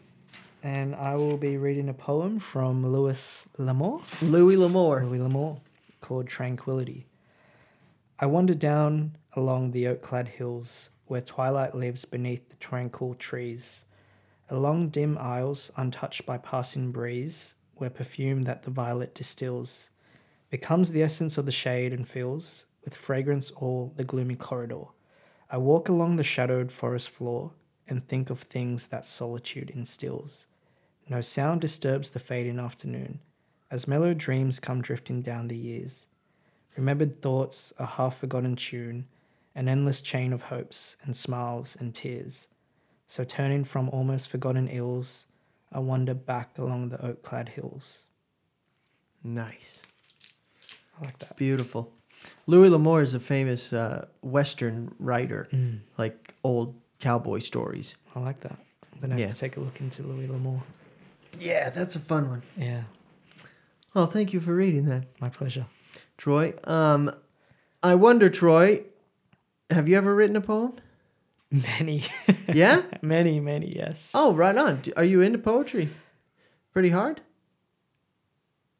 And 0.62 0.94
I 0.94 1.14
will 1.16 1.36
be 1.36 1.56
reading 1.56 1.88
a 1.88 1.94
poem 1.94 2.38
from 2.38 2.86
Louis 2.86 3.46
L'Amour. 3.58 4.02
Louis 4.22 4.56
L'Amour. 4.56 5.04
Louis 5.04 5.20
L'Amour 5.20 5.60
called 6.00 6.26
Tranquility. 6.26 7.06
I 8.18 8.26
wander 8.26 8.54
down 8.54 9.16
along 9.34 9.70
the 9.70 9.86
oak 9.86 10.02
clad 10.02 10.28
hills 10.28 10.90
where 11.06 11.20
twilight 11.20 11.74
lives 11.74 12.04
beneath 12.04 12.48
the 12.48 12.56
tranquil 12.56 13.14
trees, 13.14 13.84
along 14.50 14.88
dim 14.88 15.16
aisles 15.18 15.70
untouched 15.76 16.26
by 16.26 16.38
passing 16.38 16.90
breeze, 16.90 17.54
where 17.78 17.90
perfume 17.90 18.42
that 18.42 18.62
the 18.62 18.70
violet 18.70 19.14
distills 19.14 19.90
becomes 20.50 20.92
the 20.92 21.02
essence 21.02 21.38
of 21.38 21.46
the 21.46 21.52
shade 21.52 21.92
and 21.92 22.08
fills 22.08 22.66
with 22.84 22.94
fragrance 22.94 23.50
all 23.52 23.92
the 23.96 24.04
gloomy 24.04 24.36
corridor. 24.36 24.84
I 25.50 25.58
walk 25.58 25.88
along 25.88 26.16
the 26.16 26.24
shadowed 26.24 26.72
forest 26.72 27.08
floor 27.08 27.52
and 27.86 28.06
think 28.06 28.30
of 28.30 28.40
things 28.40 28.88
that 28.88 29.04
solitude 29.04 29.70
instills. 29.70 30.46
No 31.08 31.20
sound 31.20 31.60
disturbs 31.60 32.10
the 32.10 32.20
fading 32.20 32.58
afternoon 32.58 33.20
as 33.70 33.88
mellow 33.88 34.14
dreams 34.14 34.60
come 34.60 34.82
drifting 34.82 35.22
down 35.22 35.48
the 35.48 35.56
years. 35.56 36.06
Remembered 36.76 37.20
thoughts, 37.20 37.72
a 37.78 37.86
half 37.86 38.18
forgotten 38.18 38.56
tune, 38.56 39.06
an 39.54 39.68
endless 39.68 40.00
chain 40.00 40.32
of 40.32 40.42
hopes 40.42 40.96
and 41.02 41.16
smiles 41.16 41.76
and 41.78 41.94
tears. 41.94 42.48
So 43.06 43.24
turning 43.24 43.64
from 43.64 43.88
almost 43.88 44.28
forgotten 44.28 44.68
ills, 44.68 45.26
I 45.72 45.78
wander 45.80 46.14
back 46.14 46.56
along 46.58 46.88
the 46.90 47.04
oak 47.04 47.22
clad 47.22 47.50
hills. 47.50 48.06
Nice. 49.22 49.82
I 51.00 51.04
like 51.04 51.18
that. 51.18 51.36
Beautiful. 51.36 51.92
Louis 52.46 52.68
L'Amour 52.68 53.02
is 53.02 53.14
a 53.14 53.20
famous 53.20 53.72
uh, 53.72 54.06
Western 54.22 54.94
writer, 54.98 55.48
like 55.98 56.34
old 56.42 56.74
cowboy 57.00 57.38
stories. 57.40 57.96
I 58.16 58.20
like 58.20 58.40
that. 58.40 58.58
I'm 58.94 59.00
gonna 59.00 59.14
have 59.14 59.20
Yeah. 59.20 59.28
to 59.28 59.34
take 59.36 59.56
a 59.56 59.60
look 59.60 59.80
into 59.80 60.02
Louis 60.02 60.26
L'Amour. 60.26 60.62
Yeah, 61.38 61.70
that's 61.70 61.94
a 61.94 62.00
fun 62.00 62.28
one. 62.28 62.42
Yeah, 62.56 62.82
Well, 63.94 64.06
thank 64.06 64.32
you 64.32 64.40
for 64.40 64.54
reading 64.54 64.86
that, 64.86 65.04
my 65.20 65.28
pleasure. 65.28 65.66
Troy. 66.16 66.54
Um, 66.64 67.14
I 67.82 67.94
wonder, 67.94 68.28
Troy, 68.28 68.82
have 69.70 69.88
you 69.88 69.96
ever 69.96 70.14
written 70.14 70.34
a 70.34 70.40
poem? 70.40 70.74
Many, 71.78 72.04
Yeah? 72.52 72.82
many, 73.02 73.40
many. 73.40 73.74
Yes. 73.74 74.12
Oh, 74.14 74.34
right 74.34 74.56
on. 74.56 74.82
Are 74.96 75.04
you 75.04 75.22
into 75.22 75.38
poetry? 75.38 75.88
Pretty 76.72 76.90
hard? 76.90 77.20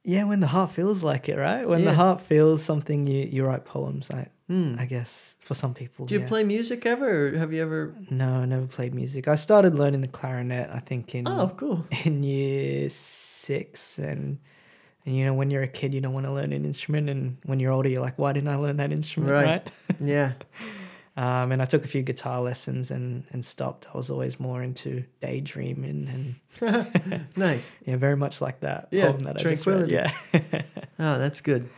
Yeah, 0.04 0.24
when 0.24 0.40
the 0.40 0.46
heart 0.48 0.70
feels 0.70 1.02
like 1.02 1.28
it, 1.28 1.36
right? 1.38 1.66
When 1.68 1.80
Yeah. 1.80 1.90
the 1.90 1.94
heart 1.94 2.20
feels 2.20 2.62
something, 2.62 3.06
you 3.06 3.24
you 3.24 3.44
write 3.44 3.64
poems. 3.64 4.10
I 4.10 4.28
Hmm. 4.48 4.76
I 4.78 4.86
guess 4.86 5.34
for 5.40 5.52
some 5.54 5.74
people. 5.74 6.06
Do 6.06 6.14
you 6.14 6.20
yeah. 6.20 6.28
play 6.28 6.42
music 6.44 6.86
ever, 6.86 7.28
or 7.28 7.38
have 7.38 7.52
you 7.52 7.60
ever? 7.62 7.94
No, 8.10 8.28
I 8.42 8.46
never 8.46 8.66
played 8.66 8.94
music. 8.94 9.28
I 9.28 9.34
started 9.34 9.74
learning 9.74 10.00
the 10.00 10.08
clarinet. 10.08 10.70
I 10.72 10.78
think 10.80 11.14
in 11.14 11.28
Oh, 11.28 11.50
cool. 11.56 11.84
in 12.04 12.22
year 12.22 12.88
six, 12.90 13.98
and 13.98 14.38
and 15.04 15.16
you 15.16 15.24
know 15.26 15.34
when 15.34 15.50
you're 15.50 15.62
a 15.64 15.68
kid, 15.68 15.92
you 15.92 16.00
don't 16.00 16.14
want 16.14 16.26
to 16.28 16.34
learn 16.34 16.52
an 16.52 16.64
instrument, 16.64 17.10
and 17.10 17.36
when 17.44 17.60
you're 17.60 17.72
older, 17.72 17.88
you're 17.90 18.02
like, 18.02 18.18
why 18.18 18.32
didn't 18.32 18.48
I 18.48 18.56
learn 18.56 18.76
that 18.78 18.92
instrument? 18.92 19.32
Right. 19.32 19.44
Right. 19.46 19.68
Yeah. 20.00 20.32
Um, 21.18 21.50
and 21.52 21.60
I 21.60 21.64
took 21.64 21.84
a 21.84 21.88
few 21.88 22.02
guitar 22.02 22.40
lessons 22.40 22.90
and 22.92 23.24
and 23.32 23.44
stopped. 23.44 23.88
I 23.92 23.96
was 23.96 24.08
always 24.10 24.38
more 24.38 24.62
into 24.62 25.02
daydreaming 25.20 26.06
and 26.60 27.26
Nice. 27.36 27.72
yeah, 27.86 27.96
very 27.96 28.16
much 28.16 28.40
like 28.40 28.60
that 28.60 28.88
Yeah, 28.92 29.12
that 29.12 29.36
I 29.36 29.42
just 29.42 29.66
read. 29.66 29.88
tranquility. 29.88 29.94
Yeah. 29.94 30.62
Oh, 31.00 31.16
that's 31.18 31.40
good. 31.40 31.68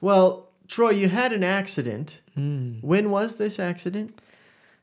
Well, 0.00 0.48
Troy, 0.68 0.90
you 0.90 1.08
had 1.08 1.32
an 1.32 1.42
accident. 1.42 2.20
Mm. 2.36 2.82
When 2.84 3.10
was 3.10 3.36
this 3.36 3.58
accident? 3.58 4.14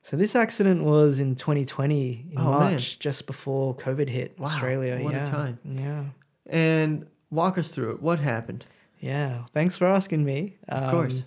So 0.04 0.18
this 0.18 0.36
accident 0.36 0.84
was 0.84 1.20
in 1.22 1.36
2020 1.36 2.26
in 2.32 2.38
Oh, 2.38 2.52
man. 2.52 2.72
March, 2.72 3.00
just 3.00 3.26
before 3.28 3.74
COVID 3.76 4.10
hit 4.10 4.38
Wow, 4.38 4.48
Australia. 4.48 5.02
what 5.02 5.16
a 5.16 5.26
time. 5.26 5.58
Yeah. 5.64 6.04
And 6.48 7.08
walk 7.32 7.58
us 7.58 7.72
through 7.72 7.92
it. 7.94 8.02
What 8.02 8.20
happened? 8.20 8.66
Yeah. 9.00 9.46
Thanks 9.54 9.76
for 9.78 9.88
asking 9.88 10.26
me. 10.26 10.58
Um, 10.68 10.84
Of 10.84 10.92
course. 10.92 11.24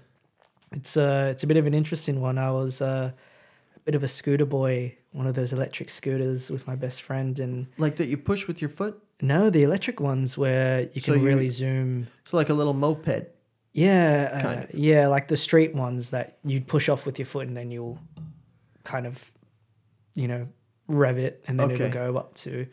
It's 0.73 0.97
uh 0.97 1.29
it's 1.33 1.43
a 1.45 1.47
bit 1.47 1.57
of 1.57 1.67
an 1.67 1.75
interesting 1.75 2.21
one. 2.21 2.39
I 2.39 2.51
was 2.51 2.81
uh, 2.81 3.13
a 3.77 3.81
bit 3.81 3.95
of 3.95 4.03
a 4.05 4.09
scooter 4.09 4.45
boy, 4.45 4.97
one 5.13 5.27
of 5.27 5.35
those 5.35 5.53
electric 5.53 5.89
scooters 5.91 6.51
with 6.51 6.67
my 6.67 6.75
best 6.77 7.03
friend 7.03 7.39
and 7.41 7.67
Like 7.79 7.97
that 7.97 8.07
you 8.07 8.17
push 8.17 8.47
with 8.47 8.61
your 8.61 8.69
foot? 8.71 9.03
no, 9.21 9.51
the 9.51 9.65
electric 9.65 9.99
ones 9.99 10.39
where 10.39 10.83
you 10.93 11.01
So 11.01 11.13
can 11.13 11.21
you- 11.23 11.27
really 11.27 11.49
zoom. 11.49 12.07
So 12.27 12.37
like 12.37 12.51
a 12.51 12.55
little 12.55 12.75
moped. 12.75 13.27
Yeah, 13.73 14.31
uh, 14.33 14.41
Kind 14.43 14.65
of. 14.65 14.75
yeah, 14.75 15.07
like 15.09 15.29
the 15.29 15.37
street 15.37 15.75
ones 15.75 16.11
that 16.11 16.39
you 16.45 16.61
push 16.61 16.89
off 16.89 17.05
with 17.07 17.19
your 17.19 17.27
foot 17.27 17.47
and 17.49 17.57
then 17.57 17.71
you'll 17.71 17.99
kind 18.85 19.07
of, 19.07 19.25
you 20.15 20.27
know, 20.29 20.49
rev 20.89 21.19
it 21.19 21.45
and 21.49 21.59
then 21.61 21.73
Okay. 21.73 21.85
it'll 21.87 22.13
go 22.13 22.17
up 22.19 22.35
to, 22.37 22.67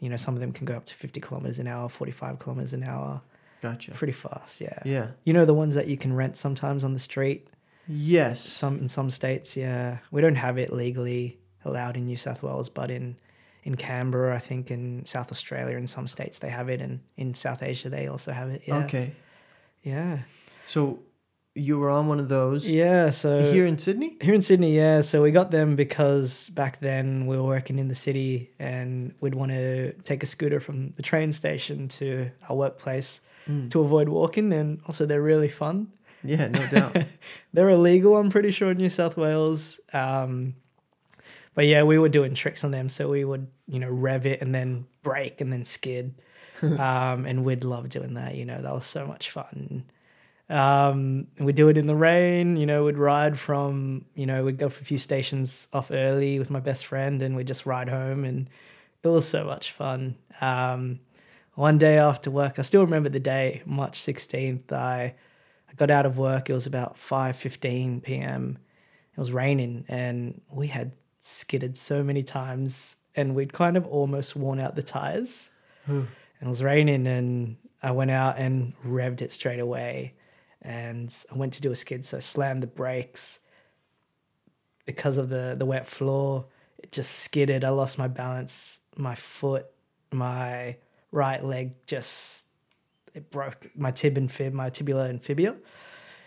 you 0.00 0.08
know, 0.08 0.16
some 0.16 0.34
of 0.34 0.40
them 0.40 0.52
can 0.52 0.64
go 0.64 0.74
up 0.76 0.86
to 0.86 0.94
50 0.94 1.20
kilometers 1.20 1.58
an 1.58 1.66
hour, 1.66 1.88
45 1.88 2.38
kilometers 2.38 2.72
an 2.72 2.82
hour. 2.84 3.20
Gotcha. 3.60 3.92
Pretty 3.92 4.12
fast, 4.12 4.60
yeah. 4.60 4.78
Yeah. 4.84 5.08
You 5.24 5.32
know, 5.32 5.44
the 5.44 5.54
ones 5.54 5.74
that 5.74 5.86
you 5.86 5.96
can 5.96 6.12
rent 6.12 6.36
sometimes 6.36 6.84
on 6.84 6.92
the 6.92 6.98
street? 6.98 7.48
Yes. 7.86 8.40
Some 8.40 8.78
in 8.78 8.88
some 8.88 9.10
states, 9.10 9.56
yeah. 9.56 9.98
We 10.10 10.20
don't 10.20 10.36
have 10.36 10.58
it 10.58 10.72
legally 10.72 11.38
allowed 11.64 11.96
in 11.96 12.06
New 12.06 12.16
South 12.16 12.42
Wales, 12.42 12.68
but 12.68 12.90
in 12.90 13.16
in 13.62 13.76
Canberra, 13.76 14.34
I 14.34 14.38
think 14.38 14.70
in 14.70 15.04
South 15.04 15.30
Australia, 15.30 15.76
in 15.76 15.86
some 15.86 16.06
states 16.06 16.38
they 16.38 16.48
have 16.48 16.68
it, 16.68 16.80
and 16.80 17.00
in 17.16 17.34
South 17.34 17.62
Asia 17.62 17.90
they 17.90 18.06
also 18.06 18.32
have 18.32 18.48
it. 18.50 18.62
Yeah. 18.66 18.84
Okay. 18.84 19.12
Yeah. 19.82 20.20
So 20.66 21.00
you 21.54 21.78
were 21.78 21.90
on 21.90 22.06
one 22.06 22.20
of 22.20 22.28
those 22.28 22.66
Yeah. 22.66 23.10
So 23.10 23.52
here 23.52 23.66
in 23.66 23.76
Sydney? 23.76 24.16
Here 24.20 24.34
in 24.34 24.42
Sydney, 24.42 24.76
yeah. 24.76 25.00
So 25.00 25.22
we 25.22 25.32
got 25.32 25.50
them 25.50 25.74
because 25.76 26.48
back 26.50 26.78
then 26.78 27.26
we 27.26 27.36
were 27.36 27.42
working 27.42 27.78
in 27.78 27.88
the 27.88 27.94
city 27.94 28.50
and 28.58 29.14
we'd 29.20 29.34
want 29.34 29.50
to 29.50 29.92
take 30.02 30.22
a 30.22 30.26
scooter 30.26 30.60
from 30.60 30.92
the 30.96 31.02
train 31.02 31.32
station 31.32 31.88
to 31.88 32.30
our 32.48 32.56
workplace 32.56 33.20
Mm. 33.50 33.70
to 33.70 33.80
avoid 33.80 34.08
walking. 34.08 34.52
And 34.52 34.80
also, 34.86 35.06
they're 35.06 35.22
really 35.22 35.48
fun. 35.48 35.92
Yeah, 36.22 36.48
no 36.48 36.66
doubt. 36.66 36.96
They're 37.52 37.70
illegal, 37.70 38.16
I'm 38.16 38.30
pretty 38.30 38.50
sure, 38.50 38.70
in 38.70 38.76
New 38.76 38.90
South 38.90 39.16
Wales. 39.16 39.80
Um, 39.92 40.54
but 41.54 41.66
yeah, 41.66 41.82
we 41.82 41.98
were 41.98 42.08
doing 42.08 42.34
tricks 42.34 42.62
on 42.62 42.70
them. 42.70 42.88
So 42.88 43.08
we 43.08 43.24
would, 43.24 43.46
you 43.66 43.78
know, 43.78 43.88
rev 43.88 44.26
it 44.26 44.40
and 44.40 44.54
then 44.54 44.86
brake 45.02 45.40
and 45.40 45.52
then 45.52 45.64
skid. 45.64 46.14
um, 46.62 47.24
and 47.24 47.44
we'd 47.44 47.64
love 47.64 47.88
doing 47.88 48.14
that. 48.14 48.34
You 48.34 48.44
know, 48.44 48.60
that 48.60 48.74
was 48.74 48.84
so 48.84 49.06
much 49.06 49.30
fun. 49.30 49.84
Um, 50.50 51.28
and 51.36 51.46
we'd 51.46 51.56
do 51.56 51.68
it 51.68 51.78
in 51.78 51.86
the 51.86 51.94
rain. 51.94 52.56
You 52.56 52.66
know, 52.66 52.84
we'd 52.84 52.98
ride 52.98 53.38
from, 53.38 54.04
you 54.14 54.26
know, 54.26 54.44
we'd 54.44 54.58
go 54.58 54.68
for 54.68 54.82
a 54.82 54.84
few 54.84 54.98
stations 54.98 55.68
off 55.72 55.90
early 55.90 56.38
with 56.38 56.50
my 56.50 56.60
best 56.60 56.86
friend 56.86 57.22
and 57.22 57.34
we'd 57.34 57.46
just 57.46 57.66
ride 57.66 57.88
home. 57.88 58.24
And 58.24 58.50
it 59.02 59.08
was 59.08 59.26
so 59.26 59.44
much 59.44 59.72
fun. 59.72 60.16
Um, 60.40 61.00
one 61.60 61.76
day 61.76 61.98
after 61.98 62.30
work, 62.30 62.58
I 62.58 62.62
still 62.62 62.80
remember 62.80 63.10
the 63.10 63.20
day, 63.20 63.60
March 63.66 64.00
16th, 64.00 64.72
I, 64.72 65.14
I 65.68 65.74
got 65.76 65.90
out 65.90 66.06
of 66.06 66.16
work. 66.16 66.48
It 66.48 66.54
was 66.54 66.66
about 66.66 66.96
5.15 66.96 68.02
p.m. 68.02 68.56
It 69.14 69.20
was 69.20 69.30
raining 69.34 69.84
and 69.86 70.40
we 70.50 70.68
had 70.68 70.92
skidded 71.20 71.76
so 71.76 72.02
many 72.02 72.22
times 72.22 72.96
and 73.14 73.34
we'd 73.34 73.52
kind 73.52 73.76
of 73.76 73.86
almost 73.86 74.34
worn 74.34 74.58
out 74.58 74.74
the 74.74 74.82
tires. 74.82 75.50
Hmm. 75.84 76.04
And 76.40 76.46
it 76.46 76.48
was 76.48 76.62
raining 76.62 77.06
and 77.06 77.58
I 77.82 77.90
went 77.90 78.10
out 78.10 78.38
and 78.38 78.72
revved 78.82 79.20
it 79.20 79.30
straight 79.30 79.60
away. 79.60 80.14
And 80.62 81.14
I 81.30 81.36
went 81.36 81.52
to 81.54 81.60
do 81.60 81.72
a 81.72 81.76
skid, 81.76 82.06
so 82.06 82.16
I 82.16 82.20
slammed 82.20 82.62
the 82.62 82.68
brakes. 82.68 83.38
Because 84.86 85.18
of 85.18 85.28
the, 85.28 85.56
the 85.58 85.66
wet 85.66 85.86
floor, 85.86 86.46
it 86.78 86.90
just 86.90 87.18
skidded. 87.18 87.64
I 87.64 87.68
lost 87.68 87.98
my 87.98 88.08
balance. 88.08 88.80
My 88.96 89.14
foot, 89.14 89.66
my 90.10 90.76
right 91.12 91.44
leg 91.44 91.74
just 91.86 92.46
it 93.14 93.30
broke. 93.30 93.70
My 93.76 93.90
tib 93.90 94.16
and 94.16 94.30
fib, 94.30 94.52
my 94.52 94.70
tibula 94.70 95.04
and 95.06 95.22
fibula, 95.22 95.56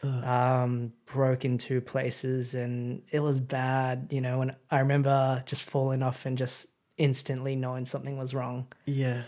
um, 0.04 0.92
broke 1.06 1.46
in 1.46 1.58
two 1.58 1.82
places, 1.82 2.54
and 2.56 3.02
it 3.12 3.20
was 3.22 3.40
bad. 3.40 4.08
You 4.12 4.22
know, 4.22 4.42
and 4.42 4.56
I 4.70 4.80
remember 4.80 5.44
just 5.46 5.64
falling 5.64 6.04
off 6.04 6.26
and 6.26 6.38
just 6.38 6.68
instantly 6.98 7.56
knowing 7.56 7.86
something 7.86 8.18
was 8.20 8.36
wrong 8.36 8.68
Yeah. 8.86 9.24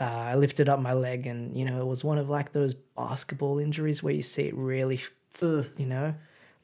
uh, 0.00 0.04
I 0.04 0.34
lifted 0.36 0.68
up 0.68 0.78
my 0.80 0.92
leg, 0.92 1.26
and 1.26 1.56
you 1.56 1.64
know, 1.64 1.80
it 1.80 1.86
was 1.86 2.04
one 2.04 2.18
of 2.18 2.28
like 2.28 2.52
those 2.52 2.74
basketball 2.74 3.58
injuries 3.58 4.02
where 4.02 4.14
you 4.14 4.22
see 4.22 4.42
it 4.44 4.54
really, 4.54 5.00
Ugh. 5.42 5.66
you 5.76 5.86
know. 5.86 6.14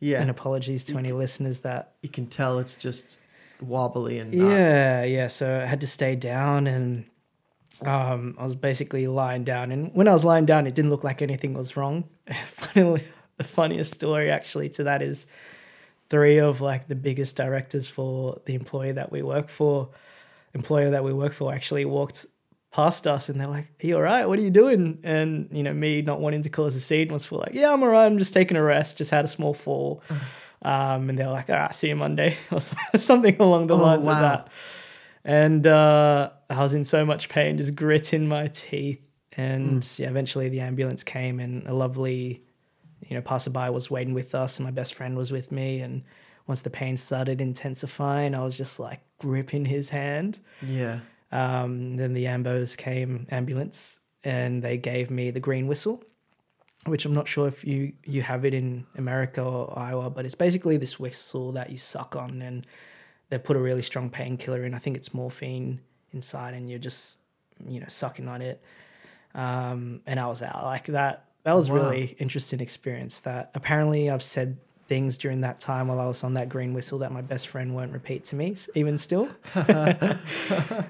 Yeah. 0.01 0.21
And 0.21 0.29
apologies 0.29 0.85
to 0.85 0.99
any 0.99 1.13
listeners 1.13 1.61
that. 1.61 1.95
you 2.03 2.11
can 2.11 2.27
tell 2.27 2.59
it's 2.59 2.75
just 2.77 3.19
wobbly 3.63 4.19
and 4.19 4.33
not. 4.35 4.49
Yeah, 4.51 5.05
yeah. 5.05 5.29
So 5.29 5.61
I 5.63 5.65
had 5.65 5.81
to 5.81 5.87
stay 5.87 6.15
down, 6.15 6.67
and 6.67 7.07
um, 7.83 8.35
I 8.39 8.45
was 8.45 8.57
basically 8.57 9.07
lying 9.07 9.45
down. 9.45 9.73
And 9.73 9.93
when 9.95 10.09
I 10.09 10.13
was 10.13 10.25
lying 10.25 10.47
down, 10.47 10.67
it 10.67 10.75
didn't 10.75 10.91
look 10.91 11.05
like 11.05 11.23
anything 11.23 11.55
was 11.55 11.77
wrong. 11.77 12.05
Finally, 12.47 13.05
the 13.37 13.45
funniest 13.45 13.95
story 13.95 14.31
actually 14.31 14.69
to 14.71 14.85
that 14.85 15.03
is 15.03 15.27
three 16.09 16.39
of 16.39 16.61
like 16.61 16.87
the 16.89 16.95
biggest 16.95 17.37
directors 17.37 17.89
for 17.89 18.41
the 18.47 18.55
employer 18.55 18.93
that 18.93 19.11
we 19.11 19.23
work 19.23 19.49
for, 19.49 19.89
employer 20.55 20.91
that 20.91 21.03
we 21.05 21.13
work 21.13 21.33
for, 21.33 21.53
actually 21.53 21.85
walked 21.85 22.27
past 22.73 23.07
us 23.07 23.29
and 23.29 23.41
they're 23.41 23.47
like, 23.49 23.67
Are 23.83 23.87
you 23.87 23.97
all 23.97 24.03
right? 24.03 24.27
What 24.27 24.39
are 24.39 24.43
you 24.43 24.51
doing? 24.51 24.99
And, 25.05 25.49
you 25.53 25.63
know, 25.63 25.73
me 25.73 26.03
not 26.03 26.21
wanting 26.21 26.43
to 26.43 26.51
cause 26.51 26.75
a 26.77 26.81
scene 26.81 27.13
was 27.13 27.25
for 27.25 27.39
like, 27.39 27.55
Yeah, 27.55 27.73
I'm 27.73 27.83
all 27.83 27.89
right. 27.89 28.07
I'm 28.07 28.19
just 28.19 28.35
taking 28.35 28.57
a 28.57 28.63
rest. 28.63 28.99
Just 28.99 29.11
had 29.11 29.25
a 29.25 29.29
small 29.29 29.55
fall. 29.55 30.03
Um, 30.63 31.11
and 31.11 31.19
they're 31.19 31.29
like, 31.31 31.51
All 31.51 31.57
right, 31.57 31.75
see 31.75 31.89
you 31.89 31.97
Monday 31.97 32.37
or 32.51 32.61
something 32.61 33.37
along 33.41 33.67
the 33.69 33.77
Oh, 33.77 33.83
lines 33.83 34.07
wow. 34.07 34.13
of 34.13 34.19
that. 34.21 34.49
And 35.25 35.67
uh, 35.67 36.31
I 36.51 36.63
was 36.63 36.75
in 36.75 36.85
so 36.85 37.05
much 37.05 37.29
pain, 37.29 37.57
just 37.57 37.75
gritting 37.75 38.29
my 38.29 38.49
teeth. 38.49 39.01
And 39.37 39.87
yeah, 39.99 40.09
eventually 40.09 40.49
the 40.49 40.61
ambulance 40.61 41.03
came 41.03 41.41
and 41.41 41.67
a 41.67 41.75
lovely, 41.75 42.43
you 43.09 43.17
know, 43.17 43.23
passerby 43.23 43.71
was 43.71 43.91
waiting 43.91 44.15
with 44.15 44.35
us 44.35 44.59
and 44.59 44.65
my 44.65 44.71
best 44.71 44.95
friend 44.95 45.17
was 45.17 45.33
with 45.33 45.51
me. 45.51 45.81
And 45.81 46.05
once 46.47 46.63
the 46.63 46.71
pain 46.71 46.97
started 46.97 47.41
intensifying, 47.41 48.35
I 48.35 48.45
was 48.45 48.57
just 48.57 48.79
like 48.79 49.01
gripping 49.19 49.65
his 49.65 49.89
hand. 49.89 50.39
Yeah. 50.63 51.01
Um, 51.33 51.97
then 51.97 52.13
the 52.13 52.27
ambos 52.27 52.77
came, 52.77 53.27
ambulance, 53.31 53.99
and 54.23 54.63
they 54.63 54.79
gave 54.79 55.11
me 55.11 55.33
the 55.33 55.41
green 55.41 55.67
whistle, 55.67 56.05
which 56.87 57.05
I'm 57.05 57.15
not 57.15 57.27
sure 57.27 57.49
if 57.49 57.65
you 57.65 57.93
you 58.05 58.23
have 58.23 58.45
it 58.45 58.55
in 58.55 58.87
America 58.97 59.43
or 59.43 59.77
Iowa, 59.77 60.11
but 60.11 60.25
it's 60.25 60.37
basically 60.37 60.77
this 60.77 61.01
whistle 61.01 61.51
that 61.53 61.71
you 61.71 61.77
suck 61.77 62.15
on, 62.15 62.41
and 62.41 62.65
they 63.31 63.39
put 63.39 63.57
a 63.57 63.61
really 63.61 63.83
strong 63.83 64.11
painkiller 64.11 64.65
in. 64.65 64.75
I 64.75 64.79
think 64.79 64.97
it's 64.97 65.13
morphine 65.15 65.81
inside, 66.13 66.55
and 66.55 66.69
you're 66.71 66.79
just 66.79 67.19
you 67.69 67.81
know 67.81 67.87
sucking 67.89 68.29
on 68.29 68.43
it. 68.43 68.63
Um, 69.35 70.01
and 70.07 70.21
I 70.21 70.27
was 70.27 70.43
out 70.43 70.63
like 70.65 70.87
that. 70.87 71.25
That 71.45 71.55
was 71.55 71.71
Wow. 71.71 71.77
really 71.77 72.17
interesting 72.19 72.61
experience. 72.61 73.21
That 73.21 73.51
apparently 73.55 74.09
I've 74.11 74.23
said 74.23 74.57
things 74.87 75.17
during 75.17 75.41
that 75.41 75.61
time 75.61 75.89
while 75.89 75.99
I 75.99 76.07
was 76.07 76.23
on 76.23 76.35
that 76.35 76.49
green 76.51 76.75
whistle 76.75 76.99
that 76.99 77.11
my 77.11 77.23
best 77.23 77.49
friend 77.49 77.75
won't 77.75 77.91
repeat 77.93 78.25
to 78.27 78.37
me, 78.37 78.55
even 78.75 78.99
still. 78.99 79.29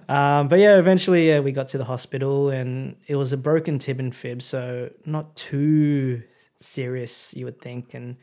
um, 0.08 0.48
but 0.48 0.58
yeah, 0.58 0.78
eventually 0.78 1.28
yeah, 1.28 1.40
we 1.40 1.52
got 1.52 1.68
to 1.68 1.78
the 1.78 1.84
hospital 1.84 2.50
and 2.50 2.96
it 3.06 3.16
was 3.16 3.32
a 3.32 3.36
broken 3.36 3.78
tib 3.78 4.00
and 4.00 4.14
fib, 4.14 4.42
so 4.42 4.90
not 5.06 5.34
too 5.36 6.22
serious, 6.60 7.34
you 7.34 7.44
would 7.44 7.60
think. 7.60 7.94
And 7.94 8.16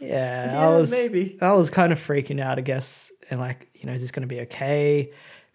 yeah, 0.00 0.52
Yeah, 0.52 0.68
I 0.68 0.76
was 0.76 0.90
maybe. 0.90 1.38
I 1.40 1.52
was 1.52 1.70
kind 1.70 1.92
of 1.92 1.98
freaking 1.98 2.40
out, 2.40 2.58
I 2.58 2.62
guess, 2.62 3.10
and 3.30 3.40
like, 3.40 3.68
you 3.74 3.86
know, 3.86 3.92
is 3.92 4.02
this 4.02 4.10
going 4.10 4.28
to 4.28 4.34
be 4.34 4.40
okay? 4.42 5.10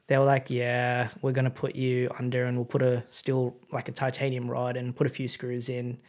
They 0.08 0.18
were 0.18 0.26
like, 0.26 0.50
yeah, 0.50 1.10
we're 1.22 1.32
going 1.32 1.46
to 1.46 1.52
put 1.52 1.76
you 1.76 2.10
under 2.20 2.46
and 2.46 2.58
we'll 2.58 2.66
put 2.66 2.82
a 2.82 3.04
steel 3.12 3.56
like 3.72 3.88
a 3.88 3.94
titanium 3.94 4.52
rod 4.52 4.76
and 4.76 4.96
put 4.96 5.08
a 5.08 5.10
few 5.10 5.28
screws 5.28 5.70
in. 5.70 6.02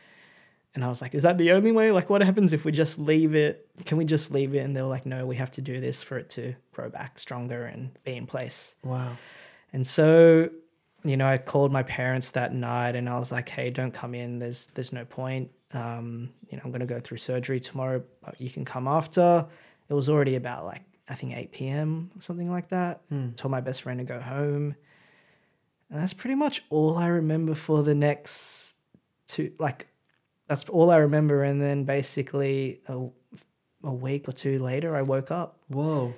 And 0.75 0.83
I 0.83 0.89
was 0.89 1.03
like, 1.03 1.15
is 1.15 1.23
that 1.23 1.39
the 1.39 1.53
only 1.53 1.71
way? 1.71 1.93
Like, 1.93 2.09
what 2.09 2.23
happens 2.23 2.53
if 2.53 2.65
we 2.65 2.73
just 2.73 2.99
leave 2.99 3.35
it? 3.35 3.69
Can 3.85 3.99
we 3.99 4.05
just 4.05 4.31
leave 4.31 4.55
it? 4.55 4.61
And 4.61 4.75
they 4.75 4.83
were 4.83 4.89
like, 4.89 5.05
no, 5.05 5.27
we 5.27 5.37
have 5.37 5.51
to 5.53 5.61
do 5.61 5.81
this 5.81 6.03
for 6.03 6.19
it 6.19 6.31
to 6.31 6.55
grow 6.73 6.89
back 6.89 7.19
stronger 7.19 7.65
and 7.65 7.91
be 8.05 8.17
in 8.17 8.27
place. 8.27 8.75
Wow. 8.83 9.19
And 9.73 9.87
so, 9.87 10.49
you 11.05 11.17
know, 11.17 11.29
I 11.29 11.39
called 11.39 11.73
my 11.73 11.83
parents 11.83 12.31
that 12.33 12.55
night 12.55 12.97
and 12.97 13.09
I 13.09 13.19
was 13.19 13.31
like, 13.31 13.51
hey, 13.51 13.71
don't 13.71 13.93
come 13.93 14.15
in. 14.15 14.39
There's 14.39 14.67
there's 14.75 14.93
no 14.93 15.05
point. 15.05 15.51
Um, 15.75 16.31
you 16.49 16.57
know, 16.57 16.63
I'm 16.65 16.73
gonna 16.73 16.87
go 16.87 16.99
through 17.01 17.19
surgery 17.19 17.61
tomorrow, 17.61 18.03
but 18.23 18.41
you 18.41 18.51
can 18.51 18.65
come 18.65 18.87
after. 18.87 19.47
It 19.89 19.95
was 19.95 20.09
already 20.09 20.37
about 20.37 20.65
like 20.65 20.83
I 21.09 21.15
think 21.15 21.37
8 21.37 21.53
p.m. 21.53 22.11
Or 22.17 22.23
something 22.23 22.51
like 22.51 22.69
that. 22.71 23.03
Told 23.37 23.51
my 23.51 23.61
best 23.61 23.83
friend 23.83 23.99
to 23.99 24.05
go 24.05 24.21
home. 24.21 24.75
And 25.91 26.01
that's 26.01 26.15
pretty 26.15 26.37
much 26.37 26.63
all 26.71 26.97
I 26.97 27.09
remember 27.09 27.55
for 27.55 27.83
the 27.83 27.95
next 27.95 28.75
two 29.27 29.53
like 29.59 29.89
that's 30.49 30.65
all 30.69 30.91
I 30.91 30.99
remember. 30.99 31.43
And 31.43 31.61
then 31.61 31.85
basically 31.85 32.81
a, 32.87 33.07
a 33.85 33.93
week 33.93 34.29
or 34.29 34.33
two 34.33 34.59
later 34.59 34.95
I 34.97 35.03
woke 35.03 35.31
up. 35.31 35.59
Whoa. 35.69 36.15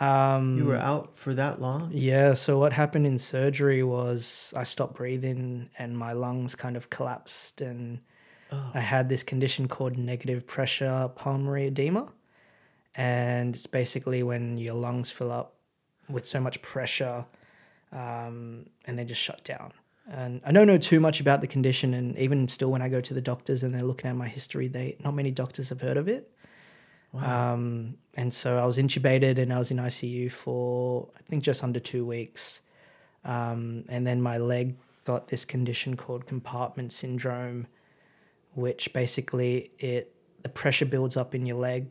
Um 0.00 0.58
You 0.58 0.66
were 0.66 0.76
out 0.76 1.16
for 1.16 1.32
that 1.34 1.60
long? 1.60 1.90
yeah, 1.94 2.34
so 2.34 2.58
what 2.58 2.72
happened 2.74 3.06
in 3.06 3.18
surgery 3.18 3.82
was 3.82 4.52
I 4.56 4.64
stopped 4.64 4.94
breathing 4.96 5.70
and 5.78 5.96
my 5.96 6.12
lungs 6.12 6.54
kind 6.54 6.76
of 6.76 6.90
collapsed 6.90 7.62
and 7.62 8.00
Oh. 8.52 8.70
I 8.74 8.80
had 8.80 9.08
this 9.08 9.22
condition 9.22 9.68
called 9.68 9.96
negative 9.96 10.46
pressure 10.46 11.10
pulmonary 11.14 11.66
edema. 11.66 12.12
And 12.94 13.54
it's 13.54 13.66
basically 13.66 14.22
when 14.22 14.56
your 14.56 14.74
lungs 14.74 15.10
fill 15.10 15.30
up 15.30 15.54
with 16.08 16.26
so 16.26 16.40
much 16.40 16.62
pressure 16.62 17.26
um, 17.92 18.66
and 18.86 18.98
they 18.98 19.04
just 19.04 19.20
shut 19.20 19.44
down. 19.44 19.72
And 20.10 20.40
I 20.44 20.52
don't 20.52 20.66
know 20.66 20.78
too 20.78 21.00
much 21.00 21.20
about 21.20 21.40
the 21.40 21.48
condition, 21.48 21.92
and 21.92 22.16
even 22.16 22.46
still, 22.48 22.70
when 22.70 22.80
I 22.80 22.88
go 22.88 23.00
to 23.00 23.12
the 23.12 23.20
doctors 23.20 23.64
and 23.64 23.74
they're 23.74 23.82
looking 23.82 24.08
at 24.08 24.14
my 24.14 24.28
history, 24.28 24.68
they 24.68 24.96
not 25.02 25.14
many 25.14 25.32
doctors 25.32 25.70
have 25.70 25.80
heard 25.80 25.96
of 25.96 26.08
it. 26.08 26.30
Um, 27.14 27.96
and 28.14 28.32
so 28.32 28.58
I 28.58 28.66
was 28.66 28.76
intubated 28.76 29.38
and 29.38 29.52
I 29.52 29.58
was 29.58 29.70
in 29.70 29.78
ICU 29.78 30.30
for 30.30 31.08
I 31.16 31.22
think 31.22 31.42
just 31.42 31.64
under 31.64 31.80
two 31.80 32.04
weeks. 32.04 32.60
Um, 33.24 33.84
and 33.88 34.06
then 34.06 34.20
my 34.20 34.38
leg 34.38 34.76
got 35.04 35.28
this 35.28 35.44
condition 35.44 35.96
called 35.96 36.26
compartment 36.26 36.92
syndrome, 36.92 37.66
which 38.56 38.92
basically 38.92 39.70
it 39.78 40.12
the 40.42 40.48
pressure 40.48 40.86
builds 40.86 41.16
up 41.16 41.34
in 41.34 41.46
your 41.46 41.56
leg 41.56 41.86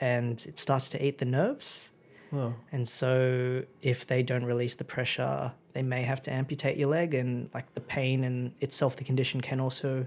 and 0.00 0.44
it 0.46 0.58
starts 0.58 0.88
to 0.90 1.04
eat 1.04 1.18
the 1.18 1.24
nerves. 1.24 1.90
Whoa. 2.30 2.54
And 2.72 2.88
so 2.88 3.64
if 3.82 4.06
they 4.06 4.22
don't 4.22 4.44
release 4.44 4.74
the 4.74 4.84
pressure, 4.84 5.52
they 5.72 5.82
may 5.82 6.02
have 6.02 6.20
to 6.22 6.32
amputate 6.32 6.76
your 6.76 6.88
leg 6.88 7.14
and 7.14 7.50
like 7.54 7.72
the 7.74 7.80
pain 7.80 8.24
and 8.24 8.52
itself 8.60 8.96
the 8.96 9.04
condition 9.04 9.40
can 9.40 9.60
also 9.60 10.06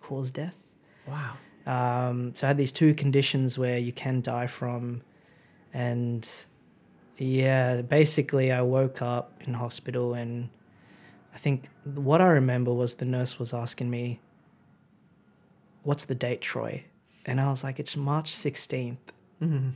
cause 0.00 0.30
death. 0.30 0.66
Wow. 1.06 1.34
Um, 1.66 2.34
so 2.34 2.46
I 2.46 2.48
had 2.48 2.58
these 2.58 2.72
two 2.72 2.94
conditions 2.94 3.58
where 3.58 3.78
you 3.78 3.92
can 3.92 4.20
die 4.20 4.46
from, 4.46 5.02
and 5.74 6.28
yeah, 7.18 7.82
basically 7.82 8.52
I 8.52 8.62
woke 8.62 9.02
up 9.02 9.42
in 9.46 9.54
hospital 9.54 10.14
and 10.14 10.48
I 11.34 11.38
think 11.38 11.68
what 11.84 12.20
I 12.20 12.28
remember 12.28 12.72
was 12.72 12.94
the 12.94 13.04
nurse 13.04 13.38
was 13.38 13.52
asking 13.52 13.90
me, 13.90 14.20
"What's 15.86 16.04
the 16.04 16.14
date, 16.14 16.40
Troy?" 16.40 16.84
And 17.24 17.40
I 17.40 17.48
was 17.48 17.64
like, 17.64 17.80
"It's 17.80 17.96
March 17.96 18.34
16th." 18.34 18.98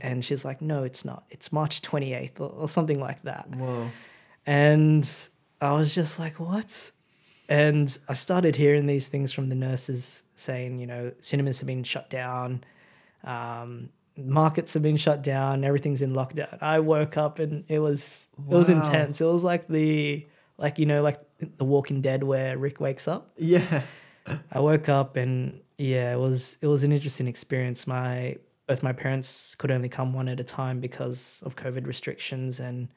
And 0.01 0.25
she's 0.25 0.43
like, 0.43 0.61
"No, 0.61 0.83
it's 0.83 1.05
not. 1.05 1.23
It's 1.29 1.51
March 1.51 1.81
28th 1.81 2.39
or, 2.39 2.49
or 2.49 2.67
something 2.69 2.99
like 2.99 3.21
that." 3.23 3.47
Whoa. 3.49 3.91
And 4.45 5.07
I 5.61 5.71
was 5.73 5.93
just 5.93 6.19
like, 6.19 6.39
what? 6.39 6.91
And 7.47 7.95
I 8.07 8.13
started 8.13 8.55
hearing 8.55 8.87
these 8.87 9.07
things 9.07 9.31
from 9.31 9.49
the 9.49 9.55
nurses 9.55 10.23
saying, 10.35 10.79
you 10.79 10.87
know, 10.87 11.11
cinemas 11.19 11.59
have 11.59 11.67
been 11.67 11.83
shut 11.83 12.09
down, 12.09 12.63
um, 13.23 13.89
markets 14.17 14.73
have 14.73 14.81
been 14.81 14.97
shut 14.97 15.21
down, 15.21 15.63
everything's 15.63 16.01
in 16.01 16.13
lockdown. 16.13 16.57
I 16.61 16.79
woke 16.79 17.17
up 17.17 17.39
and 17.39 17.63
it 17.67 17.79
was 17.79 18.27
it 18.37 18.45
was 18.45 18.69
intense. 18.69 19.21
It 19.21 19.25
was 19.25 19.43
like 19.43 19.67
the 19.67 20.25
like 20.57 20.79
you 20.79 20.85
know 20.85 21.01
like 21.01 21.19
The 21.57 21.65
Walking 21.65 22.01
Dead 22.01 22.23
where 22.23 22.57
Rick 22.57 22.79
wakes 22.79 23.07
up. 23.07 23.31
Yeah. 23.37 23.83
I 24.51 24.59
woke 24.59 24.89
up 24.89 25.15
and 25.15 25.61
yeah, 25.81 26.13
it 26.13 26.19
was 26.19 26.57
it 26.61 26.67
was 26.67 26.83
an 26.83 26.91
interesting 26.91 27.27
experience. 27.27 27.87
My 27.87 28.37
both 28.67 28.83
my 28.83 28.93
parents 28.93 29.55
could 29.55 29.71
only 29.71 29.89
come 29.89 30.13
one 30.13 30.29
at 30.29 30.39
a 30.39 30.43
time 30.43 30.79
because 30.79 31.41
of 31.43 31.55
COVID 31.55 31.87
restrictions, 31.87 32.59
and 32.59 32.89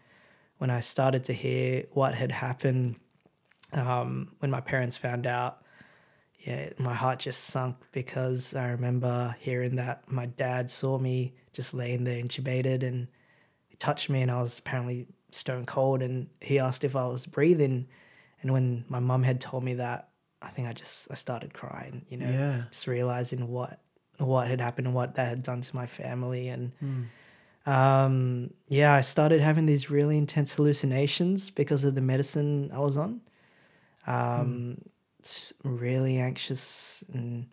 when 0.58 0.68
I 0.68 0.80
started 0.80 1.24
to 1.24 1.32
hear 1.32 1.84
what 1.92 2.14
had 2.14 2.30
happened, 2.30 2.96
um, 3.72 4.32
when 4.40 4.50
my 4.50 4.60
parents 4.60 4.98
found 4.98 5.26
out, 5.26 5.64
yeah, 6.40 6.70
my 6.78 6.92
heart 6.92 7.20
just 7.20 7.44
sunk 7.44 7.76
because 7.90 8.54
I 8.54 8.68
remember 8.68 9.34
hearing 9.40 9.76
that 9.76 10.10
my 10.10 10.26
dad 10.26 10.70
saw 10.70 10.98
me 10.98 11.34
just 11.54 11.72
laying 11.72 12.04
there 12.04 12.22
intubated 12.22 12.82
and 12.82 13.08
he 13.66 13.76
touched 13.76 14.10
me 14.10 14.20
and 14.20 14.30
I 14.30 14.42
was 14.42 14.58
apparently 14.58 15.06
stone 15.30 15.64
cold 15.64 16.02
and 16.02 16.28
he 16.42 16.58
asked 16.58 16.84
if 16.84 16.94
I 16.94 17.06
was 17.06 17.24
breathing 17.24 17.88
and 18.42 18.52
when 18.52 18.84
my 18.88 19.00
mum 19.00 19.22
had 19.22 19.40
told 19.40 19.64
me 19.64 19.74
that 19.74 20.10
I 20.44 20.50
think 20.50 20.68
I 20.68 20.72
just 20.72 21.08
I 21.10 21.14
started 21.14 21.52
crying 21.54 22.04
you 22.08 22.16
know 22.18 22.30
Yeah. 22.30 22.62
just 22.70 22.86
realizing 22.86 23.48
what 23.48 23.80
what 24.18 24.46
had 24.48 24.60
happened 24.60 24.86
and 24.86 24.94
what 24.94 25.14
that 25.16 25.26
had 25.28 25.42
done 25.42 25.60
to 25.60 25.74
my 25.76 25.86
family. 25.86 26.48
And 26.48 26.72
um 27.66 28.50
yeah 28.68 28.92
I 28.94 29.00
started 29.00 29.40
having 29.40 29.66
these 29.66 29.90
really 29.90 30.18
intense 30.18 30.52
hallucinations 30.52 31.50
because 31.50 31.82
of 31.84 31.94
the 31.94 32.00
medicine 32.02 32.70
I 32.72 32.78
was 32.78 32.96
on. 32.96 33.20
Um 34.06 34.82
s- 35.22 35.54
really 35.64 36.18
anxious 36.18 37.02
and 37.12 37.46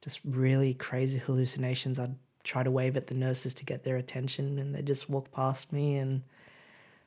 just 0.00 0.20
really 0.24 0.74
crazy 0.74 1.18
hallucinations. 1.18 1.98
I'd 1.98 2.16
try 2.44 2.62
to 2.62 2.70
wave 2.70 2.96
at 2.96 3.06
the 3.06 3.14
nurses 3.14 3.54
to 3.54 3.64
get 3.64 3.84
their 3.84 3.96
attention 3.96 4.58
and 4.58 4.74
they 4.74 4.82
just 4.82 5.08
walk 5.08 5.30
past 5.30 5.72
me 5.72 5.96
and 5.96 6.22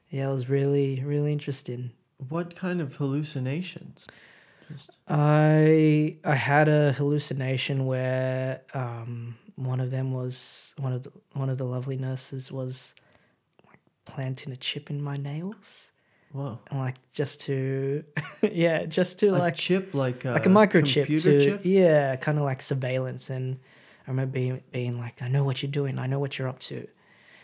yeah 0.09 0.29
it 0.29 0.31
was 0.31 0.47
really 0.49 1.01
really 1.03 1.31
interesting. 1.33 1.91
What 2.29 2.55
kind 2.55 2.79
of 2.79 2.95
hallucinations? 2.95 4.07
I 5.07 6.17
I 6.23 6.35
had 6.35 6.67
a 6.67 6.93
hallucination 6.93 7.85
where 7.85 8.61
um, 8.73 9.35
one 9.55 9.79
of 9.79 9.91
them 9.91 10.11
was 10.13 10.73
one 10.77 10.93
of 10.93 11.03
the 11.03 11.11
one 11.33 11.49
of 11.49 11.57
the 11.57 11.63
lovely 11.63 11.97
nurses 11.97 12.51
was 12.51 12.95
like 13.67 13.79
planting 14.05 14.51
a 14.53 14.57
chip 14.57 14.89
in 14.89 15.01
my 15.01 15.15
nails 15.15 15.91
Whoa. 16.31 16.59
and 16.69 16.79
like 16.79 16.95
just 17.13 17.41
to 17.41 18.03
yeah 18.41 18.85
just 18.85 19.19
to 19.19 19.27
A 19.27 19.31
like 19.31 19.55
chip 19.55 19.93
like 19.93 20.25
a, 20.25 20.31
like 20.31 20.45
a 20.45 20.49
microchip 20.49 21.05
computer 21.05 21.39
to 21.39 21.45
chip? 21.45 21.61
yeah 21.63 22.15
kind 22.17 22.37
of 22.37 22.43
like 22.43 22.61
surveillance 22.61 23.29
and 23.29 23.59
I 24.07 24.11
remember 24.11 24.33
being 24.33 24.63
being 24.71 24.99
like 24.99 25.21
I 25.21 25.27
know 25.27 25.43
what 25.43 25.61
you're 25.63 25.71
doing 25.71 25.97
I 25.97 26.07
know 26.07 26.19
what 26.19 26.37
you're 26.37 26.47
up 26.49 26.59
to 26.59 26.87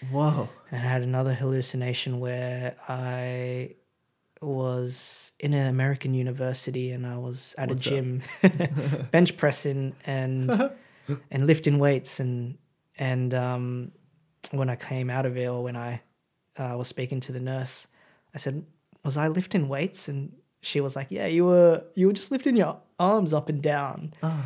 Whoa. 0.09 0.49
and 0.71 0.81
I 0.81 0.85
had 0.85 1.03
another 1.03 1.33
hallucination 1.33 2.19
where 2.19 2.75
I 2.89 3.75
was 4.47 5.31
in 5.39 5.53
an 5.53 5.67
American 5.67 6.13
university 6.13 6.91
and 6.91 7.05
I 7.05 7.17
was 7.17 7.53
at 7.57 7.69
What's 7.69 7.85
a 7.85 7.89
gym 7.89 8.23
bench 9.11 9.37
pressing 9.37 9.95
and 10.05 10.71
and 11.31 11.47
lifting 11.47 11.77
weights 11.77 12.19
and 12.19 12.57
and 12.97 13.33
um, 13.33 13.91
when 14.51 14.69
I 14.69 14.75
came 14.75 15.09
out 15.09 15.25
of 15.25 15.37
it 15.37 15.47
or 15.47 15.63
when 15.63 15.75
I 15.75 16.01
uh, 16.57 16.75
was 16.77 16.87
speaking 16.87 17.19
to 17.21 17.31
the 17.31 17.39
nurse, 17.39 17.87
I 18.33 18.37
said, 18.37 18.65
"Was 19.03 19.17
I 19.17 19.27
lifting 19.27 19.67
weights?" 19.69 20.07
And 20.07 20.33
she 20.61 20.81
was 20.81 20.95
like, 20.95 21.07
"Yeah, 21.09 21.25
you 21.27 21.45
were. 21.45 21.83
You 21.95 22.07
were 22.07 22.13
just 22.13 22.31
lifting 22.31 22.55
your 22.55 22.79
arms 22.99 23.33
up 23.33 23.49
and 23.49 23.61
down." 23.61 24.13
Oh, 24.21 24.45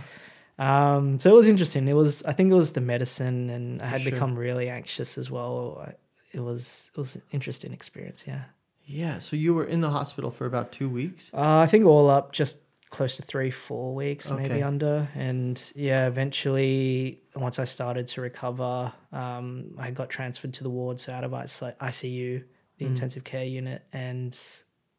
Um, 0.58 1.20
so 1.20 1.32
it 1.32 1.36
was 1.36 1.48
interesting. 1.50 1.88
It 1.88 1.94
was, 1.94 2.24
I 2.24 2.32
think 2.32 2.52
it 2.52 2.56
was 2.56 2.72
the 2.72 2.82
medicine, 2.82 3.50
and 3.50 3.82
I 3.82 3.88
had 3.88 4.02
sure. 4.02 4.12
become 4.12 4.38
really 4.38 4.70
anxious 4.70 5.18
as 5.18 5.30
well. 5.30 5.94
It 6.32 6.40
was, 6.40 6.92
it 6.94 6.98
was 6.98 7.16
an 7.16 7.24
interesting 7.32 7.74
experience. 7.74 8.26
Yeah. 8.26 8.44
Yeah. 8.86 9.20
So 9.20 9.36
you 9.36 9.54
were 9.54 9.66
in 9.66 9.82
the 9.82 9.90
hospital 9.90 10.32
for 10.32 10.46
about 10.46 10.72
two 10.72 10.90
weeks? 10.90 11.32
Uh, 11.34 11.58
I 11.58 11.66
think 11.68 11.86
all 11.86 12.10
up, 12.10 12.32
just 12.32 12.60
close 12.90 13.16
to 13.18 13.22
three, 13.24 13.52
four 13.52 13.94
weeks, 13.96 14.30
Okay. 14.32 14.48
maybe 14.48 14.64
under. 14.64 15.08
And 15.16 15.62
yeah, 15.76 16.08
eventually, 16.08 17.22
once 17.36 17.60
I 17.60 17.66
started 17.66 18.08
to 18.10 18.22
recover, 18.22 18.94
um, 19.12 19.76
I 19.78 19.92
got 19.92 20.10
transferred 20.10 20.54
to 20.56 20.64
the 20.64 20.70
ward, 20.70 21.00
so 21.00 21.12
out 21.14 21.24
of 21.24 21.32
ICU, 21.32 22.44
the 22.78 22.86
intensive 22.86 23.24
care 23.24 23.44
unit, 23.46 23.84
and 23.94 24.38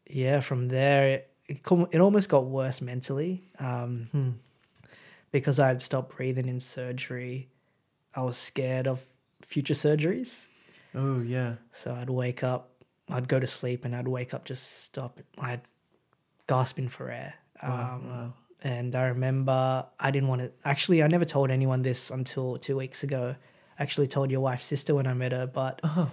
yeah, 0.09 0.39
from 0.41 0.65
there, 0.65 1.07
it 1.07 1.33
it, 1.47 1.61
it 1.91 1.99
almost 2.01 2.27
got 2.29 2.45
worse 2.45 2.81
mentally. 2.81 3.49
Um, 3.57 4.09
Hmm. 4.11 4.29
because 5.31 5.59
I 5.59 5.67
had 5.67 5.81
stopped 5.81 6.15
breathing 6.15 6.47
in 6.47 6.59
surgery, 6.59 7.49
I 8.13 8.21
was 8.21 8.37
scared 8.37 8.85
of 8.87 9.01
future 9.41 9.73
surgeries. 9.73 10.47
Oh, 10.95 11.21
yeah. 11.21 11.55
So 11.71 11.93
I'd 11.93 12.09
wake 12.09 12.43
up, 12.43 12.71
I'd 13.09 13.27
go 13.27 13.39
to 13.39 13.47
sleep, 13.47 13.85
and 13.85 13.95
I'd 13.95 14.07
wake 14.07 14.33
up 14.33 14.45
just 14.45 14.83
stop. 14.83 15.19
I'd 15.37 15.61
gasping 16.47 16.89
for 16.89 17.11
air. 17.11 17.35
Wow. 17.61 17.95
Um, 17.95 18.09
wow. 18.09 18.33
And 18.63 18.95
I 18.95 19.07
remember 19.07 19.85
I 19.99 20.11
didn't 20.11 20.29
want 20.29 20.41
to. 20.41 20.51
Actually, 20.65 21.03
I 21.03 21.07
never 21.07 21.25
told 21.25 21.51
anyone 21.51 21.83
this 21.83 22.09
until 22.09 22.57
two 22.57 22.77
weeks 22.77 23.03
ago. 23.03 23.35
I 23.79 23.83
actually 23.83 24.07
told 24.07 24.31
your 24.31 24.41
wife's 24.41 24.65
sister 24.65 24.95
when 24.95 25.05
I 25.05 25.13
met 25.13 25.31
her, 25.31 25.45
but 25.45 25.79
Oh, 25.83 26.09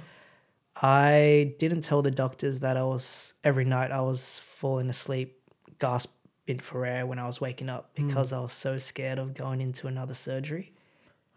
I 0.81 1.55
didn't 1.59 1.83
tell 1.83 2.03
the 2.03 2.11
doctors 2.11 2.61
that 2.61 2.77
I 2.77 2.83
was 2.83 3.35
every 3.43 3.65
night 3.65 3.91
I 3.91 4.01
was 4.01 4.41
falling 4.41 4.91
asleep, 4.91 5.41
gasping 5.79 6.59
for 6.61 6.85
air 6.85 7.07
when 7.07 7.19
I 7.19 7.27
was 7.27 7.41
waking 7.41 7.71
up 7.71 7.95
because 7.95 8.33
I 8.33 8.41
was 8.41 8.53
so 8.53 8.79
scared 8.79 9.19
of 9.19 9.35
going 9.35 9.63
into 9.63 9.87
another 9.87 10.15
surgery. 10.15 10.73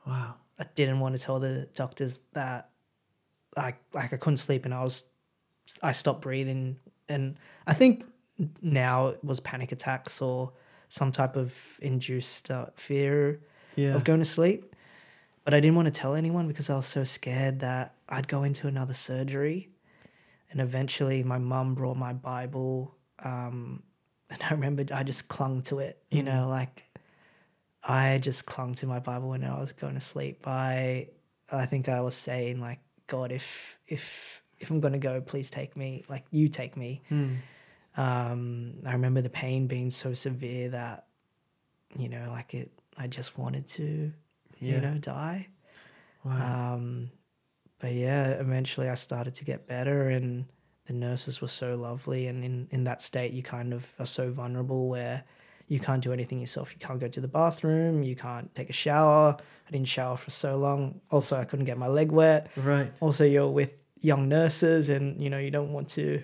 Wow. 0.06 0.36
I 0.60 0.66
didn't 0.76 1.00
want 1.00 1.16
to 1.16 1.22
tell 1.22 1.40
the 1.40 1.70
doctors 1.76 2.20
that 2.34 2.70
I 3.56 3.76
like 3.94 4.12
I 4.12 4.18
couldn't 4.18 4.38
sleep 4.38 4.66
and 4.66 4.74
I 4.74 4.84
was 4.84 5.04
I 5.82 5.92
stopped 5.92 6.22
breathing 6.22 6.78
and 7.10 7.38
I 7.66 7.74
think 7.74 8.06
now 8.62 9.08
it 9.08 9.24
was 9.24 9.40
panic 9.40 9.72
attacks 9.72 10.22
or 10.22 10.52
some 10.90 11.12
type 11.12 11.36
of 11.36 11.58
induced 11.82 12.50
uh, 12.52 12.68
fear 12.76 13.40
Yeah. 13.76 13.96
of 13.96 14.04
going 14.04 14.20
to 14.20 14.26
sleep. 14.26 14.74
But 15.44 15.54
I 15.54 15.60
didn't 15.62 15.76
want 15.76 15.86
to 15.88 15.92
tell 15.92 16.14
anyone 16.16 16.48
because 16.48 16.70
I 16.70 16.76
was 16.76 16.86
so 16.86 17.04
scared 17.06 17.62
that 17.62 17.96
I'd 18.10 18.28
go 18.28 18.44
into 18.44 18.68
another 18.68 18.94
surgery. 18.94 19.70
And 20.52 20.60
eventually, 20.62 21.24
my 21.24 21.38
mum 21.38 21.74
brought 21.74 21.98
my 21.98 22.14
Bible. 22.14 22.94
Um, 23.20 23.84
and 24.30 24.40
I 24.44 24.52
remember 24.54 24.86
I 24.94 25.04
just 25.04 25.28
clung 25.30 25.62
to 25.64 25.80
it, 25.80 26.02
you 26.12 26.22
know, 26.24 26.48
like 26.50 26.84
I 27.84 28.18
just 28.22 28.46
clung 28.46 28.74
to 28.76 28.88
my 28.88 29.00
Bible 29.00 29.30
when 29.30 29.44
I 29.46 29.58
was 29.60 29.72
going 29.72 29.94
to 29.94 30.02
sleep. 30.02 30.46
I, 30.46 31.08
I 31.52 31.66
think 31.66 31.88
I 31.88 32.02
was 32.02 32.16
saying, 32.16 32.60
like, 32.60 32.80
God, 33.08 33.32
if, 33.32 33.78
if, 33.88 34.42
if 34.60 34.70
I'm 34.72 34.80
going 34.80 34.94
to 34.94 35.00
go, 35.00 35.22
please 35.22 35.50
take 35.50 35.76
me, 35.78 36.04
like, 36.10 36.26
you 36.32 36.48
take 36.50 36.76
me. 36.78 37.02
Hmm. 37.10 37.36
Um, 37.96 38.74
I 38.86 38.94
remember 38.94 39.22
the 39.22 39.30
pain 39.30 39.68
being 39.68 39.90
so 39.90 40.14
severe 40.14 40.70
that, 40.70 41.08
you 41.98 42.10
know, 42.10 42.28
like 42.32 42.54
it, 42.54 42.72
I 42.98 43.08
just 43.08 43.38
wanted 43.38 43.68
to, 43.70 44.12
Yeah. 44.60 44.76
you 44.76 44.82
know, 44.82 44.94
die. 45.00 45.48
Wow. 46.24 46.74
Um, 46.76 47.12
but 47.80 47.94
yeah, 47.94 48.30
eventually 48.30 48.90
I 48.90 48.96
started 48.96 49.36
to 49.36 49.46
get 49.46 49.68
better, 49.68 50.10
and 50.10 50.46
the 50.86 50.94
nurses 50.94 51.42
were 51.42 51.48
so 51.48 51.76
lovely. 51.76 52.28
And 52.28 52.44
in, 52.44 52.68
in 52.72 52.84
that 52.86 53.02
state, 53.02 53.34
you 53.34 53.44
kind 53.44 53.74
of 53.74 53.88
are 54.00 54.06
so 54.06 54.32
vulnerable 54.32 54.88
where 54.90 55.24
you 55.68 55.80
can't 55.80 56.02
do 56.04 56.14
anything 56.14 56.40
yourself. 56.40 56.72
You 56.74 56.80
can't 56.80 57.00
go 57.00 57.08
to 57.08 57.22
the 57.22 57.28
bathroom, 57.28 58.02
you 58.04 58.16
can't 58.16 58.54
take 58.56 58.70
a 58.70 58.74
shower. 58.74 59.38
I 59.68 59.72
didn't 59.72 59.88
shower 59.90 60.18
for 60.18 60.32
so 60.32 60.58
long. 60.58 61.02
Also, 61.12 61.38
I 61.40 61.46
couldn't 61.46 61.66
get 61.66 61.78
my 61.78 61.88
leg 61.88 62.12
wet. 62.12 62.50
right. 62.58 62.92
Also, 63.00 63.26
you're 63.26 63.50
with 63.50 63.76
young 64.02 64.28
nurses, 64.30 64.90
and 64.90 65.22
you 65.22 65.30
know, 65.30 65.38
you 65.38 65.52
don't 65.52 65.74
want 65.74 65.90
to, 65.90 66.22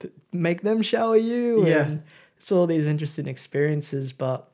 to 0.00 0.10
make 0.32 0.62
them 0.62 0.82
shower 0.82 1.16
you. 1.16 1.66
Yeah. 1.66 1.86
And 1.86 2.02
it's 2.36 2.52
all 2.52 2.66
these 2.66 2.86
interesting 2.86 3.26
experiences. 3.26 4.12
But 4.12 4.48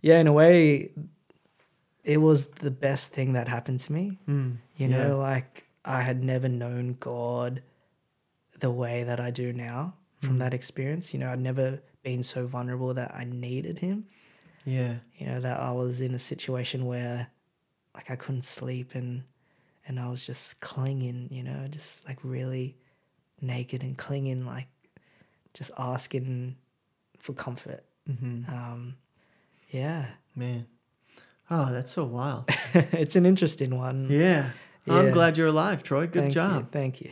yeah, 0.00 0.18
in 0.18 0.26
a 0.26 0.32
way, 0.32 0.90
it 2.04 2.18
was 2.18 2.46
the 2.46 2.70
best 2.70 3.12
thing 3.12 3.34
that 3.34 3.48
happened 3.48 3.80
to 3.80 3.92
me. 3.92 4.18
Hmm. 4.26 4.52
You 4.76 4.88
Yeah. 4.88 5.08
know, 5.08 5.18
like 5.18 5.66
I 5.84 6.02
had 6.02 6.22
never 6.22 6.48
known 6.48 6.96
God 7.00 7.62
the 8.58 8.70
way 8.70 9.02
that 9.04 9.20
I 9.20 9.30
do 9.30 9.52
now 9.52 9.94
from 10.20 10.36
Mm. 10.36 10.40
that 10.40 10.54
experience. 10.54 11.12
You 11.14 11.20
know, 11.20 11.32
I'd 11.32 11.40
never 11.40 11.80
been 12.02 12.22
so 12.22 12.46
vulnerable 12.46 12.92
that 12.94 13.14
I 13.14 13.24
needed 13.24 13.78
Him. 13.78 14.06
Yeah. 14.64 14.96
You 15.16 15.26
know, 15.26 15.40
that 15.40 15.58
I 15.60 15.72
was 15.72 16.00
in 16.00 16.14
a 16.14 16.18
situation 16.18 16.86
where 16.86 17.28
like 17.94 18.10
I 18.10 18.16
couldn't 18.16 18.44
sleep 18.44 18.94
and 18.94 19.24
and 19.90 19.98
I 19.98 20.08
was 20.08 20.24
just 20.24 20.60
clinging, 20.60 21.26
you 21.32 21.42
know, 21.42 21.66
just 21.68 22.06
like 22.06 22.18
really 22.22 22.76
naked 23.40 23.82
and 23.82 23.98
clinging, 23.98 24.46
like 24.46 24.68
just 25.52 25.72
asking 25.76 26.54
for 27.18 27.32
comfort. 27.32 27.82
hmm 28.06 28.44
Um, 28.48 28.94
yeah, 29.70 30.06
Man. 30.36 30.66
Oh, 31.50 31.72
that's 31.72 31.90
so 31.90 32.04
wild. 32.04 32.44
it's 32.74 33.16
an 33.16 33.26
interesting 33.26 33.76
one. 33.76 34.06
Yeah. 34.08 34.50
I'm 34.88 35.10
glad 35.10 35.36
you're 35.36 35.48
alive, 35.48 35.82
Troy. 35.82 36.06
Good 36.06 36.22
Thank 36.22 36.34
job. 36.34 36.62
You, 36.62 36.68
thank 36.70 37.00
you. 37.00 37.10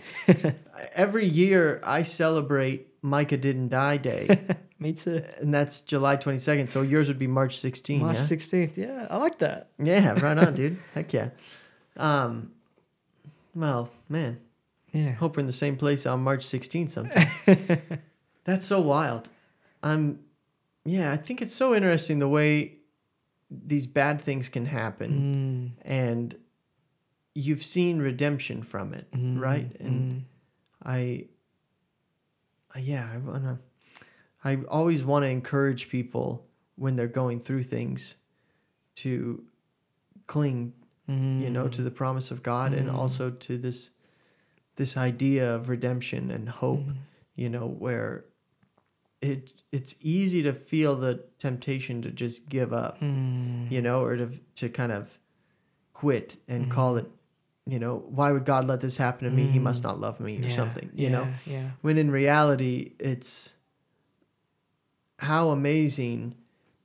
Every 0.95 1.27
year 1.27 1.81
I 1.83 2.03
celebrate 2.03 2.87
Micah 3.03 3.37
Didn't 3.37 3.71
Die 3.71 3.97
Day, 3.97 4.41
Me 4.79 4.93
too. 4.93 5.23
and 5.39 5.53
that's 5.53 5.81
July 5.81 6.17
22nd. 6.17 6.71
So 6.71 6.83
yours 6.83 7.09
would 7.09 7.19
be 7.19 7.27
March 7.27 7.61
16th. 7.61 7.99
March 8.01 8.17
yeah? 8.19 8.23
16th. 8.23 8.77
Yeah, 8.77 9.07
I 9.11 9.17
like 9.17 9.39
that. 9.39 9.71
Yeah, 9.83 10.13
right 10.21 10.39
on, 10.39 10.55
dude. 10.61 10.79
Heck 10.95 11.13
yeah. 11.13 11.31
Um, 11.97 12.53
well, 13.59 13.91
man, 14.09 14.41
Yeah. 14.93 15.13
hope 15.13 15.37
we're 15.37 15.41
in 15.41 15.47
the 15.47 15.53
same 15.53 15.77
place 15.77 16.07
on 16.07 16.23
March 16.23 16.45
16th 16.47 16.91
sometime. 16.91 17.29
That's 18.45 18.65
so 18.67 18.81
wild. 18.81 19.29
I'm, 19.83 20.21
yeah, 20.85 21.13
I 21.13 21.17
think 21.17 21.43
it's 21.43 21.55
so 21.55 21.75
interesting 21.75 22.19
the 22.19 22.29
way 22.29 22.77
these 23.51 23.87
bad 23.87 24.21
things 24.21 24.49
can 24.49 24.67
happen, 24.67 25.75
Mm, 25.79 25.83
and 25.85 26.37
you've 27.35 27.65
seen 27.65 27.99
redemption 27.99 28.63
from 28.63 28.93
it, 28.95 29.11
mm, 29.13 29.39
right? 29.41 29.71
And 29.81 30.13
mm. 30.13 30.23
I, 30.83 31.27
I- 32.75 32.79
yeah, 32.81 33.09
I 33.13 33.17
wanna, 33.19 33.59
I 34.45 34.57
always 34.69 35.03
want 35.05 35.25
to 35.25 35.29
encourage 35.29 35.89
people 35.89 36.47
when 36.77 36.97
they're 36.97 37.07
going 37.09 37.41
through 37.41 37.63
things 37.65 38.17
to 38.97 39.43
cling 40.27 40.73
you 41.09 41.49
know 41.51 41.69
to 41.69 41.83
the 41.83 41.91
promise 41.91 42.31
of 42.31 42.43
god 42.43 42.75
and 42.75 42.89
Mm. 42.91 42.95
also 42.95 43.31
to 43.31 43.57
this 43.57 43.91
this 44.77 44.97
idea 44.97 45.55
of 45.57 45.69
redemption 45.71 46.31
and 46.31 46.49
hope 46.49 46.81
Mm. 46.87 46.97
you 47.35 47.49
know 47.49 47.67
where 47.67 48.25
it 49.23 49.53
it's 49.73 49.97
easy 50.01 50.43
to 50.43 50.53
feel 50.53 50.95
the 50.97 51.25
temptation 51.39 52.03
to 52.03 52.11
just 52.11 52.49
give 52.49 52.73
up 52.75 53.01
Mm. 53.01 53.71
you 53.71 53.81
know 53.81 54.03
or 54.03 54.17
to 54.17 54.29
to 54.57 54.69
kind 54.69 54.93
of 54.93 55.19
quit 55.95 56.37
and 56.47 56.67
Mhm. 56.67 56.71
call 56.71 56.97
it 56.99 57.11
you 57.67 57.79
know 57.79 57.97
why 58.09 58.31
would 58.33 58.45
god 58.45 58.67
let 58.67 58.81
this 58.83 58.99
happen 58.99 59.25
to 59.29 59.35
me 59.35 59.47
he 59.47 59.59
must 59.59 59.81
Mm. 59.83 59.87
not 59.89 60.01
love 60.01 60.21
me 60.21 60.39
or 60.39 60.43
Yeah, 60.43 60.49
something 60.61 60.91
you 60.95 61.05
yeah, 61.09 61.17
know 61.17 61.35
Yeah. 61.47 61.71
when 61.81 61.97
in 61.99 62.11
reality 62.11 62.93
it's 62.99 63.55
how 65.19 65.51
amazing 65.51 66.35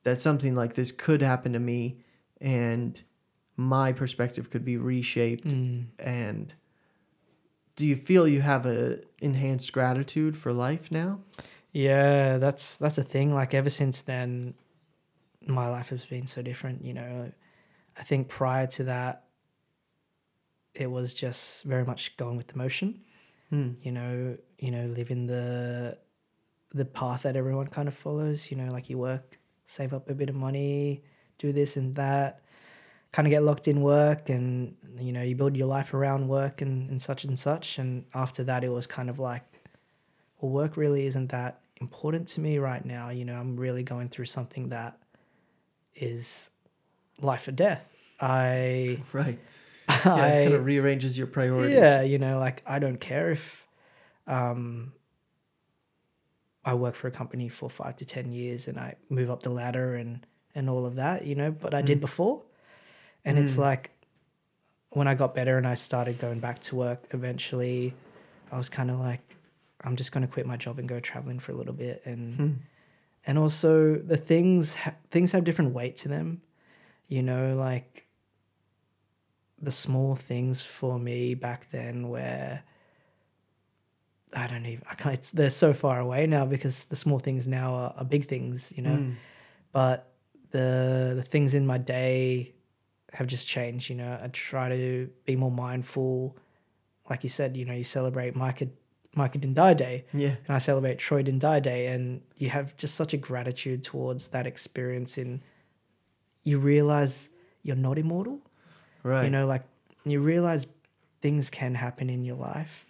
that 0.03 0.19
something 0.19 0.55
like 0.55 0.73
this 0.75 0.91
could 0.91 1.21
happen 1.21 1.53
to 1.53 1.59
me 1.59 1.97
and 2.41 3.03
my 3.55 3.91
perspective 3.91 4.49
could 4.49 4.65
be 4.65 4.77
reshaped 4.77 5.45
Mm. 5.47 5.85
and 5.99 6.53
do 7.75 7.85
you 7.87 7.95
feel 7.95 8.27
you 8.27 8.41
have 8.41 8.65
a 8.65 8.99
enhanced 9.19 9.71
gratitude 9.73 10.37
for 10.37 10.51
life 10.53 10.91
now 10.91 11.19
Yeah, 11.71 12.37
that's 12.37 12.75
that's 12.77 12.99
a 12.99 13.03
thing. 13.03 13.33
Like 13.33 13.53
ever 13.55 13.69
since 13.71 14.03
then, 14.03 14.53
my 15.47 15.67
life 15.67 15.89
has 15.89 16.05
been 16.05 16.27
so 16.27 16.41
different. 16.43 16.85
You 16.85 16.93
know, 16.93 17.31
I 17.97 18.03
think 18.03 18.29
prior 18.29 18.67
to 18.77 18.83
that, 18.83 19.23
it 20.75 20.89
was 20.91 21.13
just 21.15 21.63
very 21.63 21.83
much 21.83 22.15
going 22.17 22.37
with 22.37 22.47
the 22.47 22.57
motion. 22.57 23.01
hmm. 23.49 23.71
You 23.81 23.91
know, 23.91 24.37
you 24.59 24.69
know, 24.71 24.85
living 24.85 25.25
the 25.27 25.97
the 26.73 26.85
path 26.85 27.23
that 27.23 27.35
everyone 27.35 27.67
kind 27.67 27.87
of 27.87 27.95
follows. 27.95 28.51
You 28.51 28.57
know, 28.57 28.71
like 28.71 28.89
you 28.91 28.99
work, 28.99 29.39
save 29.65 29.93
up 29.93 30.09
a 30.09 30.13
bit 30.13 30.29
of 30.29 30.35
money, 30.35 31.03
do 31.39 31.51
this 31.51 31.75
and 31.77 31.95
that, 31.95 32.41
kind 33.13 33.25
of 33.27 33.29
get 33.29 33.43
locked 33.43 33.67
in 33.69 33.81
work, 33.81 34.27
and 34.29 34.75
you 34.99 35.13
know, 35.13 35.21
you 35.21 35.35
build 35.35 35.55
your 35.55 35.67
life 35.67 35.93
around 35.93 36.27
work 36.27 36.61
and, 36.61 36.89
and 36.89 37.01
such 37.01 37.23
and 37.23 37.39
such. 37.39 37.77
And 37.77 38.03
after 38.13 38.43
that, 38.43 38.63
it 38.65 38.69
was 38.69 38.85
kind 38.87 39.09
of 39.09 39.17
like, 39.19 39.43
well, 40.39 40.51
work 40.51 40.75
really 40.75 41.05
isn't 41.05 41.29
that 41.29 41.61
important 41.79 42.27
to 42.29 42.41
me 42.41 42.57
right 42.57 42.83
now. 42.83 43.09
You 43.09 43.23
know, 43.23 43.35
I'm 43.39 43.55
really 43.55 43.83
going 43.83 44.09
through 44.09 44.25
something 44.25 44.69
that 44.69 44.97
is 45.95 46.49
life 47.21 47.47
or 47.47 47.51
death. 47.53 47.85
I, 48.19 48.99
right 49.13 49.39
yeah 49.89 50.15
I 50.15 50.27
it 50.29 50.43
kind 50.45 50.55
of 50.55 50.65
rearranges 50.65 51.17
your 51.17 51.27
priorities 51.27 51.73
yeah, 51.77 52.01
you 52.01 52.17
know, 52.17 52.39
like 52.39 52.63
I 52.65 52.79
don't 52.79 52.99
care 52.99 53.31
if 53.31 53.67
um, 54.27 54.93
I 56.65 56.73
work 56.75 56.95
for 56.95 57.07
a 57.07 57.11
company 57.11 57.49
for 57.49 57.69
five 57.69 57.97
to 57.97 58.05
ten 58.05 58.31
years 58.31 58.67
and 58.67 58.79
I 58.79 58.95
move 59.09 59.29
up 59.29 59.43
the 59.43 59.49
ladder 59.49 59.95
and 59.95 60.25
and 60.55 60.69
all 60.69 60.85
of 60.85 60.95
that, 60.95 61.25
you 61.25 61.35
know, 61.35 61.51
but 61.51 61.73
I 61.73 61.81
did 61.81 61.97
Mm. 61.97 62.01
before. 62.01 62.43
And 63.25 63.37
it's 63.39 63.55
Mm. 63.55 63.59
like 63.59 63.91
when 64.89 65.07
I 65.07 65.15
got 65.15 65.33
better 65.33 65.57
and 65.57 65.65
I 65.67 65.75
started 65.75 66.19
going 66.19 66.39
back 66.39 66.59
to 66.59 66.75
work, 66.75 67.07
eventually 67.11 67.93
I 68.51 68.57
was 68.57 68.69
kind 68.69 68.91
of 68.91 68.99
like, 68.99 69.37
I'm 69.81 69.95
just 69.95 70.11
going 70.11 70.25
to 70.25 70.31
quit 70.31 70.45
my 70.45 70.57
job 70.57 70.77
and 70.79 70.87
go 70.87 70.99
traveling 70.99 71.39
for 71.39 71.51
a 71.51 71.55
little 71.55 71.73
bit 71.73 72.01
and 72.05 72.35
Hmm. 72.37 72.51
and 73.25 73.37
also 73.37 73.95
the 73.95 74.17
things 74.17 74.75
ha- 74.75 74.95
things 75.11 75.31
have 75.31 75.43
different 75.43 75.73
weight 75.73 75.95
to 75.97 76.07
them 76.09 76.41
you 77.07 77.21
know 77.23 77.55
like 77.55 78.05
the 79.61 79.71
small 79.71 80.15
things 80.15 80.61
for 80.61 80.97
me 80.99 81.33
back 81.35 81.67
then 81.71 82.07
where 82.09 82.63
i 84.35 84.47
don't 84.47 84.65
even 84.65 84.83
i 84.89 84.95
can't 84.95 85.15
it's, 85.15 85.31
they're 85.31 85.49
so 85.49 85.73
far 85.73 85.99
away 85.99 86.25
now 86.27 86.45
because 86.45 86.85
the 86.85 86.95
small 86.95 87.19
things 87.19 87.47
now 87.47 87.73
are, 87.73 87.93
are 87.97 88.05
big 88.05 88.25
things 88.25 88.71
you 88.75 88.81
know 88.83 88.97
Hmm. 88.97 89.11
but 89.71 90.11
the 90.51 91.13
the 91.15 91.23
things 91.23 91.53
in 91.53 91.65
my 91.65 91.77
day 91.77 92.53
have 93.13 93.27
just 93.27 93.47
changed 93.47 93.89
you 93.89 93.95
know 93.95 94.19
i 94.21 94.27
try 94.27 94.69
to 94.69 95.09
be 95.25 95.35
more 95.35 95.51
mindful 95.51 96.35
like 97.09 97.23
you 97.23 97.29
said 97.29 97.55
you 97.55 97.65
know 97.65 97.73
you 97.73 97.83
celebrate 97.83 98.35
micah 98.35 98.67
micah 99.15 99.37
didn't 99.37 99.55
die 99.55 99.73
day 99.73 100.05
yeah 100.13 100.35
and 100.47 100.55
I 100.55 100.57
celebrate 100.57 100.97
Troy 100.97 101.21
Didn't 101.21 101.39
Die 101.39 101.59
Day, 101.59 101.87
and 101.87 102.21
you 102.37 102.49
have 102.49 102.75
just 102.77 102.95
such 102.95 103.13
a 103.13 103.17
gratitude 103.17 103.83
towards 103.83 104.29
that 104.29 104.47
experience. 104.47 105.17
And 105.17 105.41
you 106.43 106.59
realize 106.59 107.29
you're 107.61 107.75
not 107.75 107.97
immortal. 107.97 108.39
right 109.03 109.23
You 109.23 109.29
know, 109.29 109.47
like 109.47 109.63
you 110.05 110.19
realize 110.19 110.67
things 111.21 111.49
can 111.49 111.75
happen 111.75 112.09
in 112.09 112.23
your 112.23 112.35
life. 112.35 112.85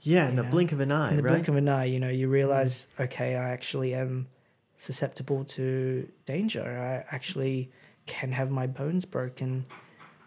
yeah 0.00 0.28
in 0.28 0.36
the 0.36 0.42
know, 0.42 0.50
blink 0.50 0.70
of 0.72 0.80
an 0.80 0.92
eye 0.92 1.10
in 1.10 1.16
the 1.16 1.22
right 1.22 1.32
blink 1.32 1.48
of 1.48 1.56
an 1.56 1.68
eye, 1.68 1.86
you 1.86 1.98
know, 1.98 2.08
you 2.10 2.28
realize, 2.28 2.88
mm. 2.98 3.04
okay, 3.04 3.36
I 3.36 3.50
actually 3.50 3.94
am 3.94 4.28
susceptible 4.76 5.44
to 5.44 6.08
danger. 6.26 6.62
I 6.62 7.14
actually 7.14 7.72
can 8.06 8.32
have 8.32 8.50
my 8.50 8.66
bones 8.66 9.04
broken. 9.04 9.66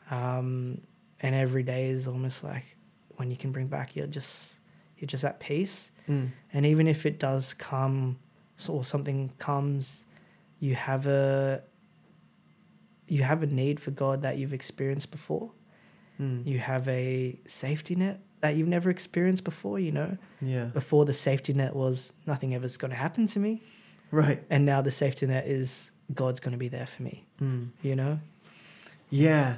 Um, 0.10 0.82
and 1.20 1.36
every 1.36 1.64
day 1.64 1.90
is 1.90 2.08
almost 2.08 2.44
like 2.44 2.64
when 3.16 3.32
you 3.32 3.38
can 3.38 3.52
bring 3.52 3.68
back, 3.68 3.96
you're 3.96 4.08
just 4.08 4.60
you're 4.98 5.08
just 5.08 5.24
at 5.24 5.40
peace. 5.40 5.92
Mm. 6.08 6.32
And 6.54 6.66
even 6.66 6.88
if 6.88 7.06
it 7.06 7.20
does 7.20 7.54
come, 7.54 8.18
or 8.70 8.84
something 8.86 9.32
comes, 9.38 10.06
you 10.60 10.76
have 10.76 11.06
a 11.08 11.62
you 13.08 13.24
have 13.24 13.42
a 13.44 13.48
need 13.48 13.80
for 13.80 13.92
God 13.92 14.22
that 14.24 14.38
you've 14.38 14.54
experienced 14.54 15.12
before. 15.12 15.52
Mm. 16.20 16.46
You 16.46 16.60
have 16.60 16.88
a 16.88 17.40
safety 17.46 17.96
net 17.96 18.20
that 18.42 18.56
you've 18.56 18.68
never 18.68 18.90
experienced 18.90 19.44
before. 19.44 19.80
You 19.80 19.92
know, 19.92 20.18
Yeah. 20.42 20.66
before 20.66 21.06
the 21.06 21.14
safety 21.14 21.54
net 21.54 21.76
was 21.76 22.14
nothing 22.26 22.54
ever's 22.54 22.78
going 22.78 22.92
to 22.92 22.98
happen 22.98 23.28
to 23.28 23.40
me, 23.40 23.62
Right. 24.12 24.44
and 24.50 24.66
now 24.66 24.82
the 24.82 24.92
safety 24.92 25.26
net 25.28 25.48
is 25.48 25.92
God's 26.14 26.40
going 26.40 26.52
to 26.54 26.58
be 26.58 26.68
there 26.70 26.86
for 26.88 27.04
me. 27.04 27.26
Mm. 27.42 27.70
You 27.84 27.96
know, 27.96 28.20
Yeah. 29.10 29.58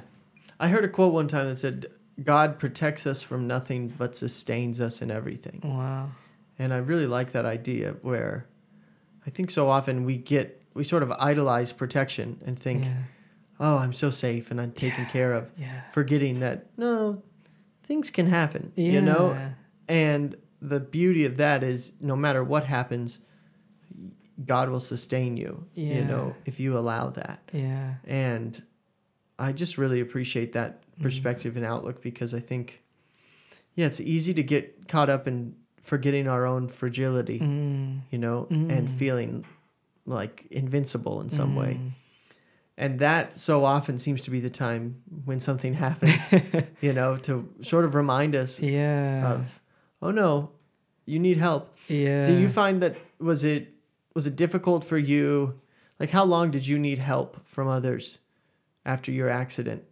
I 0.58 0.68
heard 0.68 0.84
a 0.84 0.88
quote 0.88 1.12
one 1.14 1.26
time 1.28 1.46
that 1.48 1.56
said, 1.56 1.86
God 2.22 2.58
protects 2.58 3.06
us 3.06 3.22
from 3.22 3.46
nothing 3.46 3.88
but 3.88 4.14
sustains 4.14 4.80
us 4.80 5.00
in 5.00 5.10
everything. 5.10 5.62
wow, 5.64 6.10
And 6.58 6.74
I 6.74 6.78
really 6.78 7.06
like 7.06 7.32
that 7.32 7.46
idea 7.46 7.94
where 8.02 8.44
I 9.26 9.30
think 9.30 9.50
so 9.50 9.68
often 9.70 10.04
we 10.04 10.18
get, 10.18 10.60
we 10.74 10.84
sort 10.84 11.02
of 11.02 11.12
idolize 11.12 11.72
protection 11.72 12.42
and 12.44 12.58
think, 12.58 12.84
yeah, 12.84 12.94
oh, 13.58 13.78
I'm 13.78 13.94
so 13.94 14.10
safe 14.10 14.50
and 14.50 14.60
I'm 14.60 14.72
taken 14.72 15.04
Yeah. 15.04 15.10
care 15.10 15.32
of, 15.32 15.50
yeah, 15.56 15.80
forgetting 15.92 16.40
that, 16.40 16.66
no, 16.76 17.22
things 17.84 18.10
can 18.10 18.26
happen, 18.26 18.72
you 18.76 19.00
know? 19.00 19.52
And 19.88 20.36
the 20.60 20.78
beauty 20.80 21.24
of 21.24 21.38
that 21.38 21.62
is 21.62 21.92
no 22.00 22.16
matter 22.16 22.44
what 22.44 22.64
happens, 22.64 23.18
God 24.44 24.70
will 24.70 24.80
sustain 24.80 25.36
you, 25.36 25.66
Yeah. 25.74 25.96
you 25.96 26.04
know, 26.04 26.34
if 26.46 26.58
you 26.60 26.78
allow 26.78 27.10
that. 27.10 27.40
yeah, 27.52 27.94
And 28.06 28.62
I 29.38 29.52
just 29.52 29.78
really 29.78 30.00
appreciate 30.00 30.52
that 30.52 30.82
Mm. 30.98 31.02
perspective 31.02 31.56
and 31.56 31.64
outlook 31.64 32.02
because 32.02 32.34
I 32.34 32.40
think, 32.40 32.82
yeah, 33.74 33.86
it's 33.86 34.00
easy 34.00 34.34
to 34.34 34.42
get 34.42 34.86
caught 34.88 35.08
up 35.10 35.26
in 35.26 35.54
forgetting 35.82 36.28
our 36.28 36.44
own 36.46 36.68
fragility, 36.68 37.38
Mm. 37.40 38.00
you 38.10 38.18
know, 38.18 38.46
and 38.50 38.88
Mm. 38.88 38.94
feeling 38.98 39.44
like 40.06 40.46
invincible 40.50 41.20
in 41.20 41.30
some 41.30 41.54
way. 41.56 41.74
Mm. 41.80 41.90
And 42.76 42.98
that 43.00 43.36
so 43.38 43.64
often 43.64 43.98
seems 43.98 44.22
to 44.22 44.30
be 44.30 44.40
the 44.40 44.50
time 44.50 45.02
when 45.24 45.38
something 45.40 45.74
happens, 45.74 46.32
you 46.80 46.92
know, 46.94 47.16
to 47.18 47.48
sort 47.62 47.84
of 47.84 47.94
remind 47.94 48.34
us 48.34 48.58
yeah, 48.60 49.32
of, 49.34 49.60
oh 50.00 50.10
no, 50.10 50.50
you 51.06 51.18
need 51.18 51.36
help. 51.36 51.74
yeah. 51.88 52.24
Do 52.24 52.32
you 52.38 52.48
find 52.48 52.82
that 52.82 52.96
was 53.18 53.44
it 53.44 53.74
was 54.14 54.26
it 54.26 54.36
difficult 54.36 54.84
for 54.84 54.98
you? 54.98 55.60
Like 55.98 56.10
how 56.10 56.24
long 56.24 56.50
did 56.50 56.66
you 56.66 56.78
need 56.78 56.98
help 56.98 57.46
from 57.46 57.68
others 57.68 58.18
after 58.84 59.10
your 59.12 59.28
accident 59.28 59.84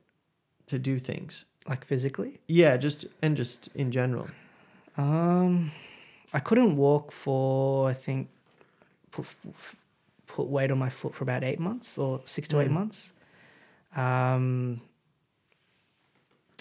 to 0.66 0.78
do 0.78 0.98
things? 0.98 1.44
like 1.68 1.84
physically? 1.84 2.40
Yeah, 2.46 2.78
just 2.78 3.04
and 3.20 3.36
just 3.36 3.68
in 3.74 3.92
general. 3.92 4.28
Um, 4.96 5.70
I 6.32 6.40
couldn't 6.40 6.76
walk 6.78 7.12
for 7.12 7.90
I 7.90 7.92
think 7.92 8.30
put 9.10 9.26
put 10.26 10.46
weight 10.46 10.70
on 10.70 10.78
my 10.78 10.88
foot 10.88 11.14
for 11.14 11.24
about 11.24 11.44
eight 11.44 11.58
months 11.60 11.98
or 11.98 12.22
six 12.24 12.48
to 12.48 12.60
eight 12.60 12.68
Mm. 12.70 12.72
months. 12.80 13.12
Um, 13.94 14.80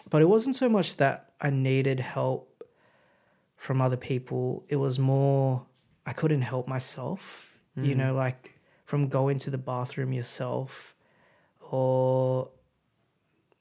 but 0.09 0.21
it 0.21 0.25
wasn't 0.29 0.55
so 0.57 0.67
much 0.69 0.97
that 0.97 1.31
I 1.39 1.49
needed 1.51 1.99
help 2.01 2.63
from 3.57 3.81
other 3.81 3.97
people. 3.97 4.63
It 4.69 4.77
was 4.77 4.99
more 4.99 5.65
I 6.07 6.13
couldn't 6.13 6.41
help 6.41 6.67
myself. 6.67 7.53
You 7.75 7.93
Mm. 7.93 7.97
know, 7.97 8.13
like 8.15 8.59
from 8.85 9.07
going 9.09 9.37
to 9.39 9.49
the 9.51 9.57
bathroom 9.59 10.11
yourself, 10.13 10.95
or 11.69 12.49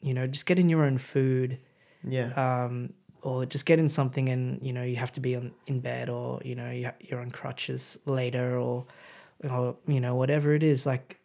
you 0.01 0.14
know, 0.14 0.26
just 0.26 0.47
getting 0.47 0.68
your 0.68 0.84
own 0.84 0.99
food 0.99 1.59
Yeah. 2.05 2.28
um, 2.64 2.92
or 3.22 3.44
just 3.44 3.66
getting 3.66 3.88
something 3.88 4.28
and 4.28 4.62
you 4.62 4.72
know 4.72 4.84
you 4.84 4.97
have 4.97 5.12
to 5.12 5.20
be 5.20 5.34
on 5.34 5.53
in 5.66 5.80
bed 5.80 6.09
or 6.09 6.40
you 6.44 6.55
know 6.55 6.70
you 6.70 6.86
ha- 6.86 6.94
you're 7.01 7.20
on 7.20 7.30
crutches 7.32 7.99
later 8.07 8.57
or 8.57 8.86
or 9.42 9.76
you 9.88 10.01
know 10.01 10.14
whatever 10.14 10.55
it 10.55 10.62
is 10.62 10.86
like 10.86 11.18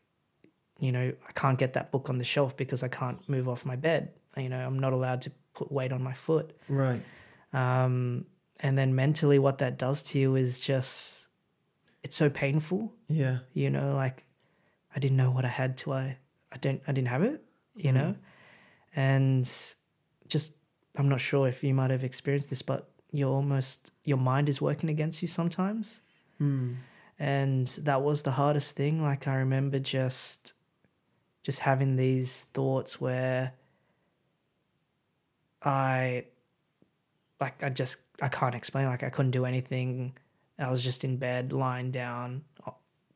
you 0.79 0.91
know 0.91 1.13
I 1.29 1.31
can't 1.33 1.59
get 1.59 1.73
that 1.73 1.91
book 1.91 2.09
on 2.09 2.17
the 2.17 2.23
shelf 2.23 2.57
because 2.57 2.81
I 2.81 2.87
can't 2.87 3.19
move 3.29 3.47
off 3.47 3.65
my 3.65 3.75
bed 3.75 4.13
you 4.35 4.49
know 4.49 4.65
I'm 4.65 4.79
not 4.79 4.93
allowed 4.93 5.21
to 5.23 5.31
put 5.53 5.71
weight 5.71 5.91
on 5.91 6.01
my 6.01 6.13
foot 6.13 6.57
right. 6.67 7.01
um, 7.53 8.25
and 8.61 8.77
then 8.77 8.95
mentally 8.95 9.39
what 9.39 9.57
that 9.57 9.77
does 9.77 10.01
to 10.03 10.19
you 10.19 10.35
is 10.35 10.61
just 10.61 11.27
it's 12.03 12.15
so 12.15 12.29
painful. 12.29 12.93
Yeah. 13.09 13.39
you 13.53 13.69
know 13.69 13.95
like 13.95 14.23
i 14.95 14.99
didn't 14.99 15.17
know 15.17 15.31
what 15.31 15.45
i 15.45 15.49
had 15.49 15.77
till 15.77 15.93
i 15.93 16.17
i 16.51 16.57
didn't 16.57 16.81
i 16.87 16.91
didn't 16.91 17.09
have 17.09 17.23
it 17.23 17.43
you 17.75 17.91
know? 17.91 18.15
And 18.95 19.49
just 20.27 20.53
i'm 20.97 21.09
not 21.09 21.21
sure 21.21 21.47
if 21.47 21.63
you 21.63 21.73
might 21.73 21.89
have 21.91 22.03
experienced 22.03 22.49
this 22.49 22.61
but 22.61 22.89
you're 23.11 23.33
almost 23.33 23.91
your 24.03 24.17
mind 24.17 24.47
is 24.49 24.61
working 24.61 24.89
against 24.89 25.21
you 25.21 25.27
sometimes. 25.27 26.01
Mm. 26.39 26.77
and 27.19 27.67
that 27.83 28.01
was 28.01 28.23
the 28.23 28.31
hardest 28.31 28.75
thing. 28.75 29.01
Like 29.01 29.27
i 29.27 29.35
remember 29.35 29.79
just 29.79 30.53
just 31.43 31.59
having 31.59 31.95
these 31.95 32.45
thoughts 32.53 32.99
where 33.01 33.53
i 35.63 36.25
like 37.41 37.61
i 37.63 37.69
just 37.69 37.97
i 38.21 38.27
can't 38.29 38.55
explain 38.55 38.85
like 38.87 39.03
i 39.03 39.09
couldn't 39.09 39.31
do 39.31 39.45
anything 39.45 40.13
i 40.59 40.69
was 40.69 40.81
just 40.81 41.03
in 41.03 41.17
bed 41.17 41.51
lying 41.51 41.91
down 41.91 42.43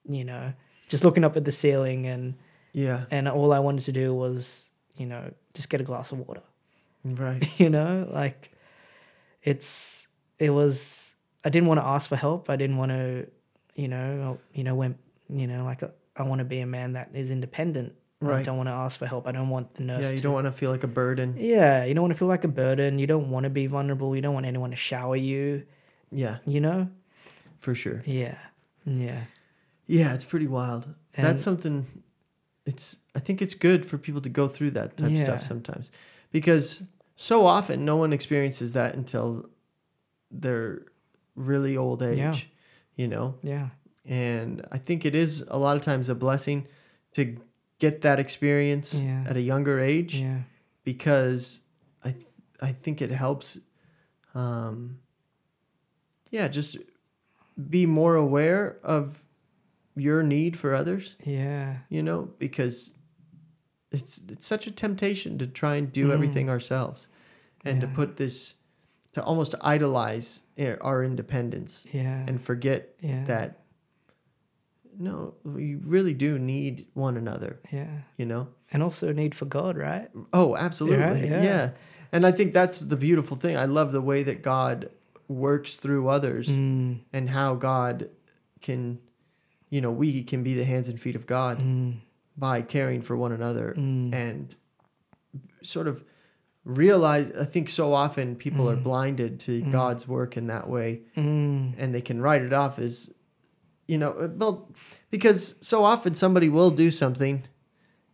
you 0.07 0.23
know 0.25 0.51
just 0.87 1.03
looking 1.03 1.23
up 1.23 1.35
at 1.37 1.45
the 1.45 1.51
ceiling 1.51 2.05
and 2.07 2.35
Yeah. 2.73 3.05
and 3.11 3.27
all 3.29 3.53
i 3.53 3.59
wanted 3.59 3.83
to 3.85 3.91
do 3.91 4.13
was 4.13 4.69
you 4.97 5.05
know 5.05 5.31
just 5.53 5.69
get 5.69 5.79
a 5.81 5.83
glass 5.83 6.11
of 6.11 6.19
water 6.19 6.41
Right. 7.03 7.47
you 7.59 7.69
know 7.69 8.07
like 8.11 8.51
it's 9.43 10.07
it 10.39 10.49
was 10.49 11.13
i 11.43 11.49
didn't 11.49 11.67
want 11.67 11.79
to 11.79 11.85
ask 11.85 12.09
for 12.09 12.15
help 12.15 12.49
i 12.49 12.55
didn't 12.55 12.77
want 12.77 12.91
to 12.91 13.27
you 13.75 13.87
know 13.87 14.39
you 14.53 14.63
know 14.63 14.75
when 14.75 14.97
you 15.29 15.47
know 15.47 15.63
like 15.63 15.83
i 16.15 16.23
want 16.23 16.39
to 16.39 16.45
be 16.45 16.59
a 16.59 16.65
man 16.65 16.93
that 16.93 17.09
is 17.13 17.29
independent 17.31 17.93
i 18.21 18.41
don't 18.41 18.57
want 18.57 18.67
to 18.67 18.73
ask 18.73 18.97
for 18.97 19.05
help 19.05 19.27
i 19.27 19.31
don't 19.31 19.49
want 19.49 19.73
the 19.75 19.83
nurse 19.83 20.05
Yeah, 20.05 20.11
you 20.11 20.17
to 20.17 20.23
don't 20.23 20.33
want 20.33 20.47
to 20.47 20.51
feel 20.51 20.71
like 20.71 20.83
a 20.83 20.87
burden. 20.87 21.35
yeah 21.37 21.83
you 21.83 21.93
don't 21.93 22.01
want 22.03 22.13
to 22.13 22.17
feel 22.17 22.27
like 22.27 22.43
a 22.43 22.47
burden 22.49 22.97
you 22.97 23.07
don't 23.07 23.29
want 23.29 23.43
to 23.43 23.49
be 23.49 23.67
vulnerable 23.67 24.15
you 24.15 24.21
don't 24.21 24.33
want 24.33 24.45
anyone 24.45 24.69
to 24.71 24.75
shower 24.75 25.15
you 25.15 25.63
Yeah, 26.11 26.37
you 26.45 26.59
know 26.61 26.89
for 27.59 27.75
sure. 27.75 28.01
yeah 28.05 28.37
yeah 28.85 29.21
Yeah, 29.87 30.13
it's 30.15 30.23
pretty 30.25 30.47
wild. 30.47 30.85
And- 31.15 31.25
That's 31.27 31.41
something 31.43 31.85
it's 32.65 32.97
I 33.15 33.19
think 33.19 33.41
it's 33.41 33.53
good 33.53 33.85
for 33.85 33.97
people 33.97 34.21
to 34.21 34.29
go 34.29 34.47
through 34.47 34.71
that 34.71 34.97
type 34.97 35.11
of 35.11 35.19
stuff 35.19 35.41
sometimes. 35.43 35.91
Because 36.31 36.83
so 37.15 37.45
often 37.45 37.85
no 37.85 37.95
one 37.97 38.11
experiences 38.13 38.73
that 38.73 38.95
until 38.95 39.47
they're 40.31 40.81
really 41.35 41.77
old 41.77 42.01
age, 42.01 42.17
Yeah. 42.17 42.35
you 42.95 43.07
know? 43.07 43.35
yeah 43.43 43.69
And 44.05 44.65
I 44.71 44.77
think 44.79 45.05
it 45.05 45.15
is 45.15 45.43
a 45.47 45.57
lot 45.57 45.77
of 45.77 45.83
times 45.83 46.09
a 46.09 46.15
blessing 46.15 46.67
to 47.13 47.37
get 47.79 48.01
that 48.01 48.19
experience 48.19 48.93
Yeah. 48.93 49.23
at 49.27 49.35
a 49.37 49.41
younger 49.41 49.79
age 49.79 50.15
yeah. 50.15 50.39
because 50.83 51.61
I 52.03 52.15
I 52.61 52.71
think 52.73 53.01
it 53.01 53.11
helps 53.11 53.57
um 54.33 54.99
yeah, 56.31 56.47
just 56.47 56.77
be 57.69 57.85
more 57.85 58.15
aware 58.15 58.77
of 58.83 59.21
your 59.95 60.21
need 60.23 60.57
for 60.57 60.73
others, 60.73 61.15
yeah. 61.23 61.77
you 61.89 62.03
know, 62.03 62.29
because 62.39 62.95
it's 63.91 64.19
it's 64.27 64.45
such 64.45 64.67
a 64.67 64.71
temptation 64.71 65.37
to 65.37 65.47
try 65.47 65.75
and 65.75 65.91
do 65.93 66.07
Mm. 66.07 66.13
everything 66.13 66.49
ourselves 66.49 67.07
and 67.63 67.81
to 67.81 67.87
put 67.87 68.17
this 68.17 68.55
to 69.13 69.23
almost 69.23 69.55
idolize 69.61 70.43
our 70.81 71.03
independence 71.03 71.85
yeah. 71.93 72.25
and 72.27 72.41
forget 72.41 72.95
yeah. 72.99 73.23
that 73.25 73.59
no, 74.99 75.33
we 75.43 75.75
really 75.75 76.13
do 76.13 76.37
need 76.39 76.87
one 76.93 77.17
another, 77.17 77.59
yeah 77.71 78.01
you 78.17 78.25
know. 78.25 78.47
and 78.71 78.81
also 78.83 79.11
need 79.13 79.33
for 79.35 79.45
god 79.45 79.77
right 79.77 80.09
Oh, 80.33 80.55
absolutely. 80.55 81.27
yeah. 81.29 81.43
Yeah. 81.43 81.69
And 82.11 82.25
I 82.25 82.31
think 82.31 82.53
that's 82.53 82.79
the 82.79 82.95
beautiful 82.95 83.35
thing. 83.37 83.57
I 83.57 83.65
love 83.65 83.91
the 83.91 84.01
way 84.01 84.23
that 84.23 84.41
God 84.41 84.89
works 85.27 85.75
through 85.75 86.07
others 86.07 86.47
mm, 86.47 86.99
and 87.11 87.29
how 87.29 87.55
God 87.55 88.09
can, 88.61 88.99
you 89.69 89.81
know, 89.81 89.91
we 89.91 90.23
can 90.23 90.41
be 90.43 90.53
the 90.53 90.63
hands 90.63 90.87
and 90.87 90.99
feet 90.99 91.15
of 91.15 91.25
God 91.25 91.59
mm, 91.59 91.95
by 92.37 92.61
caring 92.61 93.01
for 93.01 93.17
one 93.17 93.31
another 93.33 93.73
mm. 93.77 94.13
and 94.13 94.55
sort 95.63 95.87
of 95.87 96.03
realize. 96.63 97.31
I 97.37 97.45
think 97.45 97.69
so 97.69 97.93
often 97.93 98.35
people 98.35 98.69
are 98.69 98.77
Mm. 98.77 98.83
blinded 98.83 99.39
to 99.41 99.61
Mm. 99.63 99.71
God's 99.71 100.07
work 100.07 100.37
in 100.37 100.47
that 100.47 100.69
way 100.69 101.01
Mm, 101.17 101.73
and 101.77 101.93
they 101.93 102.01
can 102.01 102.21
write 102.21 102.41
it 102.43 102.53
off 102.53 102.79
as, 102.79 103.09
you 103.87 103.97
know, 103.97 104.11
uh, 104.13 104.27
well, 104.35 104.71
because 105.11 105.55
so 105.61 105.83
often 105.83 106.13
somebody 106.15 106.49
will 106.49 106.71
do 106.71 106.91
something 106.91 107.43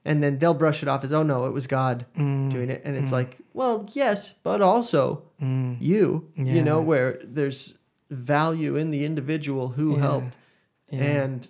and 0.05 0.21
then 0.23 0.39
they'll 0.39 0.53
brush 0.53 0.81
it 0.81 0.89
off 0.89 1.03
as, 1.03 1.13
oh 1.13 1.23
no, 1.23 1.45
it 1.45 1.51
was 1.51 1.67
God 1.67 2.05
mm, 2.17 2.49
doing 2.51 2.69
it. 2.69 2.81
And 2.83 2.95
it's 2.95 3.09
Mm. 3.09 3.13
like, 3.13 3.37
well, 3.53 3.87
yes, 3.93 4.33
but 4.43 4.61
also 4.61 5.23
mm, 5.41 5.77
you, 5.79 6.31
you 6.35 6.61
know, 6.63 6.81
where 6.81 7.19
there's 7.23 7.77
value 8.09 8.75
in 8.75 8.91
the 8.91 9.05
individual 9.05 9.69
who 9.69 9.95
Yeah. 9.95 10.01
helped. 10.01 10.37
yeah, 10.91 10.99
And 11.23 11.47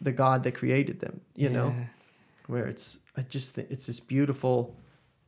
the 0.00 0.12
God 0.12 0.44
that 0.44 0.54
created 0.54 1.00
them. 1.00 1.20
You 1.34 1.50
know, 1.50 1.76
where 2.46 2.66
it's 2.66 2.98
I 3.16 3.22
just 3.22 3.54
think 3.54 3.70
it's 3.70 3.86
this 3.86 4.00
beautiful 4.00 4.76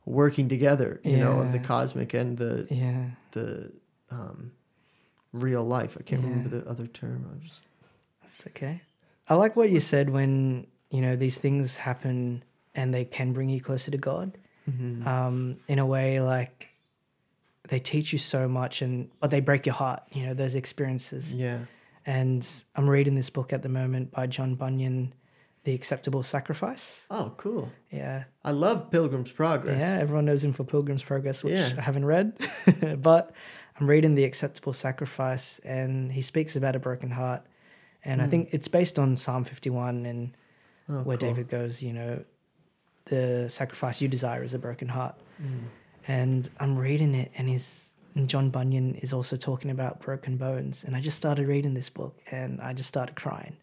working 0.05 0.47
together. 0.49 0.99
You 1.03 1.17
know, 1.17 1.39
of 1.39 1.51
the 1.51 1.59
cosmic 1.59 2.13
and 2.15 2.37
the 2.37 2.67
Yeah. 2.71 3.05
the 3.31 3.71
um, 4.09 4.51
real 5.33 5.63
life. 5.63 5.95
I 5.99 6.03
can't 6.03 6.21
Yeah. 6.21 6.27
remember 6.29 6.49
the 6.49 6.67
other 6.67 6.87
term. 6.87 7.29
I 7.31 7.37
just 7.47 7.65
That's 8.43 8.55
okay. 8.57 8.81
I 9.29 9.35
like 9.35 9.55
what 9.55 9.69
you 9.69 9.79
said 9.79 10.09
when, 10.09 10.67
you 10.89 11.01
know, 11.01 11.15
these 11.15 11.37
things 11.37 11.77
happen 11.77 12.43
and 12.75 12.93
they 12.93 13.05
can 13.05 13.33
bring 13.33 13.49
you 13.49 13.61
closer 13.61 13.91
to 13.91 13.97
God. 13.97 14.37
Mhm. 14.69 15.05
Um, 15.05 15.57
in 15.67 15.79
a 15.79 15.85
way, 15.85 16.19
like 16.19 16.69
they 17.67 17.79
teach 17.79 18.11
you 18.13 18.19
so 18.19 18.47
much 18.47 18.81
and 18.81 19.09
but 19.19 19.31
they 19.31 19.39
break 19.39 19.65
your 19.65 19.75
heart, 19.75 20.03
you 20.11 20.25
know, 20.25 20.33
those 20.33 20.55
experiences. 20.55 21.33
yeah. 21.33 21.59
And 22.05 22.47
I'm 22.75 22.89
reading 22.89 23.13
this 23.13 23.29
book 23.29 23.53
at 23.53 23.61
the 23.61 23.69
moment 23.69 24.11
by 24.11 24.25
John 24.25 24.55
Bunyan, 24.55 25.13
The 25.65 25.73
Acceptable 25.75 26.23
Sacrifice. 26.23 27.05
Oh, 27.11 27.33
cool. 27.37 27.71
Yeah. 27.91 28.23
I 28.43 28.51
love 28.51 28.89
Pilgrim's 28.89 29.31
Progress. 29.31 29.79
Yeah, 29.79 29.99
everyone 29.99 30.25
knows 30.25 30.43
him 30.43 30.51
for 30.51 30.63
Pilgrim's 30.63 31.03
Progress, 31.03 31.43
which 31.43 31.53
Yeah. 31.53 31.73
I 31.77 31.81
haven't 31.81 32.05
read. 32.05 32.33
but 33.01 33.31
I'm 33.79 33.87
reading 33.87 34.15
The 34.15 34.23
Acceptable 34.23 34.73
Sacrifice, 34.73 35.59
and 35.63 36.11
he 36.11 36.21
speaks 36.23 36.55
about 36.55 36.75
a 36.75 36.79
broken 36.79 37.11
heart. 37.11 37.45
And 38.03 38.21
I 38.21 38.25
Mm. 38.25 38.29
think 38.29 38.49
it's 38.51 38.67
based 38.67 38.97
on 38.99 39.15
Psalm 39.17 39.43
51, 39.43 40.05
and 40.05 40.35
Oh, 40.89 41.03
where 41.03 41.17
cool. 41.17 41.29
David 41.29 41.49
goes, 41.49 41.81
you 41.83 41.93
know, 41.93 42.23
the 43.05 43.47
sacrifice 43.49 44.01
you 44.01 44.07
desire 44.07 44.43
is 44.43 44.53
a 44.53 44.59
broken 44.59 44.89
heart. 44.89 45.15
Mm. 45.41 45.63
And 46.07 46.49
I'm 46.59 46.77
reading 46.77 47.13
it, 47.15 47.31
and 47.37 47.47
he's 47.49 47.89
and 48.13 48.27
John 48.27 48.49
Bunyan 48.49 48.95
is 48.95 49.13
also 49.13 49.37
talking 49.37 49.71
about 49.71 50.01
broken 50.01 50.35
bones. 50.35 50.83
And 50.83 50.97
I 50.97 50.99
just 51.01 51.15
started 51.15 51.47
reading 51.47 51.75
this 51.75 51.89
book, 51.89 52.19
and 52.29 52.59
I 52.59 52.73
just 52.73 52.89
started 52.89 53.15
crying. 53.15 53.55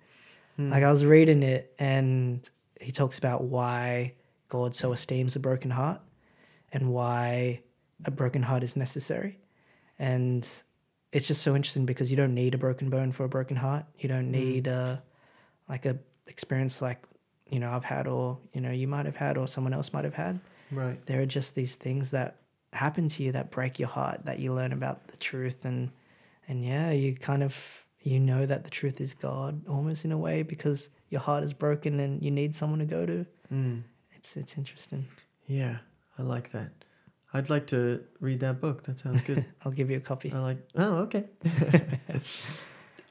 Hmm. 0.56 0.70
Like 0.70 0.82
I 0.82 0.90
was 0.90 1.04
reading 1.04 1.42
it, 1.42 1.74
and 1.78 2.48
he 2.80 2.90
talks 2.90 3.18
about 3.18 3.44
why 3.44 4.14
God 4.48 4.74
so 4.74 4.92
esteems 4.92 5.36
a 5.36 5.40
broken 5.40 5.72
heart, 5.72 6.00
and 6.72 6.88
why 6.94 7.60
a 8.06 8.10
broken 8.10 8.44
heart 8.44 8.62
is 8.62 8.74
necessary. 8.74 9.38
And 9.98 10.48
it's 11.12 11.26
just 11.26 11.42
so 11.42 11.56
interesting 11.56 11.86
because 11.86 12.10
you 12.10 12.16
don't 12.16 12.34
need 12.34 12.54
a 12.54 12.58
broken 12.58 12.90
bone 12.90 13.12
for 13.12 13.24
a 13.24 13.28
broken 13.28 13.56
heart. 13.56 13.84
You 13.98 14.08
don't 14.08 14.30
need 14.30 14.66
a 14.66 15.02
like 15.68 15.86
a 15.86 15.98
experience 16.26 16.82
like 16.82 17.02
you 17.50 17.58
know 17.60 17.70
I've 17.70 17.84
had, 17.84 18.06
or 18.06 18.38
you 18.52 18.60
know 18.60 18.70
you 18.70 18.86
might 18.88 19.06
have 19.06 19.16
had, 19.16 19.36
or 19.38 19.48
someone 19.48 19.72
else 19.72 19.92
might 19.92 20.04
have 20.04 20.14
had. 20.14 20.40
Right. 20.70 21.04
There 21.06 21.20
are 21.22 21.26
just 21.26 21.54
these 21.54 21.74
things 21.76 22.10
that 22.10 22.36
happen 22.74 23.08
to 23.08 23.22
you 23.22 23.32
that 23.32 23.50
break 23.50 23.78
your 23.78 23.88
heart 23.88 24.26
that 24.26 24.38
you 24.38 24.52
learn 24.52 24.72
about 24.72 25.08
the 25.08 25.16
truth 25.16 25.64
and 25.64 25.90
and 26.46 26.62
yeah 26.62 26.90
you 26.90 27.14
kind 27.14 27.42
of 27.42 27.84
you 28.02 28.20
know 28.20 28.44
that 28.44 28.62
the 28.64 28.68
truth 28.70 29.00
is 29.00 29.14
god 29.14 29.66
almost 29.66 30.04
in 30.04 30.12
a 30.12 30.18
way 30.18 30.42
because 30.42 30.90
your 31.08 31.22
heart 31.22 31.42
is 31.42 31.54
broken 31.54 31.98
and 31.98 32.22
you 32.22 32.30
need 32.30 32.54
someone 32.54 32.78
to 32.78 32.84
go 32.84 33.06
to 33.06 33.24
Mm. 33.50 33.84
it's 34.14 34.36
it's 34.36 34.58
interesting 34.58 35.06
Yeah, 35.46 35.78
I 36.18 36.22
like 36.22 36.52
that. 36.52 36.72
I'd 37.32 37.50
like 37.50 37.66
to 37.68 38.02
read 38.20 38.40
that 38.40 38.60
book. 38.60 38.84
That 38.84 38.98
sounds 38.98 39.20
good. 39.22 39.44
i'll 39.64 39.72
give 39.72 39.90
you 39.90 39.96
a 39.98 40.00
copy 40.00 40.32
I 40.32 40.38
like. 40.38 40.58
Oh, 40.76 40.96
okay. 41.06 41.24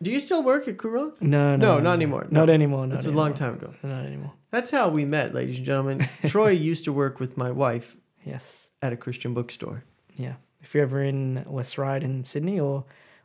Do 0.01 0.11
you 0.11 0.19
still 0.19 0.43
work 0.43 0.67
at 0.67 0.77
Koorong? 0.77 1.19
no 1.21 1.55
No, 1.55 1.75
no 1.77 1.79
not 1.79 1.93
anymore. 1.93 2.27
not 2.29 2.47
No. 2.47 2.53
anymore 2.53 2.85
not 2.87 2.95
That's 2.95 3.07
a 3.07 3.11
long 3.11 3.33
time 3.33 3.55
ago. 3.55 3.73
not 3.83 4.05
anymore 4.05 4.33
That's 4.51 4.69
how 4.71 4.89
we 4.89 5.05
met, 5.05 5.33
ladies 5.33 5.57
and 5.57 5.65
gentlemen. 5.65 6.07
Troy 6.27 6.49
used 6.51 6.83
to 6.85 6.93
work 6.93 7.19
with 7.19 7.35
my 7.37 7.51
wife 7.51 7.95
yes 8.25 8.69
at 8.81 8.93
a 8.93 8.97
Christian 8.97 9.33
bookstore. 9.33 9.83
yeah 10.15 10.35
if 10.61 10.73
you're 10.75 10.83
ever 10.83 11.01
in 11.01 11.43
west 11.47 11.77
ryde 11.77 12.03
in 12.03 12.23
sydney 12.25 12.59
or 12.59 12.83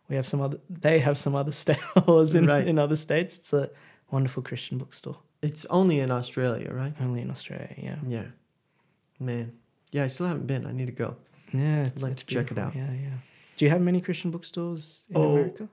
we 0.08 0.16
have 0.16 0.26
some 0.26 0.40
other 0.40 0.58
they 0.70 0.98
have 1.00 1.16
some 1.18 1.34
other 1.34 1.52
stores 1.52 2.34
in, 2.34 2.46
Right. 2.46 2.66
in 2.68 2.78
other 2.78 2.96
states 2.96 3.36
it's 3.38 3.52
a 3.52 3.68
wonderful 4.10 4.42
christian 4.42 4.78
bookstore 4.78 5.18
It's 5.42 5.64
only 5.66 5.98
in 6.00 6.10
Australia, 6.10 6.70
right? 6.72 6.94
only 7.00 7.20
in 7.20 7.30
australia 7.30 7.74
yeah 7.76 7.96
Yeah. 8.06 8.26
Man. 9.18 9.52
Yeah, 9.92 10.04
I 10.04 10.06
still 10.08 10.26
haven't 10.26 10.46
been. 10.46 10.66
I 10.66 10.72
need 10.72 10.86
to 10.86 10.92
go. 10.92 11.16
Yeah, 11.52 11.84
it's, 11.84 12.02
like 12.02 12.16
to 12.16 12.26
check 12.26 12.50
it 12.50 12.58
out. 12.58 12.74
Yeah, 12.74 12.90
yeah. 12.92 13.18
Do 13.56 13.64
you 13.66 13.70
have 13.70 13.80
many 13.82 14.00
Christian 14.00 14.30
bookstores 14.30 15.04
in 15.10 15.16
Oh. 15.16 15.32
America? 15.36 15.68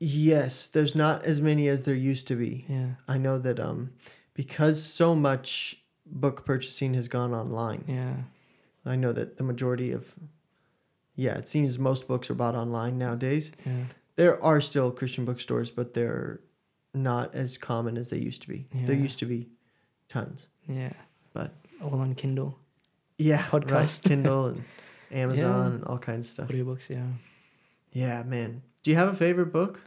Yes, 0.00 0.66
there's 0.68 0.94
not 0.94 1.24
as 1.24 1.40
many 1.40 1.68
as 1.68 1.82
there 1.84 1.94
used 1.94 2.28
to 2.28 2.36
be. 2.36 2.64
Yeah, 2.68 2.90
I 3.08 3.18
know 3.18 3.38
that 3.38 3.58
um 3.60 3.90
because 4.34 4.82
so 4.82 5.14
much 5.14 5.82
book 6.06 6.44
purchasing 6.44 6.94
has 6.94 7.08
gone 7.08 7.32
online. 7.32 7.84
yeah, 7.88 8.16
I 8.84 8.96
know 8.96 9.12
that 9.12 9.36
the 9.38 9.44
majority 9.44 9.92
of 9.92 10.14
yeah, 11.16 11.36
it 11.38 11.48
seems 11.48 11.78
most 11.78 12.06
books 12.08 12.28
are 12.30 12.34
bought 12.34 12.54
online 12.56 12.98
nowadays. 12.98 13.52
yeah, 13.64 13.84
There 14.16 14.42
are 14.42 14.60
still 14.60 14.90
Christian 14.90 15.24
bookstores, 15.24 15.70
but 15.70 15.94
they're 15.94 16.40
not 16.92 17.34
as 17.34 17.56
common 17.56 17.96
as 17.96 18.10
they 18.10 18.18
used 18.18 18.42
to 18.42 18.48
be. 18.48 18.66
Yeah. 18.74 18.86
There 18.86 18.96
used 18.96 19.18
to 19.20 19.26
be 19.26 19.48
tons. 20.08 20.48
yeah. 20.68 20.92
But- 21.32 21.54
all 21.82 22.00
on 22.00 22.14
Kindle, 22.14 22.58
Yeah, 23.18 23.42
Podcast. 23.42 23.70
right. 23.70 24.00
Kindle 24.04 24.46
and 24.46 24.64
Amazon 25.12 25.72
and 25.72 25.84
all 25.84 25.98
kinds 25.98 26.26
of 26.26 26.32
stuff. 26.32 26.48
audiobooks. 26.48 26.90
Yeah. 26.90 27.06
Yeah, 27.92 28.22
man. 28.24 28.62
Do 28.82 28.90
you 28.90 28.96
have 28.96 29.08
a 29.08 29.16
favorite 29.16 29.52
book? 29.52 29.80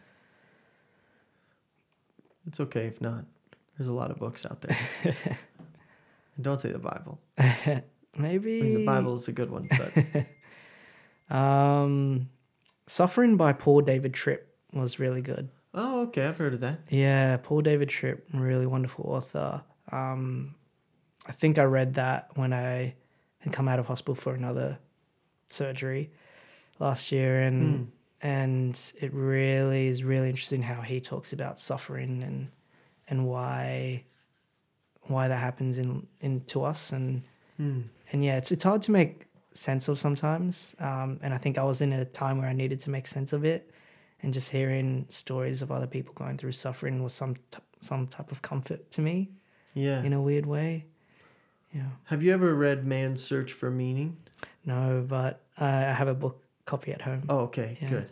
It's 2.47 2.59
okay 2.61 2.85
if 2.85 3.01
not. 3.01 3.25
There's 3.77 3.89
a 3.89 3.93
lot 3.93 4.09
of 4.11 4.17
books 4.17 4.45
out 4.45 4.61
there. 4.61 4.77
and 6.35 6.43
don't 6.43 6.59
say 6.61 6.71
the 6.71 6.79
Bible. 6.79 7.19
Maybe 8.17 8.59
I 8.59 8.63
mean, 8.63 8.73
the 8.75 8.85
Bible 8.85 9.15
is 9.15 9.27
a 9.27 9.31
good 9.33 9.51
one, 9.51 9.67
but 9.69 11.35
Um, 11.35 12.29
Suffering 12.87 13.35
by 13.35 13.51
Paul 13.53 13.81
David 13.81 14.13
Tripp 14.13 14.55
was 14.73 14.97
really 14.99 15.21
good. 15.21 15.49
oh, 15.73 16.03
okay, 16.03 16.25
I've 16.25 16.37
heard 16.37 16.53
of 16.53 16.61
that. 16.61 16.79
Yeah, 16.89 17.37
Paul 17.37 17.61
David 17.61 17.89
Tripp, 17.89 18.25
really 18.33 18.65
wonderful 18.65 19.05
author. 19.05 19.61
Um, 19.91 20.55
I 21.27 21.33
think 21.33 21.59
I 21.59 21.63
read 21.63 21.95
that 21.95 22.29
when 22.35 22.53
I 22.53 22.95
had 23.39 23.53
come 23.53 23.67
out 23.67 23.79
of 23.79 23.87
hospital 23.87 24.15
for 24.15 24.33
another 24.33 24.79
surgery 25.49 26.11
last 26.79 27.11
year, 27.11 27.41
and 27.41 27.61
Hmm. 27.77 27.83
and 28.21 28.91
it 28.99 29.13
really 29.13 29.87
is 29.87 30.03
really 30.03 30.29
interesting 30.29 30.63
how 30.63 30.81
he 30.81 30.99
talks 30.99 31.33
about 31.33 31.59
suffering 31.59 32.23
and 32.23 32.49
and 33.07 33.25
why 33.27 34.03
why 35.03 35.27
that 35.27 35.37
happens 35.39 35.77
in 35.77 36.07
in 36.19 36.41
to 36.41 36.63
us 36.63 36.91
and 36.91 37.23
Hmm. 37.57 37.81
and 38.11 38.23
yeah, 38.23 38.37
it's 38.37 38.51
it's 38.51 38.63
hard 38.63 38.81
to 38.83 38.91
make 38.91 39.25
sense 39.53 39.87
of 39.87 39.97
sometimes. 39.99 40.75
Um, 40.79 41.19
and 41.23 41.33
I 41.33 41.37
think 41.39 41.57
I 41.57 41.63
was 41.63 41.81
in 41.81 41.91
a 41.93 42.05
time 42.05 42.37
where 42.37 42.47
I 42.47 42.53
needed 42.53 42.79
to 42.81 42.89
make 42.91 43.07
sense 43.07 43.33
of 43.33 43.43
it, 43.43 43.71
and 44.21 44.33
just 44.33 44.49
hearing 44.51 45.05
stories 45.09 45.61
of 45.63 45.71
other 45.71 45.87
people 45.87 46.13
going 46.13 46.37
through 46.37 46.51
suffering 46.51 47.01
was 47.03 47.13
some 47.13 47.35
t- 47.51 47.59
some 47.79 48.07
type 48.07 48.31
of 48.31 48.41
comfort 48.41 48.91
to 48.91 49.01
me 49.01 49.29
Yeah. 49.73 50.03
in 50.03 50.13
a 50.13 50.21
weird 50.21 50.45
way. 50.45 50.85
Yeah, 51.77 51.89
Have 52.05 52.23
you 52.23 52.33
ever 52.33 52.55
read 52.55 52.85
Man's 52.85 53.23
Search 53.23 53.53
for 53.53 53.69
Meaning? 53.69 54.17
no, 54.65 55.05
but 55.07 55.41
I 55.57 55.67
I 55.67 55.93
have 55.93 56.07
a 56.07 56.13
book 56.15 56.43
copy 56.65 56.91
at 56.91 57.01
home. 57.01 57.23
Oh, 57.29 57.39
okay, 57.49 57.77
Yeah. 57.81 57.89
good. 57.89 58.11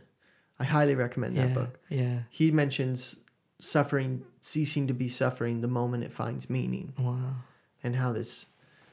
I 0.59 0.63
highly 0.63 0.95
recommend 0.95 1.36
that 1.38 1.49
yeah, 1.49 1.53
book. 1.53 1.80
yeah. 1.89 2.20
He 2.30 2.51
mentions 2.51 3.18
suffering 3.59 4.24
ceasing 4.41 4.88
to 4.88 4.93
be 4.93 5.07
suffering 5.09 5.61
the 5.61 5.68
moment 5.68 6.03
it 6.03 6.13
finds 6.13 6.49
meaning 6.49 6.93
Wow. 6.99 7.36
and 7.84 7.95
how 7.95 8.11
this 8.13 8.47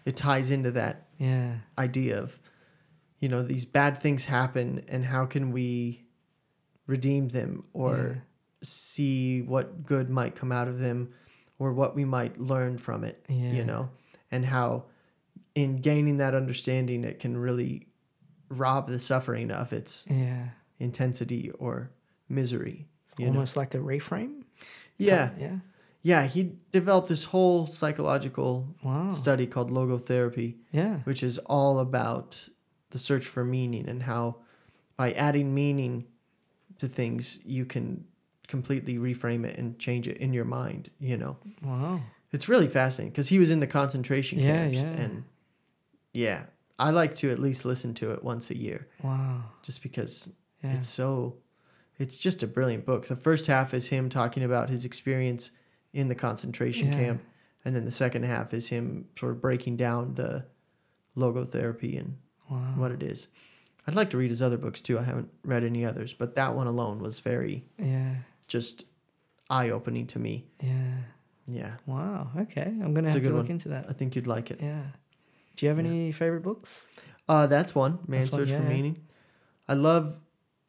it 0.04 0.16
ties 0.16 0.50
into 0.50 0.70
that 0.72 1.06
Yeah. 1.18 1.58
idea 1.78 2.18
of 2.22 2.38
you 3.20 3.28
know 3.28 3.42
these 3.42 3.64
bad 3.64 4.00
things 4.00 4.24
happen 4.24 4.84
and 4.88 5.04
how 5.04 5.26
can 5.26 5.52
we 5.52 6.04
redeem 6.86 7.28
them 7.28 7.64
or 7.72 7.96
Yeah. 7.96 8.20
see 8.62 9.42
what 9.42 9.84
good 9.84 10.08
might 10.10 10.34
come 10.36 10.52
out 10.52 10.68
of 10.68 10.78
them 10.78 11.12
or 11.58 11.72
what 11.72 11.94
we 11.94 12.04
might 12.04 12.40
learn 12.40 12.78
from 12.78 13.04
it 13.04 13.24
Yeah. 13.28 13.52
you 13.52 13.64
know 13.64 13.90
and 14.32 14.46
how 14.46 14.84
in 15.54 15.76
gaining 15.76 16.16
that 16.16 16.34
understanding 16.34 17.04
it 17.04 17.20
can 17.20 17.36
really 17.36 17.86
rob 18.48 18.88
the 18.88 18.98
suffering 18.98 19.50
of 19.50 19.72
its 19.72 20.04
Yeah. 20.08 20.48
intensity 20.80 21.50
or 21.58 21.90
misery 22.28 22.88
It's 23.06 23.14
you 23.18 23.26
know? 23.26 23.32
almost 23.34 23.56
like 23.56 23.74
a 23.74 23.78
reframe. 23.78 24.42
yeah 24.96 25.30
Yeah. 25.38 25.58
yeah 26.02 26.24
he 26.26 26.52
developed 26.72 27.08
this 27.08 27.24
whole 27.24 27.66
psychological 27.66 28.74
Wow. 28.82 29.10
study 29.12 29.46
called 29.46 29.70
logotherapy 29.70 30.56
Yeah. 30.72 31.00
which 31.04 31.22
is 31.22 31.38
all 31.46 31.78
about 31.78 32.48
the 32.90 32.98
search 32.98 33.26
for 33.26 33.44
meaning 33.44 33.88
and 33.88 34.02
how 34.02 34.36
by 34.96 35.12
adding 35.12 35.54
meaning 35.54 36.06
to 36.78 36.88
things 36.88 37.38
you 37.44 37.64
can 37.64 38.04
completely 38.48 38.96
reframe 38.98 39.46
it 39.46 39.58
and 39.58 39.78
change 39.78 40.06
it 40.08 40.16
in 40.18 40.32
your 40.32 40.44
mind 40.44 40.90
you 40.98 41.16
know 41.16 41.36
Wow. 41.62 42.00
It's 42.32 42.48
really 42.48 42.68
fascinating 42.68 43.10
because 43.12 43.28
he 43.28 43.38
was 43.38 43.50
in 43.50 43.60
the 43.60 43.66
concentration 43.66 44.38
Yeah, 44.38 44.56
camps 44.56 44.76
yeah. 44.78 44.82
and 44.84 45.24
yeah 46.12 46.42
i 46.78 46.90
like 46.90 47.14
to 47.16 47.30
at 47.30 47.38
least 47.38 47.64
listen 47.64 47.94
to 47.94 48.10
it 48.12 48.22
once 48.24 48.50
a 48.50 48.56
year 48.56 48.88
Wow. 49.02 49.44
just 49.62 49.82
because 49.82 50.32
Yeah. 50.62 50.74
it's 50.74 50.88
so 50.88 51.36
it's 51.98 52.16
just 52.16 52.42
a 52.42 52.46
brilliant 52.46 52.84
book 52.86 53.06
the 53.08 53.16
first 53.16 53.46
half 53.46 53.74
is 53.74 53.86
him 53.88 54.08
talking 54.08 54.42
about 54.42 54.70
his 54.70 54.84
experience 54.84 55.50
in 55.92 56.08
the 56.08 56.14
concentration 56.14 56.88
Yeah. 56.88 56.98
camp 56.98 57.22
and 57.64 57.76
then 57.76 57.84
the 57.84 57.90
second 57.90 58.24
half 58.24 58.52
is 58.54 58.68
him 58.68 59.06
sort 59.18 59.32
of 59.32 59.40
breaking 59.40 59.76
down 59.76 60.14
the 60.14 60.46
logotherapy 61.16 61.98
and 61.98 62.16
wow. 62.50 62.72
what 62.76 62.90
it 62.90 63.02
is 63.02 63.28
i'd 63.86 63.94
like 63.94 64.10
to 64.10 64.16
read 64.16 64.30
his 64.30 64.40
other 64.42 64.56
books 64.56 64.80
too 64.80 64.98
i 64.98 65.02
haven't 65.02 65.28
read 65.44 65.64
any 65.64 65.84
others 65.84 66.12
but 66.14 66.34
that 66.34 66.54
one 66.54 66.66
alone 66.66 66.98
was 67.00 67.20
very 67.20 67.64
Yeah. 67.78 68.14
just 68.46 68.84
eye-opening 69.50 70.06
to 70.08 70.18
me 70.18 70.46
Yeah. 70.62 70.94
Yeah, 71.46 71.72
Wow. 71.86 72.30
Okay. 72.38 72.62
I'm 72.62 72.94
gonna 72.94 73.06
It's 73.06 73.14
have 73.14 73.22
to 73.24 73.30
look 73.30 73.42
one. 73.44 73.50
into 73.52 73.68
that. 73.70 73.86
I 73.88 73.92
think 73.92 74.14
you'd 74.14 74.26
like 74.26 74.50
it. 74.50 74.60
Yeah. 74.62 74.82
Do 75.56 75.66
you 75.66 75.70
have 75.70 75.78
Yeah. 75.78 75.90
any 75.90 76.12
favorite 76.12 76.42
books? 76.42 76.88
Uh, 77.28 77.46
that's 77.46 77.74
one. 77.74 77.98
Man's 78.06 78.30
Search 78.30 78.48
for 78.48 78.54
yeah, 78.54 78.62
yeah. 78.62 78.68
Meaning. 78.68 78.96
I 79.68 79.74
love 79.74 80.16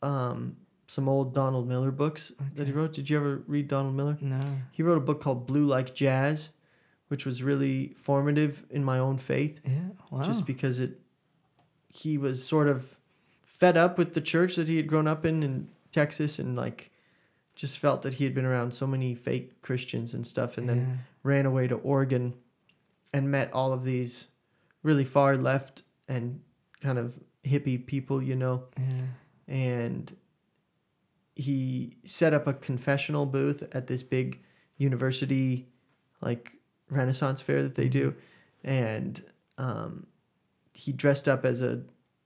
um, 0.01 0.57
some 0.87 1.07
old 1.07 1.33
Donald 1.33 1.67
Miller 1.67 1.91
books 1.91 2.31
that 2.55 2.67
he 2.67 2.73
wrote. 2.73 2.93
Did 2.93 3.09
you 3.09 3.17
ever 3.17 3.43
read 3.47 3.67
Donald 3.67 3.95
Miller? 3.95 4.17
No. 4.21 4.39
He 4.71 4.83
wrote 4.83 4.97
a 4.97 5.01
book 5.01 5.21
called 5.21 5.47
Blue 5.47 5.65
Like 5.65 5.95
Jazz, 5.95 6.49
which 7.07 7.25
was 7.25 7.41
really 7.43 7.93
formative 7.97 8.65
in 8.69 8.83
my 8.83 8.99
own 8.99 9.17
faith, 9.17 9.59
Yeah. 9.65 9.89
Wow. 10.11 10.23
just 10.23 10.45
because 10.45 10.79
it 10.79 10.99
he 11.87 12.17
was 12.17 12.43
sort 12.45 12.67
of 12.67 12.95
fed 13.45 13.77
up 13.77 13.97
with 13.99 14.13
the 14.15 14.21
church 14.21 14.55
that 14.55 14.67
he 14.67 14.77
had 14.77 14.87
grown 14.87 15.07
up 15.07 15.25
in 15.25 15.43
in 15.43 15.69
Texas 15.91 16.39
and 16.39 16.55
like 16.55 16.89
just 17.55 17.77
felt 17.79 18.01
that 18.01 18.15
he 18.15 18.23
had 18.23 18.33
been 18.33 18.45
around 18.45 18.73
so 18.73 18.87
many 18.87 19.13
fake 19.13 19.61
Christians 19.61 20.13
and 20.13 20.25
stuff 20.25 20.57
and 20.57 20.67
then 20.67 20.99
ran 21.23 21.45
away 21.45 21.67
to 21.67 21.75
Oregon 21.75 22.33
and 23.13 23.29
met 23.29 23.53
all 23.53 23.73
of 23.73 23.83
these 23.83 24.27
really 24.81 25.05
far 25.05 25.37
left 25.37 25.83
and 26.07 26.41
kind 26.81 26.97
of 26.97 27.13
hippie 27.45 27.85
people, 27.85 28.21
you 28.21 28.35
know, 28.35 28.63
yeah. 28.77 28.85
yeah. 29.47 29.55
and 29.55 30.15
he 31.35 31.97
set 32.03 32.33
up 32.33 32.47
a 32.47 32.53
confessional 32.53 33.25
booth 33.25 33.63
at 33.71 33.87
this 33.87 34.03
big 34.03 34.41
university 34.77 35.67
like 36.21 36.53
renaissance 36.89 37.41
fair 37.41 37.63
that 37.63 37.75
they 37.75 37.89
do 37.89 38.13
and 38.63 39.23
um, 39.57 40.05
he 40.73 40.91
dressed 40.91 41.27
up 41.27 41.45
as 41.45 41.61
a 41.61 41.81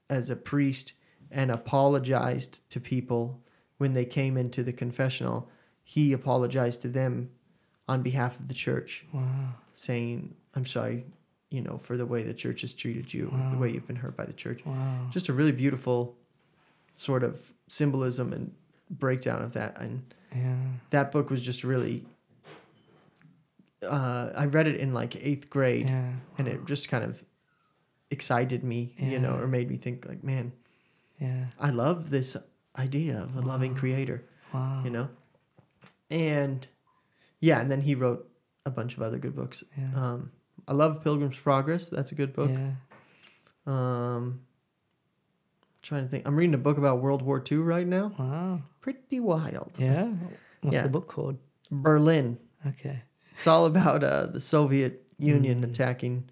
as 0.10 0.30
a 0.30 0.36
priest 0.36 0.94
and 1.32 1.52
apologized 1.52 2.70
to 2.70 2.80
people 2.80 3.42
when 3.78 3.94
they 3.94 4.06
came 4.06 4.38
into 4.38 4.64
the 4.64 4.74
confessional 4.74 5.50
he 5.84 6.12
apologized 6.14 6.82
to 6.82 6.88
them 6.90 7.30
on 7.88 8.02
behalf 8.02 8.40
of 8.40 8.48
the 8.48 8.54
church 8.54 9.06
Wow. 9.14 9.54
saying 9.74 10.36
i'm 10.56 10.66
sorry 10.66 11.06
you 11.50 11.62
know 11.62 11.78
for 11.78 11.96
the 11.98 12.06
way 12.06 12.24
the 12.24 12.34
church 12.34 12.62
has 12.62 12.74
treated 12.74 13.14
you 13.14 13.32
the 13.52 13.58
way 13.58 13.72
you've 13.72 13.88
been 13.88 13.96
hurt 13.96 14.18
by 14.18 14.26
the 14.26 14.34
church 14.34 14.66
Wow. 14.66 15.08
just 15.12 15.30
a 15.30 15.34
really 15.34 15.52
beautiful 15.54 16.16
sort 16.94 17.24
of 17.24 17.54
symbolism 17.68 18.34
and 18.34 18.54
breakdown 18.90 19.42
of 19.42 19.54
that 19.54 19.80
and 19.80 20.14
Yeah. 20.36 20.56
that 20.90 21.12
book 21.12 21.30
was 21.30 21.42
just 21.42 21.64
really 21.64 22.06
uh, 23.84 24.32
i 24.36 24.46
read 24.46 24.68
it 24.68 24.76
in 24.78 24.94
like 24.94 25.16
eighth 25.24 25.50
grade 25.50 25.88
Yeah. 25.88 26.12
and 26.38 26.48
it 26.48 26.66
just 26.66 26.90
kind 26.90 27.04
of 27.04 27.24
excited 28.10 28.64
me 28.64 28.96
you 28.98 29.20
know 29.20 29.36
or 29.38 29.48
made 29.48 29.70
me 29.70 29.78
think 29.78 30.06
like 30.08 30.24
man 30.24 30.52
Yeah. 31.20 31.46
i 31.60 31.70
love 31.70 32.10
this 32.10 32.36
idea 32.78 33.20
of 33.20 33.36
a 33.36 33.42
loving 33.42 33.74
creator 33.76 34.24
Wow. 34.54 34.82
you 34.84 34.90
know 34.92 35.10
and 36.10 36.68
yeah 37.40 37.60
and 37.60 37.70
then 37.70 37.82
he 37.82 37.96
wrote 37.96 38.30
a 38.66 38.72
bunch 38.72 38.96
of 38.96 39.02
other 39.02 39.18
good 39.18 39.36
books 39.36 39.64
Yeah. 39.78 39.92
um, 39.96 40.32
i 40.68 40.74
love 40.74 41.04
pilgrim's 41.04 41.38
progress 41.38 41.90
that's 41.90 42.12
a 42.12 42.16
good 42.16 42.34
book 42.34 42.52
Yeah. 42.52 42.72
um, 43.66 44.42
trying 45.82 46.04
to 46.04 46.10
think 46.10 46.28
i'm 46.28 46.36
reading 46.36 46.54
a 46.54 46.58
book 46.60 46.78
about 46.78 47.02
world 47.02 47.22
war 47.22 47.44
ii 47.52 47.58
right 47.58 47.88
now 47.88 48.14
Wow. 48.18 48.62
pretty 48.82 49.20
wild 49.20 49.72
Yeah. 49.78 50.12
What's 50.62 50.76
Yeah. 50.76 50.84
the 50.84 50.90
book 50.90 51.08
called? 51.08 51.38
berlin 51.72 52.38
Okay. 52.66 53.02
It's 53.36 53.46
all 53.48 53.66
about 53.68 54.04
uh, 54.04 54.26
the 54.26 54.40
Soviet 54.40 55.06
Union 55.20 55.62
Mm. 55.62 55.70
attacking 55.70 56.30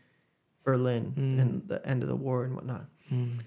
Berlin 0.63 1.13
Mm. 1.15 1.39
and 1.41 1.67
the 1.67 1.85
end 1.87 2.01
of 2.01 2.09
the 2.09 2.15
war 2.15 2.43
and 2.43 2.55
whatnot. 2.55 2.85
Mm. 3.11 3.41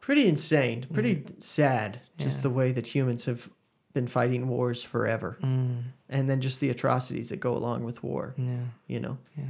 Pretty 0.00 0.26
insane, 0.28 0.86
pretty 0.92 1.24
sad, 1.40 2.00
just 2.18 2.38
Yeah. 2.38 2.42
the 2.42 2.50
way 2.50 2.72
that 2.72 2.86
humans 2.86 3.26
have 3.26 3.50
been 3.92 4.06
fighting 4.08 4.48
wars 4.48 4.82
forever. 4.82 5.38
Mm. 5.42 5.82
And 6.08 6.28
then 6.30 6.40
just 6.40 6.60
the 6.60 6.70
atrocities 6.70 7.28
that 7.28 7.38
go 7.40 7.54
along 7.56 7.84
with 7.84 8.02
war, 8.02 8.34
Yeah. 8.36 8.64
you 8.86 9.00
know? 9.00 9.18
Yeah. 9.36 9.44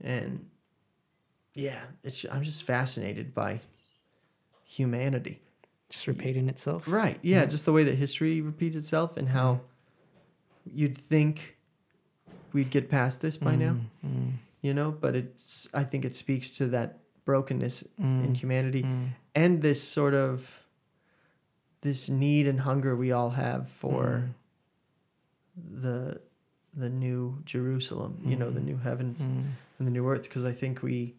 And 0.00 0.48
yeah, 1.54 1.80
it's, 2.04 2.24
I'm 2.30 2.42
just 2.44 2.64
fascinated 2.64 3.34
by 3.34 3.60
humanity. 4.64 5.40
Just 5.88 6.06
repeating 6.06 6.48
itself. 6.48 6.84
Right. 6.86 7.18
Yeah, 7.22 7.40
Yeah. 7.40 7.46
just 7.46 7.64
the 7.64 7.72
way 7.72 7.84
that 7.84 7.94
history 7.96 8.40
repeats 8.40 8.76
itself 8.76 9.16
and 9.16 9.28
how 9.28 9.60
you'd 10.64 10.96
think 10.96 11.56
we'd 12.52 12.70
get 12.70 12.88
past 12.88 13.20
this 13.20 13.36
by 13.36 13.56
now. 13.56 13.72
Mm. 13.72 14.10
Mm. 14.10 14.30
you 14.60 14.72
know 14.72 14.92
but 14.92 15.16
it's 15.16 15.66
i 15.74 15.82
think 15.82 16.04
it 16.04 16.14
speaks 16.14 16.50
to 16.50 16.68
that 16.68 16.98
brokenness 17.24 17.82
in 17.98 18.28
Mm. 18.28 18.36
humanity 18.36 18.82
Mm. 18.82 19.08
and 19.34 19.62
this 19.62 19.82
sort 19.82 20.14
of 20.14 20.60
this 21.82 22.08
need 22.08 22.46
and 22.48 22.60
hunger 22.60 22.94
we 22.96 23.12
all 23.12 23.30
have 23.30 23.68
for 23.68 24.04
Mm. 25.56 25.80
the 25.82 26.20
the 26.74 26.88
new 26.88 27.38
jerusalem 27.44 28.18
you 28.24 28.34
know 28.36 28.50
the 28.50 28.60
Mhm. 28.60 28.64
new 28.64 28.76
heavens 28.78 29.20
Mm. 29.22 29.44
and 29.78 29.86
the 29.86 29.90
new 29.90 30.08
earth 30.08 30.22
because 30.22 30.44
i 30.44 30.52
think 30.52 30.82
we 30.82 31.14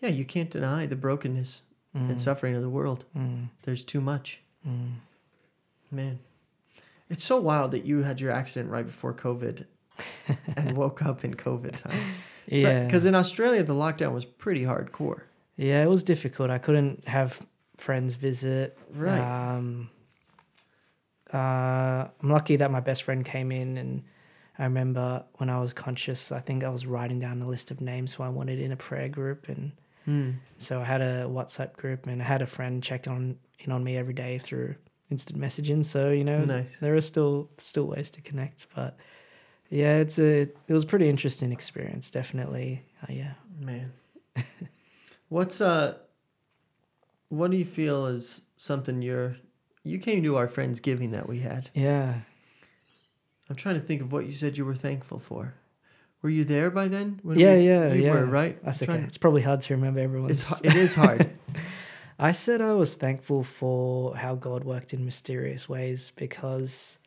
yeah 0.00 0.08
you 0.10 0.24
can't 0.24 0.50
deny 0.50 0.86
the 0.86 0.96
brokenness 0.96 1.62
Mm. 1.94 2.10
and 2.10 2.20
suffering 2.20 2.54
of 2.54 2.62
the 2.62 2.70
world 2.70 3.04
Mm. 3.16 3.48
there's 3.62 3.82
too 3.84 4.00
much 4.00 4.40
Mm. 4.66 4.92
man 5.90 6.18
it's 7.10 7.24
so 7.24 7.40
wild 7.40 7.72
that 7.72 7.84
you 7.84 8.02
had 8.02 8.20
your 8.20 8.30
accident 8.30 8.70
right 8.70 8.86
before 8.86 9.12
covid 9.12 9.66
and 10.56 10.76
woke 10.76 11.02
up 11.02 11.24
in 11.24 11.34
covid 11.34 11.76
time 11.76 12.14
Yeah. 12.46 12.84
Because 12.84 13.04
in 13.04 13.14
Australia, 13.14 13.62
the 13.62 13.74
lockdown 13.74 14.12
was 14.12 14.24
pretty 14.24 14.62
hardcore. 14.64 15.22
Yeah, 15.56 15.82
it 15.84 15.88
was 15.88 16.02
difficult. 16.02 16.50
I 16.50 16.58
couldn't 16.58 17.06
have 17.08 17.40
friends 17.76 18.14
visit. 18.16 18.76
Right. 18.94 19.20
Um, 19.20 19.90
uh, 21.32 22.08
I'm 22.22 22.30
lucky 22.30 22.56
that 22.56 22.70
my 22.70 22.80
best 22.80 23.02
friend 23.02 23.24
came 23.24 23.50
in, 23.52 23.76
and 23.78 24.02
I 24.58 24.64
remember 24.64 25.24
when 25.34 25.48
I 25.48 25.60
was 25.60 25.72
conscious, 25.72 26.30
I 26.30 26.40
think 26.40 26.62
I 26.64 26.68
was 26.68 26.86
writing 26.86 27.18
down 27.20 27.40
a 27.42 27.48
list 27.48 27.70
of 27.70 27.80
names 27.80 28.14
who 28.14 28.22
I 28.22 28.28
wanted 28.28 28.58
in 28.60 28.72
a 28.72 28.76
prayer 28.76 29.08
group, 29.08 29.48
and 29.48 29.72
Hmm. 30.04 30.30
so 30.58 30.80
I 30.80 30.84
had 30.84 31.00
a 31.00 31.26
WhatsApp 31.26 31.74
group, 31.74 32.06
and 32.06 32.20
I 32.20 32.24
had 32.24 32.42
a 32.42 32.46
friend 32.46 32.82
check 32.82 33.06
on 33.06 33.36
in 33.60 33.70
on 33.70 33.84
me 33.84 33.96
every 33.96 34.14
day 34.14 34.38
through 34.38 34.74
instant 35.10 35.40
messaging. 35.40 35.84
So 35.84 36.10
you 36.10 36.24
know, 36.24 36.44
Nice. 36.44 36.78
there 36.80 36.94
are 36.96 37.00
still 37.00 37.50
still 37.58 37.86
ways 37.86 38.10
to 38.10 38.20
connect, 38.20 38.66
but 38.74 38.96
yeah, 39.72 39.96
it's 39.96 40.18
a 40.18 40.42
it 40.42 40.72
was 40.72 40.84
a 40.84 40.86
pretty 40.86 41.08
interesting 41.08 41.50
experience, 41.52 42.10
definitely. 42.10 42.84
Uh, 43.02 43.12
yeah. 43.12 43.32
Man. 43.58 43.92
What's 45.28 45.60
uh 45.60 45.96
what 47.28 47.50
do 47.50 47.56
you 47.56 47.64
feel 47.64 48.06
is 48.06 48.42
something 48.56 49.00
you're 49.02 49.36
you 49.82 49.98
came 49.98 50.22
to 50.22 50.36
our 50.36 50.46
Friendsgiving 50.46 51.10
that 51.12 51.28
we 51.28 51.40
had. 51.40 51.70
Yeah. 51.74 52.20
I'm 53.50 53.56
trying 53.56 53.74
to 53.80 53.80
think 53.86 54.00
of 54.02 54.12
what 54.12 54.26
you 54.26 54.32
said 54.32 54.56
you 54.56 54.64
were 54.64 54.74
thankful 54.76 55.18
for. 55.18 55.54
Were 56.22 56.30
you 56.30 56.44
there 56.44 56.70
by 56.70 56.86
then? 56.88 57.18
When 57.22 57.38
Yeah, 57.38 57.56
we- 57.56 57.66
yeah, 57.66 57.92
you 57.92 58.02
yeah. 58.04 58.12
were, 58.14 58.26
right? 58.26 58.62
That's 58.64 58.82
okay. 58.82 58.92
trying- 58.92 59.04
It's 59.06 59.18
probably 59.18 59.42
hard 59.42 59.60
to 59.62 59.74
remember 59.74 60.00
everyone. 60.00 60.30
It's 60.30 60.60
it 60.64 60.74
is 60.76 60.94
hard. 60.94 61.30
I 62.18 62.32
said 62.32 62.60
I 62.60 62.74
was 62.74 62.94
thankful 62.94 63.42
for 63.42 64.14
how 64.16 64.34
God 64.36 64.62
worked 64.64 64.92
in 64.94 65.04
mysterious 65.04 65.68
ways 65.68 66.12
because 66.14 66.98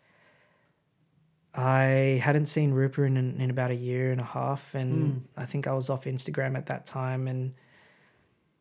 I 1.57 2.19
hadn't 2.21 2.47
seen 2.47 2.71
Rupa 2.71 3.03
in, 3.03 3.15
in 3.17 3.49
about 3.49 3.71
a 3.71 3.75
year 3.75 4.11
and 4.11 4.19
a 4.19 4.25
half, 4.25 4.75
and 4.75 4.91
Mm. 5.13 5.21
I 5.37 5.45
think 5.45 5.67
I 5.67 5.73
was 5.73 5.89
off 5.89 6.03
Instagram 6.05 6.57
at 6.57 6.65
that 6.67 6.85
time, 6.85 7.27
and 7.27 7.53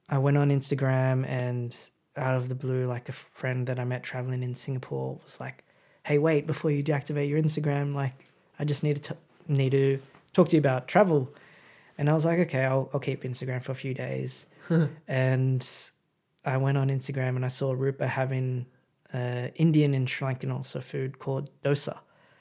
I 0.08 0.18
went 0.18 0.36
on 0.36 0.50
Instagram, 0.50 1.26
and 1.26 1.76
out 2.16 2.36
of 2.36 2.48
the 2.48 2.54
blue, 2.54 2.86
like 2.86 3.08
a 3.08 3.12
friend 3.12 3.66
that 3.66 3.80
I 3.80 3.84
met 3.84 4.02
traveling 4.04 4.42
in 4.42 4.54
Singapore 4.54 5.18
was 5.24 5.40
like, 5.40 5.64
"Hey, 6.04 6.18
wait! 6.18 6.46
Before 6.46 6.70
you 6.70 6.84
deactivate 6.84 7.28
your 7.28 7.42
Instagram, 7.42 7.94
like, 7.94 8.14
I 8.58 8.64
just 8.64 8.82
need 8.84 9.02
to 9.02 9.14
t- 9.14 9.20
need 9.48 9.70
to 9.72 10.00
talk 10.32 10.48
to 10.50 10.56
you 10.56 10.60
about 10.60 10.86
travel." 10.86 11.34
And 11.98 12.08
I 12.08 12.12
was 12.12 12.24
like, 12.24 12.38
"Okay, 12.40 12.64
I'll 12.64 12.88
I'll 12.94 13.00
keep 13.00 13.22
Instagram 13.24 13.62
for 13.62 13.72
a 13.72 13.76
few 13.76 13.94
days." 13.94 14.46
and 15.08 15.68
I 16.44 16.56
went 16.58 16.78
on 16.78 16.88
Instagram 16.88 17.36
and 17.36 17.44
I 17.44 17.48
saw 17.48 17.72
Rupa 17.72 18.06
having 18.06 18.66
uh, 19.12 19.48
Indian 19.56 19.94
and 19.94 20.08
Sri 20.08 20.26
Lankan 20.28 20.52
also 20.52 20.80
food 20.80 21.18
called 21.18 21.50
dosa. 21.64 21.98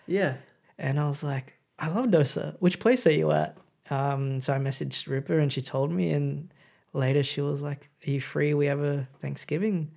Yeah. 0.07 0.35
And 0.77 0.99
I 0.99 1.07
was 1.07 1.23
like, 1.23 1.57
I 1.79 1.87
love 1.89 2.07
dosa. 2.07 2.55
Which 2.59 2.79
place 2.79 3.05
are 3.07 3.11
you 3.11 3.31
at? 3.31 3.57
Um, 3.89 4.41
so 4.41 4.53
I 4.53 4.57
messaged 4.57 5.07
Rupa 5.07 5.37
and 5.37 5.51
she 5.53 5.61
told 5.61 5.91
me. 5.91 6.11
And 6.11 6.51
later 6.93 7.23
she 7.23 7.41
was 7.41 7.61
like, 7.61 7.89
Are 8.05 8.09
you 8.11 8.21
free? 8.21 8.53
We 8.53 8.65
have 8.67 8.81
a 8.81 9.07
Thanksgiving. 9.19 9.91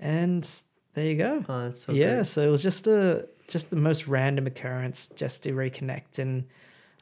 And 0.00 0.48
there 0.94 1.06
you 1.06 1.16
go. 1.16 1.44
Oh, 1.48 1.60
that's 1.64 1.84
so 1.84 1.92
yeah. 1.92 2.16
great. 2.16 2.26
So 2.26 2.46
it 2.46 2.50
was 2.50 2.62
just 2.62 2.86
a 2.86 3.28
just 3.48 3.70
the 3.70 3.76
most 3.76 4.06
random 4.08 4.46
occurrence 4.46 5.08
just 5.08 5.42
to 5.44 5.52
reconnect. 5.52 6.18
And 6.18 6.44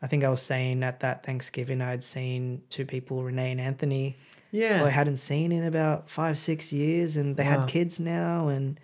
I 0.02 0.07
think 0.07 0.24
I 0.24 0.28
was 0.28 0.43
saying 0.43 0.82
at 0.82 1.01
that 1.01 1.24
Thanksgiving 1.24 1.81
I 1.81 1.90
had 1.90 2.02
seen 2.02 2.62
two 2.70 2.85
people, 2.85 3.23
Renee 3.23 3.52
and 3.52 3.61
Anthony, 3.61 4.16
Yeah. 4.51 4.78
who 4.81 4.86
I 4.86 4.90
hadn't 4.90 5.19
seen 5.19 5.52
in 5.52 5.65
about 5.65 6.11
five, 6.11 6.39
six 6.39 6.73
years, 6.73 7.16
and 7.16 7.36
they 7.36 7.44
Wow. 7.44 7.61
had 7.61 7.69
kids 7.69 8.01
now, 8.01 8.48
and 8.48 8.81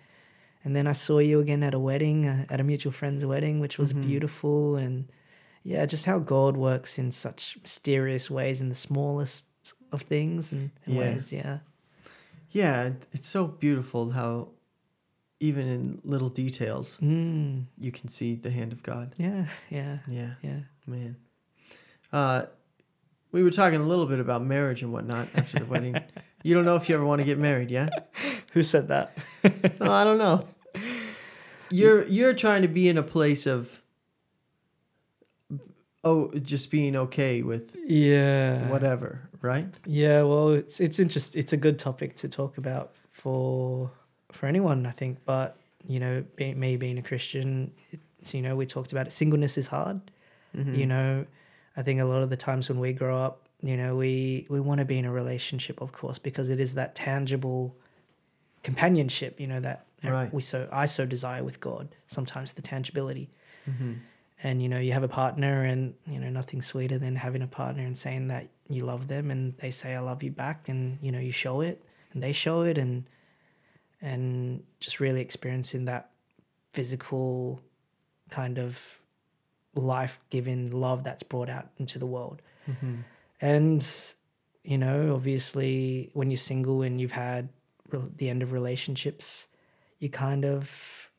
and 0.67 0.75
then 0.75 0.85
I 0.85 0.91
saw 0.91 1.19
you 1.19 1.39
again 1.39 1.63
at 1.63 1.73
a 1.73 1.79
wedding, 1.79 2.27
uh, 2.27 2.45
at 2.49 2.59
a 2.59 2.63
mutual 2.63 2.91
friend's 2.91 3.25
wedding, 3.25 3.61
which 3.61 3.77
was 3.77 3.93
Mhm. 3.93 4.01
beautiful, 4.01 4.75
and 4.75 5.05
yeah, 5.63 5.85
just 5.85 6.03
how 6.05 6.19
God 6.19 6.57
works 6.57 6.99
in 6.99 7.11
such 7.13 7.57
mysterious 7.61 8.29
ways 8.29 8.59
in 8.61 8.67
the 8.69 8.75
smallest 8.75 9.45
of 9.91 10.01
things 10.01 10.51
and, 10.51 10.71
and 10.85 10.95
Yeah. 10.95 10.99
ways, 10.99 11.31
yeah, 11.31 11.59
Yeah, 12.51 12.91
it's 13.13 13.27
so 13.27 13.47
beautiful 13.47 14.11
how 14.11 14.49
even 15.39 15.67
in 15.67 16.01
little 16.03 16.29
details, 16.29 16.97
Mm. 17.01 17.65
you 17.77 17.91
can 17.91 18.07
see 18.09 18.35
the 18.35 18.51
hand 18.51 18.71
of 18.73 18.81
God. 18.83 19.13
Yeah, 19.17 19.45
yeah, 19.69 19.99
Yeah, 20.07 20.33
yeah. 20.41 20.59
man. 20.85 21.15
Uh, 22.11 22.45
we 23.31 23.43
were 23.43 23.51
talking 23.51 23.79
a 23.79 23.83
little 23.85 24.05
bit 24.07 24.19
about 24.19 24.43
marriage 24.45 24.81
and 24.83 24.91
whatnot 24.93 25.27
after 25.35 25.59
the 25.59 25.65
wedding. 25.65 25.95
You 26.43 26.53
don't 26.53 26.65
know 26.65 26.77
if 26.77 26.87
you 26.87 26.95
ever 26.95 27.03
want 27.03 27.19
to 27.19 27.25
get 27.25 27.37
married, 27.39 27.71
yeah? 27.71 27.89
Who 28.53 28.63
said 28.63 28.87
that? 28.87 29.17
No, 29.81 29.91
I 29.91 30.03
don't 30.05 30.19
know. 30.19 30.47
You're 31.69 32.05
you're 32.07 32.33
trying 32.33 32.61
to 32.61 32.67
be 32.67 32.89
in 32.89 32.97
a 32.97 33.03
place 33.03 33.45
of 33.45 33.81
oh, 36.03 36.31
just 36.39 36.71
being 36.71 36.95
okay 36.95 37.41
with 37.41 37.75
Yeah. 37.85 38.69
whatever, 38.69 39.29
right? 39.41 39.77
Yeah, 39.85 40.23
well, 40.23 40.49
it's 40.51 40.79
it's 40.79 40.99
interest. 40.99 41.35
It's 41.35 41.53
a 41.53 41.57
good 41.57 41.79
topic 41.79 42.15
to 42.17 42.29
talk 42.29 42.57
about 42.57 42.93
for 43.09 43.91
for 44.31 44.45
anyone, 44.45 44.85
I 44.85 44.91
think. 44.91 45.19
But 45.25 45.57
you 45.87 45.99
know, 45.99 46.23
be, 46.35 46.53
me 46.53 46.77
being 46.77 46.97
a 46.97 47.01
Christian, 47.01 47.71
it's, 48.19 48.33
you 48.33 48.41
know, 48.41 48.55
we 48.55 48.65
talked 48.65 48.91
about 48.91 49.07
it. 49.07 49.11
Singleness 49.11 49.57
is 49.57 49.67
hard. 49.67 50.01
Mm-hmm. 50.55 50.75
You 50.75 50.85
know, 50.85 51.25
I 51.77 51.81
think 51.81 52.01
a 52.01 52.05
lot 52.05 52.21
of 52.23 52.29
the 52.29 52.37
times 52.37 52.67
when 52.69 52.79
we 52.79 52.93
grow 52.93 53.17
up, 53.21 53.47
you 53.61 53.77
know, 53.77 53.95
we 53.95 54.47
we 54.49 54.59
want 54.59 54.79
to 54.79 54.85
be 54.85 54.97
in 54.97 55.05
a 55.05 55.11
relationship, 55.11 55.81
of 55.81 55.91
course, 55.91 56.19
because 56.19 56.49
it 56.49 56.59
is 56.59 56.75
that 56.75 56.95
tangible 56.95 57.75
companionship. 58.63 59.39
You 59.39 59.47
know 59.47 59.59
that 59.61 59.86
Right. 60.03 60.33
we 60.33 60.41
so 60.41 60.67
I 60.71 60.85
so 60.85 61.05
desire 61.05 61.43
with 61.43 61.59
God. 61.59 61.89
Sometimes 62.07 62.53
the 62.53 62.61
tangibility 62.61 63.29
Mm-hmm. 63.69 63.93
and 64.43 64.61
you 64.63 64.69
know 64.69 64.79
you 64.79 64.93
have 64.93 65.03
a 65.03 65.09
partner 65.09 65.63
and 65.65 65.93
you 66.05 66.19
know 66.19 66.29
nothing 66.29 66.61
sweeter 66.61 66.97
than 66.97 67.15
having 67.17 67.41
a 67.41 67.47
partner 67.47 67.83
and 67.83 67.97
saying 67.97 68.27
that 68.29 68.47
you 68.69 68.85
love 68.85 69.07
them 69.09 69.29
and 69.31 69.57
they 69.57 69.71
say 69.71 69.93
i 69.95 69.99
love 69.99 70.23
you 70.23 70.31
back 70.31 70.69
and 70.69 70.97
you 71.01 71.11
know 71.11 71.19
you 71.19 71.31
show 71.31 71.59
it 71.59 71.83
and 72.13 72.23
they 72.23 72.31
show 72.31 72.61
it 72.61 72.77
and 72.77 73.09
and 74.01 74.63
just 74.79 74.99
really 75.01 75.19
experiencing 75.19 75.83
that 75.85 76.11
physical 76.71 77.59
kind 78.29 78.57
of 78.57 78.99
life-giving 79.75 80.71
love 80.71 81.03
that's 81.03 81.23
brought 81.23 81.49
out 81.49 81.67
into 81.77 81.99
the 81.99 82.05
world 82.05 82.41
Mm-hmm. 82.69 82.95
and 83.41 83.87
you 84.63 84.77
know 84.77 85.13
obviously 85.15 86.09
when 86.13 86.29
you're 86.31 86.37
single 86.37 86.81
and 86.81 86.99
you've 86.99 87.13
had 87.13 87.47
re- 87.89 88.01
the 88.17 88.29
end 88.29 88.43
of 88.43 88.51
relationships 88.51 89.47
you 89.99 90.09
kind 90.09 90.45
of 90.45 91.09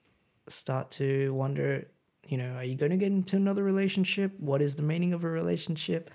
start 0.48 0.90
to 0.92 1.32
wonder 1.34 1.86
you 2.26 2.36
know 2.38 2.55
are 2.55 2.64
you 2.64 2.74
going 2.74 2.90
to 2.90 2.96
get 2.96 3.12
into 3.12 3.36
another 3.36 3.62
relationship 3.62 4.32
what 4.38 4.62
is 4.62 4.76
the 4.76 4.82
meaning 4.82 5.12
of 5.12 5.24
a 5.24 5.28
relationship 5.28 6.10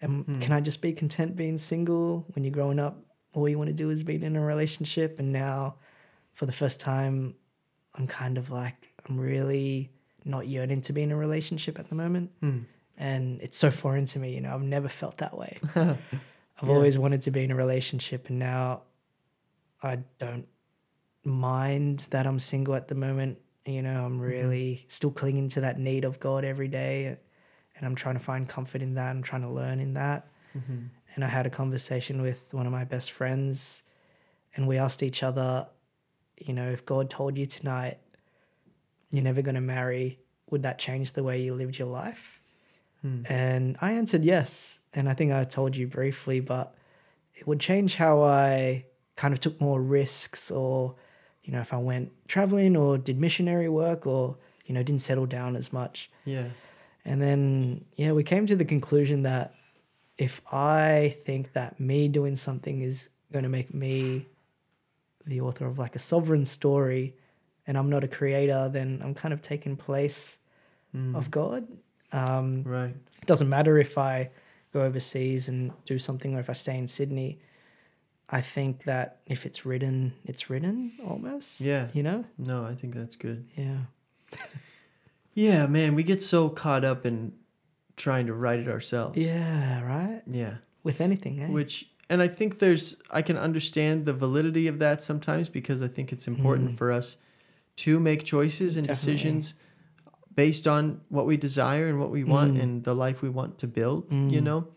and 0.00 0.24
Hmm. 0.26 0.40
can 0.40 0.52
i 0.52 0.60
just 0.60 0.80
be 0.80 0.92
content 0.92 1.34
being 1.36 1.58
single 1.58 2.24
when 2.34 2.44
you're 2.44 2.52
growing 2.52 2.78
up 2.78 2.96
all 3.32 3.48
you 3.48 3.58
want 3.58 3.68
to 3.68 3.74
do 3.74 3.90
is 3.90 4.02
be 4.04 4.14
in 4.22 4.36
a 4.36 4.40
relationship 4.40 5.18
and 5.18 5.32
now 5.32 5.74
for 6.34 6.46
the 6.46 6.52
first 6.52 6.78
time 6.80 7.34
i'm 7.96 8.06
kind 8.06 8.38
of 8.38 8.50
like 8.50 8.92
i'm 9.08 9.18
really 9.18 9.90
not 10.24 10.46
yearning 10.46 10.80
to 10.82 10.92
be 10.92 11.02
in 11.02 11.10
a 11.10 11.16
relationship 11.16 11.78
at 11.78 11.88
the 11.88 11.94
moment 11.94 12.30
Hmm. 12.40 12.58
and 12.96 13.40
it's 13.42 13.58
so 13.58 13.70
foreign 13.72 14.06
to 14.06 14.18
me. 14.20 14.34
You 14.36 14.40
know, 14.40 14.54
I've 14.54 14.62
never 14.62 14.88
felt 14.88 15.18
that 15.18 15.36
way. 15.36 15.58
I've 15.74 15.98
Yeah. 16.62 16.74
always 16.76 16.96
wanted 16.96 17.22
to 17.22 17.30
be 17.32 17.42
in 17.42 17.50
a 17.50 17.56
relationship, 17.56 18.28
and 18.30 18.38
now 18.38 18.82
I 19.82 19.96
don't 20.20 20.46
mind 21.24 22.06
that 22.10 22.26
I'm 22.26 22.38
single 22.38 22.74
at 22.74 22.88
the 22.88 22.94
moment. 22.94 23.38
You 23.66 23.82
know, 23.82 24.04
I'm 24.04 24.20
really 24.20 24.84
still 24.88 25.10
clinging 25.10 25.48
to 25.50 25.62
that 25.62 25.78
need 25.78 26.04
of 26.04 26.20
God 26.20 26.44
every 26.44 26.68
day, 26.68 27.06
and 27.06 27.86
I'm 27.86 27.94
trying 27.94 28.14
to 28.14 28.20
find 28.20 28.48
comfort 28.48 28.82
in 28.82 28.94
that. 28.94 29.10
I'm 29.10 29.22
trying 29.22 29.42
to 29.42 29.48
learn 29.48 29.80
in 29.80 29.94
that. 29.94 30.28
Mm-hmm. 30.56 30.86
And 31.14 31.24
I 31.24 31.28
had 31.28 31.46
a 31.46 31.50
conversation 31.50 32.20
with 32.20 32.52
one 32.52 32.66
of 32.66 32.72
my 32.72 32.84
best 32.84 33.10
friends, 33.12 33.82
and 34.54 34.68
we 34.68 34.76
asked 34.76 35.02
each 35.02 35.22
other, 35.22 35.66
you 36.36 36.52
know, 36.52 36.70
if 36.70 36.84
God 36.84 37.08
told 37.08 37.38
you 37.38 37.46
tonight 37.46 37.98
you're 39.10 39.22
never 39.22 39.42
going 39.42 39.54
to 39.54 39.60
marry, 39.60 40.18
would 40.50 40.62
that 40.64 40.78
change 40.78 41.12
the 41.12 41.22
way 41.22 41.40
you 41.40 41.54
lived 41.54 41.78
your 41.78 41.88
life? 41.88 42.40
Hmm. 43.00 43.22
And 43.28 43.76
I 43.80 43.92
answered 43.92 44.24
yes. 44.24 44.80
And 44.92 45.08
I 45.08 45.14
think 45.14 45.32
I 45.32 45.44
told 45.44 45.76
you 45.76 45.86
briefly, 45.86 46.40
but 46.40 46.74
it 47.34 47.46
would 47.46 47.60
change 47.60 47.94
how 47.96 48.22
I 48.22 48.86
kind 49.16 49.32
of 49.32 49.40
took 49.40 49.60
more 49.60 49.80
risks 49.80 50.50
or, 50.50 50.96
you 51.44 51.52
know, 51.52 51.60
if 51.60 51.72
I 51.72 51.76
went 51.76 52.10
traveling 52.26 52.76
or 52.76 52.98
did 52.98 53.20
missionary 53.20 53.68
work 53.68 54.06
or, 54.06 54.36
you 54.66 54.74
know, 54.74 54.82
didn't 54.82 55.02
settle 55.02 55.26
down 55.26 55.56
as 55.56 55.72
much. 55.72 56.10
Yeah. 56.24 56.48
And 57.04 57.20
then, 57.20 57.84
yeah, 57.96 58.12
we 58.12 58.22
came 58.24 58.46
to 58.46 58.56
the 58.56 58.64
conclusion 58.64 59.22
that 59.24 59.54
if 60.16 60.40
I 60.52 61.14
think 61.24 61.52
that 61.52 61.78
me 61.78 62.08
doing 62.08 62.36
something 62.36 62.80
is 62.80 63.10
going 63.32 63.42
to 63.42 63.48
make 63.48 63.74
me 63.74 64.26
the 65.26 65.40
author 65.42 65.66
of 65.66 65.78
like 65.78 65.94
a 65.96 65.98
sovereign 65.98 66.46
story 66.46 67.14
and 67.66 67.76
I'm 67.76 67.90
not 67.90 68.04
a 68.04 68.08
creator, 68.08 68.68
then 68.70 69.00
I'm 69.04 69.14
kind 69.14 69.32
of 69.34 69.42
taking 69.42 69.76
place 69.76 70.38
Mm. 70.96 71.16
of 71.16 71.28
God. 71.28 71.66
Um, 72.12 72.62
Right. 72.62 72.94
it 73.20 73.26
doesn't 73.26 73.48
matter 73.48 73.78
if 73.78 73.98
I 73.98 74.30
go 74.72 74.82
overseas 74.82 75.48
and 75.48 75.72
do 75.86 75.98
something 75.98 76.36
or 76.36 76.38
if 76.38 76.48
I 76.48 76.52
stay 76.52 76.78
in 76.78 76.86
Sydney. 76.86 77.40
I 78.34 78.40
think 78.40 78.82
that 78.84 79.20
if 79.26 79.46
it's 79.46 79.64
written, 79.64 80.12
it's 80.24 80.50
written 80.50 80.92
almost. 81.06 81.60
Yeah. 81.60 81.86
You 81.92 82.02
know? 82.02 82.24
No, 82.36 82.64
I 82.64 82.74
think 82.74 82.94
that's 82.94 83.16
good. 83.16 83.46
Yeah. 83.56 83.78
Yeah, 85.36 85.66
man, 85.66 85.96
we 85.96 86.04
get 86.04 86.22
so 86.22 86.48
caught 86.48 86.84
up 86.84 87.04
in 87.04 87.32
trying 87.96 88.26
to 88.26 88.34
write 88.34 88.60
it 88.60 88.68
ourselves. 88.68 89.18
Yeah, 89.18 89.82
right? 89.82 90.22
Yeah. 90.30 90.54
With 90.84 91.00
anything, 91.00 91.42
eh? 91.42 91.48
Which 91.48 91.90
and 92.08 92.22
I 92.22 92.28
think 92.28 92.60
there's 92.60 92.96
I 93.10 93.20
can 93.22 93.36
understand 93.36 94.06
the 94.06 94.12
validity 94.12 94.68
of 94.68 94.78
that 94.78 95.02
sometimes 95.02 95.48
because 95.48 95.82
I 95.82 95.88
think 95.88 96.12
it's 96.12 96.28
important 96.28 96.70
Mm. 96.70 96.76
for 96.76 96.92
us 96.92 97.16
to 97.76 97.98
make 97.98 98.22
choices 98.24 98.76
and 98.76 98.86
Definitely. 98.86 99.12
decisions 99.14 99.54
based 100.36 100.68
on 100.68 101.00
what 101.08 101.26
we 101.26 101.36
desire 101.36 101.88
and 101.88 101.98
what 101.98 102.10
we 102.12 102.22
want 102.22 102.54
Mm. 102.54 102.62
and 102.62 102.84
the 102.84 102.94
life 102.94 103.20
we 103.20 103.28
want 103.28 103.58
to 103.58 103.66
build, 103.66 104.06
you 104.12 104.40
Mm. 104.40 104.42
know? 104.44 104.68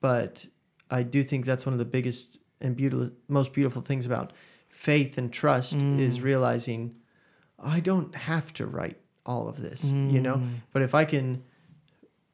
But 0.00 0.46
I 0.90 1.04
do 1.04 1.22
think 1.22 1.44
that's 1.46 1.64
one 1.64 1.74
of 1.74 1.78
the 1.78 1.84
biggest 1.84 2.40
and 2.60 2.76
beautiful 2.76 3.10
most 3.28 3.52
beautiful 3.52 3.82
things 3.82 4.06
about 4.06 4.32
faith 4.70 5.18
and 5.18 5.32
trust 5.32 5.74
is 5.74 6.18
Mm. 6.18 6.22
realizing 6.22 6.94
I 7.58 7.80
don't 7.80 8.14
have 8.14 8.52
to 8.54 8.66
write 8.66 8.98
all 9.24 9.48
of 9.48 9.60
this, 9.60 9.82
you 9.84 10.20
know? 10.20 10.36
Mm. 10.36 10.54
But 10.72 10.82
if 10.82 10.94
I 10.94 11.04
can 11.04 11.42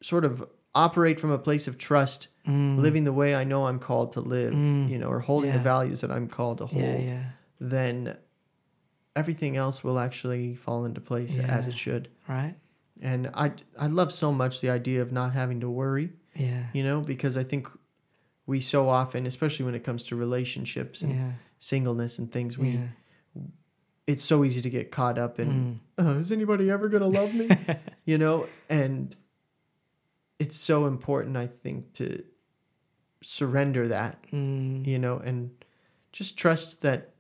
sort 0.01 0.25
of 0.25 0.45
operate 0.75 1.21
from 1.21 1.31
a 1.31 1.39
place 1.39 1.69
of 1.69 1.79
trust, 1.79 2.29
Mm. 2.47 2.79
living 2.79 3.05
the 3.05 3.13
way 3.13 3.35
I 3.35 3.45
know 3.45 3.67
I'm 3.67 3.79
called 3.79 4.13
to 4.15 4.21
live, 4.21 4.53
Mm. 4.53 4.89
you 4.91 4.99
know, 4.99 5.09
or 5.09 5.21
holding 5.21 5.53
the 5.53 5.59
values 5.61 6.01
that 6.01 6.11
I'm 6.11 6.27
called 6.29 6.59
to 6.59 6.67
hold, 6.67 6.83
Yeah, 6.83 6.99
yeah. 6.99 7.25
then 7.61 8.17
everything 9.15 9.57
else 9.57 9.85
will 9.85 9.99
actually 9.99 10.55
fall 10.55 10.85
into 10.85 11.01
place 11.01 11.39
as 11.39 11.69
it 11.69 11.77
should. 11.77 12.09
Right? 12.29 12.57
And 13.01 13.31
I 13.35 13.53
I 13.79 13.87
love 13.89 14.13
so 14.13 14.33
much 14.33 14.61
the 14.61 14.71
idea 14.71 15.03
of 15.03 15.13
not 15.13 15.33
having 15.35 15.61
to 15.61 15.71
worry, 15.71 16.13
Yeah. 16.35 16.65
you 16.73 16.83
know, 16.83 17.01
because 17.01 17.37
I 17.37 17.45
think 17.45 17.69
we 18.47 18.61
so 18.61 18.89
often, 18.89 19.27
especially 19.27 19.65
when 19.65 19.75
it 19.75 19.85
comes 19.85 20.03
to 20.05 20.17
relationships 20.17 21.03
and 21.03 21.15
Yeah. 21.15 21.33
singleness 21.59 22.19
and 22.19 22.31
things, 22.31 22.59
we 22.59 22.71
yeah. 22.71 22.87
it's 24.07 24.25
so 24.25 24.45
easy 24.45 24.61
to 24.63 24.71
get 24.71 24.91
caught 24.91 25.19
up 25.19 25.39
in 25.39 25.81
uh, 25.99 26.17
is 26.19 26.33
anybody 26.33 26.71
ever 26.71 26.89
going 26.89 27.03
to 27.03 27.09
love 27.21 27.33
me? 27.35 27.49
you 28.05 28.19
know, 28.19 28.49
and 28.69 29.15
it's 30.39 30.57
so 30.57 30.87
important, 30.87 31.37
I 31.37 31.47
think, 31.47 31.93
to 31.95 32.25
surrender 33.23 33.87
that, 33.89 34.21
Mm. 34.33 34.83
Mm. 34.83 34.87
you 34.87 34.99
know, 34.99 35.19
and 35.19 35.51
just 36.11 36.37
trust 36.37 36.83
that, 36.83 37.11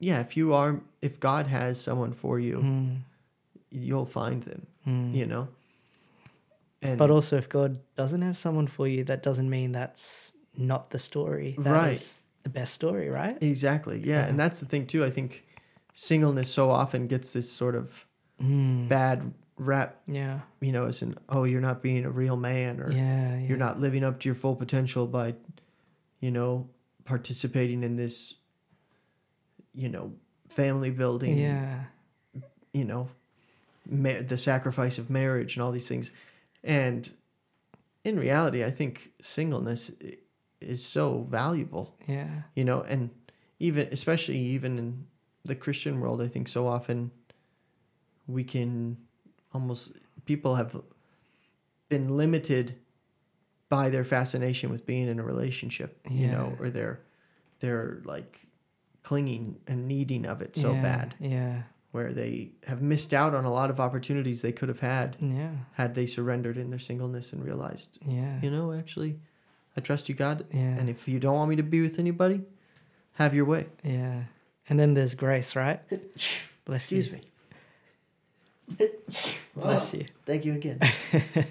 yeah, 0.00 0.20
if 0.20 0.36
you 0.36 0.54
are, 0.54 0.80
if 1.02 1.20
God 1.20 1.46
has 1.48 1.78
someone 1.80 2.12
for 2.14 2.40
you, 2.40 2.56
Mm. 2.58 2.96
you'll 3.70 4.06
find 4.06 4.42
them, 4.44 4.66
Mm. 4.86 5.14
you 5.14 5.26
know. 5.26 5.48
And 6.80 6.96
But 6.96 7.10
also, 7.10 7.36
if 7.36 7.48
God 7.48 7.80
doesn't 7.96 8.22
have 8.22 8.38
someone 8.38 8.66
for 8.68 8.86
you, 8.88 9.04
that 9.04 9.22
doesn't 9.22 9.50
mean 9.50 9.72
that's 9.72 10.32
not 10.58 10.90
the 10.90 10.98
story. 10.98 11.54
That 11.58 11.70
Right. 11.72 11.92
is 11.92 12.20
the 12.42 12.50
best 12.50 12.74
story, 12.74 13.08
right? 13.08 13.38
exactly, 13.42 14.00
yeah. 14.00 14.22
Yeah. 14.22 14.26
And 14.26 14.38
that's 14.38 14.60
the 14.60 14.66
thing, 14.66 14.86
too. 14.86 15.04
I 15.04 15.10
think 15.10 15.44
singleness 15.94 16.50
so 16.50 16.70
often 16.70 17.06
gets 17.06 17.32
this 17.32 17.50
sort 17.50 17.74
of 17.74 18.04
Mm. 18.42 18.88
bad 18.88 19.32
rap, 19.56 20.00
Yeah. 20.06 20.40
you 20.60 20.70
know, 20.72 20.86
as 20.86 21.02
in, 21.02 21.16
oh, 21.28 21.42
you're 21.44 21.60
not 21.60 21.82
being 21.82 22.04
a 22.04 22.10
real 22.10 22.36
man 22.36 22.80
or 22.80 22.92
Yeah. 22.92 23.38
yeah. 23.38 23.46
you're 23.48 23.56
not 23.58 23.80
living 23.80 24.04
up 24.04 24.20
to 24.20 24.28
your 24.28 24.34
full 24.36 24.54
potential 24.54 25.06
by 25.06 25.34
you 26.20 26.30
know 26.30 26.68
participating 27.04 27.82
in 27.82 27.96
this 27.96 28.34
you 29.74 29.88
know 29.88 30.12
family 30.48 30.90
building 30.90 31.38
Yeah. 31.38 31.84
you 32.72 32.84
know 32.84 33.08
ma- 33.88 34.22
the 34.26 34.38
sacrifice 34.38 34.98
of 34.98 35.08
marriage 35.10 35.56
and 35.56 35.62
all 35.62 35.72
these 35.72 35.88
things 35.88 36.10
and 36.64 37.08
in 38.04 38.18
reality 38.18 38.64
i 38.64 38.70
think 38.70 39.12
singleness 39.22 39.90
is 40.60 40.84
so 40.84 41.26
valuable 41.30 41.94
Yeah. 42.06 42.42
you 42.54 42.64
know 42.64 42.82
and 42.82 43.10
even 43.58 43.88
especially 43.92 44.38
even 44.38 44.78
in 44.78 45.06
the 45.44 45.54
christian 45.54 46.00
world 46.00 46.20
i 46.20 46.28
think 46.28 46.48
so 46.48 46.66
often 46.66 47.10
we 48.26 48.44
can 48.44 48.96
almost 49.54 49.92
people 50.24 50.56
have 50.56 50.80
been 51.88 52.16
limited 52.16 52.74
by 53.68 53.88
their 53.90 54.04
fascination 54.04 54.70
with 54.70 54.84
being 54.86 55.08
in 55.08 55.18
a 55.18 55.22
relationship 55.22 56.00
you 56.10 56.26
know 56.28 56.54
Yeah. 56.58 56.64
or 56.66 56.70
their 56.70 57.00
their 57.60 58.00
like 58.04 58.40
clinging 59.02 59.58
and 59.66 59.86
needing 59.88 60.26
of 60.26 60.42
it 60.42 60.54
so 60.56 60.72
yeah, 60.74 60.82
bad, 60.82 61.14
Yeah. 61.18 61.62
where 61.92 62.12
they 62.12 62.50
have 62.66 62.82
missed 62.82 63.14
out 63.14 63.34
on 63.34 63.44
a 63.44 63.50
lot 63.50 63.70
of 63.70 63.80
opportunities 63.80 64.42
they 64.42 64.52
could 64.52 64.68
have 64.68 64.80
had 64.80 65.16
Yeah. 65.20 65.52
had 65.72 65.94
they 65.94 66.04
surrendered 66.06 66.58
in 66.58 66.68
their 66.70 66.78
singleness 66.78 67.32
and 67.32 67.42
realized, 67.44 67.98
Yeah. 68.06 68.38
you 68.42 68.50
know, 68.50 68.72
actually, 68.72 69.18
I 69.78 69.80
trust 69.80 70.08
you, 70.08 70.14
God. 70.14 70.44
Yeah. 70.52 70.60
And 70.78 70.90
if 70.90 71.06
you 71.08 71.18
don't 71.20 71.36
want 71.36 71.48
me 71.50 71.56
to 71.56 71.62
be 71.62 71.80
with 71.80 71.98
anybody, 71.98 72.42
have 73.14 73.32
your 73.34 73.44
way. 73.44 73.66
Yeah. 73.84 74.24
And 74.68 74.78
then 74.78 74.94
there's 74.94 75.14
grace, 75.14 75.54
right? 75.56 75.80
Bless 76.66 76.90
you. 76.92 76.98
Excuse 76.98 77.10
me. 77.12 77.20
Bless 79.56 79.94
you. 79.94 80.04
Thank 80.26 80.44
you 80.44 80.54
again. 80.54 80.80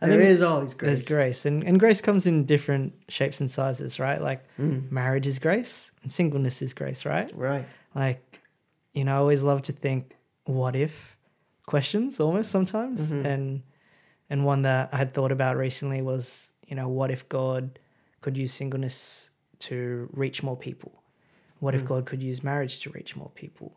There 0.00 0.20
think 0.20 0.42
always 0.42 0.74
grace. 0.74 0.88
There's 0.90 1.08
grace. 1.08 1.44
And, 1.44 1.64
and 1.64 1.80
grace 1.80 2.00
comes 2.00 2.24
in 2.24 2.44
different 2.44 2.92
shapes 3.08 3.40
and 3.40 3.50
sizes, 3.50 3.98
right? 3.98 4.22
Like 4.22 4.44
Mm, 4.56 4.92
marriage 4.92 5.26
is 5.26 5.40
grace 5.40 5.90
and 6.04 6.12
singleness 6.12 6.62
is 6.62 6.72
grace, 6.72 7.04
right? 7.04 7.28
right. 7.36 7.66
Like, 7.96 8.40
you 8.94 9.02
know, 9.04 9.14
I 9.14 9.18
always 9.18 9.42
love 9.42 9.62
to 9.62 9.72
think, 9.72 10.14
what 10.44 10.76
if 10.76 11.16
questions 11.66 12.20
almost 12.20 12.52
sometimes. 12.52 13.12
Mhm. 13.12 13.24
And 13.24 13.62
and 14.30 14.44
one 14.44 14.62
that 14.62 14.90
I 14.92 14.98
had 14.98 15.14
thought 15.14 15.32
about 15.32 15.56
recently 15.56 16.00
was, 16.00 16.52
you 16.68 16.76
know, 16.76 16.88
what 16.88 17.10
if 17.10 17.28
God 17.28 17.78
could 18.20 18.36
use 18.36 18.52
singleness 18.52 19.30
to 19.60 20.08
reach 20.12 20.42
more 20.42 20.56
people? 20.56 20.92
What 21.60 21.74
if 21.74 21.82
Mm. 21.82 21.86
God 21.88 22.06
could 22.06 22.22
use 22.22 22.44
marriage 22.44 22.78
to 22.80 22.90
reach 22.90 23.16
more 23.16 23.30
people? 23.34 23.72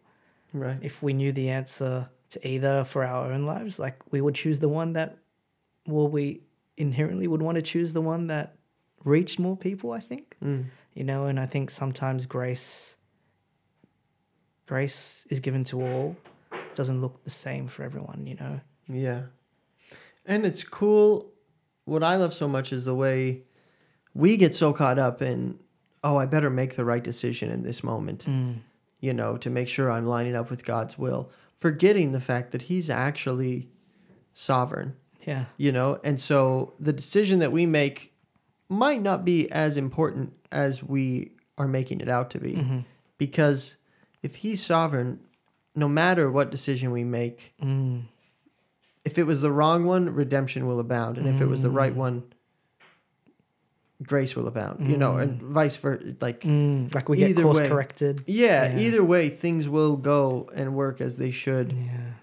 Right. 0.53 0.77
if 0.81 1.01
we 1.01 1.13
knew 1.13 1.31
the 1.31 1.47
answer 1.49 2.09
to 2.30 2.47
either 2.47 2.84
for 2.84 3.05
our 3.05 3.31
own 3.31 3.45
lives, 3.45 3.80
like 3.80 3.95
we 4.11 4.19
would 4.19 4.35
choose 4.35 4.59
the 4.59 4.68
one 4.68 4.91
that, 4.93 5.18
well, 5.88 6.09
we 6.09 6.41
inherently 6.76 7.26
would 7.26 7.41
want 7.41 7.55
to 7.55 7.61
choose 7.61 7.93
the 7.93 8.01
one 8.01 8.27
that 8.27 8.57
reached 9.05 9.39
more 9.39 9.55
people, 9.55 9.93
I 9.93 10.01
think, 10.01 10.35
Mm, 10.43 10.65
you 10.93 11.05
know, 11.05 11.26
and 11.27 11.39
I 11.39 11.45
think 11.45 11.69
sometimes 11.72 12.26
grace, 12.26 12.97
grace 14.65 15.26
is 15.30 15.39
given 15.39 15.63
to 15.65 15.81
all, 15.81 16.18
doesn't 16.76 17.01
look 17.01 17.23
the 17.23 17.30
same 17.30 17.68
for 17.68 17.84
everyone, 17.84 18.26
you 18.27 18.35
know. 18.35 18.59
yeah. 18.88 19.23
And 20.26 20.45
it's 20.45 20.63
cool. 20.63 21.31
What 21.86 22.03
I 22.03 22.16
love 22.16 22.34
so 22.34 22.48
much 22.48 22.72
is 22.74 22.86
the 22.86 22.95
way 22.95 23.41
we 24.14 24.38
get 24.38 24.53
so 24.56 24.74
caught 24.74 24.99
up 24.99 25.22
in, 25.22 25.60
oh, 26.03 26.18
I 26.18 26.26
better 26.26 26.49
make 26.49 26.76
the 26.76 26.86
right 26.86 27.03
decision 27.03 27.49
in 27.52 27.64
this 27.64 27.84
moment, 27.84 28.26
Mm. 28.26 28.58
you 28.99 29.14
know, 29.14 29.38
to 29.38 29.49
make 29.49 29.68
sure 29.68 29.90
I'm 29.91 30.06
lining 30.06 30.36
up 30.36 30.49
with 30.49 30.64
God's 30.66 30.98
will, 30.98 31.32
forgetting 31.58 32.12
the 32.12 32.22
fact 32.22 32.52
that 32.52 32.64
He's 32.64 32.90
actually 32.90 33.70
sovereign. 34.34 34.95
Yeah. 35.24 35.45
you 35.58 35.72
know 35.72 35.99
and 36.03 36.20
so 36.20 36.74
the 36.80 36.91
decision 36.94 37.38
that 37.40 37.52
we 37.52 37.68
make 37.68 38.12
might 38.70 39.03
not 39.03 39.24
be 39.24 39.52
as 39.52 39.78
important 39.78 40.34
as 40.52 40.82
we 40.82 41.34
are 41.60 41.68
making 41.68 42.02
it 42.02 42.10
out 42.10 42.32
to 42.32 42.40
be 42.40 42.56
hmm 42.56 42.80
because 43.20 43.76
if 44.24 44.34
he's 44.38 44.66
sovereign 44.66 45.20
no 45.76 45.88
matter 45.88 46.32
what 46.32 46.49
decision 46.49 46.90
we 46.90 47.03
make 47.03 47.53
Mm. 47.62 48.06
If 49.06 49.18
it 49.18 49.23
was 49.23 49.41
the 49.41 49.52
wrong 49.52 49.86
one 49.86 50.14
redemption 50.14 50.68
will 50.68 50.80
abound 50.80 51.18
and 51.18 51.28
if 51.28 51.41
it 51.41 51.45
was 51.48 51.61
the 51.64 51.69
right 51.69 51.94
Mm. 51.94 51.98
one 52.07 52.23
grace 54.03 54.36
will 54.36 54.48
abound 54.48 54.90
you 54.90 54.98
know 54.98 55.18
and 55.18 55.40
vice 55.41 55.76
versa 55.78 56.15
like 56.22 56.41
Mm. 56.41 56.94
Like 56.95 57.07
we 57.07 57.18
get 57.18 57.30
Either 57.32 57.44
course 57.44 57.60
way. 57.60 57.69
corrected. 57.69 58.23
yeah, 58.26 58.73
Yeah. 58.76 58.80
either 58.80 59.03
way 59.03 59.30
things 59.30 59.69
will 59.69 59.95
go 59.95 60.49
and 60.56 60.73
work 60.76 61.02
as 61.02 61.18
they 61.18 61.30
should 61.32 61.72
Yeah. 61.73 62.14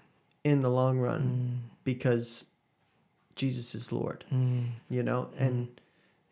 in 0.43 0.59
the 0.59 0.69
long 0.69 0.99
run 0.99 1.21
Mm. 1.21 1.69
because 1.85 2.45
jesus 3.35 3.73
is 3.73 3.91
lord 3.93 4.25
Mm. 4.33 4.65
you 4.89 5.03
know 5.03 5.29
and 5.37 5.69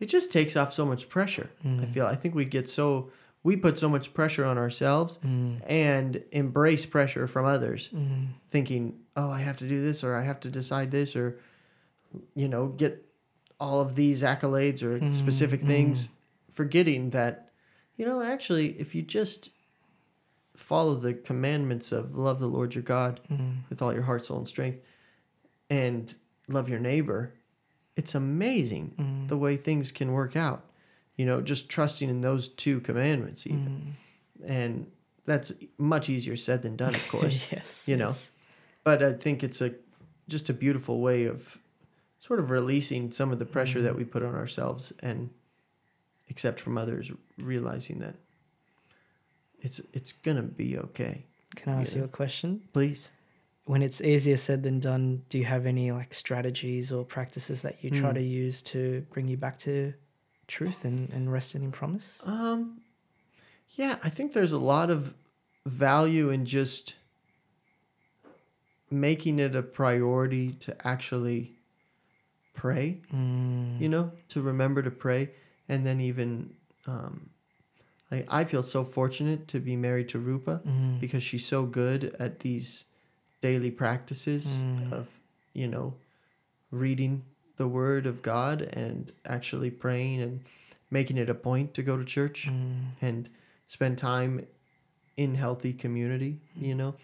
it 0.02 0.08
just 0.08 0.32
takes 0.34 0.58
off 0.58 0.74
so 0.74 0.86
much 0.86 1.08
pressure 1.08 1.50
i 1.64 1.68
Mm. 1.68 1.94
feel 1.94 2.06
i 2.06 2.16
think 2.16 2.36
we 2.36 2.44
get 2.44 2.68
so 2.68 3.10
we 3.44 3.56
put 3.56 3.80
so 3.80 3.88
much 3.88 4.14
pressure 4.14 4.44
on 4.44 4.58
ourselves 4.58 5.18
Mm. 5.26 5.62
and 5.66 6.24
embrace 6.34 6.86
pressure 6.86 7.26
from 7.26 7.46
others 7.46 7.90
Mm. 7.96 8.28
thinking 8.50 9.00
oh 9.18 9.30
i 9.30 9.40
have 9.42 9.58
to 9.58 9.68
do 9.68 9.82
this 9.84 10.04
or 10.04 10.16
i 10.16 10.24
have 10.24 10.40
to 10.40 10.50
decide 10.50 10.90
this 10.92 11.16
or 11.16 11.38
you 12.36 12.48
know 12.48 12.68
get 12.68 13.04
all 13.60 13.82
of 13.82 13.96
these 13.96 14.24
accolades 14.24 14.82
or 14.84 15.00
Mm, 15.00 15.14
specific 15.14 15.62
things 15.62 16.10
forgetting 16.52 17.10
that 17.12 17.52
you 17.98 18.06
know 18.06 18.22
actually 18.22 18.68
if 18.80 18.96
you 18.96 19.02
just 19.02 19.50
follow 20.56 20.96
the 20.96 21.14
commandments 21.14 21.92
of 21.92 22.16
love 22.16 22.40
the 22.40 22.48
lord 22.48 22.74
your 22.76 22.84
god 22.84 23.20
Mm. 23.32 23.58
with 23.70 23.82
all 23.82 23.94
your 23.94 24.04
heart 24.04 24.24
soul 24.26 24.38
and 24.38 24.48
strength 24.48 24.80
and 25.70 26.16
love 26.48 26.70
your 26.70 26.80
neighbor 26.80 27.34
it's 27.96 28.16
amazing 28.16 28.94
Mm. 28.98 29.28
the 29.28 29.38
way 29.38 29.58
things 29.58 29.92
can 29.92 30.12
work 30.14 30.36
out. 30.36 30.64
You 31.16 31.26
know, 31.26 31.42
just 31.42 31.68
trusting 31.68 32.08
in 32.12 32.22
those 32.22 32.48
two 32.50 32.80
commandments, 32.82 33.48
even. 33.48 33.96
Mm. 34.40 34.50
And 34.58 34.92
that's 35.26 35.52
much 35.80 36.08
easier 36.08 36.36
said 36.38 36.62
than 36.62 36.76
done, 36.76 36.94
of 36.94 37.08
course. 37.14 37.48
yes. 37.52 37.84
you 37.88 37.98
know. 37.98 38.10
yes. 38.10 38.32
But 38.88 39.04
I 39.04 39.12
think 39.12 39.44
it's 39.44 39.60
a 39.60 39.72
just 40.30 40.50
a 40.50 40.54
beautiful 40.54 41.02
way 41.02 41.26
of 41.26 41.58
sort 42.20 42.40
of 42.40 42.50
releasing 42.50 43.12
some 43.12 43.34
of 43.34 43.40
the 43.40 43.46
pressure 43.46 43.82
that 43.82 43.96
we 43.98 44.06
put 44.06 44.24
on 44.24 44.34
ourselves 44.34 44.94
and 45.02 45.30
accept 46.30 46.62
from 46.62 46.78
others, 46.78 47.12
realizing 47.38 48.00
that 48.00 48.16
it's 49.60 49.82
it's 49.92 50.14
gonna 50.14 50.42
be 50.64 50.78
okay. 50.78 51.26
Can 51.58 51.74
I 51.74 51.82
ask 51.82 51.92
Yeah. 51.94 52.00
you 52.00 52.06
a 52.06 52.08
question? 52.08 52.62
Please. 52.72 53.10
When 53.66 53.82
it's 53.82 54.00
easier 54.00 54.38
said 54.38 54.64
than 54.64 54.80
done, 54.80 55.24
do 55.30 55.38
you 55.38 55.44
have 55.46 55.66
any 55.66 55.92
like 55.92 56.14
strategies 56.14 56.90
or 56.94 57.04
practices 57.04 57.62
that 57.64 57.84
you 57.84 57.90
try 57.90 58.12
Mm. 58.12 58.20
to 58.22 58.24
use 58.24 58.62
to 58.74 59.06
bring 59.14 59.28
you 59.28 59.36
back 59.36 59.58
to 59.68 59.94
truth 60.48 60.86
and, 60.86 61.10
and 61.10 61.30
resting 61.30 61.62
in 61.64 61.72
promise? 61.74 62.22
Um, 62.26 62.80
yeah, 63.72 63.98
I 64.02 64.10
think 64.10 64.32
there's 64.32 64.54
a 64.54 64.58
lot 64.76 64.90
of 64.90 65.14
value 65.66 66.30
in 66.30 66.46
just 66.46 66.96
making 68.90 69.40
it 69.40 69.56
a 69.56 69.62
priority 69.64 70.54
to 70.54 70.88
actually 70.88 71.54
pray, 72.54 73.02
Mm. 73.14 73.80
you 73.80 73.90
know, 73.90 74.12
to 74.30 74.42
remember 74.42 74.82
to 74.82 74.92
pray. 74.92 75.30
And 75.70 75.86
then 75.86 76.00
even, 76.00 76.56
um, 76.86 77.30
like, 78.10 78.26
I 78.30 78.46
feel 78.46 78.64
so 78.64 78.84
fortunate 78.86 79.48
to 79.50 79.60
be 79.60 79.76
married 79.76 80.10
to 80.10 80.20
Rupa 80.20 80.62
Mm. 80.66 81.00
because 81.00 81.22
she's 81.24 81.46
so 81.46 81.66
good 81.66 82.16
at 82.20 82.40
these 82.40 82.86
daily 83.42 83.70
practices 83.72 84.48
Mm. 84.48 84.92
of, 84.92 85.08
you 85.54 85.68
know, 85.68 85.94
reading 86.72 87.24
the 87.58 87.68
word 87.68 88.06
of 88.06 88.22
God 88.22 88.62
and 88.62 89.12
actually 89.26 89.72
praying 89.72 90.22
and 90.22 90.42
making 90.90 91.18
it 91.18 91.30
a 91.30 91.34
point 91.36 91.74
to 91.74 91.84
go 91.84 91.98
to 91.98 92.06
church 92.06 92.48
Mm. 92.48 92.92
and 93.02 93.30
spend 93.68 93.98
time 93.98 94.46
in 95.18 95.36
healthy 95.36 95.74
community, 95.74 96.40
you 96.56 96.74
know, 96.76 96.96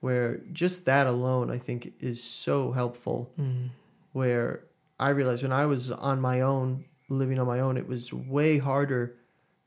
where 0.00 0.38
just 0.52 0.84
that 0.86 1.06
alone 1.06 1.50
I 1.50 1.58
think 1.58 1.92
is 2.00 2.22
so 2.22 2.72
helpful 2.72 3.32
Mm. 3.38 3.68
where 4.12 4.64
I 4.98 5.10
realized 5.10 5.42
when 5.42 5.52
I 5.52 5.66
was 5.66 5.90
on 5.90 6.20
my 6.20 6.40
own, 6.40 6.84
living 7.08 7.38
on 7.38 7.46
my 7.46 7.60
own, 7.60 7.76
it 7.76 7.86
was 7.88 8.12
way 8.12 8.58
harder 8.58 9.16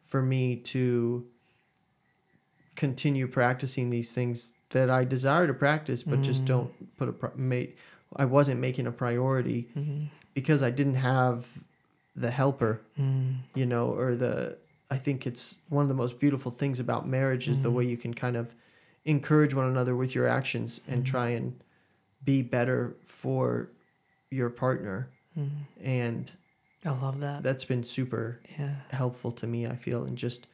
for 0.05 0.21
me 0.21 0.55
to 0.57 1.25
continue 2.75 3.27
practicing 3.27 3.89
these 3.89 4.13
things 4.13 4.51
that 4.69 4.89
I 4.89 5.05
desire 5.05 5.45
to 5.47 5.53
practice, 5.53 6.01
but 6.03 6.21
just 6.21 6.43
Mm. 6.43 6.47
don't 6.47 6.97
put 6.97 7.09
a 7.09 7.37
mate. 7.37 7.77
I 8.15 8.25
wasn't 8.25 8.59
making 8.59 8.87
a 8.87 8.91
priority 8.91 9.69
Mm. 9.75 10.07
because 10.33 10.61
I 10.63 10.71
didn't 10.71 10.95
have 10.95 11.45
the 12.15 12.31
helper, 12.31 12.81
Mm. 12.97 13.37
you 13.55 13.65
know, 13.65 13.89
or 13.91 14.15
the. 14.15 14.57
I 14.91 14.97
think 14.97 15.25
it's 15.25 15.57
one 15.69 15.81
of 15.83 15.89
the 15.89 15.95
most 15.95 16.19
beautiful 16.19 16.51
things 16.51 16.79
about 16.79 17.07
marriage 17.07 17.47
is 17.49 17.63
the 17.63 17.69
Mhm. 17.69 17.73
way 17.73 17.85
you 17.87 17.97
can 17.97 18.13
kind 18.13 18.35
of 18.35 18.53
encourage 19.05 19.53
one 19.53 19.67
another 19.67 19.95
with 19.95 20.15
your 20.15 20.27
actions 20.27 20.79
and 20.87 21.03
Mhm. 21.03 21.07
try 21.07 21.29
and 21.29 21.59
be 22.23 22.41
better 22.41 22.95
for 23.05 23.69
your 24.31 24.49
partner 24.49 25.09
Mm. 25.37 25.49
and 25.81 26.31
I 26.85 26.91
love 26.91 27.19
that. 27.21 27.43
that's 27.43 27.65
been 27.65 27.83
super 27.83 28.39
Yeah. 28.57 28.75
helpful 28.91 29.31
to 29.33 29.47
me 29.47 29.65
i 29.67 29.75
feel 29.75 30.03
and 30.05 30.17
just 30.17 30.47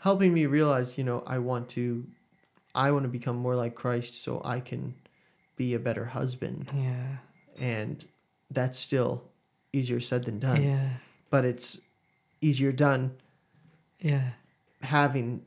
helping 0.00 0.32
me 0.34 0.46
realize 0.46 0.98
you 0.98 1.04
know 1.04 1.22
i 1.26 1.38
want 1.38 1.68
to 1.70 2.06
i 2.74 2.90
want 2.90 3.04
to 3.04 3.08
become 3.08 3.36
more 3.36 3.54
like 3.56 3.74
christ 3.74 4.22
so 4.22 4.40
i 4.44 4.60
can 4.60 4.94
be 5.56 5.74
a 5.74 5.78
better 5.78 6.04
husband 6.06 6.68
Yeah. 6.74 7.18
and 7.58 8.04
that's 8.50 8.78
still 8.78 9.24
easier 9.72 10.00
said 10.00 10.24
than 10.24 10.38
done 10.38 10.62
Yeah. 10.62 10.90
but 11.30 11.44
it's 11.44 11.80
easier 12.40 12.72
done 12.72 13.16
Yeah. 14.00 14.32
having 14.82 15.44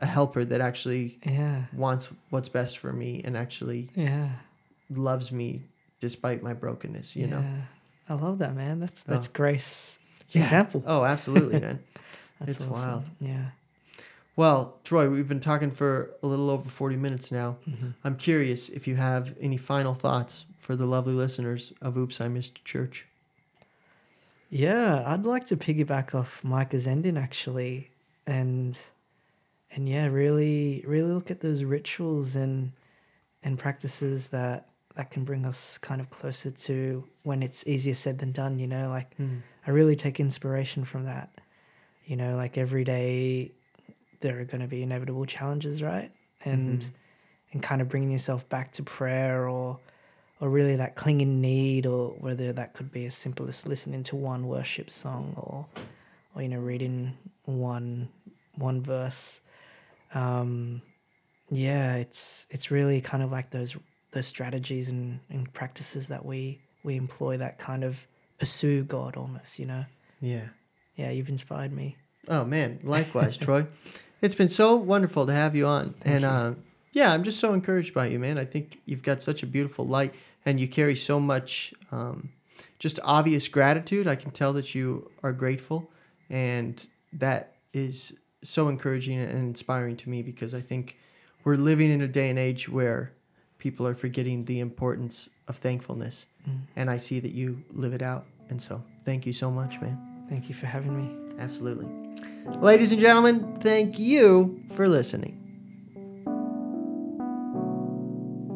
a 0.00 0.06
helper 0.06 0.44
that 0.44 0.60
actually 0.60 1.18
Yeah. 1.24 1.64
wants 1.72 2.08
what's 2.30 2.48
best 2.48 2.78
for 2.78 2.92
me 2.92 3.22
and 3.24 3.36
actually 3.36 3.90
Yeah. 3.94 4.30
loves 4.90 5.32
me 5.32 5.62
despite 6.00 6.42
my 6.42 6.52
brokenness 6.54 7.16
you 7.16 7.26
know 7.26 7.44
I 8.08 8.14
love 8.14 8.38
that, 8.38 8.54
man. 8.54 8.78
That's 8.78 9.02
that's 9.02 9.26
Oh. 9.28 9.32
grace 9.32 9.98
Yeah. 10.30 10.42
example. 10.42 10.82
oh 10.86 11.04
absolutely 11.04 11.60
man 11.60 11.80
That's 12.38 12.50
it's 12.60 12.60
awesome. 12.60 12.72
wild. 12.72 13.04
Yeah. 13.20 13.46
Well, 14.36 14.76
Troy, 14.84 15.08
we've 15.08 15.26
been 15.26 15.40
talking 15.40 15.70
for 15.70 16.10
a 16.22 16.26
little 16.26 16.50
over 16.50 16.68
40 16.68 16.96
minutes 16.96 17.32
now. 17.32 17.56
Mhm. 17.66 17.94
I'm 18.04 18.16
curious 18.16 18.68
if 18.68 18.86
you 18.86 18.96
have 18.96 19.34
any 19.40 19.56
final 19.56 19.94
thoughts 19.94 20.44
for 20.58 20.76
the 20.76 20.84
lovely 20.84 21.14
listeners 21.14 21.72
of 21.80 21.96
Oops, 21.96 22.20
I 22.20 22.28
Missed 22.28 22.62
Church. 22.62 23.06
Yeah, 24.50 25.02
I'd 25.06 25.24
like 25.24 25.46
to 25.46 25.56
piggyback 25.56 26.14
off 26.14 26.42
Micah's 26.44 26.86
ending 26.86 27.16
actually, 27.16 27.88
and 28.26 28.78
and 29.76 29.86
yeah, 29.88 30.06
really, 30.06 30.82
really 30.86 31.12
look 31.12 31.30
at 31.30 31.40
those 31.40 31.62
rituals 31.62 32.34
and 32.34 32.72
and 33.42 33.58
practices 33.58 34.28
that 34.28 34.68
that 34.96 35.10
can 35.10 35.24
bring 35.24 35.44
us 35.44 35.76
kind 35.78 36.00
of 36.00 36.08
closer 36.08 36.50
to 36.50 37.04
when 37.22 37.42
it's 37.42 37.66
easier 37.66 37.92
said 37.94 38.18
than 38.18 38.32
done. 38.32 38.58
You 38.58 38.66
know, 38.66 38.88
like 38.88 39.16
Mm. 39.18 39.42
I 39.66 39.70
really 39.70 39.94
take 39.96 40.18
inspiration 40.18 40.84
from 40.84 41.04
that. 41.04 41.28
You 42.06 42.16
know, 42.16 42.36
like 42.36 42.56
every 42.56 42.84
day 42.84 43.52
there 44.20 44.40
are 44.40 44.44
going 44.44 44.62
to 44.62 44.66
be 44.66 44.82
inevitable 44.82 45.26
challenges, 45.26 45.82
right? 45.82 46.10
And 46.44 46.80
Mhm. 46.80 46.90
and 47.52 47.62
kind 47.62 47.80
of 47.82 47.88
bringing 47.88 48.10
yourself 48.10 48.48
back 48.48 48.72
to 48.72 48.82
prayer 48.82 49.46
or 49.48 49.78
or 50.40 50.48
really 50.50 50.76
that 50.76 50.96
clinging 50.96 51.40
need 51.40 51.86
or 51.86 52.10
whether 52.18 52.52
that 52.52 52.74
could 52.74 52.90
be 52.90 53.06
as 53.06 53.14
simple 53.14 53.46
as 53.48 53.66
listening 53.66 54.02
to 54.04 54.16
one 54.16 54.46
worship 54.48 54.90
song 54.90 55.34
or 55.36 55.66
or 56.34 56.42
you 56.42 56.48
know 56.48 56.60
reading 56.60 57.16
one 57.44 58.08
one 58.54 58.80
verse 58.82 59.40
um 60.16 60.80
yeah 61.50 61.96
it's 61.96 62.46
it's 62.50 62.70
really 62.70 63.00
kind 63.00 63.22
of 63.22 63.30
like 63.30 63.50
those 63.50 63.76
those 64.12 64.26
strategies 64.26 64.88
and, 64.88 65.20
and 65.30 65.52
practices 65.52 66.08
that 66.08 66.24
we 66.24 66.58
we 66.82 66.96
employ 66.96 67.36
that 67.36 67.58
kind 67.58 67.84
of 67.84 68.06
pursue 68.38 68.82
god 68.84 69.16
almost 69.16 69.58
you 69.58 69.66
know 69.66 69.84
Yeah. 70.20 70.48
yeah 70.96 71.10
you've 71.10 71.28
inspired 71.28 71.72
me 71.72 71.96
Oh 72.28 72.44
man, 72.44 72.80
likewise, 72.96 73.36
Troy. 73.36 73.66
It's 74.20 74.34
been 74.34 74.48
so 74.48 74.74
wonderful 74.74 75.26
to 75.26 75.32
have 75.32 75.54
you 75.54 75.64
on, 75.66 75.94
and 76.04 76.22
you. 76.22 76.26
Uh, 76.28 76.54
yeah, 76.92 77.12
I'm 77.12 77.22
just 77.22 77.38
so 77.38 77.54
encouraged 77.54 77.94
by 77.94 78.06
you, 78.08 78.18
man. 78.18 78.36
I 78.36 78.44
think 78.44 78.80
you've 78.84 79.04
got 79.04 79.22
such 79.22 79.44
a 79.44 79.46
beautiful 79.46 79.86
light, 79.86 80.12
and 80.44 80.58
you 80.58 80.66
carry 80.66 80.96
so 80.96 81.20
much 81.20 81.72
um, 81.92 82.30
just 82.80 82.98
obvious 83.04 83.46
gratitude. 83.46 84.08
I 84.08 84.16
can 84.16 84.32
tell 84.32 84.52
that 84.54 84.74
you 84.74 85.08
are 85.22 85.32
grateful, 85.32 85.88
and 86.28 86.84
that 87.12 87.52
is 87.72 88.16
so 88.42 88.68
encouraging 88.68 89.18
and 89.18 89.30
inspiring 89.38 89.96
to 89.98 90.08
me 90.10 90.22
because 90.22 90.54
I 90.54 90.60
think 90.60 90.96
we're 91.44 91.56
living 91.56 91.90
in 91.90 92.00
a 92.00 92.08
day 92.08 92.28
and 92.30 92.38
age 92.38 92.68
where 92.68 93.12
people 93.58 93.86
are 93.86 93.94
forgetting 93.94 94.44
the 94.44 94.60
importance 94.60 95.28
of 95.48 95.56
thankfulness, 95.56 96.26
Mm. 96.48 96.58
and 96.76 96.90
I 96.90 96.96
see 96.98 97.18
that 97.20 97.32
you 97.32 97.62
live 97.72 97.92
it 97.94 98.02
out. 98.02 98.24
And 98.50 98.60
so, 98.62 98.82
thank 99.04 99.26
you 99.26 99.32
so 99.32 99.50
much, 99.50 99.80
man. 99.80 99.98
thank 100.28 100.48
you 100.48 100.54
for 100.54 100.66
having 100.66 100.96
me 100.96 101.10
Absolutely. 101.38 101.86
Ladies 102.60 102.92
and 102.92 103.00
gentlemen, 103.00 103.58
thank 103.60 103.98
you 103.98 104.60
for 104.74 104.88
listening. 104.88 105.42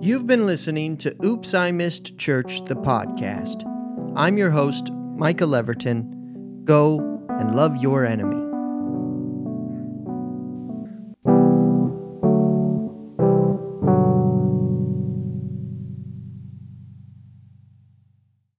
You've 0.01 0.27
been 0.27 0.47
listening 0.47 0.97
to 0.99 1.15
Oops, 1.25 1.53
I 1.53 1.71
Missed 1.73 2.17
Church, 2.17 2.65
the 2.65 2.75
podcast. 2.75 3.63
I'm 4.17 4.39
your 4.39 4.51
host, 4.51 4.91
Micah 4.93 5.45
Leaverton. 5.45 6.65
Go 6.65 7.23
and 7.29 7.55
love 7.55 7.77
your 7.77 8.07
enemy. 8.07 8.50